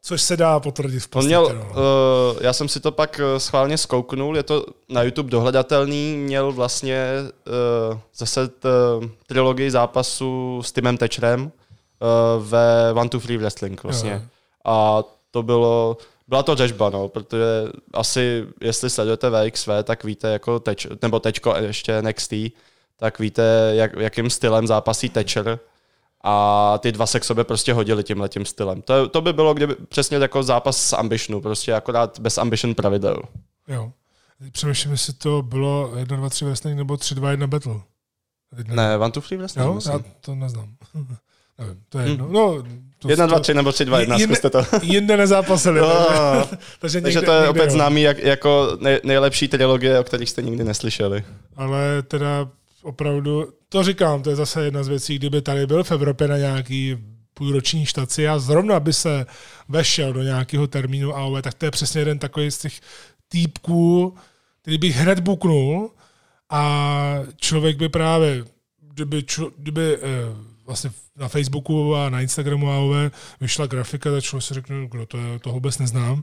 Což 0.06 0.22
se 0.22 0.38
dá 0.38 0.60
potvrdit 0.60 1.00
v 1.00 1.08
podstatě. 1.08 1.28
měl, 1.28 1.56
no. 1.56 1.70
uh, 1.70 2.38
já 2.42 2.54
jsem 2.54 2.68
si 2.68 2.80
to 2.80 2.92
pak 2.92 3.20
eh, 3.20 3.40
schválně 3.40 3.78
zkouknul, 3.78 4.38
je 4.38 4.44
to 4.44 4.66
na 4.90 5.04
YouTube 5.04 5.30
dohledatelný, 5.30 6.18
měl 6.18 6.52
vlastně 6.52 7.08
uh, 7.92 8.00
zase 8.16 8.48
t, 8.48 8.70
uh, 8.98 9.06
trilogii 9.28 9.72
zápasu 9.72 10.62
s 10.64 10.72
Timem 10.72 10.98
Tečrem 10.98 11.44
uh, 11.44 11.52
ve 12.48 12.94
One 12.94 13.10
to 13.10 13.20
Free 13.20 13.38
Wrestling 13.38 13.84
vlastně. 13.84 14.12
Jo. 14.12 14.22
A 14.66 15.04
to 15.32 15.44
bylo, 15.44 15.98
Byla 16.28 16.44
to 16.44 16.56
řežba, 16.56 16.90
no, 16.90 17.10
protože 17.10 17.46
asi, 17.94 18.48
jestli 18.62 18.90
sledujete 18.90 19.30
VXV, 19.30 19.70
tak 19.84 20.04
víte 20.04 20.28
jako 20.28 20.60
teč, 20.60 20.88
nebo 21.02 21.20
tečko 21.20 21.56
ještě 21.60 22.02
NXT, 22.02 22.34
tak 22.98 23.20
víte, 23.20 23.72
jak, 23.74 23.92
jakým 24.00 24.30
stylem 24.30 24.68
zápasí 24.68 25.10
Thatcher 25.10 25.60
a 26.24 26.78
ty 26.78 26.92
dva 26.92 27.06
se 27.06 27.20
k 27.20 27.24
sobě 27.24 27.44
prostě 27.44 27.74
hodili 27.74 28.04
tím 28.04 28.22
letím 28.22 28.46
stylem. 28.46 28.82
To, 28.82 29.08
to 29.10 29.22
by 29.22 29.34
bylo 29.34 29.54
kdyby, 29.54 29.76
přesně 29.90 30.18
jako 30.18 30.44
zápas 30.44 30.78
s 30.78 30.94
Ambitionu, 30.96 31.42
prostě 31.42 31.74
akorát 31.74 32.20
bez 32.20 32.38
Ambition 32.38 32.76
pravidel. 32.76 33.18
Jo. 33.68 33.92
Přemýšlím, 34.52 34.92
jestli 34.92 35.14
to 35.14 35.42
bylo 35.42 35.92
1, 35.98 36.18
2, 36.18 36.30
3 36.30 36.46
wrestling 36.46 36.78
nebo 36.78 36.98
3, 36.98 37.16
2, 37.16 37.32
1 37.32 37.48
battle. 37.48 37.76
Ne, 38.68 38.98
One, 38.98 39.12
Two, 39.12 39.22
Three 39.22 39.38
wrestling, 39.38 39.66
Jo, 39.68 39.74
myslím. 39.74 39.94
já 39.94 40.00
to 40.22 40.36
neznám. 40.36 40.70
Nevím, 41.60 41.82
to 41.90 42.00
je 42.00 42.10
jedno. 42.10 42.28
No, 42.32 42.64
to, 43.00 43.10
1, 43.10 43.26
2, 43.26 43.36
to- 43.38 43.42
3 43.42 43.54
nebo 43.54 43.72
3, 43.72 43.86
2, 43.86 44.00
1, 44.00 44.18
jinde- 44.18 44.26
zkuste 44.36 44.50
to. 44.50 44.66
Jinde 44.82 45.18
nezápasili. 45.18 45.80
No, 45.82 45.88
takže, 46.08 46.58
takže, 46.80 47.02
Takže 47.02 47.02
někde, 47.02 47.22
to 47.22 47.32
je 47.32 47.38
někde 47.38 47.50
opět 47.50 47.66
jo. 47.66 47.72
známý 47.72 48.02
jak, 48.02 48.18
jako 48.20 48.78
nej, 48.80 49.00
nejlepší 49.04 49.48
trilogie, 49.48 50.00
o 50.00 50.04
kterých 50.04 50.30
jste 50.30 50.42
nikdy 50.42 50.64
neslyšeli. 50.64 51.24
Ale 51.56 52.02
teda 52.02 52.50
opravdu, 52.84 53.54
to 53.70 53.84
říkám, 53.84 54.24
to 54.24 54.30
je 54.30 54.36
zase 54.36 54.64
jedna 54.64 54.84
z 54.84 54.88
věcí, 54.88 55.16
kdyby 55.16 55.42
tady 55.42 55.68
byl 55.68 55.84
v 55.84 55.92
Evropě 55.92 56.28
na 56.28 56.38
nějaký 56.38 56.98
půlroční 57.34 57.86
štaci 57.86 58.28
a 58.28 58.40
zrovna 58.40 58.80
by 58.80 58.94
se 58.94 59.26
vešel 59.70 60.14
do 60.14 60.24
nějakého 60.24 60.68
termínu 60.68 61.18
AOV, 61.18 61.42
tak 61.42 61.54
to 61.54 61.66
je 61.66 61.72
přesně 61.72 62.02
jeden 62.02 62.20
takový 62.20 62.52
z 62.52 62.58
těch 62.58 62.80
týpků, 63.28 64.16
který 64.62 64.78
bych 64.78 64.96
hned 64.96 65.20
buknul 65.20 65.92
a 66.50 67.16
člověk 67.36 67.78
by 67.78 67.90
právě, 67.90 68.46
kdyby, 68.82 69.24
člo, 69.24 69.52
kdyby 69.58 69.98
eh, 69.98 70.00
vlastně 70.66 70.92
na 71.16 71.28
Facebooku 71.28 71.96
a 71.96 72.10
na 72.10 72.22
Instagramu 72.22 72.72
AOV 72.72 73.12
vyšla 73.42 73.66
grafika, 73.66 74.12
tak 74.12 74.24
člověk 74.24 74.44
si 74.44 74.54
řekne, 74.54 74.88
kdo 74.88 75.06
to 75.06 75.18
je, 75.18 75.40
toho 75.40 75.54
vůbec 75.54 75.80
neznám. 75.80 76.22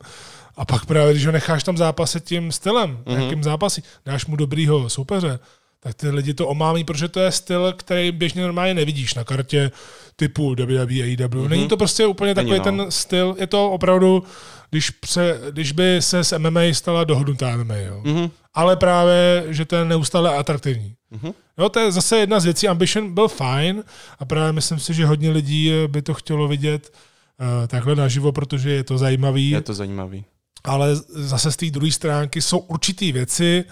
A 0.56 0.64
pak 0.64 0.86
právě, 0.86 1.12
když 1.12 1.26
ho 1.26 1.32
necháš 1.32 1.62
tam 1.62 1.76
zápasit 1.76 2.24
tím 2.24 2.52
stylem, 2.52 2.96
mm-hmm. 2.96 3.22
jakým 3.22 3.42
zápasí, 3.42 3.82
dáš 4.06 4.26
mu 4.26 4.36
dobrýho 4.36 4.88
soupeře, 4.88 5.38
tak 5.82 5.94
ty 5.94 6.10
lidi 6.10 6.34
to 6.34 6.48
omámí, 6.48 6.84
protože 6.84 7.08
to 7.08 7.20
je 7.20 7.32
styl, 7.32 7.72
který 7.76 8.12
běžně 8.12 8.42
normálně 8.42 8.74
nevidíš 8.74 9.14
na 9.14 9.24
kartě 9.24 9.70
typu 10.16 10.54
WWE, 10.54 11.02
AEW. 11.02 11.16
Mm-hmm. 11.16 11.48
Není 11.48 11.68
to 11.68 11.76
prostě 11.76 12.06
úplně 12.06 12.34
takový 12.34 12.50
Není, 12.50 12.58
no. 12.58 12.64
ten 12.64 12.90
styl, 12.90 13.36
je 13.40 13.46
to 13.46 13.70
opravdu, 13.70 14.22
když, 14.70 14.90
pře, 14.90 15.40
když 15.50 15.72
by 15.72 15.96
se 16.00 16.24
s 16.24 16.38
MMA 16.38 16.60
stala 16.72 17.04
dohodnutá 17.04 17.56
MMA, 17.56 17.76
jo. 17.76 18.00
Mhm. 18.04 18.30
Ale 18.54 18.76
právě, 18.76 19.44
že 19.48 19.64
to 19.64 19.76
je 19.76 19.84
neustále 19.84 20.36
atraktivní. 20.36 20.94
Mhm. 21.10 21.32
Jo, 21.58 21.68
to 21.68 21.80
je 21.80 21.92
zase 21.92 22.16
jedna 22.18 22.40
z 22.40 22.44
věcí. 22.44 22.68
Ambition 22.68 23.14
byl 23.14 23.28
fajn 23.28 23.84
a 24.18 24.24
právě 24.24 24.52
myslím 24.52 24.78
si, 24.78 24.94
že 24.94 25.06
hodně 25.06 25.30
lidí 25.30 25.72
by 25.86 26.02
to 26.02 26.14
chtělo 26.14 26.48
vidět 26.48 26.92
uh, 27.40 27.66
takhle 27.66 27.96
naživo, 27.96 28.32
protože 28.32 28.70
je 28.70 28.84
to 28.84 28.98
zajímavý 28.98 29.50
Je 29.50 29.60
to 29.60 29.74
zajímavý. 29.74 30.24
ale 30.64 30.96
zase 31.08 31.52
z 31.52 31.56
té 31.56 31.66
druhé 31.70 31.92
stránky 31.92 32.42
jsou 32.42 32.58
určitý 32.58 33.12
věci, 33.12 33.64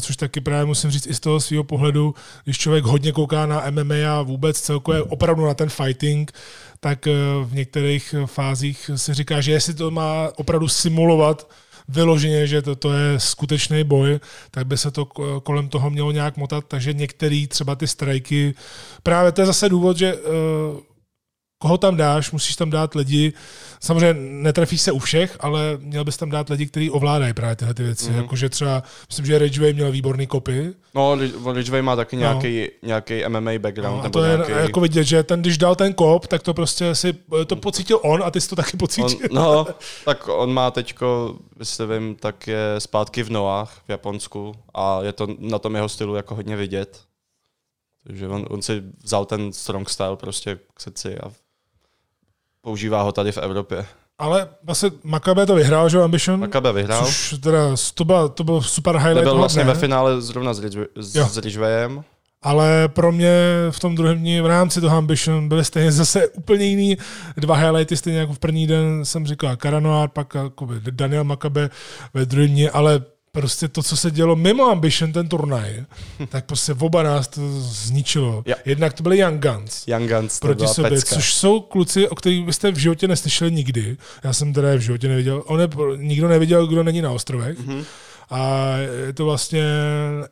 což 0.00 0.16
taky 0.16 0.40
právě 0.40 0.64
musím 0.64 0.90
říct 0.90 1.06
i 1.06 1.14
z 1.14 1.20
toho 1.20 1.40
svého 1.40 1.64
pohledu, 1.64 2.14
když 2.44 2.58
člověk 2.58 2.84
hodně 2.84 3.12
kouká 3.12 3.46
na 3.46 3.64
MMA 3.70 4.18
a 4.18 4.22
vůbec 4.22 4.60
celkově 4.60 5.02
opravdu 5.02 5.46
na 5.46 5.54
ten 5.54 5.68
fighting, 5.68 6.32
tak 6.80 7.06
eh, 7.06 7.12
v 7.44 7.54
některých 7.54 8.14
fázích 8.26 8.90
si 8.96 9.14
říká, 9.14 9.40
že 9.40 9.52
jestli 9.52 9.74
to 9.74 9.90
má 9.90 10.28
opravdu 10.36 10.68
simulovat 10.68 11.50
vyloženě, 11.88 12.46
že 12.46 12.62
to, 12.62 12.76
to 12.76 12.92
je 12.92 13.20
skutečný 13.20 13.84
boj, 13.84 14.20
tak 14.50 14.66
by 14.66 14.78
se 14.78 14.90
to 14.90 15.04
ko- 15.04 15.40
kolem 15.40 15.68
toho 15.68 15.90
mělo 15.90 16.12
nějak 16.12 16.36
motat, 16.36 16.64
takže 16.68 16.92
některý 16.92 17.46
třeba 17.46 17.74
ty 17.74 17.86
strajky, 17.86 18.54
právě 19.02 19.32
to 19.32 19.40
je 19.40 19.46
zase 19.46 19.68
důvod, 19.68 19.96
že 19.96 20.14
eh, 20.14 20.89
koho 21.62 21.78
tam 21.78 21.96
dáš, 21.96 22.32
musíš 22.32 22.56
tam 22.56 22.70
dát 22.70 22.94
lidi, 22.94 23.32
samozřejmě 23.80 24.14
netrefíš 24.20 24.80
se 24.80 24.92
u 24.92 24.98
všech, 24.98 25.36
ale 25.40 25.78
měl 25.80 26.04
bys 26.04 26.16
tam 26.16 26.30
dát 26.30 26.48
lidi, 26.48 26.66
kteří 26.66 26.90
ovládají 26.90 27.34
právě 27.34 27.56
tyhle 27.56 27.74
ty 27.74 27.82
věci. 27.82 28.10
Mm-hmm. 28.10 28.16
Jakože 28.16 28.48
třeba, 28.48 28.82
myslím, 29.08 29.26
že 29.26 29.38
Ridgeway 29.38 29.72
měl 29.72 29.92
výborný 29.92 30.26
kopy. 30.26 30.72
No, 30.94 31.16
Ridge- 31.16 31.52
Ridgeway 31.54 31.82
má 31.82 31.96
taky 31.96 32.16
nějaký, 32.16 32.68
nějaký 32.82 33.22
MMA 33.28 33.50
background. 33.58 33.96
No, 33.96 34.04
a 34.04 34.08
to 34.08 34.24
je 34.24 34.36
nějaký... 34.36 34.52
jako 34.52 34.80
vidět, 34.80 35.04
že 35.04 35.22
ten, 35.22 35.40
když 35.40 35.58
dal 35.58 35.74
ten 35.74 35.92
kop, 35.94 36.26
tak 36.26 36.42
to 36.42 36.54
prostě 36.54 36.94
si 36.94 37.14
to 37.46 37.56
pocítil 37.56 38.00
on 38.02 38.22
a 38.24 38.30
ty 38.30 38.40
jsi 38.40 38.48
to 38.48 38.56
taky 38.56 38.72
On, 38.72 38.78
pocítil. 38.78 39.28
no, 39.32 39.66
tak 40.04 40.28
on 40.28 40.52
má 40.52 40.70
teďko, 40.70 41.36
jestli 41.58 41.86
vím, 41.86 42.14
tak 42.14 42.46
je 42.46 42.74
zpátky 42.78 43.22
v 43.22 43.30
Noách 43.30 43.82
v 43.86 43.90
Japonsku 43.90 44.54
a 44.74 45.02
je 45.02 45.12
to 45.12 45.26
na 45.38 45.58
tom 45.58 45.74
jeho 45.74 45.88
stylu 45.88 46.14
jako 46.14 46.34
hodně 46.34 46.56
vidět. 46.56 47.00
Takže 48.06 48.28
on, 48.28 48.46
on 48.50 48.62
si 48.62 48.82
vzal 49.02 49.24
ten 49.24 49.52
strong 49.52 49.90
style 49.90 50.16
prostě 50.16 50.58
k 50.74 50.80
srdci 50.80 51.18
a 51.18 51.32
používá 52.62 53.02
ho 53.02 53.12
tady 53.12 53.32
v 53.32 53.38
Evropě. 53.38 53.86
Ale 54.18 54.48
vlastně 54.62 54.90
Makabe 55.04 55.46
to 55.46 55.54
vyhrál, 55.54 55.88
že 55.88 55.96
jo, 55.96 56.02
Ambition? 56.02 56.40
Makabe 56.40 56.72
vyhrál. 56.72 57.04
Což 57.04 57.34
teda, 57.40 57.58
to, 57.94 58.04
byl, 58.04 58.28
to 58.28 58.44
byl 58.44 58.62
super 58.62 58.96
highlight. 58.96 59.24
Toho 59.24 59.36
vlastně 59.38 59.64
dne. 59.64 59.72
ve 59.72 59.78
finále 59.78 60.20
zrovna 60.20 60.54
s, 60.54 60.58
Ridge, 60.60 60.78
s, 60.96 61.36
Ridgewayem. 61.36 62.04
Ale 62.42 62.88
pro 62.88 63.12
mě 63.12 63.30
v 63.70 63.80
tom 63.80 63.94
druhém 63.94 64.18
dní 64.18 64.40
v 64.40 64.46
rámci 64.46 64.80
toho 64.80 64.96
Ambition 64.96 65.48
byly 65.48 65.64
stejně 65.64 65.92
zase 65.92 66.28
úplně 66.28 66.64
jiný 66.64 66.96
dva 67.36 67.56
highlighty, 67.56 67.96
stejně 67.96 68.18
jako 68.18 68.32
v 68.32 68.38
první 68.38 68.66
den 68.66 69.04
jsem 69.04 69.26
říkal 69.26 69.56
Karanoár, 69.56 70.08
pak 70.08 70.36
Daniel 70.90 71.24
Makabe 71.24 71.70
ve 72.14 72.26
druhém 72.26 72.50
dní, 72.50 72.70
ale 72.70 73.00
prostě 73.32 73.68
to, 73.68 73.82
co 73.82 73.96
se 73.96 74.10
dělo 74.10 74.36
mimo 74.36 74.70
Ambition, 74.70 75.12
ten 75.12 75.28
turnaj, 75.28 75.84
tak 76.28 76.44
prostě 76.44 76.74
oba 76.78 77.02
nás 77.02 77.28
to 77.28 77.40
zničilo. 77.60 78.42
Jo. 78.46 78.54
Jednak 78.64 78.92
to 78.92 79.02
byly 79.02 79.18
Young 79.18 79.46
Guns 79.46 79.88
Young 79.88 80.10
Guns, 80.10 80.40
proti 80.40 80.66
sobě, 80.66 80.90
pecka. 80.90 81.14
což 81.14 81.34
jsou 81.34 81.60
kluci, 81.60 82.08
o 82.08 82.14
kterých 82.14 82.46
byste 82.46 82.70
v 82.70 82.76
životě 82.76 83.08
neslyšeli 83.08 83.52
nikdy. 83.52 83.96
Já 84.24 84.32
jsem 84.32 84.52
teda 84.52 84.70
je 84.70 84.78
v 84.78 84.80
životě 84.80 85.08
neviděl. 85.08 85.42
On 85.46 85.60
je, 85.60 85.68
nikdo 85.96 86.28
neviděl, 86.28 86.66
kdo 86.66 86.82
není 86.82 87.02
na 87.02 87.10
ostrovech. 87.10 87.58
Mhm. 87.58 87.78
Mm-hmm. 87.78 87.84
A 88.30 88.76
je 89.06 89.12
to 89.12 89.24
vlastně 89.24 89.64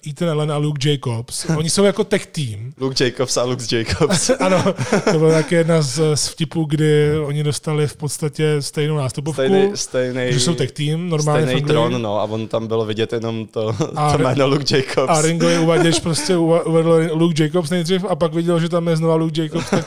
Ethan 0.08 0.30
Allen 0.30 0.52
a 0.52 0.56
Luke 0.56 0.90
Jacobs. 0.90 1.46
Oni 1.56 1.70
jsou 1.70 1.84
jako 1.84 2.04
tech 2.04 2.26
team. 2.26 2.72
Luke 2.80 3.04
Jacobs 3.04 3.36
a 3.36 3.42
Luke 3.44 3.76
Jacobs. 3.76 4.30
ano, 4.40 4.64
to 5.12 5.18
byla 5.18 5.32
taky 5.32 5.54
jedna 5.54 5.82
z, 5.82 6.00
z 6.14 6.28
vtipů, 6.28 6.64
kdy 6.64 7.18
oni 7.20 7.42
dostali 7.42 7.86
v 7.86 7.96
podstatě 7.96 8.62
stejnou 8.62 8.96
nástupovku. 8.96 9.42
Stejný, 9.42 9.70
stejný, 9.74 10.32
že 10.32 10.40
jsou 10.40 10.54
tech 10.54 10.72
team, 10.72 11.08
normálně 11.08 11.42
stejný 11.46 11.62
tron, 11.62 12.02
no, 12.02 12.20
a 12.20 12.24
on 12.24 12.48
tam 12.48 12.66
bylo 12.66 12.84
vidět 12.86 13.12
jenom 13.12 13.46
to, 13.46 13.74
A- 13.94 14.12
to 14.12 14.18
jméno 14.18 14.46
Luke 14.48 14.76
Jacobs. 14.76 15.08
A 15.18 15.22
Ringo 15.22 15.46
uvaděč 15.62 16.00
prostě 16.00 16.36
uvedl 16.36 17.08
Luke 17.12 17.42
Jacobs 17.42 17.70
nejdřív 17.70 18.04
a 18.08 18.16
pak 18.16 18.34
viděl, 18.34 18.60
že 18.60 18.68
tam 18.68 18.88
je 18.88 18.96
znova 18.96 19.14
Luke 19.14 19.42
Jacobs, 19.42 19.70
tak, 19.70 19.84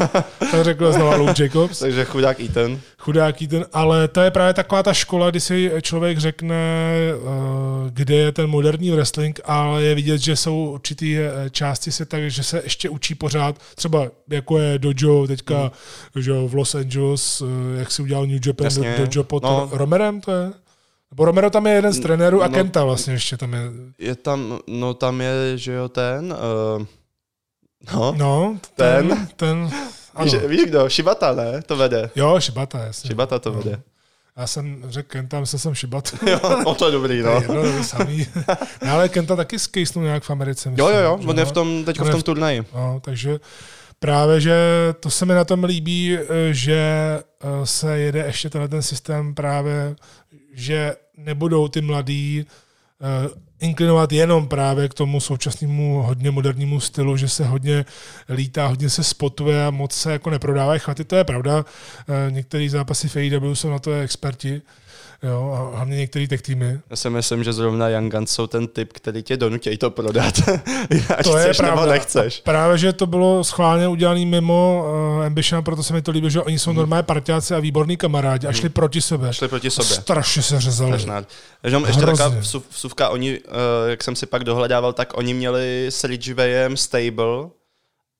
tak 0.51 0.63
řekl 0.63 0.91
znova 0.91 1.15
Luke 1.15 1.43
Jacobs. 1.43 1.79
Takže 1.91 2.05
chudák 2.05 2.39
Ethan. 2.39 2.79
chudáký 2.97 3.47
ten, 3.47 3.65
ale 3.73 4.07
to 4.07 4.21
je 4.21 4.31
právě 4.31 4.53
taková 4.53 4.83
ta 4.83 4.93
škola, 4.93 5.29
kdy 5.29 5.39
si 5.39 5.71
člověk 5.81 6.17
řekne, 6.17 6.55
eh, 7.13 7.91
kde 8.01 8.15
je 8.15 8.31
ten 8.31 8.47
moderní 8.47 8.91
wrestling, 8.91 9.39
ale 9.45 9.83
je 9.83 9.95
vidět, 9.95 10.17
že 10.17 10.35
jsou 10.35 10.71
určitý 10.73 11.17
eh, 11.17 11.49
části 11.49 11.91
světa, 11.91 12.17
že 12.27 12.43
se 12.43 12.61
ještě 12.63 12.89
učí 12.89 13.15
pořád, 13.15 13.55
třeba 13.75 14.07
jako 14.29 14.59
je 14.59 14.79
Dojo 14.79 15.27
teďka 15.27 15.71
že 16.15 16.31
jo, 16.31 16.47
v 16.47 16.53
Los 16.53 16.75
Angeles, 16.75 17.41
eh, 17.41 17.79
jak 17.79 17.91
si 17.91 18.01
udělal 18.01 18.27
New 18.27 18.47
Japan 18.47 18.65
Jasně. 18.65 18.95
Dojo 18.97 19.23
pod 19.23 19.43
No. 19.43 19.69
Romerem, 19.71 20.21
to 20.21 20.31
je? 20.31 20.51
Nebo 21.11 21.25
Romero 21.25 21.49
tam 21.49 21.67
je 21.67 21.73
jeden 21.73 21.93
z 21.93 21.99
trenérů 21.99 22.43
a 22.43 22.47
no. 22.47 22.53
Kenta 22.53 22.83
vlastně 22.83 23.13
ještě 23.13 23.37
tam 23.37 23.53
je. 23.53 23.59
Je 23.99 24.15
tam, 24.15 24.59
no 24.67 24.93
tam 24.93 25.21
je, 25.21 25.57
že 25.57 25.71
jo, 25.71 25.89
ten, 25.89 26.33
uh, 26.77 26.85
no, 27.93 28.15
No, 28.17 28.57
Ten? 28.75 29.07
ten, 29.09 29.27
ten 29.35 29.69
ano. 30.15 30.25
víš, 30.31 30.35
víš 30.47 30.61
kdo, 30.65 30.89
Shibata, 30.89 31.35
ne, 31.35 31.61
to 31.61 31.77
vede. 31.77 32.09
Jo, 32.15 32.39
Shibata, 32.39 32.79
jasně. 32.79 33.07
Shibata 33.07 33.39
to 33.39 33.51
vede. 33.51 33.81
Já 34.41 34.47
jsem 34.47 34.83
řekl 34.87 35.07
Kenta, 35.09 35.39
myslel 35.39 35.59
jsem 35.59 35.75
Shibata. 35.75 36.17
Jo, 36.29 36.39
no 36.65 36.75
to 36.75 36.85
je 36.85 36.91
dobrý, 36.91 37.21
no. 37.21 37.31
jedno, 37.31 37.61
to 37.77 37.83
samý. 37.83 38.27
No, 38.85 38.91
ale 38.91 39.09
Kenta 39.09 39.35
taky 39.35 39.59
skejsnul 39.59 40.03
nějak 40.03 40.23
v 40.23 40.29
Americe. 40.29 40.69
Jo, 40.69 40.71
myslím, 40.71 40.95
jo, 40.95 41.01
jo, 41.03 41.17
že 41.21 41.27
on 41.27 41.39
je 41.39 41.45
v 41.45 41.51
tom, 41.51 41.85
teďko 41.85 42.03
On 42.03 42.09
v 42.09 42.11
tom 42.11 42.21
turnaji. 42.21 42.65
No, 42.75 42.99
takže 43.03 43.39
právě, 43.99 44.41
že 44.41 44.55
to 44.99 45.09
se 45.09 45.25
mi 45.25 45.33
na 45.33 45.45
tom 45.45 45.63
líbí, 45.63 46.17
že 46.51 46.79
eh, 47.41 47.65
se 47.65 47.99
jede 47.99 48.19
ještě 48.19 48.49
tenhle 48.49 48.67
ten 48.67 48.81
systém 48.81 49.35
právě, 49.35 49.95
že 50.53 50.95
nebudou 51.17 51.67
ty 51.67 51.81
mladí 51.81 52.45
eh, 53.01 53.29
inklinovat 53.61 54.11
jenom 54.11 54.47
právě 54.47 54.89
k 54.89 54.93
tomu 54.93 55.19
současnému 55.19 56.01
hodně 56.01 56.31
modernímu 56.31 56.79
stylu, 56.79 57.17
že 57.17 57.29
se 57.29 57.45
hodně 57.45 57.85
lítá, 58.29 58.67
hodně 58.67 58.89
se 58.89 59.03
spotuje 59.03 59.65
a 59.65 59.71
moc 59.71 59.93
se 59.93 60.11
jako 60.11 60.29
neprodávají 60.29 60.79
chaty, 60.79 61.03
to 61.03 61.15
je 61.15 61.23
pravda. 61.23 61.65
Eh, 62.27 62.31
Některé 62.31 62.69
zápasy 62.69 63.07
v 63.09 63.15
AEW 63.15 63.53
jsou 63.53 63.69
na 63.69 63.79
to 63.79 63.93
experti, 63.93 64.61
jo, 65.23 65.51
a 65.73 65.75
hlavně 65.77 65.97
některé 65.97 66.27
tech 66.27 66.41
týmy. 66.41 66.79
Já 66.89 66.95
si 66.95 67.09
myslím, 67.09 67.43
že 67.43 67.53
zrovna 67.53 67.89
Young 67.89 68.11
Guns 68.13 68.31
jsou 68.31 68.47
ten 68.47 68.67
typ, 68.67 68.93
který 68.93 69.23
tě 69.23 69.37
donutí 69.37 69.77
to 69.77 69.91
prodat. 69.91 70.33
Ať 71.17 71.23
To 71.23 71.37
je 71.37 71.43
chceš 71.43 71.59
nebo 71.59 71.71
pravda. 71.73 71.91
nechceš. 71.91 72.41
Právě, 72.41 72.77
že 72.77 72.93
to 72.93 73.05
bylo 73.07 73.43
schválně 73.43 73.87
udělané 73.87 74.25
mimo 74.25 74.85
uh, 75.17 75.25
Ambition, 75.25 75.63
proto 75.63 75.83
se 75.83 75.93
mi 75.93 76.01
to 76.01 76.11
líbí, 76.11 76.29
že 76.29 76.41
oni 76.41 76.59
jsou 76.59 76.71
normální 76.73 77.05
partiáci 77.05 77.55
a 77.55 77.59
výborní 77.59 77.97
kamarádi 77.97 78.47
a 78.47 78.51
šli 78.53 78.69
proti 78.69 79.01
sobě. 79.01 79.33
Šli 79.33 79.47
proti 79.47 79.69
sobě. 79.71 79.95
Strašně 79.95 80.41
se 80.41 80.59
řezali. 80.61 80.91
Strašná. 80.91 81.23
Jenom 81.63 81.85
ještě 81.85 82.01
Hrozně. 82.01 82.23
taková 82.23 82.41
vsuv, 82.41 82.65
vsuvka, 82.69 83.09
oni, 83.09 83.39
uh, 83.39 83.45
jak 83.89 84.03
jsem 84.03 84.15
si 84.15 84.25
pak 84.25 84.43
dohledával, 84.43 84.93
tak 84.93 85.17
oni 85.17 85.33
měli 85.33 85.87
s 85.89 86.03
Ridgewayem 86.03 86.77
stable 86.77 87.49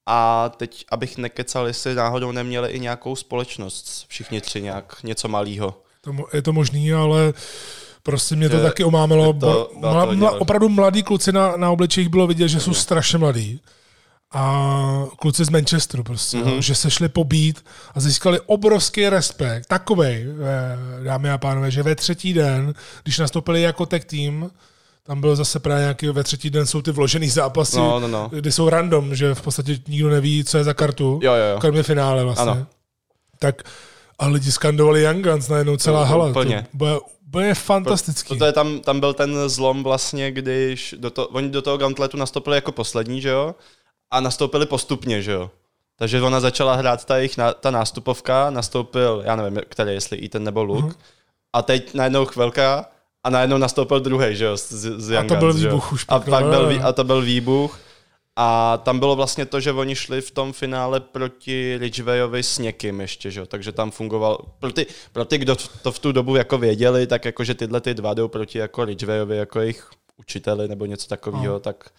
a 0.05 0.49
teď, 0.57 0.85
abych 0.91 1.17
nekecal, 1.17 1.67
jestli 1.67 1.95
náhodou 1.95 2.31
neměli 2.31 2.69
i 2.69 2.79
nějakou 2.79 3.15
společnost, 3.15 4.05
všichni 4.07 4.41
tři 4.41 4.61
nějak, 4.61 4.95
něco 5.03 5.27
malýho. 5.27 5.81
To, 6.01 6.13
mo- 6.13 6.25
je 6.33 6.41
to 6.41 6.53
možný, 6.53 6.93
ale 6.93 7.33
prostě 8.03 8.35
mě 8.35 8.49
to 8.49 8.57
Že 8.57 8.63
taky 8.63 8.83
omámilo. 8.83 9.25
je 9.27 9.33
to- 9.33 9.69
Bo- 9.73 9.79
byla 9.79 10.05
to 10.05 10.11
mla, 10.15 10.15
mla, 10.31 10.41
opravdu 10.41 10.69
mladí 10.69 11.03
kluci 11.03 11.31
na, 11.31 11.57
na 11.57 11.71
obličejích 11.71 12.09
bylo 12.09 12.27
vidět, 12.27 12.47
že 12.47 12.59
jsou 12.59 12.73
strašně 12.73 13.17
mladí. 13.17 13.61
A 14.33 15.05
kluci 15.19 15.45
z 15.45 15.49
Manchesteru 15.49 16.03
prostě, 16.03 16.37
mm-hmm. 16.37 16.57
že 16.59 16.75
se 16.75 16.91
šli 16.91 17.09
pobít 17.09 17.65
a 17.95 17.99
získali 17.99 18.39
obrovský 18.45 19.09
respekt. 19.09 19.65
Takovej, 19.67 20.25
eh, 20.99 21.03
dámy 21.03 21.31
a 21.31 21.37
pánové, 21.37 21.71
že 21.71 21.83
ve 21.83 21.95
třetí 21.95 22.33
den, 22.33 22.73
když 23.03 23.19
nastoupili 23.19 23.61
jako 23.61 23.85
tech 23.85 24.05
team, 24.05 24.51
tam 25.03 25.21
bylo 25.21 25.35
zase 25.35 25.59
právě 25.59 25.81
nějaký, 25.81 26.07
ve 26.07 26.23
třetí 26.23 26.49
den 26.49 26.65
jsou 26.65 26.81
ty 26.81 26.91
vložený 26.91 27.29
zápasy, 27.29 27.77
No, 27.77 27.99
no, 27.99 28.07
no. 28.07 28.29
kdy 28.33 28.51
jsou 28.51 28.69
random, 28.69 29.15
že 29.15 29.35
v 29.35 29.41
podstatě 29.41 29.79
nikdo 29.87 30.09
neví, 30.09 30.43
co 30.43 30.57
je 30.57 30.63
za 30.63 30.73
kartu. 30.73 31.19
Jo, 31.23 31.33
jo, 31.33 31.45
jo. 31.53 31.59
Kromě 31.59 31.83
finále 31.83 32.23
vlastně. 32.23 32.51
Ano. 32.51 32.67
Tak 33.39 33.61
a 34.21 34.27
lidi 34.27 34.51
skandovali 34.51 35.01
Young 35.01 35.25
Guns 35.27 35.47
najednou 35.47 35.77
celá 35.77 35.99
No, 35.99 36.05
hala. 36.05 36.27
úplně. 36.27 36.61
To 36.71 36.77
bude 36.77 36.99
úplně 37.27 37.53
fantastický. 37.53 38.37
To 38.37 38.45
je 38.45 38.51
tam, 38.51 38.79
tam 38.79 38.99
byl 38.99 39.13
ten 39.13 39.49
zlom 39.49 39.83
vlastně, 39.83 40.31
když 40.31 40.95
do 40.97 41.09
to, 41.09 41.27
oni 41.27 41.49
do 41.49 41.61
toho 41.61 41.77
Gauntletu 41.77 42.17
nastoupili 42.17 42.57
jako 42.57 42.71
poslední, 42.71 43.21
že 43.21 43.29
jo? 43.29 43.55
A 44.11 44.19
nastoupili 44.19 44.65
postupně, 44.65 45.21
že 45.21 45.31
jo? 45.31 45.51
Takže 45.97 46.21
ona 46.21 46.39
začala 46.39 46.75
hrát 46.75 47.05
ta 47.05 47.17
jejich 47.17 47.35
ta 47.59 47.71
nástupovka, 47.71 48.49
nastoupil, 48.49 49.21
já 49.25 49.35
nevím, 49.35 49.61
který, 49.69 49.93
jestli 49.93 50.25
Ethan 50.25 50.43
nebo 50.43 50.63
Luke. 50.63 50.85
Mhm. 50.85 50.95
A 51.53 51.61
teď 51.61 51.93
najednou 51.93 52.25
chvilka 52.25 52.85
a 53.23 53.29
najednou 53.29 53.57
nastoupil 53.57 53.99
druhý, 53.99 54.35
že 54.35 54.45
jo, 54.45 54.57
z, 54.57 54.71
z 54.97 55.11
A 55.11 55.15
Young 55.15 55.29
to 55.29 55.35
byl 55.35 55.51
Guns, 55.53 55.63
výbuch 55.63 55.93
už 55.93 56.05
A 56.07 56.19
pak, 56.19 56.43
no, 56.43 56.49
byl, 56.49 56.71
jo. 56.71 56.79
a 56.83 56.93
to 56.93 57.03
byl 57.03 57.21
výbuch. 57.21 57.79
A 58.35 58.77
tam 58.77 58.99
bylo 58.99 59.15
vlastně 59.15 59.45
to, 59.45 59.59
že 59.59 59.71
oni 59.71 59.95
šli 59.95 60.21
v 60.21 60.31
tom 60.31 60.53
finále 60.53 60.99
proti 60.99 61.77
Ridgewayovi 61.77 62.43
s 62.43 62.57
někým 62.57 63.01
ještě, 63.01 63.31
že? 63.31 63.39
jo, 63.39 63.45
takže 63.45 63.71
tam 63.71 63.91
fungoval, 63.91 64.37
pro 64.59 64.71
ty, 64.71 64.85
pro 65.11 65.25
ty, 65.25 65.37
kdo 65.37 65.55
to 65.81 65.91
v 65.91 65.99
tu 65.99 66.11
dobu 66.11 66.35
jako 66.35 66.57
věděli, 66.57 67.07
tak 67.07 67.25
jako, 67.25 67.43
že 67.43 67.53
tyhle 67.55 67.81
ty 67.81 67.93
dva 67.93 68.13
jdou 68.13 68.27
proti 68.27 68.57
jako 68.57 68.85
Ridgewayovi 68.85 69.37
jako 69.37 69.59
jejich 69.59 69.89
učiteli 70.17 70.67
nebo 70.67 70.85
něco 70.85 71.07
takového, 71.07 71.53
No. 71.53 71.59
tak 71.59 71.89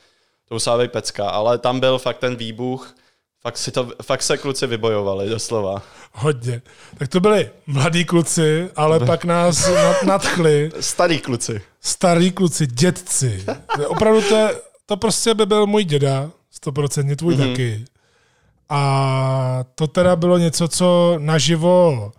to 0.49 0.55
musela 0.55 0.79
být 0.79 0.93
pecka, 0.93 1.31
ale 1.31 1.59
tam 1.59 1.81
byl 1.81 1.99
fakt 1.99 2.19
ten 2.19 2.37
výbuch, 2.37 2.95
fakt, 3.43 3.59
si 3.59 3.71
to, 3.71 3.89
fakt 4.03 4.23
se 4.23 4.37
kluci 4.39 4.67
vybojovali, 4.67 5.29
doslova. 5.29 5.83
Hodně. 6.13 6.63
Tak 6.99 7.09
to 7.09 7.21
byli 7.21 7.51
mladí 7.67 8.05
kluci, 8.05 8.71
ale 8.77 9.01
pak 9.01 9.25
nás 9.25 9.69
nad- 9.69 10.03
nadchli 10.03 10.71
Starý 10.81 11.19
kluci. 11.19 11.63
starý 11.81 12.31
kluci, 12.31 12.67
dědci. 12.67 13.45
Opravdu 13.87 14.23
to, 14.23 14.37
je, 14.37 14.51
to 14.93 14.97
prostě 14.97 15.35
by 15.35 15.47
byl 15.47 15.67
můj 15.67 15.85
děda, 15.85 16.31
stoprocentně 16.51 17.17
tvůj 17.17 17.35
Mhm. 17.35 17.45
mm-hmm. 17.45 17.51
taky. 17.53 17.85
A 18.69 19.65
to 19.75 19.87
teda 19.87 20.17
bylo 20.17 20.39
něco, 20.39 20.69
co 20.69 21.15
naživo 21.19 22.13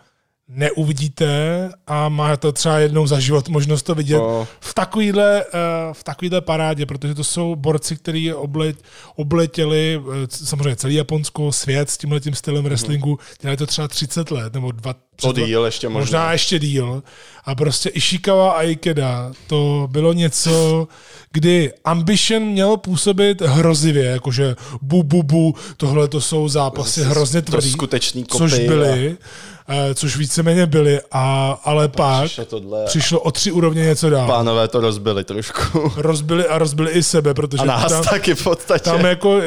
neuvidíte 0.47 1.69
a 1.87 2.09
má 2.09 2.37
to 2.37 2.51
třeba 2.51 2.79
jednou 2.79 3.07
za 3.07 3.19
život 3.19 3.49
možnost 3.49 3.83
to 3.83 3.95
vidět 3.95 4.17
No. 4.17 4.47
v 4.59 4.73
takovýhle, 4.73 5.41
eh, 5.43 5.47
v 5.93 6.03
takovýhle 6.03 6.41
parádě, 6.41 6.85
protože 6.85 7.15
to 7.15 7.23
jsou 7.23 7.55
borci, 7.55 7.95
kteří 7.95 8.33
oblet, 8.33 8.77
obletěli 9.15 10.01
eh, 10.23 10.27
samozřejmě 10.29 10.75
celý 10.75 10.95
Japonsko, 10.95 11.51
svět 11.51 11.89
s 11.89 11.97
tímhle 11.97 12.19
tím 12.19 12.33
stylem 12.35 12.63
wrestlingu, 12.63 13.19
dělají 13.41 13.57
to 13.57 13.65
třeba 13.65 13.87
30 13.87 14.31
let, 14.31 14.53
nebo 14.53 14.71
dva, 14.71 14.95
To 15.15 15.33
díl 15.33 15.65
ještě 15.65 15.89
možná. 15.89 15.99
možná 15.99 16.31
ještě 16.31 16.59
díl. 16.59 17.03
A 17.45 17.55
prostě 17.55 17.89
Ishikawa 17.89 18.51
a 18.51 18.61
Ikeda, 18.61 19.31
to 19.47 19.87
bylo 19.91 20.13
něco, 20.13 20.87
kdy 21.31 21.71
Ambition 21.85 22.43
měl 22.43 22.77
působit 22.77 23.41
hrozivě, 23.41 24.05
jakože 24.05 24.55
bu, 24.81 25.03
bu, 25.03 25.23
bu, 25.23 25.55
tohle 25.77 26.07
to 26.07 26.21
jsou 26.21 26.47
zápasy 26.49 27.03
hrozně 27.03 27.41
To 27.41 27.51
tvrdý, 27.51 27.71
skutečný 27.71 28.23
kopy. 28.23 28.37
což 28.37 28.59
byly, 28.59 29.17
eh, 29.62 29.62
což 29.95 30.17
víceméně 30.17 30.65
byly, 30.65 31.01
a, 31.11 31.51
ale 31.63 31.87
pak 31.87 32.25
Přišlo 32.25 32.45
tohle. 32.45 32.85
přišlo 32.85 33.19
o 33.19 33.31
tři 33.31 33.51
úrovně 33.51 33.83
něco 33.85 34.09
dál. 34.09 34.27
Pánové 34.27 34.67
to 34.67 34.79
rozbili 34.81 35.23
trošku. 35.23 35.91
Rozbili 35.95 36.47
a 36.47 36.57
rozbili 36.57 36.91
i 36.91 37.03
sebe, 37.03 37.33
protože 37.33 37.61
A 37.63 37.65
nás 37.65 37.91
tam, 37.91 38.03
taky 38.03 38.35
v 38.35 38.43
podstatě. 38.43 38.83
tam 38.83 39.05
jako 39.05 39.39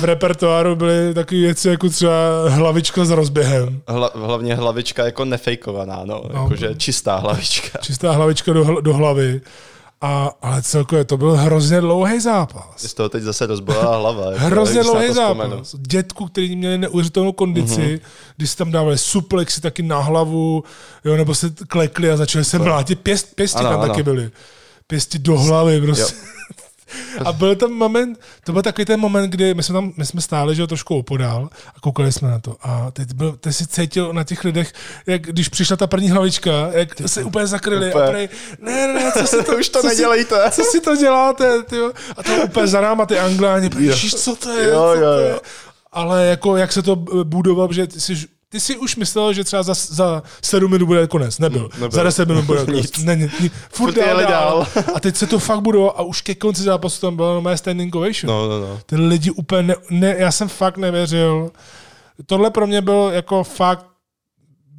v 0.00 0.04
repertoáru 0.04 0.76
byly 0.76 1.14
takové 1.14 1.40
věci 1.40 1.68
jako 1.68 1.88
třeba 1.88 2.12
hlavička 2.48 3.04
s 3.04 3.10
rozběhem. 3.10 3.80
Hla, 3.88 4.10
hlavně 4.14 4.54
hlavička 4.54 5.04
jako 5.04 5.24
nefejkovaná, 5.24 6.00
no. 6.04 6.22
No. 6.34 6.42
Jakože 6.42 6.74
čistá 6.76 7.16
hlavička. 7.16 7.78
Čistá 7.82 8.12
hlavička 8.12 8.52
do, 8.52 8.80
do 8.80 8.94
hlavy. 8.94 9.40
A, 10.00 10.30
ale 10.42 10.62
celkově 10.62 11.04
to 11.04 11.16
byl 11.16 11.32
hrozně 11.36 11.80
dlouhý 11.80 12.20
zápas. 12.20 12.64
Z 12.76 12.94
toho 12.94 13.08
teď 13.08 13.22
zase 13.22 13.46
rozbolila 13.46 13.96
hlava. 13.96 14.24
Jako, 14.32 14.44
Hrozně 14.44 14.74
se 14.84 14.90
dlouhý 14.90 15.12
zápas. 15.14 15.74
Dětku, 15.78 16.26
který 16.26 16.56
měli 16.56 16.78
neuvěřitelnou 16.78 17.32
kondici, 17.32 17.80
Mhm. 17.80 17.88
mm-hmm. 17.90 18.00
když 18.36 18.50
si 18.50 18.56
tam 18.56 18.70
dávali 18.70 18.98
suplexy 18.98 19.60
taky 19.60 19.82
na 19.82 19.98
hlavu, 20.00 20.64
jo, 21.04 21.16
nebo 21.16 21.34
se 21.34 21.50
klekli 21.68 22.10
a 22.10 22.16
začali 22.16 22.44
se 22.44 22.58
mlátit. 22.58 23.00
Pěst, 23.00 23.34
pěsti 23.34 23.58
Ano, 23.58 23.70
tam 23.70 23.80
ano. 23.80 23.88
taky 23.88 24.02
byly. 24.02 24.30
Pěsti 24.86 25.18
do 25.18 25.38
hlavy 25.38 25.80
prostě. 25.80 26.14
A 27.24 27.32
byl 27.32 27.56
tam 27.56 27.70
moment, 27.72 28.20
to 28.44 28.52
byl 28.52 28.62
takový 28.62 28.84
ten 28.84 29.00
moment, 29.00 29.30
kdy 29.30 29.54
my 29.54 29.62
jsme 29.62 29.72
tam, 29.72 29.92
my 29.96 30.06
jsme 30.06 30.20
stáli, 30.20 30.54
že 30.54 30.62
jo, 30.62 30.66
trošku 30.66 30.98
opodál 30.98 31.48
a 31.76 31.80
koukali 31.80 32.12
jsme 32.12 32.30
na 32.30 32.38
to. 32.38 32.56
A 32.62 32.90
teď, 32.90 33.12
byl, 33.12 33.32
teď 33.40 33.54
si 33.56 33.66
cítil 33.66 34.12
na 34.12 34.24
těch 34.24 34.44
lidech, 34.44 34.72
jak 35.06 35.22
když 35.22 35.48
přišla 35.48 35.76
ta 35.76 35.86
první 35.86 36.10
hlavička, 36.10 36.50
jak 36.72 36.88
se 37.06 37.24
úplně 37.24 37.46
zakryli 37.46 37.88
Úplně. 37.88 38.04
a 38.04 38.10
prej, 38.10 38.28
ne, 38.60 38.86
ne, 38.86 38.94
ne, 38.94 39.12
co 39.12 39.26
si 39.26 39.42
to, 39.44 39.56
Už 39.56 39.68
to 39.68 39.78
co 39.82 39.88
si- 39.88 39.94
nedělejte. 39.94 40.50
co 40.50 40.62
si 40.64 40.80
to 40.80 40.96
děláte, 40.96 41.62
tyjo? 41.62 41.92
A 42.16 42.22
to 42.22 42.32
úplně 42.44 42.66
za 42.66 42.80
náma 42.80 43.06
ty 43.06 43.18
angláni, 43.18 43.70
ježiš, 43.78 44.14
co 44.14 44.36
to 44.36 44.50
je, 44.50 44.68
Jo, 44.68 44.74
co 44.94 45.00
jo, 45.00 45.14
to 45.14 45.20
je? 45.20 45.30
jo. 45.30 45.40
Ale 45.92 46.26
jako, 46.26 46.56
jak 46.56 46.72
se 46.72 46.82
to 46.82 46.96
budovalo, 47.24 47.72
že 47.72 47.86
ty 47.86 48.00
si, 48.00 48.14
ty 48.54 48.60
si 48.60 48.76
už 48.76 48.96
myslel, 48.96 49.32
že 49.32 49.44
třeba 49.44 49.62
za, 49.62 49.74
za 49.74 50.22
7 50.42 50.70
minut 50.70 50.86
bude 50.86 51.06
konec. 51.06 51.38
Nebyl. 51.38 51.68
nebyl. 51.74 51.90
Za 51.90 52.02
10 52.02 52.28
minut 52.28 52.44
bude 52.44 52.64
konec. 52.64 52.98
Ne, 52.98 53.16
ne, 53.16 53.30
ne, 53.40 53.50
furt 53.72 53.96
jeli 53.96 54.22
dál, 54.26 54.66
dál. 54.74 54.84
A 54.94 55.00
teď 55.00 55.16
se 55.16 55.26
to 55.26 55.38
fakt 55.38 55.60
budovalo 55.60 56.00
a 56.00 56.02
už 56.02 56.20
ke 56.20 56.34
konci 56.34 56.62
zápasu 56.62 57.00
tam 57.00 57.16
byla 57.16 57.40
mé 57.40 57.56
standing 57.56 57.94
ovation. 57.94 58.28
No, 58.28 58.48
no, 58.48 58.60
no. 58.60 58.80
Ty 58.86 58.96
lidi 58.96 59.30
úplně, 59.30 59.62
ne, 59.62 59.74
ne, 59.90 60.14
já 60.18 60.32
jsem 60.32 60.48
fakt 60.48 60.76
nevěřil. 60.76 61.50
Tohle 62.26 62.50
pro 62.50 62.66
mě 62.66 62.80
byl 62.82 63.10
jako 63.14 63.44
fakt 63.44 63.86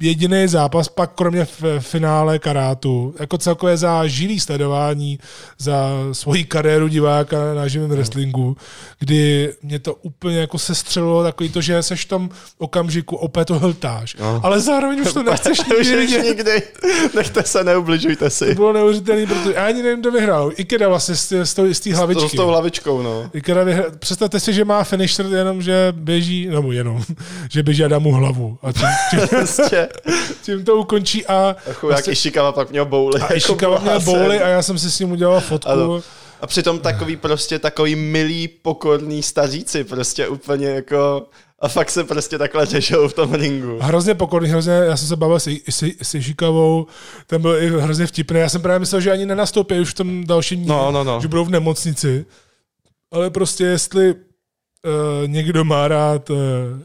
jediný 0.00 0.48
zápas, 0.48 0.88
pak 0.88 1.10
kromě 1.14 1.44
v 1.44 1.62
finále 1.78 2.38
karátu, 2.38 3.14
jako 3.20 3.38
celkově 3.38 3.76
za 3.76 4.06
živý 4.06 4.40
sledování, 4.40 5.18
za 5.58 5.90
svoji 6.12 6.44
kariéru 6.44 6.88
diváka 6.88 7.54
na 7.54 7.68
živém 7.68 7.90
wrestlingu, 7.90 8.56
kdy 8.98 9.52
mě 9.62 9.78
to 9.78 9.94
úplně 9.94 10.38
jako 10.38 10.58
se 10.58 10.74
střelilo 10.74 11.22
takový 11.22 11.48
to, 11.48 11.60
že 11.60 11.82
seš 11.82 12.04
v 12.04 12.08
tom 12.08 12.30
okamžiku 12.58 13.16
opět 13.16 13.44
to 13.44 13.58
hltáš, 13.58 14.16
No. 14.20 14.40
ale 14.44 14.60
zároveň 14.60 15.00
už 15.00 15.12
to 15.12 15.22
nechceš 15.30 15.58
nikdy 15.64 16.04
už 16.04 16.24
nikdy. 16.24 16.62
Nechte 17.16 17.42
se, 17.42 17.64
neubližujte 17.64 18.24
To 18.24 18.30
si. 18.30 18.54
bylo 18.54 18.72
neuvěřitelné, 18.72 19.26
protože 19.26 19.52
já 19.54 19.66
ani 19.66 19.82
nevím, 19.82 20.00
kdo 20.00 20.10
vyhrál. 20.12 20.52
Ikeda 20.56 20.88
vlastně 20.88 21.14
z, 21.14 21.32
z 21.44 21.54
té 21.54 21.90
To 21.90 21.96
hlavičky. 21.96 22.28
s 22.28 22.32
tou 22.32 22.46
hlavičkou, 22.46 23.02
no. 23.02 23.30
Ikeda 23.34 23.64
vyhra... 23.64 23.84
Představte 23.98 24.40
si, 24.40 24.52
že 24.52 24.64
má 24.64 24.84
finisher 24.84 25.26
jenom, 25.26 25.62
že 25.62 25.88
běží, 25.96 26.46
nebo 26.46 26.72
jenom, 26.72 27.02
že 27.50 27.62
běží 27.62 27.84
a 27.84 27.88
dá 27.88 27.98
mu 27.98 28.12
hlavu. 28.12 28.58
A 28.62 28.72
tím, 29.10 29.20
tím, 29.28 29.38
Prostě. 30.02 30.34
tím 30.42 30.64
to 30.64 30.76
ukončí 30.76 31.26
a, 31.26 31.56
A 31.70 31.72
chudák 31.72 32.08
Ishikawa 32.08 32.52
pak 32.52 32.70
měl 32.70 32.84
bouly. 32.84 33.20
a 33.20 33.34
Ishikawa 33.34 33.78
měl 33.78 34.00
bouly 34.00 34.40
a 34.40 34.48
já 34.48 34.62
jsem 34.62 34.78
si 34.78 34.90
s 34.90 34.98
ním 34.98 35.10
udělal 35.12 35.40
fotku. 35.40 35.70
Ano. 35.70 36.00
A 36.40 36.46
přitom 36.46 36.78
takový 36.78 37.16
prostě 37.16 37.58
takový 37.58 37.96
milý, 37.96 38.48
pokorný 38.48 39.22
staříci, 39.22 39.84
prostě 39.84 40.28
úplně 40.28 40.66
jako... 40.66 41.26
A 41.58 41.68
fakt 41.68 41.90
se 41.90 42.04
prostě 42.04 42.38
takhle 42.38 42.66
řešou 42.66 43.08
v 43.08 43.12
tom 43.14 43.34
ringu. 43.34 43.78
Hrozně 43.80 44.14
pokorný, 44.14 44.48
hrozně, 44.48 44.72
já 44.72 44.96
jsem 44.96 45.08
se 45.08 45.16
bavil 45.16 45.40
s, 45.40 45.48
s, 45.70 45.82
s 46.02 46.34
ten 47.26 47.42
byl 47.42 47.56
i 47.62 47.80
hrozně 47.80 48.06
vtipný. 48.06 48.40
Já 48.40 48.48
jsem 48.48 48.62
právě 48.62 48.78
myslel, 48.78 49.00
že 49.00 49.12
ani 49.12 49.26
nenastoupí 49.26 49.80
už 49.80 49.90
v 49.90 49.94
tom 49.94 50.24
dalším 50.26 50.66
No, 50.66 50.90
no, 50.92 51.04
no. 51.04 51.20
že 51.20 51.28
budou 51.28 51.44
v 51.44 51.50
nemocnici. 51.50 52.26
Ale 53.12 53.30
prostě 53.30 53.64
jestli 53.64 54.14
uh, 54.84 55.28
někdo 55.28 55.64
má 55.64 55.88
rád, 55.88 56.30
uh, 56.30 56.36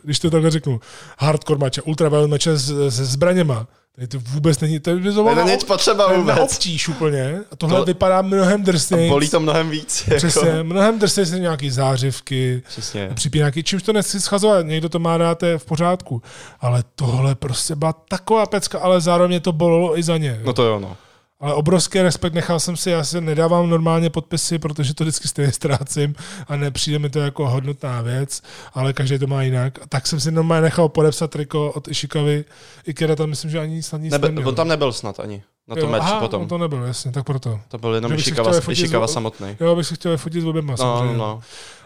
když 0.03 0.19
to 0.19 0.29
takhle 0.29 0.51
řeknu, 0.51 0.79
hardcore 1.19 1.59
mače, 1.59 1.81
ultraviolent 1.81 2.31
mače 2.31 2.59
se 2.89 3.05
zbraněma, 3.05 3.67
tady 3.95 4.07
to 4.07 4.19
vůbec 4.19 4.59
není, 4.59 4.79
to 4.79 4.89
je 4.89 5.11
to 5.13 5.35
Není 5.35 5.51
nic 5.51 5.63
potřeba 5.63 6.07
to 6.13 6.17
vůbec. 6.19 6.39
obtíž 6.39 6.87
úplně. 6.87 7.39
A 7.51 7.55
tohle 7.55 7.79
To- 7.79 7.85
vypadá 7.85 8.21
mnohem 8.21 8.63
drsněji. 8.63 9.09
Bolí 9.09 9.29
to 9.29 9.39
mnohem 9.39 9.69
víc. 9.69 10.03
Jako. 10.07 10.17
Přesně, 10.17 10.63
mnohem 10.63 10.99
drsněji 10.99 11.25
jsou 11.25 11.35
nějaký 11.35 11.69
zářivky, 11.69 12.61
Přesně. 12.67 13.09
připínáky, 13.13 13.63
čímž 13.63 13.83
to 13.83 13.93
nechci 13.93 14.21
schazovat, 14.21 14.65
někdo 14.65 14.89
to 14.89 14.99
má 14.99 15.17
dát, 15.17 15.37
to 15.37 15.45
je 15.45 15.57
v 15.57 15.65
pořádku. 15.65 16.21
Ale 16.59 16.83
tohle 16.95 17.35
prostě 17.35 17.75
byla 17.75 17.93
taková 17.93 18.45
pecka, 18.45 18.79
ale 18.79 19.01
zároveň 19.01 19.41
to 19.41 19.51
bolelo 19.51 19.97
i 19.99 20.03
za 20.03 20.17
ně. 20.17 20.41
No 20.45 20.53
to 20.53 20.63
jo, 20.63 20.79
no. 20.79 20.97
Ale 21.41 21.53
obrovský 21.53 22.01
respekt 22.01 22.33
nechal 22.33 22.59
jsem 22.59 22.77
si, 22.77 22.89
já 22.89 23.03
si 23.03 23.21
nedávám 23.21 23.69
normálně 23.69 24.09
podpisy, 24.09 24.59
protože 24.59 24.93
to 24.93 25.03
vždycky 25.03 25.27
stejně 25.27 25.51
ztrácím 25.51 26.15
a 26.47 26.55
nepřijde 26.55 26.99
mi 26.99 27.09
to 27.09 27.19
jako 27.19 27.49
hodnotná 27.49 28.01
věc, 28.01 28.41
ale 28.73 28.93
každý 28.93 29.19
to 29.19 29.27
má 29.27 29.43
jinak. 29.43 29.79
A 29.81 29.87
tak 29.89 30.07
jsem 30.07 30.19
si 30.19 30.31
normálně 30.31 30.61
nechal 30.61 30.89
podepsat 30.89 31.31
triko 31.31 31.71
od 31.71 31.87
Ishikavy. 31.87 32.45
Ikeda 32.85 33.15
tam 33.15 33.29
myslím, 33.29 33.51
že 33.51 33.59
ani 33.59 33.83
snad 33.83 33.97
nic 34.01 34.11
Nebe, 34.11 34.27
neměl. 34.27 34.49
on 34.49 34.55
tam 34.55 34.67
nebyl 34.67 34.93
snad 34.93 35.19
ani. 35.19 35.43
Na 35.67 35.75
tom 35.75 35.91
meči 35.91 36.05
potom. 36.19 36.41
on 36.41 36.47
to 36.47 36.57
nebyl, 36.57 36.83
jasně, 36.83 37.11
tak 37.11 37.25
proto. 37.25 37.59
To 37.67 37.77
byl 37.77 37.95
jenom 37.95 38.11
si 38.19 38.71
Ishikawa, 38.71 39.07
samotný. 39.07 39.47
Jo, 39.59 39.75
bych 39.75 39.87
se 39.87 39.95
chtěl 39.95 40.17
fotit 40.17 40.41
s 40.43 40.45
oběma, 40.45 40.71
No, 40.71 40.77
samozřejmě. 40.77 41.17
no. 41.17 41.39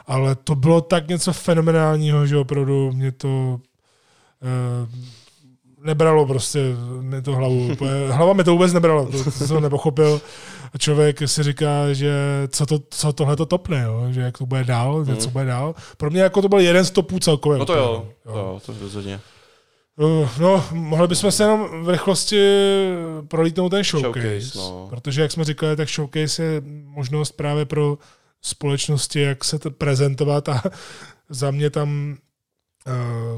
Ale 0.07 0.35
to 0.35 0.55
bylo 0.55 0.81
tak 0.81 1.07
něco 1.07 1.33
fenomenálního, 1.33 2.25
že 2.27 2.37
opravdu 2.37 2.91
mě 2.91 3.11
to... 3.11 3.27
Uh, 4.87 4.89
nebralo 5.85 6.25
prostě 6.25 6.59
mi 7.01 7.21
to 7.21 7.35
hlavu. 7.35 7.69
Hlava 8.11 8.33
mi 8.33 8.43
to 8.43 8.51
vůbec 8.51 8.73
nebrala, 8.73 9.05
to, 9.05 9.23
to 9.23 9.31
jsem 9.31 9.61
nepochopil. 9.61 10.21
A 10.73 10.77
člověk 10.77 11.19
si 11.25 11.43
říká, 11.43 11.93
že 11.93 12.13
co, 12.47 12.65
to, 12.65 12.79
co 12.89 13.13
tohle 13.13 13.35
to 13.35 13.45
topne, 13.45 13.83
jo? 13.83 14.07
že 14.09 14.21
jak 14.21 14.37
to 14.37 14.45
bude 14.45 14.63
dál, 14.63 15.05
mm. 15.05 15.17
co 15.17 15.29
bude 15.29 15.45
dál. 15.45 15.75
Pro 15.97 16.09
mě 16.09 16.21
jako 16.21 16.41
to 16.41 16.49
byl 16.49 16.59
jeden 16.59 16.85
z 16.85 16.91
topů 16.91 17.19
celkově. 17.19 17.59
No 17.59 17.65
to 17.65 17.75
jo, 17.75 18.07
jo. 18.25 18.35
jo 18.35 18.61
to 18.65 18.73
rozhodně. 18.81 19.19
Uh, 19.97 20.29
no, 20.39 20.65
mohli 20.71 21.07
bychom 21.07 21.31
se 21.31 21.43
jenom 21.43 21.83
v 21.85 21.89
rychlosti 21.89 22.39
prolítnout 23.27 23.69
ten 23.69 23.83
showcase, 23.83 24.21
showcase 24.21 24.57
no. 24.57 24.87
protože 24.89 25.21
jak 25.21 25.31
jsme 25.31 25.43
říkali, 25.43 25.75
tak 25.75 25.89
showcase 25.89 26.43
je 26.43 26.61
možnost 26.83 27.31
právě 27.31 27.65
pro 27.65 27.97
společnosti, 28.41 29.21
jak 29.21 29.43
se 29.43 29.59
to 29.59 29.71
prezentovat 29.71 30.49
a 30.49 30.63
za 31.29 31.51
mě 31.51 31.69
tam 31.69 32.17
Eh, 32.17 32.34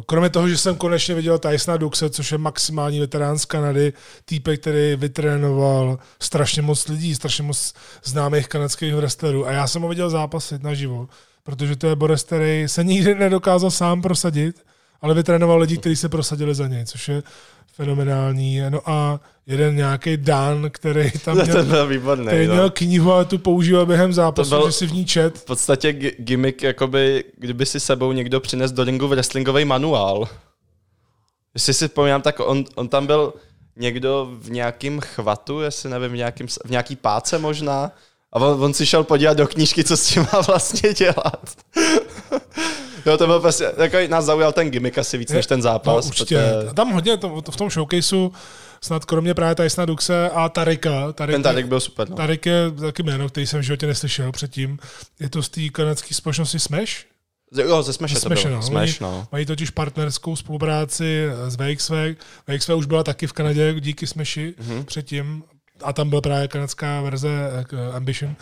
kromě 0.06 0.30
toho, 0.30 0.50
že 0.50 0.58
jsem 0.58 0.76
konečně 0.76 1.16
viděl 1.16 1.40
Tysona 1.40 1.78
Duxe, 1.78 2.10
což 2.10 2.32
je 2.32 2.38
maximální 2.38 3.00
veterán 3.00 3.40
z 3.40 3.46
Kanady, 3.46 3.94
týpek, 4.26 4.62
který 4.62 4.96
vytrénoval 4.96 6.00
strašně 6.22 6.62
moc 6.62 6.88
lidí, 6.88 7.16
strašně 7.16 7.44
moc 7.44 7.74
známých 8.04 8.48
kanadských 8.48 8.96
wrestlerů. 8.96 9.48
A 9.48 9.52
já 9.52 9.68
jsem 9.68 9.82
ho 9.82 9.90
viděl 9.90 10.10
zápasit 10.10 10.64
naživo, 10.64 11.08
protože 11.44 11.76
to 11.76 11.88
je 11.88 11.96
Boris, 11.96 12.24
který 12.24 12.64
se 12.68 12.84
nikdy 12.84 13.16
nedokázal 13.16 13.72
sám 13.72 14.02
prosadit, 14.02 14.66
ale 15.02 15.14
vytrénoval 15.14 15.60
lidi, 15.60 15.78
kteří 15.78 15.96
se 15.96 16.10
prosadili 16.10 16.56
za 16.56 16.68
něj, 16.68 16.86
což 16.86 17.08
je 17.08 17.24
fenomenální. 17.78 18.62
No 18.70 18.90
a 18.90 19.20
jeden 19.48 19.76
nějaký 19.76 20.18
Dan, 20.18 20.70
který 20.72 21.12
tam 21.12 21.36
měl, 21.44 21.56
to 21.56 21.64
byl 21.64 21.88
výborný, 21.88 22.28
který 22.28 22.48
no. 22.48 22.54
měl 22.54 22.70
knihu 22.70 23.14
a 23.14 23.24
tu 23.24 23.38
používal 23.38 23.86
během 23.86 24.14
zápasu, 24.14 24.50
byl 24.50 24.66
že 24.66 24.72
si 24.72 24.88
v 24.88 24.94
ní 24.94 25.06
čet. 25.06 25.38
V 25.38 25.46
podstatě 25.46 25.94
gimmick, 25.94 26.64
jakoby, 26.64 27.24
kdyby 27.38 27.66
si 27.66 27.80
sebou 27.80 28.12
někdo 28.12 28.40
přines 28.40 28.72
do 28.72 28.84
ringu 28.84 29.08
wrestlingový 29.08 29.66
manuál. 29.66 30.28
Jestli 31.54 31.74
si 31.74 31.88
vzpomínám, 31.88 32.22
tak 32.22 32.40
on, 32.40 32.66
on 32.76 32.88
tam 32.88 33.08
byl 33.08 33.34
někdo 33.76 34.30
v 34.40 34.52
nějakém 34.52 35.00
chvatu, 35.00 35.62
jestli 35.62 35.90
nevím, 35.90 36.12
v, 36.12 36.16
nějakým, 36.16 36.48
v 36.48 36.70
nějaký 36.70 36.96
páce 36.96 37.38
možná. 37.38 37.92
A 38.34 38.40
on, 38.40 38.64
on 38.64 38.74
si 38.74 38.86
šel 38.86 39.04
podívat 39.04 39.38
do 39.38 39.48
knížky, 39.48 39.84
co 39.84 39.98
s 39.98 40.08
tím 40.08 40.28
má 40.34 40.42
vlastně 40.42 40.94
dělat. 40.94 41.56
Jo, 43.06 43.18
to 43.18 43.28
byl 43.28 43.40
prostě, 43.40 43.72
jako 43.78 43.98
nás 44.10 44.26
zaujal 44.26 44.52
ten 44.52 44.72
gimmick 44.72 44.98
asi 44.98 45.18
víc 45.18 45.32
než 45.32 45.46
ten 45.46 45.62
zápas. 45.62 46.06
No, 46.06 46.10
určitě. 46.10 46.36
Protože... 46.36 46.74
Tam 46.74 46.92
hodně 46.92 47.18
to, 47.18 47.42
to 47.42 47.52
v 47.52 47.58
tom 47.58 47.70
showcaseu 47.70 48.32
snad 48.82 49.06
kromě 49.06 49.34
právě 49.34 49.56
Tysona 49.56 49.86
Duxe 49.86 50.30
a 50.30 50.50
Tarika. 50.50 51.12
Tarik, 51.12 51.34
ten 51.36 51.44
Tarik 51.44 51.66
byl 51.66 51.80
super. 51.80 52.10
No. 52.10 52.16
Tarik 52.16 52.46
je 52.46 52.72
taky 52.72 53.04
jméno, 53.04 53.30
který 53.30 53.48
jsem 53.48 53.60
v 53.60 53.64
životě 53.64 53.88
neslyšel 53.88 54.32
předtím. 54.32 54.80
Je 55.20 55.30
to 55.30 55.44
z 55.44 55.50
té 55.50 55.70
kanadské 55.70 56.14
společnosti 56.14 56.60
Smash? 56.60 56.92
Jo, 57.56 57.84
ze 57.84 57.94
Smash, 57.94 58.18
Smash 58.18 58.42
to 58.42 58.48
bylo. 58.48 58.56
No. 58.56 58.64
Smash, 58.64 59.00
no. 59.00 59.28
Mají 59.32 59.46
totiž 59.46 59.70
partnerskou 59.70 60.36
spolupráci 60.36 61.28
s 61.48 61.56
VXV. 61.56 61.92
VXV 62.48 62.70
už 62.70 62.86
byla 62.86 63.04
taky 63.04 63.28
v 63.28 63.34
Kanadě 63.34 63.76
díky 63.80 64.08
Smashi 64.08 64.56
mm-hmm. 64.60 64.84
předtím. 64.86 65.44
A 65.84 65.94
tam 65.94 66.10
byla 66.10 66.22
právě 66.22 66.48
kanadská 66.48 67.02
verze 67.02 67.30
uh, 67.74 67.96
Ambition. 67.96 68.36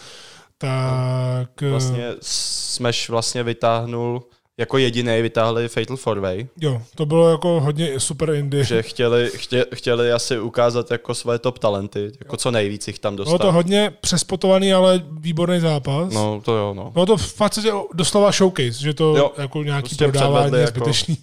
Tak... 0.57 1.61
Vlastně 1.61 2.13
Smash 2.21 3.09
vlastně 3.09 3.43
vytáhnul 3.43 4.23
jako 4.57 4.77
jediný 4.77 5.21
vytáhli 5.21 5.67
Fatal 5.67 5.97
4 5.97 6.47
Jo, 6.61 6.81
to 6.95 7.05
bylo 7.05 7.29
jako 7.29 7.61
hodně 7.61 7.99
super 7.99 8.29
indie. 8.29 8.63
Že 8.63 8.81
chtěli, 8.81 9.31
chtě, 9.35 9.65
chtěli 9.75 10.11
asi 10.11 10.39
ukázat 10.39 10.91
jako 10.91 11.15
své 11.15 11.39
top 11.39 11.59
talenty, 11.59 12.11
jako 12.19 12.37
co 12.37 12.51
nejvíc 12.51 12.87
jich 12.87 12.99
tam 12.99 13.15
dostat. 13.15 13.37
Bylo 13.37 13.49
to 13.49 13.51
hodně 13.51 13.93
přespotovaný, 14.01 14.73
ale 14.73 15.03
výborný 15.11 15.59
zápas. 15.59 16.13
No, 16.13 16.41
to 16.45 16.55
jo, 16.55 16.73
no. 16.73 16.91
Bylo 16.91 17.05
to 17.05 17.17
v 17.17 17.33
podstatě 17.33 17.71
doslova 17.93 18.31
showcase, 18.31 18.71
že 18.71 18.93
to 18.93 19.17
jo, 19.17 19.31
jako 19.37 19.63
nějaký 19.63 19.89
prostě 19.89 20.07
prodávání 20.07 20.59
jako 20.59 20.69
zbytečný. 20.69 21.17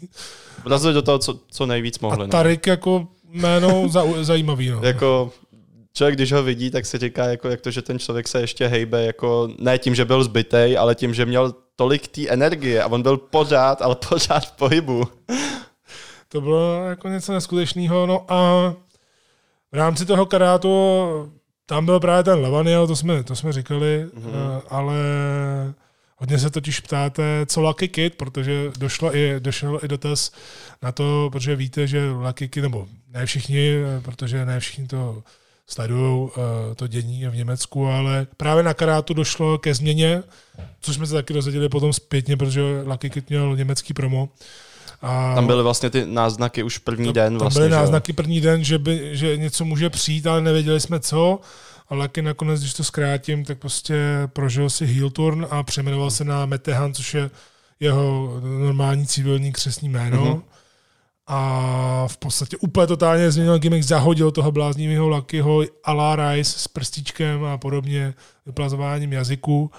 Vlezli 0.64 0.93
do 0.93 1.02
toho, 1.02 1.18
co, 1.18 1.39
co 1.51 1.66
nejvíc 1.66 1.98
mohli. 1.98 2.22
A 2.22 2.26
no. 2.26 2.28
Tarik 2.28 2.66
no. 2.66 2.72
jako 2.72 3.06
jméno 3.32 3.89
za, 3.89 4.05
zajímavý. 4.20 4.70
No. 4.70 4.80
jako 4.82 5.32
člověk, 5.93 6.14
když 6.14 6.32
ho 6.32 6.43
vidí, 6.43 6.70
tak 6.70 6.86
si 6.86 6.98
říká, 6.98 7.24
jako, 7.24 7.48
jak 7.48 7.60
to, 7.60 7.70
že 7.70 7.82
ten 7.82 7.98
člověk 7.98 8.28
se 8.28 8.40
ještě 8.40 8.66
hejbe, 8.66 9.05
jako 9.05 9.48
ne 9.59 9.78
tím, 9.78 9.94
že 9.94 10.05
byl 10.05 10.24
zbytej, 10.24 10.78
ale 10.78 10.94
tím, 10.94 11.14
že 11.14 11.27
měl 11.27 11.55
tolik 11.77 12.09
té 12.09 12.28
energie 12.28 12.82
a 12.82 12.86
on 12.86 13.02
byl 13.02 13.16
pořád, 13.16 13.82
ale 13.82 13.97
pořád 14.09 14.47
v 14.47 14.52
pohybu. 14.52 15.09
To 16.28 16.40
bylo 16.40 16.85
jako 16.85 17.09
něco 17.09 17.32
neskutečného. 17.32 18.06
No 18.06 18.32
a 18.32 18.70
v 19.73 19.77
rámci 19.77 20.06
toho 20.06 20.27
karátu 20.27 20.73
tam 21.66 21.86
byl 21.86 22.01
právě 22.01 22.24
ten 22.24 22.40
Lavaniel, 22.40 22.86
to 22.86 22.97
jsme, 22.97 23.23
to 23.23 23.36
jsme 23.36 23.52
říkali, 23.52 24.06
mm-hmm. 24.06 24.62
ale 24.69 24.94
hodně 26.16 26.39
se 26.39 26.51
totiž 26.51 26.81
ptáte, 26.81 27.23
co 27.47 27.60
Lucky 27.60 27.89
Kid, 27.89 28.14
protože 28.14 28.70
došlo 28.78 29.16
i, 29.16 29.35
došel 29.39 29.81
i 29.82 29.89
dotaz 29.89 30.32
na 30.82 30.93
to, 30.93 31.28
protože 31.32 31.56
víte, 31.56 31.86
že 31.86 32.10
Lucky 32.10 32.48
Kid, 32.48 32.62
nebo 32.62 32.89
ne 33.09 33.27
všichni, 33.27 33.77
protože 34.02 34.44
ne 34.44 34.60
všichni 34.60 34.86
to 34.86 35.23
sledují 35.66 36.22
uh, 36.22 36.30
to 36.76 36.86
dění 36.86 37.26
v 37.26 37.36
Německu, 37.36 37.86
ale 37.86 38.26
právě 38.36 38.62
na 38.62 38.74
karátu 38.74 39.14
došlo 39.14 39.59
ke 39.59 39.74
změně, 39.74 40.22
což 40.80 40.94
jsme 40.94 41.06
se 41.06 41.14
taky 41.14 41.32
dozvěděli 41.32 41.68
potom 41.68 41.93
zpětně, 41.93 42.36
protože 42.36 42.62
Lucky 42.84 43.10
Kid 43.10 43.30
měl 43.30 43.56
německý 43.56 43.94
promo. 43.94 44.28
A 45.02 45.34
tam 45.34 45.47
byly 45.47 45.62
vlastně 45.62 45.90
ty 45.90 46.06
náznaky 46.06 46.62
už 46.62 46.78
první 46.78 47.06
tam, 47.06 47.14
den. 47.14 47.39
Vlastně, 47.39 47.55
tam 47.55 47.60
byly 47.60 47.70
že? 47.70 47.76
náznaky 47.76 48.12
první 48.12 48.40
den, 48.40 48.64
že, 48.64 48.78
by, 48.78 49.16
že 49.16 49.36
něco 49.36 49.64
může 49.64 49.90
přijít, 49.90 50.26
ale 50.26 50.40
nevěděli 50.40 50.80
jsme 50.80 51.01
co. 51.01 51.40
A 51.89 51.94
Lucky 51.94 52.22
nakonec, 52.22 52.60
když 52.60 52.74
to 52.74 52.84
zkrátím, 52.84 53.44
tak 53.44 53.59
prostě 53.59 53.97
prožil 54.26 54.70
si 54.70 54.86
heel 54.86 55.10
turn 55.10 55.47
a 55.51 55.62
přejmenoval 55.62 56.10
se 56.10 56.24
na 56.24 56.47
Metehan, 56.47 56.94
což 56.94 57.14
je 57.14 57.30
jeho 57.80 58.39
normální 58.40 59.06
civilní 59.06 59.52
křesní 59.52 59.89
jméno. 59.89 60.24
Mm-hmm 60.24 60.43
a 61.26 62.04
v 62.08 62.16
podstatě 62.16 62.56
úplně 62.56 62.86
totálně 62.86 63.30
změnil 63.30 63.58
gimmick, 63.58 63.84
zahodil 63.84 64.30
toho 64.30 64.52
bláznivého 64.52 65.08
Luckyho 65.08 65.62
a 65.84 65.92
la 65.92 66.16
Rice 66.16 66.58
s 66.58 66.68
prstíčkem 66.68 67.44
a 67.44 67.58
podobně, 67.58 68.14
vyplazováním 68.46 69.12
jazyku 69.12 69.70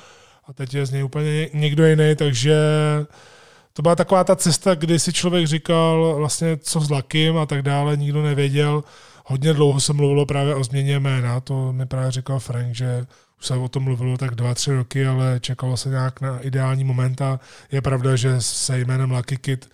a 0.46 0.54
teď 0.54 0.74
je 0.74 0.86
z 0.86 0.92
něj 0.92 1.04
úplně 1.04 1.50
někdo 1.54 1.86
jiný, 1.86 2.16
takže 2.16 2.56
to 3.74 3.82
byla 3.82 3.96
taková 3.96 4.24
ta 4.24 4.36
cesta, 4.36 4.76
kdy 4.76 5.00
si 5.00 5.14
člověk 5.14 5.48
říkal 5.48 6.16
vlastně 6.18 6.58
co 6.58 6.80
s 6.80 6.90
Lakym 6.90 7.38
a 7.38 7.46
tak 7.46 7.62
dále, 7.62 7.98
nikdo 7.98 8.24
nevěděl. 8.24 8.84
Hodně 9.26 9.54
dlouho 9.54 9.80
se 9.80 9.94
mluvilo 9.94 10.26
právě 10.26 10.56
o 10.56 10.64
změně 10.64 11.00
jména, 11.00 11.40
to 11.40 11.74
mi 11.74 11.86
právě 11.86 12.12
říkal 12.12 12.40
Frank, 12.40 12.76
že 12.76 13.06
už 13.40 13.46
se 13.46 13.56
o 13.56 13.70
tom 13.70 13.84
mluvilo 13.84 14.18
tak 14.18 14.36
dva, 14.36 14.54
tři 14.54 14.74
roky, 14.74 15.08
ale 15.08 15.40
čekalo 15.40 15.78
se 15.78 15.90
nějak 15.90 16.22
na 16.22 16.40
ideální 16.40 16.84
moment 16.84 17.22
a 17.22 17.40
je 17.72 17.82
pravda, 17.82 18.16
že 18.16 18.42
se 18.42 18.80
jménem 18.80 19.12
Lucky 19.12 19.38
Kid 19.38 19.70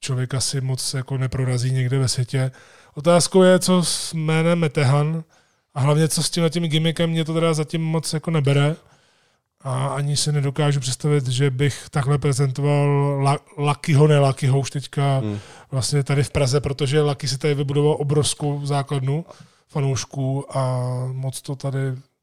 člověk 0.00 0.34
asi 0.34 0.60
moc 0.60 0.94
jako 0.94 1.18
neprorazí 1.18 1.72
někde 1.72 1.98
ve 1.98 2.08
světě. 2.08 2.50
Otázkou 2.94 3.42
je, 3.42 3.58
co 3.58 3.84
s 3.84 4.14
jménem 4.14 4.58
Metehan 4.58 5.24
a 5.74 5.80
hlavně 5.80 6.08
co 6.08 6.22
s 6.22 6.30
tím 6.30 6.50
tím 6.50 6.62
gimmickem 6.62 7.10
mě 7.10 7.24
to 7.24 7.34
teda 7.34 7.54
zatím 7.54 7.82
moc 7.82 8.12
jako 8.12 8.30
nebere 8.30 8.76
a 9.60 9.86
ani 9.86 10.16
si 10.16 10.32
nedokážu 10.32 10.80
představit, 10.80 11.26
že 11.26 11.50
bych 11.50 11.88
takhle 11.90 12.18
prezentoval 12.18 13.38
Luckyho, 13.56 14.06
ne 14.06 14.18
Luckyho 14.18 14.60
už 14.60 14.70
teďka 14.70 15.18
hmm. 15.18 15.38
vlastně 15.70 16.04
tady 16.04 16.22
v 16.22 16.30
Praze, 16.30 16.60
protože 16.60 17.02
Lucky 17.02 17.28
si 17.28 17.38
tady 17.38 17.54
vybudoval 17.54 17.96
obrovskou 18.00 18.66
základnu 18.66 19.24
fanoušků 19.68 20.56
a 20.56 20.84
moc 21.12 21.42
to 21.42 21.56
tady 21.56 21.78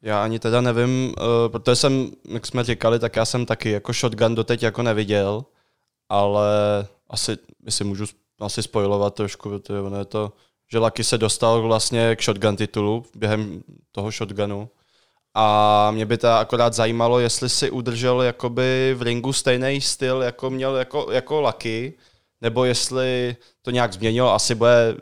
já 0.05 0.23
ani 0.23 0.39
teda 0.39 0.61
nevím, 0.61 1.13
uh, 1.17 1.51
protože 1.51 1.75
jsem, 1.75 2.11
jak 2.27 2.45
jsme 2.45 2.63
říkali, 2.63 2.99
tak 2.99 3.15
já 3.15 3.25
jsem 3.25 3.45
taky 3.45 3.71
jako 3.71 3.93
shotgun 3.93 4.35
doteď 4.35 4.63
jako 4.63 4.83
neviděl, 4.83 5.45
ale 6.09 6.47
asi, 7.09 7.37
jestli 7.65 7.85
můžu 7.85 8.05
asi 8.39 8.63
spojovat 8.63 9.15
trošku, 9.15 9.59
to 9.59 9.85
ono 9.85 9.99
je 9.99 10.05
to, 10.05 10.33
že 10.71 10.79
Lucky 10.79 11.03
se 11.03 11.17
dostal 11.17 11.61
vlastně 11.61 12.15
k 12.15 12.23
shotgun 12.23 12.55
titulu 12.55 13.05
během 13.15 13.63
toho 13.91 14.11
shotgunu. 14.11 14.69
A 15.33 15.91
mě 15.91 16.05
by 16.05 16.17
to 16.17 16.27
akorát 16.27 16.73
zajímalo, 16.73 17.19
jestli 17.19 17.49
si 17.49 17.71
udržel 17.71 18.21
jakoby 18.21 18.95
v 18.97 19.01
ringu 19.01 19.33
stejný 19.33 19.81
styl, 19.81 20.21
jako 20.21 20.49
měl 20.49 20.75
jako, 20.75 21.11
jako 21.11 21.41
Lucky, 21.41 21.93
nebo 22.41 22.65
jestli 22.65 23.35
to 23.61 23.71
nějak 23.71 23.93
změnilo, 23.93 24.33
asi 24.33 24.55
bude 24.55 24.95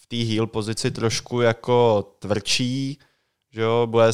v 0.00 0.06
té 0.06 0.16
heel 0.16 0.46
pozici 0.46 0.90
trošku 0.90 1.40
jako 1.40 2.02
tvrdší, 2.18 2.98
že 3.52 3.60
jo, 3.60 3.86
bude 3.90 4.12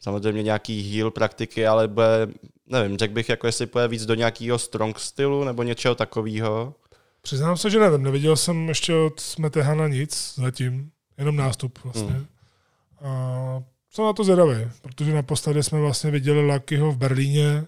samozřejmě 0.00 0.42
nějaký 0.42 0.96
heel 0.96 1.10
praktiky, 1.10 1.66
ale 1.66 1.88
bude, 1.88 2.28
nevím, 2.66 2.98
řekl 2.98 3.14
bych, 3.14 3.28
jako 3.28 3.46
jestli 3.46 3.66
bude 3.66 3.88
víc 3.88 4.06
do 4.06 4.14
nějakého 4.14 4.58
strong 4.58 4.98
stylu 4.98 5.44
nebo 5.44 5.62
něčeho 5.62 5.94
takového. 5.94 6.74
Přiznám 7.24 7.56
se, 7.56 7.70
že 7.70 7.80
nevím, 7.80 8.02
neviděl 8.02 8.36
jsem 8.36 8.68
ještě 8.68 8.94
od 8.94 9.20
Smetehana 9.20 9.88
nic 9.88 10.34
zatím, 10.36 10.90
jenom 11.18 11.36
nástup 11.36 11.78
vlastně. 11.84 12.12
Hmm. 12.12 12.26
A 13.00 13.62
jsem 13.90 14.04
na 14.04 14.12
to 14.12 14.24
zvědavý, 14.24 14.70
protože 14.82 15.14
naposledy 15.14 15.62
jsme 15.62 15.80
vlastně 15.80 16.10
viděli 16.10 16.52
Luckyho 16.52 16.92
v 16.92 16.96
Berlíně 16.96 17.64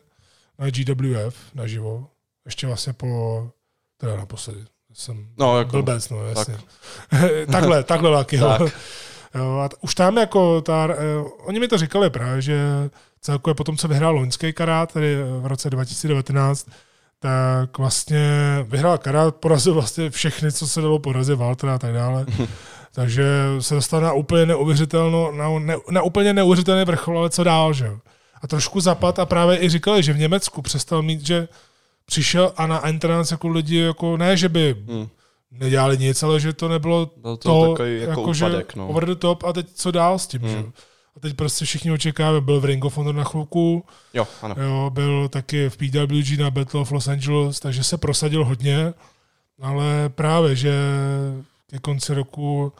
na 0.58 0.70
GWF 0.70 1.54
naživo. 1.54 2.06
Ještě 2.44 2.66
vlastně 2.66 2.92
po, 2.92 3.50
teda 3.96 4.16
naposledy. 4.16 4.64
Jsem 4.92 5.28
no, 5.38 5.58
jako, 5.58 5.70
blbec, 5.70 6.10
no 6.10 6.26
jasně. 6.26 6.58
Tak. 7.10 7.20
takhle, 7.52 7.84
takhle 7.84 8.18
Luckyho. 8.18 8.58
tak. 8.58 8.72
Jo, 9.34 9.58
a 9.58 9.68
už 9.80 9.94
tam 9.94 10.16
jako 10.16 10.60
ta, 10.60 10.86
uh, 10.86 11.30
oni 11.38 11.60
mi 11.60 11.68
to 11.68 11.78
říkali 11.78 12.10
právě, 12.10 12.42
že 12.42 12.58
celkově 13.20 13.54
potom, 13.54 13.76
co 13.76 13.88
vyhrál 13.88 14.14
loňský 14.14 14.52
karát, 14.52 14.92
tedy 14.92 15.16
v 15.40 15.46
roce 15.46 15.70
2019, 15.70 16.68
tak 17.18 17.78
vlastně 17.78 18.28
vyhrál 18.68 18.98
karát, 18.98 19.36
porazil 19.36 19.74
vlastně 19.74 20.10
všechny, 20.10 20.52
co 20.52 20.68
se 20.68 20.80
dalo 20.80 20.98
porazit, 20.98 21.38
Waltera 21.38 21.74
a 21.74 21.78
tak 21.78 21.94
dále. 21.94 22.26
Takže 22.92 23.24
se 23.60 23.74
dostal 23.74 24.00
na 24.00 24.12
úplně 24.12 24.46
neuvěřitelno, 24.46 25.32
na, 25.32 25.58
ne, 25.58 25.76
na 25.90 26.02
úplně 26.02 26.32
neuvěřitelný 26.32 26.84
vrchol, 26.84 27.18
ale 27.18 27.30
co 27.30 27.44
dál, 27.44 27.72
že 27.72 27.86
jo. 27.86 27.98
A 28.42 28.46
trošku 28.46 28.80
zapad 28.80 29.18
a 29.18 29.26
právě 29.26 29.64
i 29.64 29.68
říkali, 29.68 30.02
že 30.02 30.12
v 30.12 30.18
Německu 30.18 30.62
přestal 30.62 31.02
mít, 31.02 31.26
že 31.26 31.48
přišel 32.06 32.52
a 32.56 32.66
na 32.66 32.88
entrance 32.88 33.34
jako 33.34 33.48
lidi, 33.48 33.76
jako 33.76 34.16
ne, 34.16 34.36
že 34.36 34.48
by 34.48 34.84
hmm. 34.88 35.08
nedělali 35.50 35.98
nic, 35.98 36.22
ale 36.22 36.40
že 36.40 36.52
to 36.52 36.68
nebylo 36.68 37.10
Byl 37.16 37.36
to, 37.36 37.48
to 37.48 37.70
takový 37.70 38.00
jako, 38.00 38.10
jako 38.10 38.22
úpadek, 38.22 38.72
že 38.74 38.78
no. 38.78 38.88
over 38.88 39.06
the 39.06 39.14
top 39.14 39.44
a 39.44 39.52
teď 39.52 39.66
co 39.74 39.90
dál 39.90 40.18
s 40.18 40.26
tím, 40.26 40.40
hmm. 40.40 40.50
že 40.50 40.56
jo. 40.56 40.72
A 41.16 41.20
teď 41.20 41.36
prostě 41.36 41.64
všichni 41.64 41.90
očekávají, 41.92 42.42
byl 42.42 42.60
v 42.60 42.64
Ring 42.64 42.84
of 42.84 42.96
Honor 42.96 43.14
na 43.14 43.24
chvilku, 43.24 43.84
Jo, 44.14 44.26
ano. 44.42 44.54
jo, 44.58 44.90
byl 44.94 45.28
taky 45.28 45.70
v 45.70 45.76
PWG 45.76 46.38
na 46.38 46.50
Battle 46.50 46.80
of 46.80 46.90
Los 46.90 47.08
Angeles, 47.08 47.60
takže 47.60 47.84
se 47.84 47.98
prosadil 47.98 48.44
hodně, 48.44 48.94
ale 49.62 50.08
právě, 50.08 50.56
že 50.56 50.72
ke 51.70 51.78
konci 51.78 52.14
roku 52.14 52.72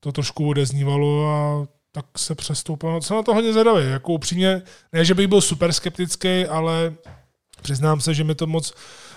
to 0.00 0.12
trošku 0.12 0.48
odeznívalo 0.48 1.28
a 1.30 1.66
tak 1.92 2.06
se 2.16 2.34
přestoupil. 2.34 3.02
Jsem 3.02 3.16
na 3.16 3.22
to 3.22 3.34
hodně 3.34 3.52
zvedavý. 3.52 3.90
Jako 3.90 4.12
upřímně, 4.12 4.62
ne, 4.92 5.04
že 5.04 5.14
bych 5.14 5.26
byl 5.26 5.40
super 5.40 5.72
skeptický, 5.72 6.46
ale 6.46 6.94
přiznám 7.62 8.00
se, 8.00 8.14
že 8.14 8.24
mi 8.24 8.34
to 8.34 8.46
moc 8.46 8.72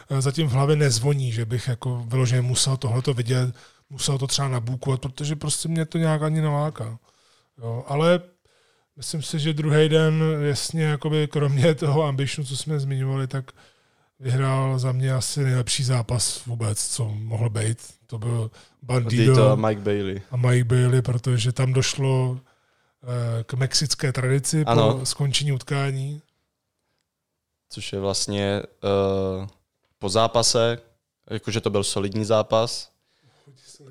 eh, 0.10 0.22
zatím 0.22 0.48
v 0.48 0.52
hlavě 0.52 0.76
nezvoní, 0.76 1.32
že 1.32 1.46
bych 1.46 1.68
jako 1.68 2.04
vyloženě 2.08 2.42
musel 2.42 2.78
tohleto 2.78 3.14
vidět, 3.14 3.56
musel 3.90 4.18
to 4.18 4.28
třeba 4.28 4.48
nabůkovat, 4.48 5.02
protože 5.02 5.36
prostě 5.36 5.70
mě 5.70 5.86
to 5.86 5.98
nějak 5.98 6.22
ani 6.22 6.42
neláká. 6.42 6.98
Jo, 7.58 7.84
ale 7.88 8.20
myslím 9.00 9.22
si, 9.24 9.40
že 9.40 9.54
druhý 9.54 9.90
den, 9.90 10.24
jasně, 10.42 10.84
jakoby 10.84 11.28
kromě 11.28 11.76
toho 11.76 12.04
ambitionu, 12.04 12.48
co 12.48 12.58
jsme 12.58 12.80
zmiňovali, 12.80 13.28
tak 13.28 13.52
vyhrál 14.20 14.80
za 14.80 14.92
mě 14.92 15.14
asi 15.14 15.44
nejlepší 15.44 15.84
zápas 15.84 16.46
vůbec, 16.46 16.88
co 16.88 17.06
mohl 17.10 17.50
být. 17.50 17.78
To 18.08 18.18
byl 18.18 18.52
Bandido 18.82 19.50
a 19.52 19.56
Mike 19.56 19.82
Bailey. 19.82 20.22
a 20.32 20.38
Mike 20.38 20.64
Bailey, 20.64 21.02
protože 21.02 21.52
tam 21.52 21.74
došlo 21.74 22.40
eh, 23.04 23.44
k 23.44 23.54
mexické 23.54 24.12
tradici 24.14 24.64
Ano. 24.66 25.00
po 25.00 25.06
skončení 25.06 25.52
utkání. 25.52 26.22
což 27.70 27.94
je 27.94 28.00
vlastně 28.00 28.64
uh, 29.42 29.48
po 30.00 30.10
zápase, 30.10 30.78
jakože 31.30 31.62
to 31.62 31.70
byl 31.70 31.84
solidní 31.84 32.26
zápas, 32.26 32.92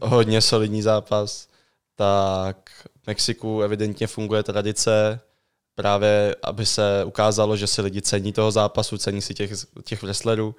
hodně 0.02 0.40
solidní 0.40 0.82
zápas, 0.82 1.48
tak 1.96 2.86
Mexiku 3.08 3.62
evidentně 3.62 4.06
funguje 4.06 4.42
tradice, 4.42 5.20
právě 5.74 6.36
aby 6.42 6.66
se 6.66 7.04
ukázalo, 7.04 7.56
že 7.56 7.66
si 7.66 7.82
lidi 7.82 8.02
cení 8.02 8.32
toho 8.32 8.50
zápasu, 8.50 8.98
cení 8.98 9.22
si 9.22 9.34
těch, 9.34 9.50
těch 9.84 10.02
wrestlerů, 10.02 10.54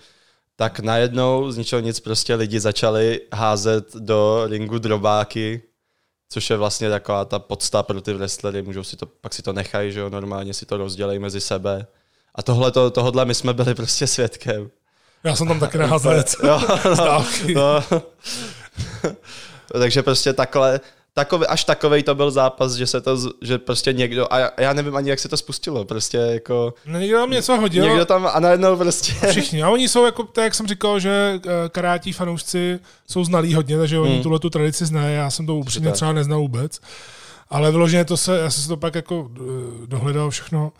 tak 0.56 0.80
najednou 0.80 1.52
z 1.52 1.58
ničeho 1.58 1.80
nic 1.80 2.00
prostě 2.00 2.36
lidi 2.36 2.60
začali 2.60 3.22
házet 3.34 3.96
do 3.96 4.48
ringu 4.48 4.80
drobáky, 4.80 5.62
což 6.30 6.50
je 6.50 6.58
vlastně 6.58 6.90
taková 6.90 7.26
ta 7.26 7.40
podsta 7.40 7.84
pro 7.84 8.02
ty 8.02 8.14
wrestlery, 8.14 8.62
můžou 8.62 8.84
si 8.84 8.98
to, 8.98 9.06
pak 9.06 9.34
si 9.34 9.42
to 9.42 9.54
nechají, 9.54 9.92
že 9.92 10.00
jo, 10.00 10.10
normálně 10.10 10.54
si 10.54 10.66
to 10.66 10.78
rozdělejí 10.78 11.20
mezi 11.20 11.42
sebe. 11.42 11.88
A 12.36 12.44
tohle, 12.44 12.72
tohle 12.72 13.26
my 13.26 13.36
jsme 13.36 13.54
byli 13.54 13.76
prostě 13.76 14.08
svědkem. 14.08 14.70
Já 15.24 15.36
jsem 15.36 15.48
tam 15.48 15.60
taky 15.60 15.78
naházel. 15.78 16.14
Jo, 16.44 16.62
z 16.94 16.98
dálky. 16.98 17.54
no. 17.54 17.84
Takže 19.80 20.04
prostě 20.04 20.34
takhle, 20.34 20.80
takový, 21.14 21.45
až 21.48 21.64
takovej 21.64 22.03
to 22.03 22.15
byl 22.15 22.31
zápas, 22.31 22.73
že 22.73 22.88
se 22.88 23.02
to, 23.02 23.18
že 23.41 23.57
prostě 23.57 23.94
někdo, 23.94 24.34
a 24.34 24.40
já, 24.40 24.52
já 24.57 24.73
nevím 24.73 24.95
ani, 24.95 25.10
jak 25.10 25.19
se 25.19 25.30
to 25.30 25.38
spustilo, 25.38 25.86
prostě 25.86 26.18
jako, 26.18 26.73
No, 26.86 26.99
někdo 26.99 27.18
tam 27.18 27.31
něco 27.31 27.57
hodil. 27.57 27.84
někdo 27.86 28.06
tam 28.06 28.27
a 28.34 28.40
najednou 28.40 28.76
prostě, 28.77 29.14
Všichni. 29.31 29.64
A 29.64 29.69
oni 29.69 29.88
jsou, 29.90 30.06
jako, 30.06 30.23
tak 30.23 30.44
jak 30.44 30.56
jsem 30.56 30.68
říkal, 30.68 30.99
že 30.99 31.40
eh, 31.45 31.69
karátí 31.69 32.14
fanoušci 32.14 32.80
jsou 33.10 33.23
znalí 33.23 33.53
hodně, 33.53 33.77
takže 33.77 33.99
oni 33.99 34.14
Hmm. 34.14 34.23
tuhle 34.23 34.40
tu 34.40 34.49
tradici 34.49 34.86
znají. 34.86 35.15
Já 35.15 35.30
jsem 35.30 35.45
to 35.45 35.56
upřímně 35.56 35.91
třeba 35.91 36.14
neznal 36.14 36.40
vůbec. 36.40 36.80
Ale 37.49 37.72
vyloženě 37.72 38.06
to 38.06 38.18
se, 38.18 38.38
já 38.40 38.49
jsem 38.49 38.61
si 38.64 38.68
to 38.69 38.77
pak 38.77 38.95
jako 38.95 39.31
eh, 39.36 39.41
dohledal 39.86 40.30
všechno. 40.30 40.72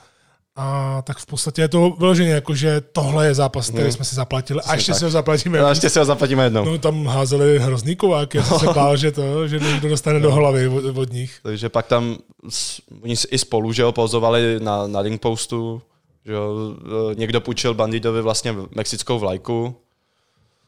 A 0.61 1.02
tak 1.02 1.18
v 1.18 1.26
podstatě 1.26 1.61
je 1.61 1.68
to 1.68 1.90
vyloženě 1.99 2.31
jako, 2.31 2.56
že 2.56 2.81
tohle 2.81 3.26
je 3.26 3.34
zápas, 3.34 3.69
který 3.69 3.84
Hmm. 3.84 3.91
jsme 3.91 4.06
si 4.06 4.15
zaplatili 4.15 4.60
a 4.61 4.76
ještě 4.76 4.91
tak. 4.91 4.99
si 4.99 5.06
ho 5.06 5.11
zaplatíme. 5.11 5.60
no, 5.60 5.69
ještě 5.69 5.90
si 5.90 5.99
ho 5.99 6.06
zaplatíme 6.06 6.44
jednou. 6.44 6.65
No, 6.65 6.77
tam 6.77 7.06
házeli 7.07 7.60
hrozný 7.60 7.95
kováky, 7.95 8.38
já 8.38 8.44
jsem 8.44 8.60
se 8.60 8.65
bál, 8.65 8.98
že 8.98 9.11
to, 9.11 9.48
že 9.48 9.60
někdo 9.60 9.90
dostane 9.90 10.19
do 10.19 10.31
hlavy 10.31 10.68
od, 10.68 10.98
od 10.98 11.11
nich. 11.14 11.40
Takže 11.44 11.69
pak 11.69 11.88
tam 11.88 12.18
oni 13.03 13.15
i 13.31 13.38
spolu, 13.38 13.73
že 13.73 13.81
jo, 13.81 13.91
pozovali 13.91 14.60
na, 14.60 14.88
na 14.88 15.02
ring 15.02 15.22
postu, 15.22 15.81
že 16.26 16.34
jo, 16.34 16.53
e, 17.11 17.15
někdo 17.15 17.41
půjčil 17.41 17.73
Bandidovi 17.73 18.22
vlastně 18.22 18.56
mexickou 18.76 19.19
vlajku. 19.19 19.76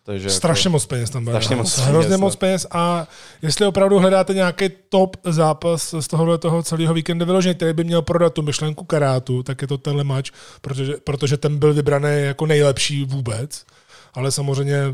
Takže 0.03 0.29
Strašně 0.29 0.67
jako, 0.67 0.71
moc 0.71 0.85
peněz 0.85 1.09
tam 1.09 1.23
bylo. 1.23 1.35
Strašně 1.35 1.55
moc 1.55 1.77
Hrozně 1.77 2.09
peněz, 2.09 2.19
moc 2.19 2.33
no. 2.33 2.37
peněz 2.37 2.67
a 2.71 3.07
jestli 3.41 3.65
opravdu 3.65 3.99
hledáte 3.99 4.33
nějaký 4.33 4.69
top 4.89 5.17
zápas 5.23 5.95
z 5.99 6.07
tohohle 6.07 6.37
toho 6.37 6.63
celého 6.63 6.93
víkendu 6.93 7.25
vyloženě, 7.25 7.53
který 7.53 7.73
by 7.73 7.83
měl 7.83 8.01
prodat 8.01 8.33
tu 8.33 8.41
myšlenku 8.41 8.85
karátu, 8.85 9.43
tak 9.43 9.61
je 9.61 9.67
to 9.67 9.77
tenhle 9.77 10.03
match, 10.03 10.29
protože, 10.61 10.93
protože 11.03 11.37
ten 11.37 11.57
byl 11.57 11.73
vybraný 11.73 12.09
jako 12.15 12.45
nejlepší 12.45 13.05
vůbec. 13.05 13.65
Ale 14.13 14.31
samozřejmě 14.31 14.75
eh, 14.75 14.93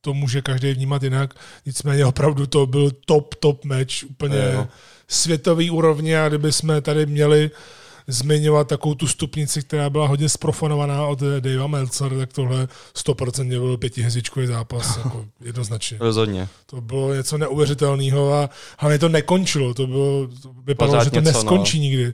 to 0.00 0.14
může 0.14 0.42
každý 0.42 0.72
vnímat 0.72 1.02
jinak. 1.02 1.34
Nicméně 1.66 2.06
opravdu 2.06 2.46
to 2.46 2.66
byl 2.66 2.90
top, 3.06 3.34
top 3.34 3.64
match, 3.64 4.04
úplně 4.10 4.36
Je, 4.36 4.54
no. 4.54 4.68
světový 5.08 5.70
úrovně 5.70 6.22
a 6.22 6.28
kdyby 6.28 6.52
jsme 6.52 6.80
tady 6.80 7.06
měli 7.06 7.50
zmiňovat 8.10 8.68
takovou 8.68 8.94
tu 8.94 9.06
stupnici, 9.06 9.62
která 9.62 9.90
byla 9.90 10.06
hodně 10.06 10.28
sprofanovaná 10.28 11.06
od 11.06 11.22
eh, 11.22 11.40
Davea 11.40 11.66
Meltzer, 11.66 12.16
tak 12.18 12.32
tohle 12.32 12.68
100% 12.94 13.48
byl 13.48 13.76
pětihvězdičkový 13.76 14.46
zápas, 14.46 14.96
jako 15.04 15.26
jednoznačně. 15.40 15.98
Rozhodně. 16.00 16.48
To 16.66 16.80
bylo 16.80 17.14
něco 17.14 17.38
neuvěřitelného 17.38 18.34
a 18.34 18.50
hlavně 18.78 18.98
to 18.98 19.08
nekončilo, 19.08 19.74
to 19.74 19.86
bylo, 19.86 20.26
to 20.42 20.52
vypadalo, 20.64 20.92
Pořád 20.92 21.04
že 21.04 21.10
to 21.10 21.20
něco, 21.20 21.38
neskončí 21.38 21.78
nikdy. 21.80 22.12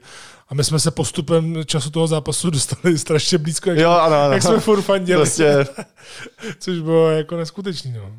A 0.49 0.55
my 0.55 0.63
jsme 0.63 0.79
se 0.79 0.91
postupem 0.91 1.65
času 1.65 1.89
toho 1.89 2.07
zápasu 2.07 2.49
dostali 2.57 2.97
strašně 2.97 3.37
blízko, 3.37 3.69
jak, 3.69 3.79
Jo, 3.79 3.91
ano, 3.91 4.15
ano. 4.15 4.33
jak 4.33 4.43
jsme 4.43 4.59
furt 4.59 4.81
fanděli, 4.81 5.21
Prostě, 5.21 5.65
což 6.59 6.79
bylo 6.79 7.09
jako 7.09 7.37
neskutečný. 7.37 7.91
No. 7.91 8.11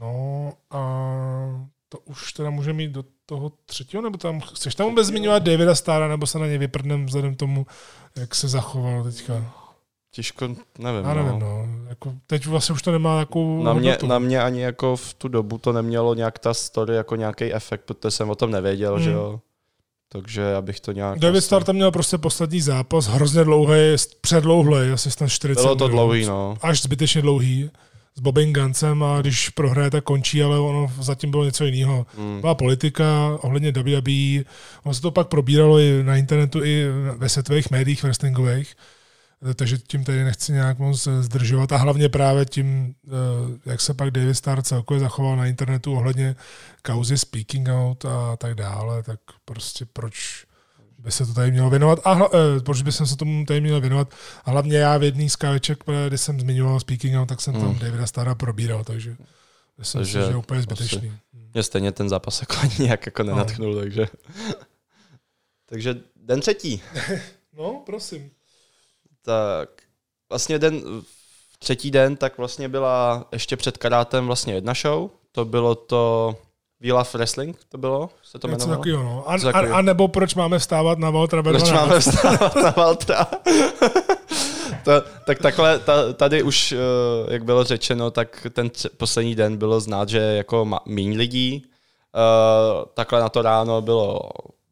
no 0.00 0.52
a 0.70 0.80
to 1.88 1.98
už 1.98 2.32
teda 2.32 2.50
může 2.50 2.72
mít 2.72 2.90
do 2.90 3.04
toho 3.26 3.52
třetího, 3.66 4.02
nebo 4.02 4.18
tam, 4.18 4.40
chceš 4.40 4.74
tam 4.74 4.86
vůbec 4.88 5.06
zmiňovat 5.06 5.42
Davida 5.42 5.74
Stara, 5.74 6.08
nebo 6.08 6.26
se 6.26 6.38
na 6.38 6.46
něj 6.46 6.58
vyprdnem 6.58 7.06
vzhledem 7.06 7.34
tomu, 7.34 7.66
jak 8.16 8.34
se 8.34 8.48
zachoval 8.48 9.04
teďka? 9.04 9.52
těžko, 10.10 10.48
nevím, 10.78 11.04
Já 11.04 11.14
nevím, 11.14 11.32
no. 11.32 11.38
no. 11.38 11.66
Jako, 11.88 12.14
teď 12.26 12.46
vlastně 12.46 12.72
už 12.72 12.82
to 12.82 12.92
nemá 12.92 13.18
takovou 13.24 13.62
Na 13.62 13.72
mě, 13.72 13.90
hodnotu. 13.90 14.06
na 14.06 14.18
mě 14.18 14.42
ani 14.42 14.60
jako 14.60 14.96
v 14.96 15.14
tu 15.14 15.28
dobu 15.28 15.58
to 15.58 15.72
nemělo 15.72 16.14
nějak 16.14 16.38
ta 16.38 16.54
story 16.54 16.94
jako 16.96 17.16
nějaký 17.16 17.52
efekt, 17.54 17.80
protože 17.84 18.10
jsem 18.10 18.30
o 18.30 18.34
tom 18.34 18.50
nevěděl, 18.50 18.94
Hmm. 18.94 19.04
že 19.04 19.10
jo. 19.10 19.40
Takže 20.12 20.40
já 20.40 20.62
bych 20.62 20.80
to 20.80 20.92
nějak... 20.92 21.18
David 21.18 21.44
Starr 21.44 21.64
tam 21.64 21.74
měl 21.76 21.90
prostě 21.92 22.18
poslední 22.18 22.60
zápas, 22.60 23.06
hrozně 23.06 23.44
dlouhý, 23.44 23.96
předlouhlý, 24.20 24.90
asi 24.92 25.10
snad 25.10 25.28
40 25.28 25.62
Bylo 25.62 25.76
to 25.76 25.88
dlouhý, 25.88 26.26
no. 26.26 26.56
Až 26.62 26.82
zbytečně 26.82 27.22
dlouhý 27.22 27.70
s 28.18 28.20
Bobem 28.20 28.52
Gancem 28.52 29.02
a 29.02 29.20
když 29.20 29.48
prohraje, 29.48 29.90
tak 29.90 30.04
končí, 30.04 30.42
ale 30.42 30.58
ono 30.58 30.92
zatím 31.00 31.30
bylo 31.30 31.44
něco 31.44 31.64
jiného. 31.64 32.06
Mm. 32.16 32.40
Byla 32.40 32.54
politika 32.54 33.38
ohledně 33.40 33.72
WWE, 33.72 34.44
ono 34.82 34.94
se 34.94 35.00
to 35.00 35.10
pak 35.10 35.28
probíralo 35.28 35.78
i 35.78 36.02
na 36.02 36.16
internetu, 36.16 36.64
i 36.64 36.86
ve 37.16 37.28
světových 37.28 37.70
médiích 37.70 38.02
wrestlingových, 38.02 38.74
takže 39.54 39.78
tím 39.78 40.04
tady 40.04 40.24
nechci 40.24 40.52
nějak 40.52 40.78
moc 40.78 41.08
zdržovat 41.20 41.72
a 41.72 41.76
hlavně 41.76 42.08
právě 42.08 42.44
tím, 42.44 42.94
eh, 43.06 43.70
jak 43.70 43.80
se 43.80 43.94
pak 43.94 44.10
David 44.10 44.36
Starr 44.36 44.62
celkově 44.62 45.00
zachoval 45.00 45.36
na 45.36 45.46
internetu 45.46 45.94
ohledně 45.94 46.36
kauzy 46.82 47.18
Speaking 47.18 47.68
Out 47.68 48.04
a 48.04 48.36
tak 48.36 48.54
dále, 48.54 49.02
tak 49.02 49.20
prostě 49.44 49.86
proč 49.92 50.47
by 51.08 51.12
se 51.12 51.26
to 51.26 51.34
tady 51.34 51.50
mělo 51.50 51.70
věnovat 51.70 51.98
a 52.04 52.12
hla, 52.12 52.30
eh, 52.32 52.60
proč 52.60 52.82
by 52.82 52.92
jsem 52.92 53.06
se 53.06 53.16
tomu 53.16 53.44
tady 53.44 53.60
měl 53.60 53.80
věnovat 53.80 54.14
a 54.44 54.50
hlavně 54.50 54.78
já 54.78 54.98
v 54.98 55.02
jedný 55.02 55.30
z 55.30 55.36
káveček, 55.36 55.84
eh, 55.88 56.08
kdy 56.08 56.18
jsem 56.18 56.40
zmiňoval 56.40 56.80
Speaking 56.80 57.16
Out, 57.16 57.28
tak 57.28 57.40
jsem 57.40 57.54
tam 57.54 57.62
Hmm. 57.70 57.78
Davida 57.78 58.06
Starra 58.06 58.34
probíral, 58.34 58.84
takže 58.84 59.16
myslím 59.78 60.04
si, 60.04 60.12
Takže 60.12 60.26
že 60.26 60.32
je 60.32 60.36
úplně 60.36 60.58
asi- 60.58 60.62
zbytečný. 60.64 61.12
Mě 61.54 61.62
stejně 61.62 61.92
ten 61.92 62.08
zápas 62.08 62.40
jako 62.40 62.54
ani 62.62 62.74
nějak 62.78 63.06
jako 63.06 63.22
nenatchnul, 63.22 63.76
takže... 63.76 64.06
takže 65.66 65.94
den 66.16 66.40
třetí. 66.40 66.82
No, 67.56 67.82
prosím. 67.86 68.30
Tak 69.22 69.68
vlastně 70.28 70.58
den, 70.58 70.82
třetí 71.58 71.90
den, 71.90 72.16
tak 72.16 72.38
vlastně 72.38 72.68
byla 72.68 73.28
ještě 73.32 73.56
před 73.56 73.78
karátem 73.78 74.26
vlastně 74.26 74.54
jedna 74.54 74.74
show. 74.74 75.10
To 75.32 75.44
bylo 75.44 75.74
to 75.74 76.36
We 76.80 76.92
Love 76.92 77.10
Wrestling, 77.14 77.58
to 77.68 77.78
bylo, 77.78 78.10
se 78.22 78.38
to 78.38 78.48
jmenovalo? 78.48 78.76
takového, 78.76 79.02
no. 79.02 79.30
A, 79.30 79.34
a, 79.52 79.76
a, 79.76 79.82
nebo 79.82 80.08
proč 80.08 80.34
máme 80.34 80.58
vstávat 80.58 80.98
na 80.98 81.10
Valtra 81.10 81.40
ve 81.40 81.50
Proč 81.50 81.62
12? 81.62 81.88
máme 81.88 82.00
vstávat 82.00 82.56
na 82.56 82.70
Valtra? 82.70 83.24
to, 84.84 84.92
tak 85.26 85.38
takhle, 85.38 85.78
ta, 85.78 86.12
tady 86.12 86.42
už, 86.42 86.72
eh, 86.72 86.76
jak 87.32 87.44
bylo 87.44 87.64
řečeno, 87.64 88.10
tak 88.10 88.46
ten 88.52 88.70
poslední 88.96 89.34
den 89.34 89.56
bylo 89.56 89.80
znát, 89.80 90.08
že 90.08 90.18
jako 90.18 90.70
míň 90.86 91.16
lidí. 91.16 91.66
Eh, 92.16 92.84
takhle 92.94 93.20
na 93.20 93.28
to 93.28 93.42
ráno 93.42 93.82
bylo 93.82 94.20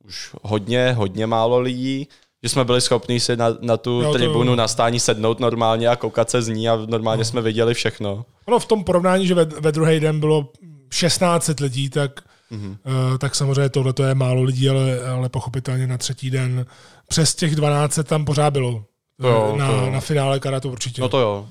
už 0.05 0.31
hodně, 0.43 0.93
hodně 0.93 1.27
málo 1.27 1.59
lidí, 1.59 2.09
že 2.43 2.49
jsme 2.49 2.65
byli 2.65 2.81
schopni 2.81 3.20
si 3.20 3.37
na, 3.37 3.47
na 3.61 3.77
tu 3.77 4.01
Jo, 4.01 4.12
to 4.12 4.19
tribunu 4.19 4.53
jo. 4.53 4.57
na 4.57 4.69
stání 4.69 5.01
sednout 5.01 5.41
normálně 5.41 5.89
a 5.89 5.97
koukat 5.97 6.31
se 6.31 6.43
z 6.43 6.49
ní 6.49 6.69
a 6.69 6.77
normálně 6.87 7.24
jsme 7.24 7.43
viděli 7.43 7.74
všechno. 7.74 8.24
Ono 8.47 8.59
v 8.59 8.66
tom 8.66 8.85
porovnání, 8.85 9.27
že 9.27 9.35
ve, 9.35 9.45
ve 9.45 9.73
druhý 9.73 10.01
den 10.01 10.20
bylo 10.20 10.49
16 10.91 11.61
lidí, 11.61 11.91
tak, 11.91 12.21
mm-hmm. 12.53 12.77
uh, 13.11 13.19
tak 13.19 13.35
samozřejmě 13.35 13.69
tohle 13.69 13.95
je 14.07 14.15
málo 14.15 14.43
lidí, 14.43 14.69
ale, 14.69 15.01
ale 15.09 15.29
pochopitelně 15.29 15.87
na 15.87 15.99
třetí 15.99 16.31
den 16.31 16.67
přes 17.09 17.35
těch 17.35 17.57
12 17.57 17.99
tam 18.05 18.25
pořád 18.25 18.51
bylo. 18.51 18.85
To 19.21 19.29
jo, 19.29 19.57
na, 19.57 19.67
to 19.67 19.73
jo. 19.73 19.91
na 19.91 20.01
finále 20.01 20.41
karatu 20.41 20.71
určitě. 20.71 21.03
No 21.03 21.09
to 21.09 21.19
jo. 21.19 21.49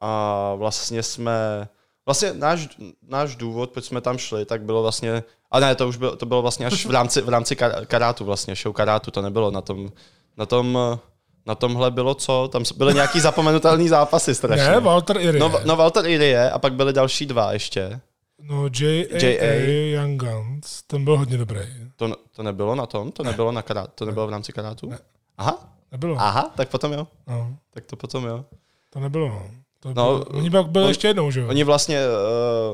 A 0.00 0.54
vlastně 0.54 1.02
jsme, 1.02 1.68
vlastně 2.06 2.32
náš, 2.34 2.68
náš 3.08 3.36
důvod, 3.36 3.70
proč 3.70 3.84
jsme 3.84 4.00
tam 4.00 4.18
šli, 4.18 4.44
tak 4.44 4.62
bylo 4.62 4.82
vlastně, 4.82 5.22
a 5.50 5.60
ne, 5.60 5.74
to 5.74 5.88
už 5.88 5.96
bylo, 5.96 6.16
to 6.16 6.26
bylo 6.26 6.42
vlastně 6.42 6.66
až 6.66 6.86
v 6.86 6.90
rámci, 6.90 7.20
v 7.20 7.28
rámci 7.28 7.54
kar- 7.54 7.86
karátu 7.86 8.24
vlastně, 8.24 8.54
show 8.54 8.74
karátu, 8.74 9.10
to 9.10 9.22
nebylo 9.22 9.50
na 9.50 9.60
tom, 9.60 9.92
na 10.36 10.46
tom, 10.46 10.98
na 11.46 11.54
tomhle 11.54 11.90
bylo 11.90 12.14
co? 12.14 12.48
Tam 12.52 12.62
byly 12.76 12.94
nějaký 12.94 13.20
zapomenutelný 13.20 13.88
zápasy 13.88 14.34
strašně. 14.34 14.68
ne, 14.68 14.80
Walter 14.80 15.16
Irie. 15.16 15.40
No, 15.40 15.60
no 15.64 15.76
Walter 15.76 16.06
Irie 16.06 16.50
a 16.50 16.58
pak 16.58 16.72
byly 16.72 16.92
další 16.92 17.26
dva 17.26 17.52
ještě. 17.52 18.00
No 18.42 18.68
J.A. 18.80 19.68
Young 20.00 20.20
Guns, 20.22 20.82
ten 20.82 21.04
byl 21.04 21.16
hodně 21.18 21.36
dobrý. 21.38 21.60
To, 21.96 22.16
to 22.36 22.42
nebylo 22.42 22.74
na 22.74 22.86
tom? 22.86 23.12
To 23.12 23.22
nebylo 23.22 23.52
na 23.52 23.62
karát, 23.62 23.90
to 23.94 24.04
nebylo 24.04 24.26
v 24.26 24.30
rámci 24.30 24.52
karátu? 24.52 24.88
Ne. 24.90 24.98
Aha, 25.38 25.74
Nebylo. 25.92 26.16
aha, 26.18 26.52
tak 26.56 26.68
potom 26.68 26.92
jo. 26.92 27.06
No, 27.26 27.56
Tak 27.70 27.84
to 27.84 27.96
potom 27.96 28.24
jo. 28.24 28.44
to 28.90 29.00
nebylo, 29.00 29.28
no. 29.28 29.50
To 29.80 29.88
No, 29.88 29.94
bylo, 29.94 30.24
oni 30.24 30.50
pak 30.50 30.66
byli 30.70 30.84
on- 30.84 30.88
ještě 30.90 31.08
jednou, 31.08 31.30
že 31.30 31.40
jo? 31.40 31.48
Oni 31.48 31.64
vlastně 31.64 31.98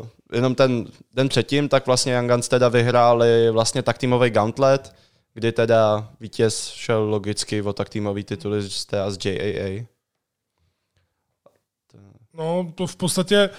uh, 0.00 0.06
jenom 0.32 0.54
ten 0.54 0.86
den 1.14 1.28
předtím, 1.28 1.68
tak 1.68 1.86
vlastně 1.86 2.12
Young 2.14 2.30
Guns 2.30 2.48
teda 2.48 2.68
vyhráli 2.68 3.50
vlastně 3.50 3.82
tak 3.82 3.98
týmový 3.98 4.30
gauntlet, 4.30 4.94
kdy 5.34 5.52
teda 5.52 6.08
vítěz 6.20 6.68
šel 6.68 7.00
logicky 7.04 7.62
o 7.62 7.72
tak 7.72 7.88
týmový 7.88 8.24
tituly 8.24 8.62
z 8.62 8.86
JAA. 9.24 9.84
No, 12.34 12.72
to 12.74 12.86
v 12.86 12.96
podstatě 12.96 13.50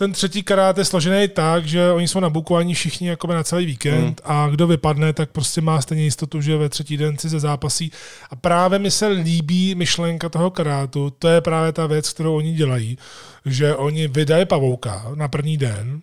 ten 0.00 0.12
třetí 0.12 0.42
karát 0.42 0.78
je 0.78 0.84
složený 0.84 1.28
tak, 1.28 1.66
že 1.66 1.90
oni 1.92 2.08
jsou 2.08 2.20
nabukovaní 2.20 2.74
všichni 2.74 3.08
jako 3.08 3.26
na 3.26 3.42
celý 3.44 3.66
víkend 3.66 4.00
Hmm. 4.00 4.14
a 4.24 4.48
kdo 4.50 4.66
vypadne, 4.66 5.12
tak 5.12 5.30
prostě 5.30 5.60
má 5.60 5.80
stejně 5.80 6.04
jistotu, 6.04 6.40
že 6.40 6.56
ve 6.56 6.68
třetí 6.68 6.96
den 6.96 7.18
si 7.18 7.28
ze 7.28 7.40
zápasí. 7.40 7.92
A 8.30 8.36
právě 8.36 8.78
mi 8.78 8.90
se 8.90 9.06
líbí 9.08 9.74
myšlenka 9.74 10.28
toho 10.28 10.50
karátu, 10.50 11.10
to 11.18 11.28
je 11.28 11.40
právě 11.40 11.72
ta 11.72 11.86
věc, 11.86 12.10
kterou 12.10 12.36
oni 12.36 12.52
dělají, 12.52 12.98
že 13.46 13.74
oni 13.76 14.08
vydají 14.08 14.46
pavouka 14.46 15.06
na 15.14 15.28
první 15.28 15.56
den, 15.56 16.00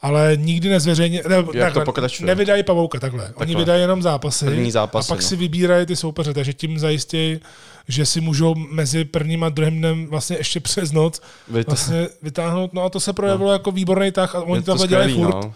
ale 0.00 0.32
nikdy 0.36 0.68
nezveřejně, 0.68 1.22
ne, 1.28 1.42
takhle, 1.60 1.84
pokračuje? 1.84 2.26
nevydají 2.26 2.62
pavouka, 2.62 3.00
takhle. 3.00 3.24
Oni 3.24 3.32
Takhle. 3.34 3.56
vydají 3.56 3.80
jenom 3.80 4.02
zápasy, 4.02 4.44
První 4.44 4.70
zápasy, 4.70 5.08
a 5.08 5.14
pak 5.14 5.22
no. 5.22 5.28
si 5.28 5.36
vybírají 5.36 5.86
ty 5.86 5.96
soupeře, 5.96 6.34
takže 6.34 6.52
tím 6.52 6.78
zajistí, 6.78 7.40
že 7.88 8.06
si 8.06 8.20
můžou 8.20 8.54
mezi 8.54 9.04
prvním 9.04 9.44
a 9.44 9.48
druhým 9.48 9.78
dnem 9.78 10.06
vlastně 10.06 10.36
ještě 10.36 10.60
přes 10.60 10.92
noc 10.92 11.20
vlastně 11.66 12.08
vytáhnout. 12.22 12.72
No 12.72 12.82
a 12.82 12.88
to 12.90 13.00
se 13.00 13.12
projevilo 13.12 13.52
jako 13.52 13.70
výborný 13.72 14.12
tah 14.12 14.34
a 14.34 14.40
oni 14.40 14.62
to 14.62 14.72
takhle 14.72 14.88
dělají 14.88 15.14
furt. 15.14 15.34
no. 15.34 15.54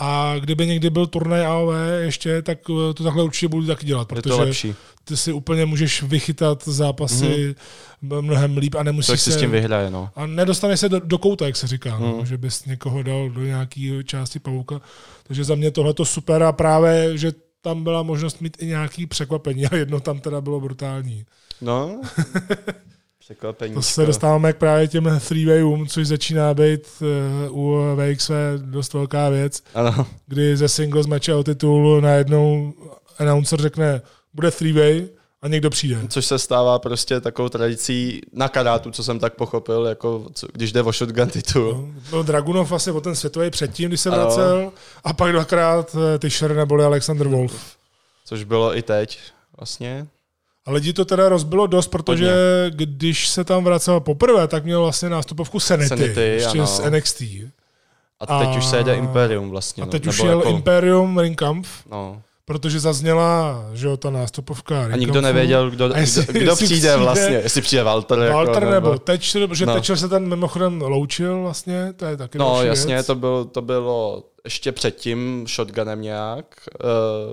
A 0.00 0.34
kdyby 0.40 0.66
někdy 0.66 0.90
byl 0.90 1.06
turnaj 1.06 1.46
AOV 1.46 1.72
ještě, 2.00 2.42
tak 2.42 2.58
eh, 2.70 2.94
to 2.94 3.04
takhle 3.04 3.22
určitě 3.22 3.48
budu 3.48 3.66
taky 3.66 3.86
dělat, 3.86 4.08
protože 4.08 4.34
lepší. 4.34 4.74
ty 5.04 5.16
si 5.16 5.32
úplně 5.32 5.66
můžeš 5.66 6.02
vychytat 6.02 6.64
zápasy 6.68 7.54
mm-hmm. 8.04 8.22
mnohem 8.22 8.56
líp 8.56 8.74
a 8.78 8.82
nemusíš 8.82 9.20
si 9.20 9.30
se... 9.30 9.36
s 9.38 9.40
tím 9.40 9.50
vyhraje, 9.50 9.90
no. 9.90 10.10
A 10.16 10.26
nedostaneš 10.26 10.80
se 10.80 10.88
do, 10.88 11.00
do 11.00 11.18
kouta, 11.18 11.46
jak 11.46 11.56
se 11.56 11.66
říká, 11.66 11.98
no, 11.98 12.16
Mm. 12.18 12.26
že 12.26 12.36
bys 12.38 12.64
někoho 12.64 13.02
dal 13.02 13.28
do 13.30 13.40
nějaké 13.40 14.04
části 14.04 14.38
pavouka. 14.38 14.80
Takže 15.22 15.44
za 15.44 15.54
mě 15.54 15.70
tohle 15.70 15.94
to 15.94 16.04
super 16.04 16.42
a 16.42 16.52
právě, 16.52 17.18
že 17.18 17.32
tam 17.60 17.84
byla 17.84 18.02
možnost 18.02 18.40
mít 18.40 18.56
i 18.60 18.66
nějaký 18.66 19.06
překvapení 19.06 19.66
a 19.70 19.76
jedno 19.76 20.00
tam 20.00 20.20
teda 20.20 20.40
bylo 20.40 20.60
brutální. 20.60 21.24
No, 21.60 22.00
překvapení. 23.18 23.74
To 23.74 23.82
se 23.82 24.06
dostáváme 24.06 24.52
k 24.52 24.56
právě 24.56 24.88
těm 24.88 25.04
three-wayům, 25.04 25.86
což 25.88 26.06
začíná 26.06 26.54
být 26.54 26.80
uh, 27.50 27.58
u 27.58 27.78
VXV 27.96 28.30
dost 28.56 28.92
velká 28.94 29.28
věc, 29.28 29.62
Ano, 29.74 30.06
kdy 30.26 30.56
ze 30.56 30.68
singles 30.68 31.06
meče 31.06 31.34
o 31.34 31.44
titul 31.44 32.00
najednou 32.00 32.72
announcer 33.18 33.60
řekne, 33.60 34.02
bude 34.34 34.48
three-way 34.48 35.08
a 35.42 35.48
někdo 35.48 35.70
přijde. 35.70 36.00
což 36.08 36.26
se 36.26 36.38
stává 36.38 36.78
prostě 36.78 37.20
takovou 37.20 37.48
tradicí 37.48 38.20
na 38.32 38.48
karátu, 38.48 38.90
co 38.90 39.04
jsem 39.04 39.18
tak 39.18 39.34
pochopil, 39.34 39.84
jako 39.86 40.26
co, 40.34 40.46
když 40.52 40.72
jde 40.72 40.82
o 40.82 40.92
shotgun 40.92 41.28
titul. 41.28 41.72
No, 41.72 42.00
Byl 42.10 42.22
Dragunov 42.22 42.72
asi 42.72 42.90
o 42.90 43.00
ten 43.00 43.14
světový 43.16 43.50
předtím, 43.50 43.88
když 43.88 44.00
se 44.00 44.10
Ano. 44.10 44.18
vracel, 44.22 44.72
a 45.04 45.12
pak 45.12 45.32
dvakrát 45.32 45.96
eh, 46.14 46.18
Tischer 46.18 46.56
neboli 46.56 46.84
Alexander 46.84 47.28
Wolf. 47.28 47.76
Což 48.24 48.44
bylo 48.44 48.76
i 48.76 48.82
teď 48.82 49.18
vlastně. 49.56 50.06
A 50.68 50.72
lidi 50.72 50.92
to 50.92 51.04
teda 51.04 51.28
rozbilo 51.28 51.66
dost, 51.66 51.88
protože 51.88 52.32
když 52.70 53.28
se 53.28 53.44
tam 53.44 53.64
vracel 53.64 54.00
poprvé, 54.00 54.48
tak 54.48 54.64
měl 54.64 54.82
vlastně 54.82 55.08
nástupovku 55.08 55.60
Sanity, 55.60 55.88
Sanity, 55.88 56.20
ještě 56.20 56.58
ano. 56.58 56.66
z 56.66 56.80
NXT. 56.90 57.22
A 58.20 58.26
teď 58.38 58.48
A- 58.48 58.56
už 58.58 58.64
se 58.66 58.76
jede 58.76 58.94
Imperium 58.96 59.50
vlastně. 59.50 59.82
A 59.82 59.86
no, 59.86 59.92
teď 59.92 60.06
už 60.06 60.18
nebo 60.18 60.28
jel 60.28 60.38
jako, 60.38 60.50
Imperium 60.50 61.18
Ringkampf, 61.18 61.68
no. 61.90 62.22
protože 62.44 62.80
zazněla, 62.80 63.64
že 63.74 63.86
jo, 63.86 63.96
ta 63.96 64.10
nástupovka 64.10 64.84
A 64.92 64.96
nikdo 64.96 65.20
nevěděl, 65.20 65.70
kdo, 65.70 65.94
A 65.94 65.98
jestli- 65.98 66.22
kdo, 66.24 66.32
kdo 66.40 66.50
jestli 66.50 66.66
přijde, 66.66 66.80
přijde 66.80 66.96
vlastně. 66.96 67.36
Jestli 67.36 67.62
přijde 67.62 67.82
Walter. 67.82 68.18
Walter 68.32 68.62
jako, 68.62 68.70
nebo 68.74 68.98
Thatcher, 68.98 69.54
že 69.54 69.66
No. 69.66 69.74
Thatcher 69.74 69.96
se 69.96 70.08
tam 70.08 70.22
mimochodem 70.22 70.80
loučil 70.80 71.40
vlastně, 71.42 71.92
to 71.96 72.04
je 72.04 72.16
taky 72.16 72.38
No 72.38 72.62
jasně, 72.62 72.94
věc. 72.94 73.06
to, 73.06 73.14
bylo, 73.14 73.44
to 73.44 73.62
bylo 73.62 74.24
ještě 74.44 74.72
předtím 74.72 75.44
shotgunem 75.48 76.02
nějak. 76.02 76.44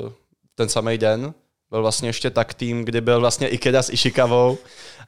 Uh, 0.04 0.10
ten 0.56 0.70
samý 0.70 0.98
den 0.98 1.34
byl 1.72 1.82
vlastně 1.82 2.10
ještě 2.10 2.30
tak 2.30 2.54
tým, 2.54 2.86
kdy 2.86 3.02
byl 3.02 3.20
vlastně 3.20 3.48
Ikeda 3.48 3.82
s 3.82 3.90
Ishikavou 3.90 4.58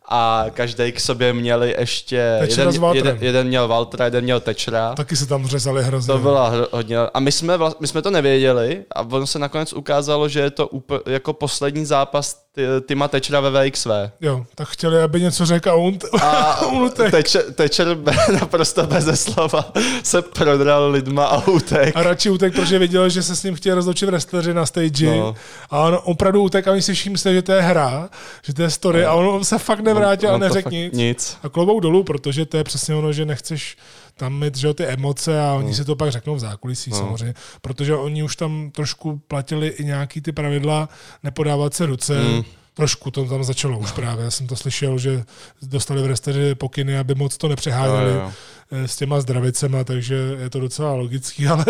a 0.10 0.46
každý 0.54 0.92
k 0.92 1.00
sobě 1.00 1.34
měli 1.34 1.76
ještě... 1.80 2.38
S 2.42 2.58
Jeden, 2.58 2.74
jeden, 2.94 3.18
jeden 3.22 3.48
měl 3.48 3.68
Waltera, 3.68 4.06
jeden 4.06 4.24
měl 4.24 4.40
Thatchera. 4.40 4.96
Taky 4.96 5.16
se 5.16 5.26
tam 5.28 5.48
řezali 5.48 5.84
hrozně. 5.84 6.14
To 6.14 6.20
byla 6.20 6.54
hro- 6.54 6.68
hodně... 6.72 6.98
A 7.14 7.20
my 7.20 7.32
jsme, 7.32 7.58
my 7.80 7.88
jsme 7.88 8.02
to 8.02 8.12
nevěděli 8.12 8.84
a 8.96 9.02
ono 9.02 9.28
se 9.28 9.40
nakonec 9.40 9.74
ukázalo, 9.74 10.30
že 10.30 10.40
je 10.40 10.52
to 10.52 10.68
úplně 10.68 11.00
jako 11.06 11.34
poslední 11.34 11.86
zápas 11.86 12.47
Tima 12.86 13.08
Thatchera 13.08 13.40
ve 13.40 13.70
VXV. 13.70 13.88
Jo, 14.22 14.46
tak 14.56 14.68
chtěli, 14.68 15.02
aby 15.02 15.22
něco 15.22 15.46
řekl 15.46 15.70
a 15.70 15.74
on, 15.74 15.98
A 16.22 16.62
on 16.66 16.84
utek. 16.84 17.14
Thatcher 17.56 17.96
be- 17.96 18.16
naprosto 18.34 18.88
beze 18.88 19.16
slova 19.18 19.74
se 20.04 20.22
prodral 20.22 20.92
lidma 20.92 21.26
a 21.26 21.48
utek. 21.48 21.96
A 21.96 22.04
radši 22.04 22.30
utek, 22.30 22.54
protože 22.54 22.80
věděl, 22.80 23.10
že 23.10 23.24
se 23.24 23.36
s 23.36 23.44
ním 23.44 23.56
chtěli 23.56 23.76
rozloučit 23.76 24.10
wrestleri 24.10 24.54
na 24.54 24.66
stage. 24.66 25.06
No. 25.18 25.36
A 25.70 25.80
on 25.80 26.00
opravdu 26.04 26.42
utek 26.44 26.68
a 26.68 26.72
oni 26.72 26.82
si 26.82 26.94
všichni 26.94 27.12
mysleli, 27.12 27.36
že 27.36 27.42
to 27.42 27.52
je 27.52 27.62
hra, 27.62 28.10
že 28.44 28.54
to 28.54 28.62
je 28.62 28.70
story 28.70 29.06
a 29.06 29.14
on 29.14 29.44
se 29.44 29.58
fakt 29.58 29.80
nevrátil 29.80 30.30
a 30.30 30.34
On 30.34 30.40
to 30.40 30.48
neřekl 30.48 30.64
fakt 30.64 30.72
nic. 30.74 30.94
Nic. 30.94 31.38
A 31.44 31.50
klobouk 31.50 31.82
dolů, 31.82 32.04
protože 32.04 32.46
to 32.46 32.58
je 32.58 32.64
přesně 32.64 32.96
ono, 32.96 33.14
že 33.14 33.26
nechceš 33.26 33.78
tam 34.18 34.40
mít 34.40 34.56
že 34.58 34.68
jo, 34.68 34.74
ty 34.74 34.86
emoce 34.86 35.42
a 35.42 35.54
oni 35.54 35.74
si 35.74 35.86
to 35.86 35.96
pak 35.96 36.12
řeknou 36.12 36.36
v 36.36 36.40
zákulisí 36.40 36.92
No. 36.92 36.98
samozřejmě, 36.98 37.34
protože 37.62 37.96
oni 37.96 38.24
už 38.24 38.36
tam 38.36 38.72
trošku 38.72 39.22
platili 39.28 39.68
i 39.68 39.86
nějaký 39.86 40.22
ty 40.22 40.32
pravidla 40.32 40.90
nepodávat 41.24 41.74
se 41.74 41.86
ruce. 41.86 42.24
Mm. 42.24 42.44
Trošku 42.74 43.12
to 43.12 43.26
tam 43.26 43.44
začalo 43.44 43.80
už 43.80 43.92
právě. 43.92 44.26
Já 44.26 44.32
jsem 44.32 44.48
to 44.48 44.56
slyšel, 44.56 44.98
že 44.98 45.24
dostali 45.62 46.02
v 46.02 46.06
resteři 46.06 46.56
pokyny, 46.56 46.98
aby 46.98 47.16
moc 47.16 47.38
to 47.38 47.48
nepřeháněli 47.48 48.12
Jo, 48.14 48.16
jo. 48.20 48.32
eh, 48.72 48.88
s 48.88 48.96
těma 48.96 49.22
zdravicema, 49.22 49.84
takže 49.84 50.16
je 50.40 50.50
to 50.50 50.60
docela 50.60 50.94
logický, 50.94 51.48
ale 51.48 51.66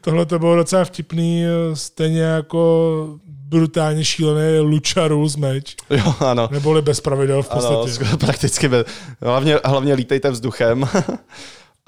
tohle 0.00 0.26
to 0.26 0.38
bylo 0.38 0.56
docela 0.56 0.84
vtipný, 0.84 1.44
eh, 1.44 1.76
stejně 1.76 2.20
jako 2.22 3.18
brutálně 3.26 4.04
šílený 4.04 4.58
Lucha 4.58 5.08
Rules 5.08 5.36
match, 5.36 5.70
Jo, 5.90 6.14
ano. 6.20 6.48
neboli 6.52 6.82
bez 6.82 7.00
pravidel 7.00 7.42
v 7.42 7.50
Ano, 7.50 7.60
podstatě. 7.60 7.92
skoro 7.92 8.16
prakticky. 8.16 8.68
Be... 8.68 8.84
Hlavně, 9.22 9.58
hlavně 9.64 9.94
lítejte 9.94 10.30
vzduchem. 10.30 10.88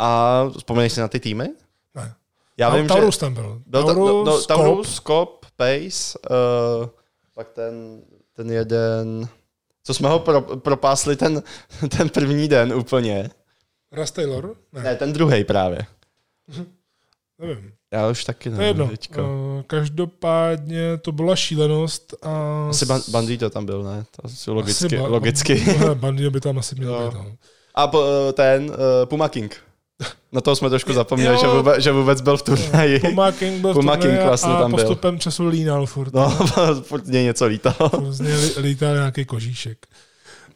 a 0.01 0.45
vzpomeneš 0.59 0.93
si 0.93 1.01
na 1.01 1.09
ty 1.09 1.21
týmy? 1.21 1.49
Ne. 1.95 2.15
Já 2.57 2.71
Tau- 2.71 2.77
vím, 2.77 2.89
Taurus 2.89 3.15
že... 3.15 3.21
tam 3.21 3.35
byl. 3.35 3.63
Byl 3.67 3.83
ta, 3.85 3.95
Taurus, 3.95 4.27
no, 4.27 4.33
no. 4.33 4.43
Taurus, 4.43 4.95
Skop, 4.95 5.47
Pace, 5.57 6.19
uh, 6.31 6.89
pak 7.35 7.49
ten, 7.49 8.03
ten 8.37 8.51
jeden... 8.53 9.29
Co 9.85 9.95
jsme 9.95 10.09
ho 10.09 10.19
pro, 10.19 10.41
propásli 10.43 11.17
ten, 11.17 11.43
ten 11.99 12.09
první 12.09 12.49
den 12.49 12.73
úplně. 12.75 13.31
Russ 13.93 14.11
Taylor? 14.11 14.57
Ne, 14.73 14.83
Ne, 14.83 14.97
ten 14.97 15.13
druhý 15.13 15.45
právě. 15.45 15.87
nevím. 17.39 17.73
Já 17.93 18.09
už 18.09 18.25
taky 18.25 18.51
To 18.51 18.55
je 18.55 18.59
nevím. 18.59 18.69
jedno. 18.69 18.89
teďko. 18.89 19.21
Eh, 19.61 19.63
Každopádně 19.67 20.97
to 20.99 21.13
byla 21.13 21.37
šílenost. 21.37 22.15
A 22.23 22.67
Asi 22.71 22.85
ban- 22.87 23.11
Bandito 23.11 23.51
tam 23.51 23.67
byl, 23.67 23.83
ne? 23.83 24.05
To 24.17 24.25
asi 24.27 24.51
logicky. 24.51 24.99
ba- 24.99 25.09
logicky. 25.09 25.65
ba- 25.87 25.95
Bandido 25.95 26.31
by 26.31 26.41
tam 26.41 26.59
asi 26.59 26.75
měl 26.75 26.95
Jo. 26.95 27.09
být. 27.11 27.15
No. 27.15 27.33
A 27.75 27.87
po, 27.87 28.05
ten 28.33 28.71
uh, 28.71 28.77
Puma 29.05 29.29
King. 29.29 29.57
Na 30.33 30.41
toho 30.41 30.57
jsme 30.57 30.71
trošku 30.71 30.93
zapomněli, 30.93 31.35
Jo. 31.35 31.41
že 31.41 31.47
vůbec, 31.47 31.83
že 31.83 31.93
vůbec 31.93 32.21
byl 32.21 32.37
v 32.37 32.43
turnaji. 32.43 33.01
Puma 33.01 33.33
King 33.33 33.61
byl 33.61 33.71
v 33.73 33.75
Puma 33.75 33.97
turnaji 33.97 34.17
King 34.19 34.27
vlastně 34.29 34.53
a 34.55 34.59
tam 34.61 34.71
byl. 34.71 34.79
postupem 34.85 35.19
času 35.19 35.47
línal 35.49 35.87
furt. 35.87 36.15
No, 36.15 36.31
furt 36.83 37.07
něj 37.07 37.25
něco 37.25 37.47
lítalo. 37.47 37.91
Různě 37.93 38.37
li- 38.37 38.53
lítal 38.61 38.95
nějaký 38.95 39.25
kožíšek. 39.25 39.87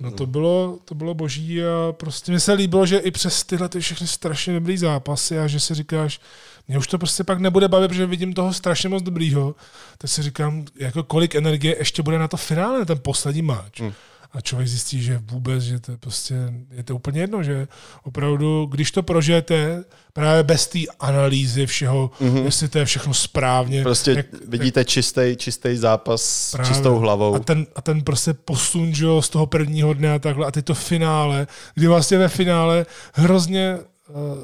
No 0.01 0.11
to 0.11 0.27
bylo, 0.27 0.79
to 0.85 0.95
bylo 0.95 1.15
boží 1.15 1.65
a 1.65 1.93
prostě 1.93 2.33
mi 2.33 2.41
se 2.41 2.53
líbilo, 2.53 2.87
že 2.87 2.99
i 2.99 3.11
přes 3.11 3.45
tyhle 3.45 3.69
ty 3.69 3.81
všechny 3.81 4.07
strašně 4.07 4.55
dobrý 4.55 4.79
zápasy 4.79 5.39
a 5.39 5.47
že 5.47 5.61
si 5.61 5.75
říkáš, 5.75 6.21
mě 6.69 6.79
už 6.79 6.87
to 6.87 6.99
prostě 6.99 7.25
pak 7.25 7.39
nebude 7.39 7.69
bavit, 7.69 7.89
protože 7.89 8.07
vidím 8.07 8.33
toho 8.33 8.53
strašně 8.53 8.89
moc 8.89 9.03
dobrýho, 9.03 9.55
tak 9.99 10.11
si 10.11 10.23
říkám, 10.23 10.65
jako 10.79 11.03
kolik 11.03 11.35
energie 11.35 11.77
ještě 11.79 12.03
bude 12.03 12.19
na 12.19 12.29
to 12.29 12.37
finále, 12.37 12.79
na 12.79 12.85
ten 12.85 12.99
poslední 13.03 13.43
máč. 13.43 13.81
Hmm 13.81 13.93
a 14.35 14.41
člověk 14.41 14.69
zjistí, 14.69 15.03
že 15.03 15.23
vůbec, 15.31 15.63
že 15.63 15.81
to 15.81 15.93
je 15.93 15.99
prostě, 15.99 16.35
je 16.71 16.83
to 16.83 16.97
úplně 16.97 17.21
jedno, 17.21 17.43
že 17.43 17.69
opravdu, 18.03 18.67
když 18.67 18.91
to 18.91 19.03
prožijete 19.03 19.85
právě 20.13 20.43
bez 20.43 20.67
té 20.67 20.79
analýzy 21.01 21.67
všeho, 21.67 22.11
mm-hmm. 22.21 22.45
jestli 22.45 22.69
to 22.69 22.79
je 22.79 22.85
všechno 22.85 23.15
správně. 23.15 23.83
Prostě 23.83 24.11
jak, 24.11 24.27
vidíte 24.49 24.81
jak, 24.81 24.89
čistý, 24.89 25.37
čistý 25.37 25.77
zápas 25.77 26.23
s 26.23 26.67
čistou 26.67 26.99
hlavou. 26.99 27.35
A 27.35 27.39
ten, 27.39 27.67
a 27.77 27.83
ten 27.83 28.03
prostě 28.03 28.35
posun, 28.35 28.95
že 28.95 29.05
jo, 29.05 29.23
z 29.23 29.29
toho 29.29 29.47
prvního 29.47 29.95
dne 29.95 30.15
a 30.15 30.19
takhle, 30.19 30.47
a 30.47 30.51
ty 30.51 30.63
to 30.63 30.75
finále, 30.75 31.47
kdy 31.75 31.87
vlastně 31.87 32.19
ve 32.19 32.29
finále 32.29 32.87
hrozně 33.13 33.79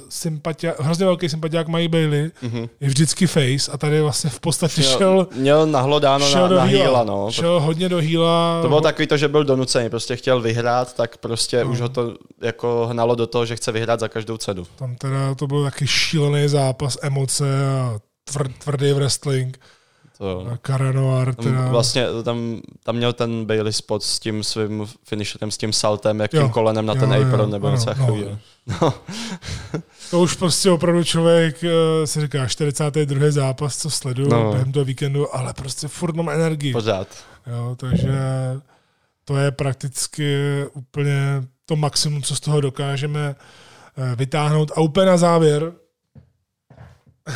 sympatia, 0.08 0.74
hrozně 0.78 1.04
velký 1.04 1.28
sympatiák 1.28 1.68
Mike 1.68 1.88
Bailey, 1.88 2.30
mm-hmm. 2.42 2.68
je 2.80 2.88
vždycky 2.88 3.26
face 3.26 3.72
a 3.72 3.78
tady 3.78 4.00
vlastně 4.00 4.30
v 4.30 4.40
podstatě 4.40 4.82
šel... 4.82 4.98
šel 4.98 5.28
měl 5.34 5.66
nahlodáno 5.66 6.26
šel 6.26 6.42
na, 6.42 6.48
do 6.48 6.56
na 6.56 6.62
hýla, 6.62 7.04
no. 7.04 7.30
Šel 7.30 7.60
hodně 7.60 7.88
do 7.88 7.98
hýla. 7.98 8.58
To 8.62 8.68
bylo 8.68 8.80
takový 8.80 9.06
to, 9.06 9.16
že 9.16 9.28
byl 9.28 9.44
donucený, 9.44 9.90
prostě 9.90 10.16
chtěl 10.16 10.40
vyhrát, 10.40 10.94
tak 10.94 11.16
prostě 11.16 11.64
no. 11.64 11.70
už 11.70 11.80
ho 11.80 11.88
to 11.88 12.14
jako 12.40 12.86
hnalo 12.90 13.14
do 13.14 13.26
toho, 13.26 13.46
že 13.46 13.56
chce 13.56 13.72
vyhrát 13.72 14.00
za 14.00 14.08
každou 14.08 14.36
cenu. 14.36 14.64
Tam 14.76 14.96
teda 14.96 15.34
to 15.34 15.46
byl 15.46 15.64
taky 15.64 15.86
šílený 15.86 16.48
zápas, 16.48 16.98
emoce 17.02 17.44
a 17.68 17.98
tvr, 18.24 18.52
tvrdý 18.52 18.92
wrestling. 18.92 19.60
To, 20.20 20.58
Karanoar, 20.62 21.34
teda... 21.34 21.68
Vlastně 21.68 22.06
tam, 22.24 22.60
tam 22.84 22.96
měl 22.96 23.12
ten 23.12 23.44
Bailey 23.44 23.72
spot 23.72 24.02
s 24.02 24.18
tím 24.18 24.44
svým 24.44 24.86
finisherem, 25.04 25.50
s 25.50 25.58
tím 25.58 25.72
saltem, 25.72 26.20
jak 26.20 26.30
tím 26.30 26.48
kolenem 26.48 26.86
na 26.86 26.94
jo, 26.94 27.00
ten 27.00 27.12
apron, 27.12 27.40
jo, 27.40 27.46
nebo 27.46 27.70
něco 27.70 27.84
takového. 27.84 28.38
No. 28.66 28.76
no. 28.82 28.94
to 30.10 30.20
už 30.20 30.34
prostě 30.34 30.70
opravdu 30.70 31.04
člověk 31.04 31.62
uh, 31.62 31.70
si 32.04 32.20
říká 32.20 32.46
42. 32.46 33.30
zápas, 33.30 33.76
co 33.76 33.90
sleduju 33.90 34.28
no. 34.28 34.50
během 34.50 34.72
toho 34.72 34.84
víkendu, 34.84 35.36
ale 35.36 35.54
prostě 35.54 35.88
furt 35.88 36.16
mám 36.16 36.28
energii. 36.28 36.72
Pořád. 36.72 37.08
Jo, 37.46 37.76
takže 37.78 38.12
to 39.24 39.36
je 39.36 39.50
prakticky 39.50 40.36
úplně 40.72 41.42
to 41.66 41.76
maximum, 41.76 42.22
co 42.22 42.36
z 42.36 42.40
toho 42.40 42.60
dokážeme 42.60 43.34
eh, 43.34 44.16
vytáhnout. 44.16 44.72
A 44.76 44.80
úplně 44.80 45.06
na 45.06 45.16
závěr, 45.16 45.72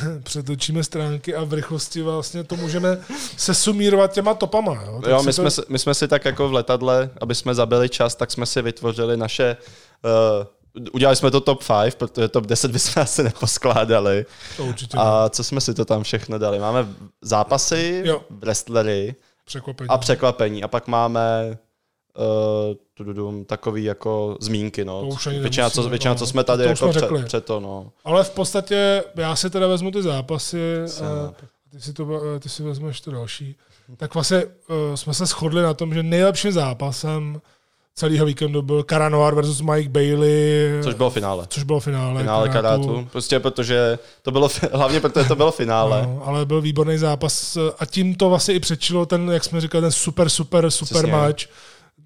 přetočíme 0.23 0.85
stránky 0.85 1.35
a 1.35 1.45
v 1.45 1.53
rychlosti 1.53 2.03
vlastně 2.03 2.45
to 2.45 2.57
můžeme 2.57 2.99
se 3.37 3.55
sumírovat 3.55 4.13
těma 4.13 4.35
topama. 4.35 4.83
Jo, 4.87 5.03
jo 5.09 5.23
my, 5.23 5.33
to... 5.33 5.51
jsme, 5.51 5.65
my 5.69 5.79
jsme 5.79 5.95
si 5.95 6.09
tak 6.09 6.25
jako 6.25 6.49
v 6.49 6.53
letadle, 6.53 7.11
aby 7.21 7.35
jsme 7.35 7.55
zabili 7.55 7.89
čas, 7.89 8.15
tak 8.15 8.31
jsme 8.31 8.47
si 8.47 8.63
vytvořili 8.63 9.17
naše 9.17 9.57
uh, 10.05 10.47
udělali 10.93 11.17
jsme 11.17 11.31
to 11.31 11.41
top 11.41 11.65
5, 11.83 11.95
protože 11.95 12.29
top 12.29 12.47
10 12.47 12.71
bychom 12.71 13.03
asi 13.03 13.23
neposkládali. 13.23 14.27
To 14.57 14.65
určitě 14.65 14.97
a 15.01 15.29
co 15.29 15.45
jsme 15.45 15.61
si 15.61 15.75
to 15.75 15.85
tam 15.85 16.03
všechno 16.03 16.39
dali? 16.39 16.59
Máme 16.59 16.87
zápasy, 17.23 18.03
jo. 18.05 18.23
wrestlery 18.31 19.15
překvapení. 19.45 19.89
a 19.89 19.99
překvapení. 19.99 20.63
A 20.63 20.69
pak 20.69 20.89
máme 20.89 21.59
uh, 22.17 22.75
takový 23.47 23.85
jako 23.85 24.37
zmínky, 24.41 24.85
no. 24.85 25.01
To 25.01 25.07
už 25.07 25.27
ani 25.27 25.39
většina, 25.39 25.71
co, 25.71 25.89
většina, 25.89 26.15
no. 26.15 26.19
co 26.19 26.27
jsme 26.27 26.45
tady 26.45 26.63
to 26.63 26.69
jako 26.69 26.89
před, 26.89 27.05
před, 27.25 27.45
to, 27.45 27.61
no. 27.61 27.93
Ale 28.05 28.25
v 28.25 28.31
podstatě 28.31 29.05
já 29.15 29.37
si 29.37 29.51
teda 29.51 29.67
vezmu 29.67 29.91
ty 29.91 30.03
zápasy 30.03 30.59
a 31.05 31.35
ty 31.73 31.81
si, 31.81 31.93
to, 31.93 32.21
ty 32.41 32.49
si 32.49 32.63
vezmeš 32.63 33.01
to 33.01 33.11
další. 33.11 33.57
Tak 33.97 34.15
vlastně 34.15 34.45
uh, 34.45 34.95
jsme 34.95 35.15
se 35.15 35.27
shodli 35.27 35.63
na 35.63 35.75
tom, 35.75 35.95
že 35.95 36.03
nejlepším 36.03 36.53
zápasem 36.53 37.41
celého 37.95 38.27
víkendu 38.27 38.63
byl 38.63 38.83
Karanoar 38.83 39.35
versus 39.35 39.61
Mike 39.61 39.89
Bailey. 39.89 40.83
Což 40.83 40.95
bylo 40.95 41.11
finále. 41.11 41.47
Což 41.49 41.63
bylo 41.63 41.81
finále. 41.81 42.21
Finále 42.21 42.49
karátu. 42.49 42.87
karátu. 42.87 43.09
Prostě 43.13 43.41
protože 43.41 43.99
to 44.23 44.31
bylo, 44.31 44.49
hlavně 44.73 45.01
protože 45.01 45.29
to 45.29 45.37
bylo 45.37 45.53
finále. 45.53 46.03
No, 46.03 46.23
ale 46.25 46.47
byl 46.47 46.61
výborný 46.61 46.99
zápas 46.99 47.59
a 47.79 47.87
tím 47.87 48.15
to 48.15 48.29
vlastně 48.29 48.55
i 48.55 48.61
přečilo 48.61 49.07
ten, 49.07 49.31
jak 49.31 49.45
jsme 49.45 49.61
říkali, 49.61 49.83
ten 49.83 49.93
super, 49.93 50.29
super, 50.29 50.71
super 50.71 51.03
Přesně. 51.03 51.13
match 51.13 51.45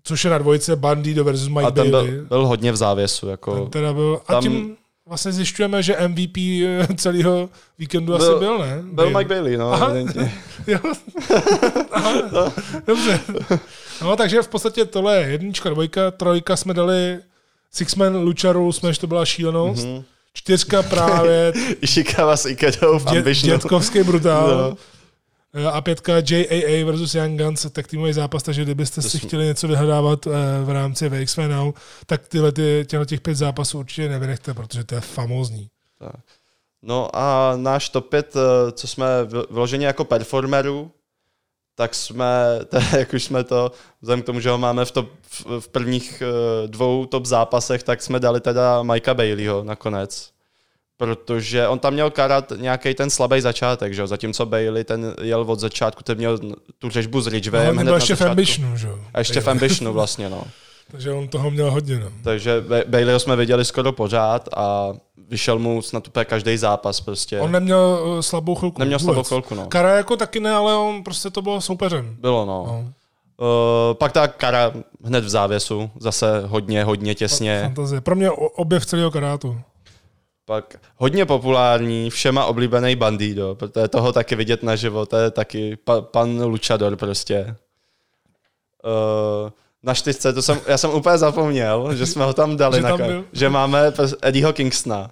což 0.09 0.25
je 0.25 0.31
na 0.31 0.39
dvojce 0.39 0.77
Bandido 0.77 1.25
versus 1.25 1.49
Mike 1.49 1.67
a 1.67 1.71
ten 1.71 1.91
Bailey. 1.91 2.11
Byl, 2.11 2.25
byl 2.25 2.47
hodně 2.47 2.73
v 2.73 2.77
závěsu. 2.77 3.29
Jako, 3.29 3.55
ten 3.55 3.71
teda 3.71 3.93
byl, 3.93 4.21
a 4.29 4.33
tam, 4.33 4.43
tím 4.43 4.77
vlastně 5.07 5.33
zjišťujeme, 5.33 5.83
že 5.83 6.09
MVP 6.09 6.37
eh, 6.39 6.87
celého 6.97 7.49
víkendu 7.79 8.17
byl, 8.17 8.17
asi 8.17 8.39
byl, 8.39 8.59
ne? 8.59 8.83
Byl 8.93 9.11
Mike 9.11 9.29
Bailey, 9.29 9.57
no, 9.57 9.73
Aha. 9.73 9.93
jo. 10.67 10.79
Aha. 11.93 12.13
No. 12.33 12.53
Dobře. 12.87 13.21
No, 14.03 14.17
takže 14.17 14.43
v 14.43 14.49
podstatě 14.49 14.85
tohle 14.85 15.17
je 15.17 15.29
jednička, 15.29 15.71
dvojka, 15.71 16.11
trojka 16.11 16.57
jsme 16.57 16.75
dali 16.75 17.19
Sixman 17.73 18.17
Lucharu, 18.17 18.73
jsme, 18.73 18.93
že 18.93 19.01
to 19.01 19.07
byla 19.07 19.25
šílenost. 19.25 19.87
Mm-hmm. 19.87 20.05
Čtyřka 20.33 20.83
právě... 20.83 21.53
Ishikawa 21.81 22.37
s 22.37 22.47
Ikedou 22.47 22.99
v 22.99 23.05
Dě, 23.05 23.35
Dětkovský 23.35 24.03
brutál. 24.03 24.49
No. 24.49 24.77
Eh, 25.59 25.67
a 25.67 25.81
pětka 25.81 26.13
JAA 26.31 26.85
versus 26.87 27.15
Young 27.15 27.41
Guns, 27.41 27.67
tak 27.73 27.87
týmový 27.87 28.13
zápas, 28.13 28.43
takže 28.43 28.63
kdybyste 28.63 29.03
si 29.03 29.19
chtěli 29.19 29.45
něco 29.45 29.69
vyhledávat 29.69 30.27
eh, 30.27 30.31
v 30.65 30.71
rámci 30.71 31.09
VXV 31.09 31.39
Now, 31.39 31.73
tak 32.07 32.29
tyhle 32.29 32.53
ty, 32.53 32.85
těchto 32.89 33.05
těch 33.05 33.21
pět 33.21 33.35
zápasů 33.35 33.79
určitě 33.79 34.09
nevynechte, 34.09 34.55
protože 34.55 34.85
to 34.85 34.95
je 34.95 35.01
famózní. 35.01 35.71
Tak. 35.99 36.21
No 36.83 37.17
a 37.17 37.57
náš 37.57 37.89
top 37.89 38.09
5, 38.09 38.37
eh, 38.37 38.73
co 38.73 38.89
jsme 38.89 39.07
vyloženi 39.51 39.85
jako 39.85 40.05
performerů, 40.05 40.91
tak 41.75 41.95
jsme, 41.95 42.35
tak 42.69 42.93
jak 42.93 43.13
už 43.13 43.25
jsme 43.25 43.45
to, 43.45 43.73
vzhledem 44.01 44.23
k 44.23 44.27
tomu, 44.27 44.41
že 44.41 44.51
ho 44.51 44.59
máme 44.59 44.85
v, 44.85 44.91
top, 44.91 45.09
v 45.61 45.69
prvních 45.69 46.23
dvou 46.67 47.07
top 47.07 47.27
zápasech, 47.27 47.83
tak 47.83 48.03
jsme 48.03 48.21
dali 48.21 48.41
teda 48.41 48.83
Mikea 48.83 49.15
Baileyho 49.15 49.65
nakonec 49.65 50.38
protože 50.99 51.69
on 51.69 51.79
tam 51.79 51.93
měl 51.93 52.11
karat 52.11 52.53
nějaký 52.57 52.95
ten 52.95 53.11
slabý 53.11 53.41
začátek, 53.41 53.95
že 53.95 54.01
jo? 54.01 54.07
zatímco 54.07 54.47
Bailey 54.47 54.85
ten 54.85 55.15
jel 55.23 55.41
od 55.41 55.61
začátku, 55.61 56.03
ten 56.03 56.19
měl 56.19 56.39
tu 56.79 56.91
řežbu 56.91 57.21
s 57.21 57.27
Ridgewayem. 57.27 57.77
No, 57.77 57.83
hned 57.83 57.95
ještě 57.95 58.17
v 58.17 58.23
Ambitionu, 58.23 58.77
že 58.77 58.89
jo? 58.89 58.99
A 59.15 59.19
ještě 59.19 59.41
v 59.41 59.49
Ambitionu 59.49 59.93
vlastně, 59.93 60.29
no. 60.29 60.45
Takže 60.91 61.13
on 61.13 61.29
toho 61.29 61.51
měl 61.51 61.71
hodně, 61.71 61.99
no. 61.99 62.09
Takže 62.25 62.65
Baileyho 62.87 63.21
jsme 63.21 63.37
viděli 63.37 63.65
skoro 63.65 63.93
pořád 63.93 64.49
a 64.57 64.93
vyšel 65.29 65.59
mu 65.59 65.83
snad 65.83 66.09
úplně 66.09 66.25
každý 66.25 66.57
zápas 66.57 67.01
prostě. 67.01 67.41
On 67.41 67.53
neměl 67.53 68.01
uh, 68.07 68.21
slabou 68.21 68.55
chvilku. 68.55 68.79
Neměl 68.79 68.99
vůbec. 68.99 69.05
slabou 69.05 69.23
chvilku, 69.23 69.55
no. 69.55 69.67
Kara 69.67 69.97
jako 69.97 70.17
taky 70.17 70.41
ne, 70.41 70.53
ale 70.53 70.77
on 70.77 71.05
prostě 71.05 71.31
to 71.31 71.43
bylo 71.43 71.61
soupeřem. 71.61 72.17
Bylo, 72.21 72.47
no. 72.47 72.65
no. 72.67 72.93
Uh, 73.41 73.95
pak 73.95 74.13
ta 74.13 74.29
kara 74.29 74.73
hned 75.05 75.25
v 75.25 75.29
závěsu, 75.29 75.91
zase 75.99 76.43
hodně, 76.47 76.85
hodně 76.85 77.15
těsně. 77.15 77.61
Fantazie. 77.63 78.01
Pro 78.01 78.17
mě 78.17 78.31
objev 78.31 78.87
celého 78.87 79.11
karátu. 79.11 79.61
Pak 80.49 80.77
hodně 80.97 81.27
populární, 81.27 82.11
všema 82.11 82.45
oblíbený 82.45 82.97
Bandido, 82.97 83.55
protože 83.55 83.89
toho 83.89 84.13
taky 84.13 84.37
vidět 84.37 84.63
na 84.63 84.77
život, 84.77 85.09
to 85.09 85.17
je 85.17 85.31
taky 85.31 85.77
pa, 85.77 86.01
pan 86.01 86.43
Luchador 86.45 86.97
prostě. 86.97 87.57
Uh, 89.45 89.51
na 89.83 89.95
čtyřce, 89.95 90.33
to 90.33 90.43
jsem, 90.43 90.61
já 90.67 90.79
jsem 90.79 90.91
úplně 90.91 91.19
zapomněl, 91.19 91.95
že 91.95 92.07
jsme 92.07 92.25
ho 92.25 92.33
tam 92.33 92.57
dali, 92.57 92.77
že, 92.77 92.83
tam 92.83 93.01
na, 93.01 93.25
že 93.33 93.49
máme 93.49 93.93
Eddieho 94.23 94.53
Kingstona, 94.53 95.11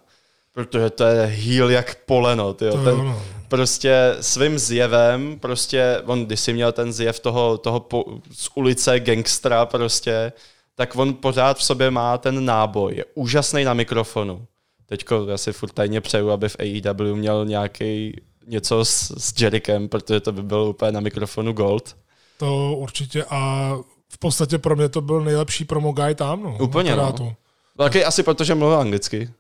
protože 0.53 0.91
to 0.91 1.05
je 1.05 1.27
heel 1.27 1.71
jak 1.71 1.95
poleno, 2.07 2.55
tyjo. 2.55 2.73
To 2.73 2.85
ten, 2.85 2.97
no. 2.97 3.23
prostě 3.49 4.17
svým 4.21 4.59
zjevem, 4.59 5.39
prostě, 5.39 6.03
on 6.07 6.27
když 6.27 6.41
si 6.41 6.53
měl 6.53 6.73
ten 6.73 6.93
zjev 6.93 7.21
toho, 7.21 7.59
toho 7.59 7.81
po, 7.81 8.05
z 8.33 8.49
ulice 8.55 9.01
gangstra 9.01 9.67
prostě, 9.67 10.33
tak 10.75 10.97
on 10.97 11.15
pořád 11.15 11.59
v 11.59 11.65
sobě 11.65 11.91
má 11.91 12.19
ten 12.19 12.45
náboj, 12.45 12.95
je 12.95 13.05
úžasný 13.15 13.65
na 13.65 13.75
mikrofonu 13.75 14.47
teďko 14.87 15.27
já 15.29 15.39
si 15.39 15.53
furt 15.53 15.73
tajně 15.73 16.01
přeju, 16.01 16.31
aby 16.31 16.49
v 16.49 16.57
AEW 16.61 17.17
měl 17.17 17.45
nějaký 17.45 18.21
něco 18.47 18.85
s, 18.85 19.13
s 19.19 19.41
Jerikem, 19.41 19.89
protože 19.89 20.21
to 20.21 20.33
by 20.33 20.43
bylo 20.43 20.71
úplně 20.71 20.93
na 20.93 21.01
mikrofonu 21.01 21.53
gold. 21.53 21.97
To 22.39 22.75
určitě 22.77 23.25
a 23.25 23.73
v 24.09 24.19
podstatě 24.19 24.59
pro 24.59 24.77
mě 24.77 24.89
to 24.89 25.01
byl 25.01 25.21
nejlepší 25.21 25.65
promo 25.65 25.93
guy 25.93 26.15
tam. 26.15 26.43
No, 26.43 26.59
Úplně, 26.61 26.97
no. 26.97 27.37
Taky 27.77 28.05
asi 28.05 28.23
protože 28.23 28.55
mluvil 28.55 28.79
anglicky. 28.79 29.31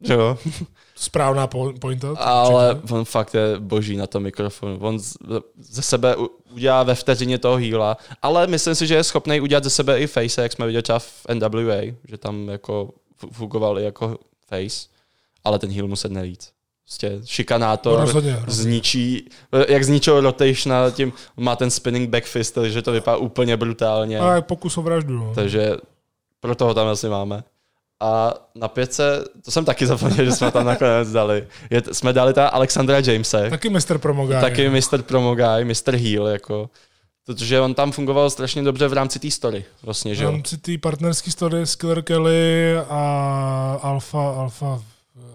Že 0.00 0.14
jo? 0.14 0.38
Správná 0.94 1.46
pointa. 1.80 2.08
Ale 2.16 2.74
určitě. 2.74 2.94
on 2.94 3.04
fakt 3.04 3.34
je 3.34 3.58
boží 3.58 3.96
na 3.96 4.06
tom 4.06 4.22
mikrofonu. 4.22 4.78
On 4.80 4.98
ze 5.58 5.82
sebe 5.82 6.16
udělá 6.52 6.82
ve 6.82 6.94
vteřině 6.94 7.38
toho 7.38 7.56
hýla, 7.56 7.96
ale 8.22 8.46
myslím 8.46 8.74
si, 8.74 8.86
že 8.86 8.94
je 8.94 9.04
schopný 9.04 9.40
udělat 9.40 9.64
ze 9.64 9.70
sebe 9.70 10.00
i 10.00 10.06
face, 10.06 10.42
jak 10.42 10.52
jsme 10.52 10.66
viděli 10.66 10.82
třeba 10.82 10.98
v 10.98 11.26
NWA, 11.34 11.94
že 12.08 12.18
tam 12.18 12.48
jako 12.48 12.90
fungoval 13.32 13.78
i 13.78 13.84
jako 13.84 14.18
face, 14.48 14.88
ale 15.44 15.58
ten 15.58 15.70
heal 15.72 15.88
muset 15.88 16.12
nelít. 16.12 16.44
Prostě 16.84 17.20
šikanátor 17.24 17.98
no, 17.98 18.04
rozhodně, 18.04 18.32
rozhodně. 18.32 18.54
zničí, 18.54 19.28
jak 19.68 19.84
zničil 19.84 20.20
rotation 20.20 20.92
tím, 20.92 21.12
má 21.36 21.56
ten 21.56 21.70
spinning 21.70 22.10
back 22.10 22.24
fist, 22.24 22.54
takže 22.54 22.82
to 22.82 22.92
vypadá 22.92 23.16
úplně 23.16 23.56
brutálně. 23.56 24.18
A 24.18 24.40
pokus 24.40 24.78
o 24.78 24.82
vraždu. 24.82 25.18
No. 25.18 25.32
Takže 25.34 25.72
pro 26.40 26.54
toho 26.54 26.74
tam 26.74 26.86
asi 26.86 27.08
máme. 27.08 27.44
A 28.00 28.34
na 28.54 28.68
pětce, 28.68 29.24
to 29.44 29.50
jsem 29.50 29.64
taky 29.64 29.86
zapomněl, 29.86 30.24
že 30.24 30.32
jsme 30.32 30.50
tam 30.50 30.66
nakonec 30.66 31.12
dali. 31.12 31.46
Je, 31.70 31.82
jsme 31.92 32.12
dali 32.12 32.34
ta 32.34 32.48
Alexandra 32.48 32.98
Jamese. 32.98 33.50
Taky 33.50 33.70
Mr. 33.70 33.98
Promoguy. 33.98 34.36
Taky 34.40 34.68
Mr. 34.68 35.02
Promoguy, 35.02 35.64
Mr. 35.64 35.96
Heal, 35.96 36.26
jako. 36.26 36.70
Protože 37.28 37.60
on 37.60 37.74
tam 37.74 37.92
fungoval 37.92 38.30
strašně 38.30 38.62
dobře 38.62 38.88
v 38.88 38.92
rámci 38.92 39.18
té 39.18 39.30
story, 39.30 39.64
vlastně, 39.82 40.14
že 40.14 40.26
V 40.26 40.30
rámci 40.30 40.58
té 40.58 40.78
partnerské 40.78 41.30
story 41.30 41.60
s 41.62 41.76
Killer 41.76 42.02
Kelly 42.02 42.76
a 42.90 43.78
Alpha, 43.82 44.30
Alpha, 44.32 44.82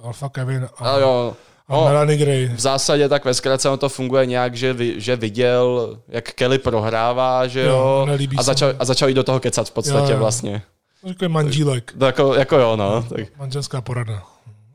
Alpha 0.03 0.29
Kevin 0.29 0.67
a, 0.77 0.89
A 0.89 0.97
jo, 0.99 1.35
a 1.67 1.73
no, 1.73 1.83
Melanie 1.85 2.17
Gray. 2.17 2.45
v 2.55 2.59
zásadě 2.59 3.09
tak 3.09 3.25
ve 3.25 3.33
zkratce 3.33 3.69
ono 3.69 3.77
to 3.77 3.89
funguje 3.89 4.25
nějak, 4.25 4.55
že, 4.55 4.73
vi, 4.73 4.93
že 4.97 5.15
viděl, 5.15 5.97
jak 6.07 6.31
Kelly 6.33 6.57
prohrává, 6.57 7.47
že 7.47 7.61
Jo, 7.61 8.05
jo, 8.07 8.17
a 8.37 8.43
začal, 8.43 8.73
a 8.79 8.85
začal 8.85 9.09
jít 9.09 9.15
do 9.15 9.23
toho 9.23 9.39
kecat 9.39 9.67
v 9.67 9.71
podstatě 9.71 10.11
Jo, 10.11 10.17
jo. 10.17 10.19
vlastně. 10.19 10.61
Takový 11.07 11.31
mandílek, 11.31 11.93
To 11.99 12.05
jako, 12.05 12.33
jako 12.33 12.57
jo, 12.57 12.75
no. 12.75 13.03
Tak, 13.09 13.37
manželská 13.37 13.81
porada. 13.81 14.23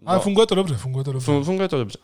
Ale 0.07 0.17
No. 0.17 0.23
funguje 0.23 0.47
to 0.47 0.55
dobře, 0.55 0.75
funguje 0.75 1.05
to 1.05 1.13
dobře. 1.13 1.25
fun, 1.25 1.45
funguje 1.45 1.69
to 1.69 1.79
dobře. 1.79 1.99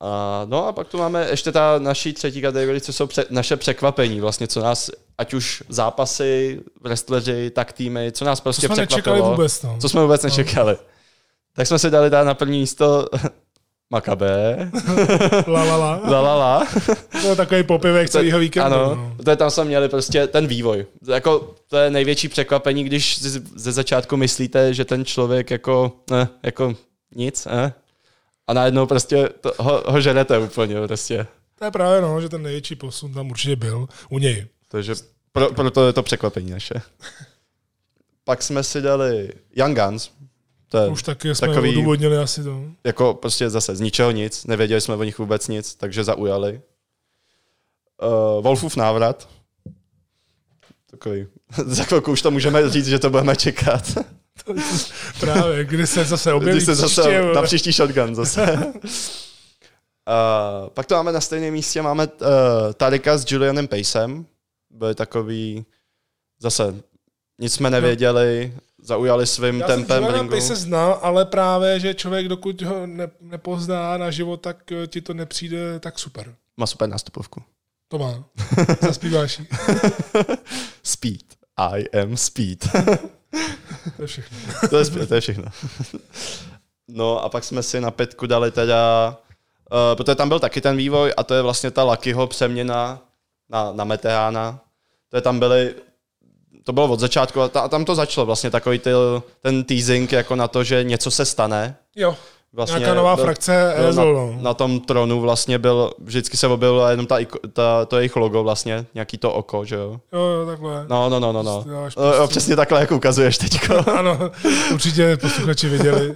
A, 0.00 0.42
no 0.44 0.66
a 0.66 0.72
pak 0.72 0.88
tu 0.88 0.98
máme 0.98 1.26
ještě 1.30 1.52
ta 1.52 1.78
naší 1.78 2.12
třetí 2.12 2.42
kategorie, 2.42 2.80
co 2.80 2.92
jsou 2.92 3.06
pře- 3.06 3.24
naše 3.30 3.56
překvapení, 3.56 4.20
vlastně, 4.20 4.46
co 4.48 4.60
nás, 4.60 4.90
ať 5.18 5.34
už 5.34 5.62
zápasy, 5.68 6.60
wrestleri, 6.80 7.50
tak 7.50 7.72
týmy, 7.72 8.12
co 8.12 8.24
nás 8.24 8.40
To 8.40 8.42
prostě 8.42 8.66
jsme 8.66 8.76
nečekali 8.76 9.02
překvapilo. 9.02 9.30
vůbec. 9.30 9.62
No. 9.62 9.76
Co 9.80 9.88
jsme 9.88 10.02
vůbec 10.02 10.22
nečekali. 10.22 10.76
Tak 11.56 11.66
jsme 11.66 11.78
si 11.78 11.90
dali 11.90 12.10
dát 12.10 12.24
na 12.24 12.34
první 12.34 12.58
místo 12.60 13.06
Makabe, 13.92 14.70
La, 15.46 15.64
la, 15.64 15.76
la. 15.76 16.00
la 16.04 16.20
la 16.20 16.34
la. 16.36 16.66
To 17.22 17.28
je 17.28 17.36
takový 17.36 17.62
popivek 17.62 18.10
celého 18.10 18.38
víkendu. 18.38 18.66
Ano, 18.76 18.94
No. 18.94 19.16
to 19.24 19.30
je 19.30 19.36
tam 19.36 19.50
jsme 19.50 19.64
měli 19.64 19.88
prostě 19.88 20.26
ten 20.26 20.46
vývoj. 20.46 20.86
Jako, 21.08 21.54
to 21.68 21.76
je 21.76 21.90
největší 21.90 22.28
překvapení, 22.28 22.84
když 22.84 23.20
ze 23.56 23.72
začátku 23.72 24.16
myslíte, 24.16 24.74
že 24.74 24.84
ten 24.84 25.04
člověk 25.04 25.50
jako, 25.50 25.92
ne, 26.10 26.28
jako 26.42 26.74
nic, 27.14 27.44
ne? 27.46 27.72
A 28.50 28.52
najednou 28.52 28.86
prostě 28.86 29.28
to, 29.40 29.52
ho, 29.58 29.82
ho 29.86 30.00
žerete 30.00 30.38
úplně 30.38 30.86
prostě. 30.86 31.26
To 31.58 31.64
je 31.64 31.70
právě 31.70 32.00
no, 32.00 32.20
že 32.20 32.28
ten 32.28 32.42
největší 32.42 32.74
posun 32.74 33.14
tam 33.14 33.30
určitě 33.30 33.56
byl 33.56 33.88
u 34.08 34.18
něj. 34.18 34.46
Takže 34.68 34.94
pro, 35.32 35.52
proto 35.52 35.86
je 35.86 35.92
to 35.92 36.02
překvapení 36.02 36.50
naše. 36.50 36.74
Pak 38.24 38.42
jsme 38.42 38.62
si 38.62 38.82
dali 38.82 39.32
Young 39.56 39.78
Guns. 39.78 40.10
To 40.68 40.78
je 40.78 40.88
Už 40.88 41.02
taky 41.02 41.34
jsme 41.34 41.48
Takový- 41.48 41.70
odůvodnili 41.70 42.16
asi 42.18 42.44
to. 42.44 42.62
jako 42.84 43.14
prostě 43.14 43.50
zase 43.50 43.76
z 43.76 43.80
ničeho 43.80 44.10
nic, 44.10 44.44
nevěděli 44.46 44.80
jsme 44.80 44.94
o 44.94 45.04
nich 45.04 45.18
vůbec 45.18 45.48
nic, 45.48 45.74
takže 45.74 46.04
zaujali. 46.04 46.60
Uh, 48.02 48.42
Wolfův 48.44 48.76
návrat. 48.76 49.28
Takový. 50.90 51.26
Za 51.66 51.84
chvilku 51.84 52.12
už 52.12 52.22
to 52.22 52.30
můžeme 52.30 52.70
říct, 52.70 52.86
že 52.86 52.98
to 52.98 53.10
budeme 53.10 53.36
čekat. 53.36 53.84
Právě, 55.20 55.64
kdy 55.64 55.86
se 55.86 56.04
zase 56.04 56.32
objeví 56.32 56.56
Když 56.56 56.64
se 56.64 56.74
zase 56.74 57.00
příště, 57.02 57.22
na 57.34 57.42
příští 57.42 57.72
shotgun 57.72 58.14
zase. 58.14 58.72
Uh, 60.08 60.68
pak 60.68 60.86
to 60.86 60.94
máme 60.94 61.12
na 61.12 61.20
stejném 61.20 61.52
místě, 61.52 61.82
máme 61.82 62.06
uh, 62.06 62.28
Tarika 62.74 63.18
s 63.18 63.24
Julianem 63.32 63.68
Pacem. 63.68 64.26
Byli 64.70 64.94
takový, 64.94 65.66
zase 66.40 66.74
nic 67.40 67.54
jsme 67.54 67.70
nevěděli, 67.70 68.54
zaujali 68.82 69.26
svým 69.26 69.60
Já 69.60 69.66
jsem 69.66 69.76
tempem 69.76 69.96
Juliana 69.96 70.18
ringu. 70.18 70.34
Pace 70.34 70.56
znal, 70.56 70.98
ale 71.02 71.24
právě, 71.24 71.80
že 71.80 71.94
člověk, 71.94 72.28
dokud 72.28 72.62
ho 72.62 72.86
ne, 72.86 73.10
nepozná 73.20 73.96
na 73.96 74.10
život, 74.10 74.36
tak 74.36 74.72
eh, 74.72 74.86
ti 74.86 75.00
to 75.00 75.14
nepřijde 75.14 75.80
tak 75.80 75.98
super. 75.98 76.34
Má 76.56 76.66
super 76.66 76.88
nástupovku. 76.88 77.42
To 77.88 77.98
má. 77.98 78.24
Zaspíváš. 78.80 79.42
Speed. 80.82 81.24
I 81.56 82.00
am 82.02 82.16
speed. 82.16 82.68
To 83.96 84.02
je 84.02 84.06
všechno. 84.06 84.38
to, 84.70 84.78
je, 84.78 85.06
to 85.06 85.14
je 85.14 85.20
všechno. 85.20 85.44
No 86.92 87.24
a 87.24 87.28
pak 87.28 87.44
jsme 87.44 87.62
si 87.62 87.80
na 87.80 87.90
pětku 87.90 88.26
dali 88.26 88.50
teda, 88.50 89.16
uh, 89.72 89.96
protože 89.96 90.14
tam 90.14 90.28
byl 90.28 90.40
taky 90.40 90.60
ten 90.60 90.76
vývoj 90.76 91.12
a 91.16 91.22
to 91.22 91.34
je 91.34 91.42
vlastně 91.42 91.70
ta 91.70 91.82
Luckyho 91.82 92.26
přeměna 92.26 93.00
na, 93.48 93.72
na 93.72 93.84
Meteána. 93.84 94.60
To 95.08 95.16
je 95.16 95.20
tam 95.20 95.38
byly, 95.38 95.74
to 96.64 96.72
bylo 96.72 96.88
od 96.88 97.00
začátku 97.00 97.40
a, 97.40 97.48
ta, 97.48 97.60
a 97.60 97.68
tam 97.68 97.84
to 97.84 97.94
začalo 97.94 98.26
vlastně 98.26 98.50
takový 98.50 98.78
ty, 98.78 98.90
ten 99.40 99.64
teasing 99.64 100.12
jako 100.12 100.36
na 100.36 100.48
to, 100.48 100.64
že 100.64 100.84
něco 100.84 101.10
se 101.10 101.24
stane. 101.24 101.76
Jo, 101.96 102.16
Vlastně 102.52 102.78
nějaká 102.78 102.94
nová 102.94 103.16
byl- 103.16 103.24
frakce 103.24 103.74
byl 103.76 103.86
Ezol, 103.88 104.14
na, 104.14 104.20
no. 104.36 104.42
na, 104.42 104.54
tom 104.54 104.80
tronu 104.80 105.20
vlastně 105.20 105.58
byl, 105.58 105.92
vždycky 105.98 106.36
se 106.36 106.46
objevilo 106.46 106.88
jenom 106.88 107.06
ta, 107.06 107.16
ta, 107.52 107.84
to 107.84 107.96
jejich 107.96 108.16
logo 108.16 108.42
vlastně, 108.42 108.86
nějaký 108.94 109.18
to 109.18 109.32
oko, 109.32 109.64
že 109.64 109.74
jo. 109.76 110.00
Jo, 110.12 110.20
jo, 110.20 110.46
takhle. 110.46 110.86
No, 110.88 111.08
no, 111.08 111.20
no, 111.20 111.32
no, 111.32 111.42
no. 111.42 111.52
Prostě 111.54 111.70
dáváš 111.70 111.96
O, 111.96 112.00
o, 112.00 112.10
prostě- 112.12 112.26
přesně 112.28 112.56
takhle, 112.56 112.80
jak 112.80 112.92
ukazuješ 112.92 113.38
teďko. 113.38 113.74
Ano, 113.98 114.18
určitě 114.72 115.16
posluchači 115.16 115.68
viděli. 115.68 116.14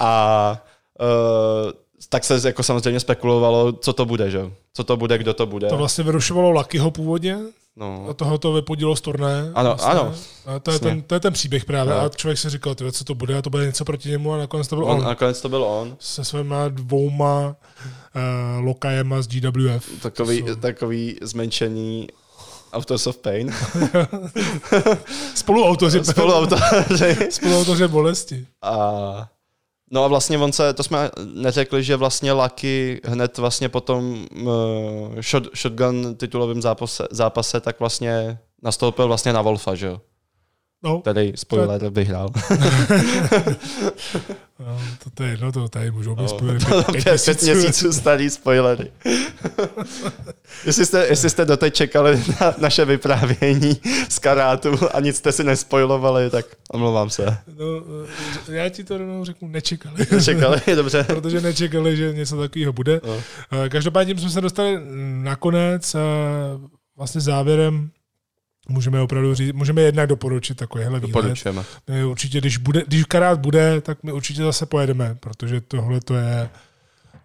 A 0.00 0.56
uh, 1.00 1.70
tak 2.08 2.24
se 2.24 2.40
jako 2.44 2.62
samozřejmě 2.62 3.00
spekulovalo, 3.00 3.72
co 3.72 3.92
to 3.92 4.04
bude, 4.04 4.30
že? 4.30 4.38
jo? 4.38 4.50
Co 4.74 4.84
to 4.84 4.96
bude, 4.96 5.18
kdo 5.18 5.34
to 5.34 5.46
bude. 5.46 5.68
To 5.68 5.76
vlastně 5.76 6.04
vyrušovalo 6.04 6.50
Luckyho 6.50 6.90
původně, 6.90 7.38
No. 7.76 8.06
a 8.10 8.14
toho 8.14 8.38
to 8.38 8.52
vypodilo 8.52 8.96
z 8.96 9.00
turné. 9.00 9.50
Ano, 9.54 9.70
vlastně. 9.70 9.90
ano. 9.92 10.14
A 10.46 10.58
to, 10.58 10.70
je 10.70 10.78
ten, 10.78 11.02
to 11.02 11.14
je 11.14 11.20
ten 11.20 11.32
příběh 11.32 11.64
právě. 11.64 11.94
No. 11.94 12.00
A 12.00 12.08
člověk 12.08 12.38
si 12.38 12.50
říkal, 12.50 12.74
tyhle, 12.74 12.92
co 12.92 13.04
to 13.04 13.14
bude, 13.14 13.38
a 13.38 13.42
to 13.42 13.50
bude 13.50 13.66
něco 13.66 13.84
proti 13.84 14.08
němu 14.10 14.32
a 14.32 14.36
nakonec 14.38 14.68
to 14.68 14.76
byl 14.76 14.84
On, 14.84 14.98
on. 14.98 15.04
nakonec 15.04 15.40
to 15.40 15.48
byl 15.48 15.64
on. 15.64 15.96
Se 16.00 16.24
svýma 16.24 16.68
dvouma 16.68 17.46
uh, 18.58 18.64
lokajema 18.64 19.22
z 19.22 19.26
GWF. 19.28 20.02
Takový, 20.02 20.38
jsou- 20.38 20.54
takový 20.54 21.16
zmenšení 21.22 22.06
Autos 22.72 23.06
of 23.06 23.16
Pain. 23.18 23.54
Spoluautoři. 25.34 26.04
Spoluautoři. 26.04 27.16
Spoluautoři 27.30 27.88
bolesti. 27.88 28.46
A 28.62 29.28
No 29.94 30.04
a 30.04 30.08
vlastně 30.08 30.38
on 30.38 30.52
se, 30.52 30.74
to 30.74 30.82
jsme 30.82 31.10
neřekli, 31.34 31.84
že 31.84 31.96
vlastně 31.96 32.32
Lucky 32.32 33.00
hned 33.04 33.38
vlastně 33.38 33.68
po 33.68 33.80
tom 33.80 34.26
uh, 34.42 34.48
shot, 35.20 35.56
shotgun 35.56 36.14
titulovém 36.14 36.62
zápase, 36.62 37.06
zápase, 37.10 37.60
tak 37.60 37.80
vlastně 37.80 38.38
nastoupil 38.62 39.06
vlastně 39.06 39.32
na 39.32 39.42
Wolfa, 39.42 39.74
že 39.74 39.86
jo? 39.86 40.00
No, 40.82 41.00
Který 41.00 41.32
spoiler 41.36 41.88
vyhrál. 41.90 42.28
no, 44.58 44.78
to, 45.04 45.10
to 45.10 45.22
je 45.22 45.30
jedno, 45.30 45.52
to 45.52 45.68
tady 45.68 45.90
můžou 45.90 46.14
být 46.14 46.22
No, 46.22 46.28
to 46.28 46.44
pět, 46.44 46.64
pět, 46.92 47.04
pět 47.04 47.24
pět 47.24 47.42
měsíců. 47.42 47.92
starý 47.92 48.30
spoilery. 48.30 48.90
jestli, 50.66 50.86
jste, 50.86 51.06
jestli 51.06 51.30
jste 51.30 51.44
doteď 51.44 51.74
čekali 51.74 52.22
na 52.40 52.54
naše 52.58 52.84
vyprávění 52.84 53.80
z 54.08 54.18
karátu 54.18 54.68
a 54.94 55.00
nic 55.00 55.16
jste 55.16 55.32
si 55.32 55.44
nespoilovali, 55.44 56.30
tak 56.30 56.46
omlouvám 56.70 57.10
se. 57.10 57.24
No, 57.58 57.64
eh, 58.48 58.54
já 58.56 58.68
ti 58.68 58.84
to 58.84 58.98
rovnou 58.98 59.24
řeknu, 59.24 59.48
nečekali. 59.48 60.06
Čekali, 60.24 60.60
dobře. 60.76 61.04
Protože 61.04 61.40
nečekali, 61.40 61.96
že 61.96 62.12
něco 62.12 62.36
takového 62.36 62.72
bude. 62.72 63.00
No. 63.06 63.16
Eh, 63.64 63.68
Každopádně 63.68 64.18
jsme 64.18 64.30
se 64.30 64.40
dostali 64.40 64.78
nakonec 65.22 65.94
eh, 65.94 65.98
vlastně 66.96 67.20
závěrem 67.20 67.90
můžeme 68.68 69.00
opravdu 69.00 69.34
říct, 69.34 69.52
můžeme 69.52 69.82
jednak 69.82 70.08
doporučit 70.08 70.56
takovýhle 70.56 71.00
výlet. 71.00 71.44
My 71.88 72.04
určitě, 72.04 72.40
když, 72.40 72.56
bude, 72.56 72.82
když 72.86 73.04
karát 73.04 73.40
bude, 73.40 73.80
tak 73.80 73.98
my 74.02 74.12
určitě 74.12 74.42
zase 74.42 74.66
pojedeme, 74.66 75.16
protože 75.20 75.60
tohle 75.60 76.00
to 76.00 76.14
je 76.14 76.50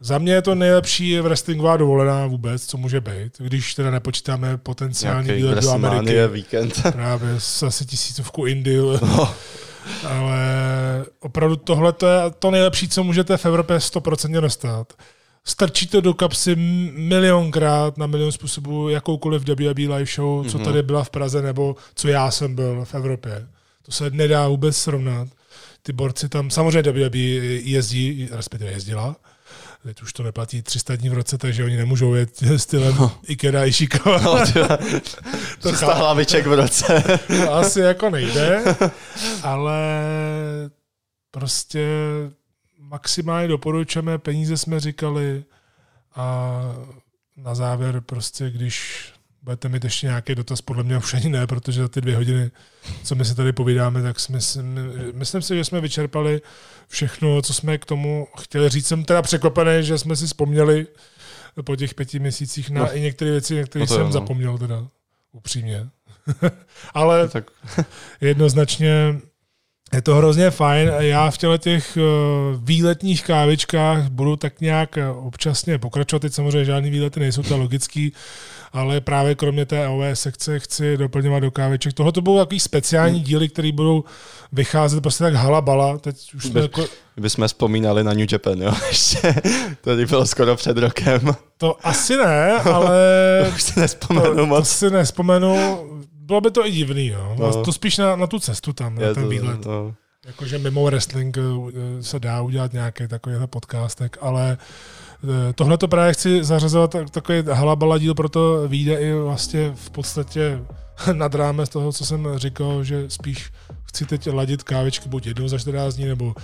za 0.02 0.18
mě 0.18 0.34
je 0.34 0.42
to 0.42 0.56
nejlepší 0.56 1.20
wrestlingová 1.20 1.78
dovolená 1.78 2.26
vůbec, 2.28 2.66
co 2.66 2.78
může 2.78 3.02
být, 3.02 3.34
když 3.38 3.76
teda 3.76 3.92
nepočítáme 3.92 4.58
potenciální 4.58 5.28
Nějaký 5.28 5.42
výlet 5.42 5.64
do 5.64 5.72
Ameriky. 5.72 5.96
WrestleMania 5.96 6.28
víkend. 6.28 6.82
Právě 6.92 7.36
s 7.38 7.64
asi 7.64 7.86
tisícovku 7.86 8.46
Indil. 8.46 9.00
No. 9.02 9.34
Ale 10.08 10.40
opravdu 11.20 11.56
tohle 11.56 11.94
to 11.94 12.08
je 12.08 12.22
to 12.40 12.52
nejlepší, 12.52 12.90
co 12.90 13.04
můžete 13.04 13.38
v 13.38 13.46
Evropě 13.46 13.78
100% 13.78 14.42
dostat. 14.42 14.94
Strčí 15.46 15.88
to 15.88 16.02
do 16.02 16.14
kapsy 16.14 16.56
milionkrát 16.94 17.98
na 17.98 18.08
milion 18.08 18.32
způsobů 18.32 18.90
jakoukoliv 18.90 19.44
WWE 19.48 19.96
live 19.96 20.06
show, 20.16 20.48
co 20.48 20.58
Mhm. 20.58 20.66
tady 20.66 20.84
byla 20.84 21.04
v 21.04 21.10
Praze, 21.10 21.42
nebo 21.42 21.76
co 21.96 22.08
já 22.08 22.32
jsem 22.32 22.56
byl 22.56 22.86
v 22.86 22.96
Evropě. 22.96 23.48
To 23.86 23.92
se 23.92 24.10
nedá 24.10 24.48
vůbec 24.48 24.78
srovnat. 24.78 25.28
Ty 25.84 25.94
borci 25.94 26.30
tam, 26.30 26.50
samozřejmě 26.50 26.92
WWE 26.92 27.18
jezdí, 27.64 28.28
respektive 28.32 28.72
jezdila, 28.72 29.16
teď 29.84 30.02
už 30.02 30.14
to 30.14 30.24
neplatí 30.24 30.62
300 30.62 30.96
dní 30.96 31.10
v 31.10 31.14
roce, 31.14 31.38
takže 31.38 31.64
oni 31.66 31.78
nemůžou 31.78 32.14
jet 32.14 32.30
stylem 32.58 32.98
Ikeda 33.28 33.66
Ishikawa. 33.66 34.20
No, 34.22 34.40
To 35.62 35.70
300 35.72 35.94
hlaviček 35.94 36.48
v 36.48 36.54
roce. 36.54 37.04
to 37.28 37.54
asi 37.54 37.80
jako 37.80 38.10
nejde, 38.10 38.64
ale 39.44 39.80
prostě 41.32 41.88
maximálně 42.90 43.48
doporučujeme, 43.48 44.18
peníze 44.18 44.58
jsme 44.58 44.80
říkali 44.80 45.44
a 46.16 46.62
na 47.38 47.56
závěr 47.56 48.02
prostě, 48.02 48.50
když 48.52 49.04
budete 49.42 49.70
mít 49.70 49.84
ještě 49.84 50.08
nějaký 50.08 50.36
dotaz, 50.36 50.62
podle 50.62 50.84
mě 50.84 50.98
už 50.98 51.14
ani 51.14 51.30
ne, 51.30 51.48
protože 51.48 51.82
za 51.82 51.88
ty 51.88 52.02
dvě 52.02 52.16
hodiny, 52.16 52.52
co 53.04 53.16
my 53.16 53.26
si 53.26 53.36
tady 53.36 53.54
povídáme, 53.54 54.02
tak 54.02 54.20
jsme, 54.20 54.42
si- 54.42 54.60
myslím 55.14 55.42
si, 55.42 55.56
že 55.56 55.66
jsme 55.66 55.82
vyčerpali 55.82 56.42
všechno, 56.88 57.42
co 57.42 57.54
jsme 57.54 57.78
k 57.78 57.86
tomu 57.86 58.28
chtěli 58.40 58.70
říct. 58.70 58.88
Jsem 58.88 59.04
teda 59.06 59.22
překvapený, 59.22 59.72
že 59.86 59.98
jsme 59.98 60.16
si 60.16 60.26
vzpomněli 60.28 60.88
po 61.64 61.76
těch 61.76 61.94
pěti 61.94 62.20
měsících 62.20 62.70
na 62.70 62.82
No. 62.82 62.96
i 62.98 63.02
některé 63.02 63.32
věci, 63.32 63.56
na 63.62 63.64
které 63.68 63.84
No 63.84 63.88
jsem 63.88 63.98
jo, 64.00 64.06
no. 64.06 64.12
zapomněl 64.12 64.58
teda, 64.58 64.88
upřímně. 65.32 65.90
Ale 66.94 67.28
tak 67.30 67.52
jednoznačně 68.22 69.20
Je 69.94 70.02
to 70.02 70.16
hrozně 70.16 70.52
fajn. 70.52 70.92
Já 71.00 71.32
v 71.32 71.38
těle 71.38 71.58
těch 71.58 71.98
eh, 71.98 72.02
výletních 72.64 73.24
kávičkách 73.24 74.10
budu 74.10 74.36
tak 74.36 74.62
nějak 74.62 74.98
eh, 74.98 75.10
občasně 75.10 75.78
pokračovat. 75.78 76.20
Teď 76.20 76.34
samozřejmě 76.34 76.66
žádný 76.66 76.90
výlety 76.90 77.20
nejsou 77.20 77.44
to 77.44 77.58
logický, 77.58 78.14
ale 78.74 79.02
právě 79.02 79.36
kromě 79.36 79.66
té 79.66 79.88
OV 79.88 80.04
sekce 80.14 80.60
chci 80.60 80.98
doplňovat 80.98 81.44
do 81.44 81.52
káviček. 81.52 81.94
Tohle 81.94 82.12
to 82.12 82.22
budou 82.22 82.38
takový 82.38 82.60
speciální 82.60 83.20
díly, 83.20 83.50
které 83.50 83.72
budou 83.72 84.04
vycházet 84.52 85.02
prostě 85.02 85.24
tak 85.24 85.34
halabala. 85.34 85.98
Teď 85.98 86.34
už 86.34 86.44
jsme 86.44 86.62
jako, 86.62 86.86
bychom 87.18 87.48
vzpomínali 87.48 88.04
na 88.04 88.14
New 88.14 88.28
Japan, 88.32 88.62
jo? 88.62 88.74
Ještě, 88.90 89.36
to 89.82 89.96
bylo 89.96 90.26
skoro 90.26 90.56
před 90.56 90.78
rokem. 90.78 91.22
to 91.58 91.88
asi 91.88 92.18
ne, 92.18 92.54
ale 92.54 92.98
Už 93.56 93.64
si 93.64 93.80
nespomenu 93.80 94.30
to, 94.30 94.36
to 94.36 94.46
moc. 94.46 94.70
si 94.70 94.90
nespomenu. 94.90 95.56
Bylo 96.30 96.42
by 96.42 96.52
to 96.52 96.68
i 96.68 96.72
divný, 96.72 97.08
jo. 97.08 97.36
No. 97.40 97.64
To 97.64 97.74
spíš 97.74 97.98
na, 97.98 98.16
na 98.16 98.28
tu 98.28 98.40
cestu 98.40 98.74
tam, 98.74 98.96
na 98.96 99.14
ten 99.14 99.24
to, 99.24 99.30
výlet. 99.30 99.66
no. 99.66 99.96
Jakože 100.26 100.58
mimo 100.58 100.86
wrestling 100.86 101.38
eh, 101.38 102.04
se 102.04 102.20
dá 102.20 102.42
udělat 102.42 102.74
nějaký 102.74 103.08
takovýhle 103.08 103.48
podcastek, 103.48 104.18
ale 104.22 104.58
eh, 105.24 105.54
tohle 105.54 105.78
to 105.78 105.88
právě 105.88 106.14
chci 106.14 106.44
zařazovat 106.44 106.92
tak- 106.92 107.10
takový 107.10 107.44
halabala 107.52 107.98
díl, 107.98 108.16
proto 108.16 108.68
vyjde 108.68 108.96
i 108.96 109.14
vlastně 109.14 109.72
v 109.76 109.90
podstatě 109.90 110.60
nad 111.14 111.36
rámec 111.36 111.70
toho, 111.70 111.92
co 111.94 112.06
jsem 112.06 112.28
říkal, 112.36 112.84
že 112.84 113.06
spíš 113.10 113.52
chci 113.84 114.06
teď 114.06 114.28
ladit 114.28 114.64
kávičky 114.64 115.10
buď 115.10 115.28
jednou 115.28 115.48
za 115.48 115.58
14 115.58 115.96
dní 115.96 116.06
nebo 116.06 116.36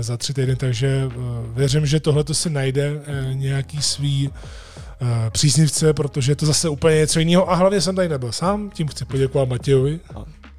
za 0.00 0.16
tři 0.16 0.34
týdny, 0.34 0.56
takže 0.56 1.08
eh, 1.10 1.14
věřím, 1.54 1.86
že 1.86 2.00
tohle 2.00 2.24
to 2.24 2.34
si 2.34 2.50
najde 2.50 3.02
eh, 3.06 3.34
nějaký 3.34 3.82
svý 3.82 4.30
eh, 4.34 4.65
příznivce, 5.30 5.92
protože 5.94 6.32
je 6.32 6.36
to 6.36 6.46
zase 6.46 6.68
úplně 6.68 6.96
něco 6.96 7.18
jiného 7.18 7.50
a 7.50 7.54
hlavně 7.54 7.80
jsem 7.80 7.96
tady 7.96 8.08
nebyl 8.08 8.32
sám, 8.32 8.70
tím 8.70 8.88
chci 8.88 9.04
poděkovat 9.04 9.48
Matějovi. 9.48 10.00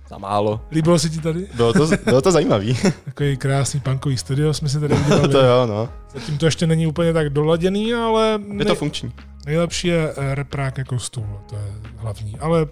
Za 0.09 0.17
málo. 0.17 0.61
Líbilo 0.71 0.99
se 0.99 1.09
ti 1.09 1.21
tady? 1.21 1.47
Bylo 1.55 1.73
to, 1.73 1.87
bylo 2.05 2.21
to 2.21 2.31
zajímavý. 2.31 2.77
Takový 3.05 3.37
krásný 3.37 3.79
punkový 3.79 4.17
studio 4.17 4.53
jsme 4.53 4.69
si 4.69 4.79
tady 4.79 4.95
udělali. 5.05 5.27
to 5.29 5.39
jo, 5.45 5.65
no. 5.65 5.89
Zatím 6.13 6.37
to 6.37 6.45
ještě 6.45 6.67
není 6.67 6.87
úplně 6.87 7.13
tak 7.13 7.29
doladěný, 7.29 7.93
ale 7.93 8.39
Je 8.57 8.65
to 8.65 8.75
funkční. 8.75 9.11
nejlepší 9.45 9.87
je 9.87 10.13
eh, 10.17 10.35
reprák 10.35 10.77
jako 10.77 10.99
stůl, 10.99 11.39
to 11.49 11.55
je 11.55 11.61
hlavní. 11.97 12.35
Ale 12.39 12.67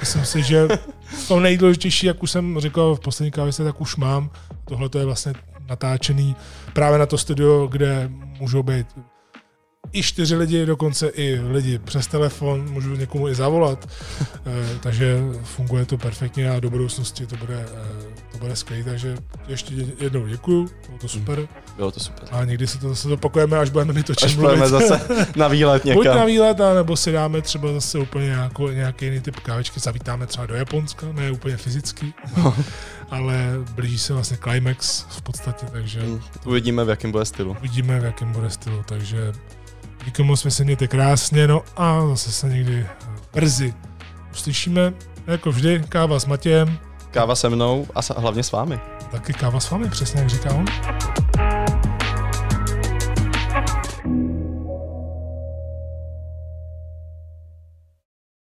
myslím 0.00 0.24
si, 0.24 0.42
že 0.42 0.68
to 1.28 1.40
nejdůležitější, 1.40 2.06
jak 2.06 2.22
už 2.22 2.30
jsem 2.30 2.60
říkal 2.60 2.94
v 2.94 3.00
poslední 3.00 3.30
kávice, 3.30 3.64
tak 3.64 3.80
už 3.80 3.96
mám. 3.96 4.30
Tohle 4.64 4.88
to 4.88 4.98
je 4.98 5.04
vlastně 5.04 5.32
natáčený 5.68 6.36
právě 6.72 6.98
na 6.98 7.06
to 7.06 7.18
studio, 7.18 7.66
kde 7.66 8.10
můžou 8.40 8.62
být 8.62 8.86
i 9.92 10.02
čtyři 10.02 10.36
lidi, 10.36 10.66
dokonce 10.66 11.08
i 11.08 11.40
lidi 11.40 11.78
přes 11.78 12.06
telefon, 12.06 12.70
můžu 12.70 12.94
někomu 12.96 13.28
i 13.28 13.34
zavolat, 13.34 13.88
Eh, 14.46 14.78
takže 14.82 15.18
funguje 15.44 15.84
to 15.86 15.98
perfektně 15.98 16.50
a 16.50 16.60
do 16.60 16.70
budoucnosti 16.70 17.26
to 17.26 17.36
bude, 17.36 17.66
eh, 17.72 18.14
to 18.32 18.38
bude 18.38 18.56
skvělé, 18.56 18.84
takže 18.84 19.16
ještě 19.48 19.74
jednou 20.00 20.26
děkuju, 20.26 20.68
bylo 20.86 20.98
to 20.98 21.08
super 21.08 21.48
Bylo 21.76 21.90
to 21.90 22.00
super. 22.00 22.28
a 22.32 22.44
někdy 22.44 22.66
si 22.66 22.78
to 22.78 22.88
zase 22.88 23.08
opakujeme, 23.08 23.58
až 23.58 23.70
budeme 23.70 23.92
mít 23.92 24.10
o 24.10 24.14
čem 24.14 24.26
Až 24.26 24.36
mluvit. 24.36 24.48
půjdeme 24.48 24.68
zase 24.68 25.00
na 25.36 25.48
výlet 25.48 25.84
Buď 25.94 26.06
na 26.06 26.12
někam. 26.12 26.26
výlet, 26.26 26.58
nebo 26.74 26.96
si 26.96 27.12
dáme 27.12 27.42
třeba 27.42 27.72
zase 27.72 27.98
úplně 27.98 28.26
nějakou, 28.26 28.68
nějaký 28.68 29.04
jiný 29.04 29.20
typ 29.20 29.36
kávičky, 29.40 29.80
zavítáme 29.80 30.26
třeba 30.26 30.46
do 30.46 30.54
Japonska, 30.54 31.06
ne 31.12 31.30
úplně 31.30 31.56
fyzicky, 31.56 32.14
ale 33.10 33.34
blíží 33.74 33.98
se 33.98 34.12
vlastně 34.12 34.36
climax 34.36 35.06
v 35.08 35.22
podstatě, 35.22 35.66
takže 35.72 36.00
Hmm, 36.00 36.20
Uvidíme, 36.44 36.84
v 36.84 36.88
jakém 36.88 37.12
bude 37.12 37.24
stylu. 37.24 37.56
uvidíme, 37.58 38.00
v 38.00 38.04
jakém 38.04 38.32
bude 38.32 38.50
stylu, 38.50 38.82
takže 38.88 39.32
díky 40.04 40.22
moc, 40.22 40.44
vy 40.44 40.50
se 40.50 40.64
mějte 40.64 40.88
krásně, 40.88 41.48
no 41.48 41.62
a 41.76 42.06
zase 42.06 42.32
se 42.32 42.48
někdy 42.48 42.86
brzy 43.34 43.74
uslyšíme, 44.32 44.92
jako 45.26 45.50
vždy, 45.50 45.84
káva 45.88 46.20
s 46.20 46.26
Matějem, 46.26 46.78
Káva 47.10 47.34
se 47.34 47.48
mnou 47.48 47.86
a 47.94 48.00
hlavně 48.20 48.42
s 48.42 48.52
vámi. 48.52 48.80
taky 49.10 49.32
káva 49.32 49.60
s 49.60 49.70
vámi, 49.70 49.90
přesně 49.90 50.20
jak 50.20 50.30
říká 50.30 50.54
on. 50.54 50.64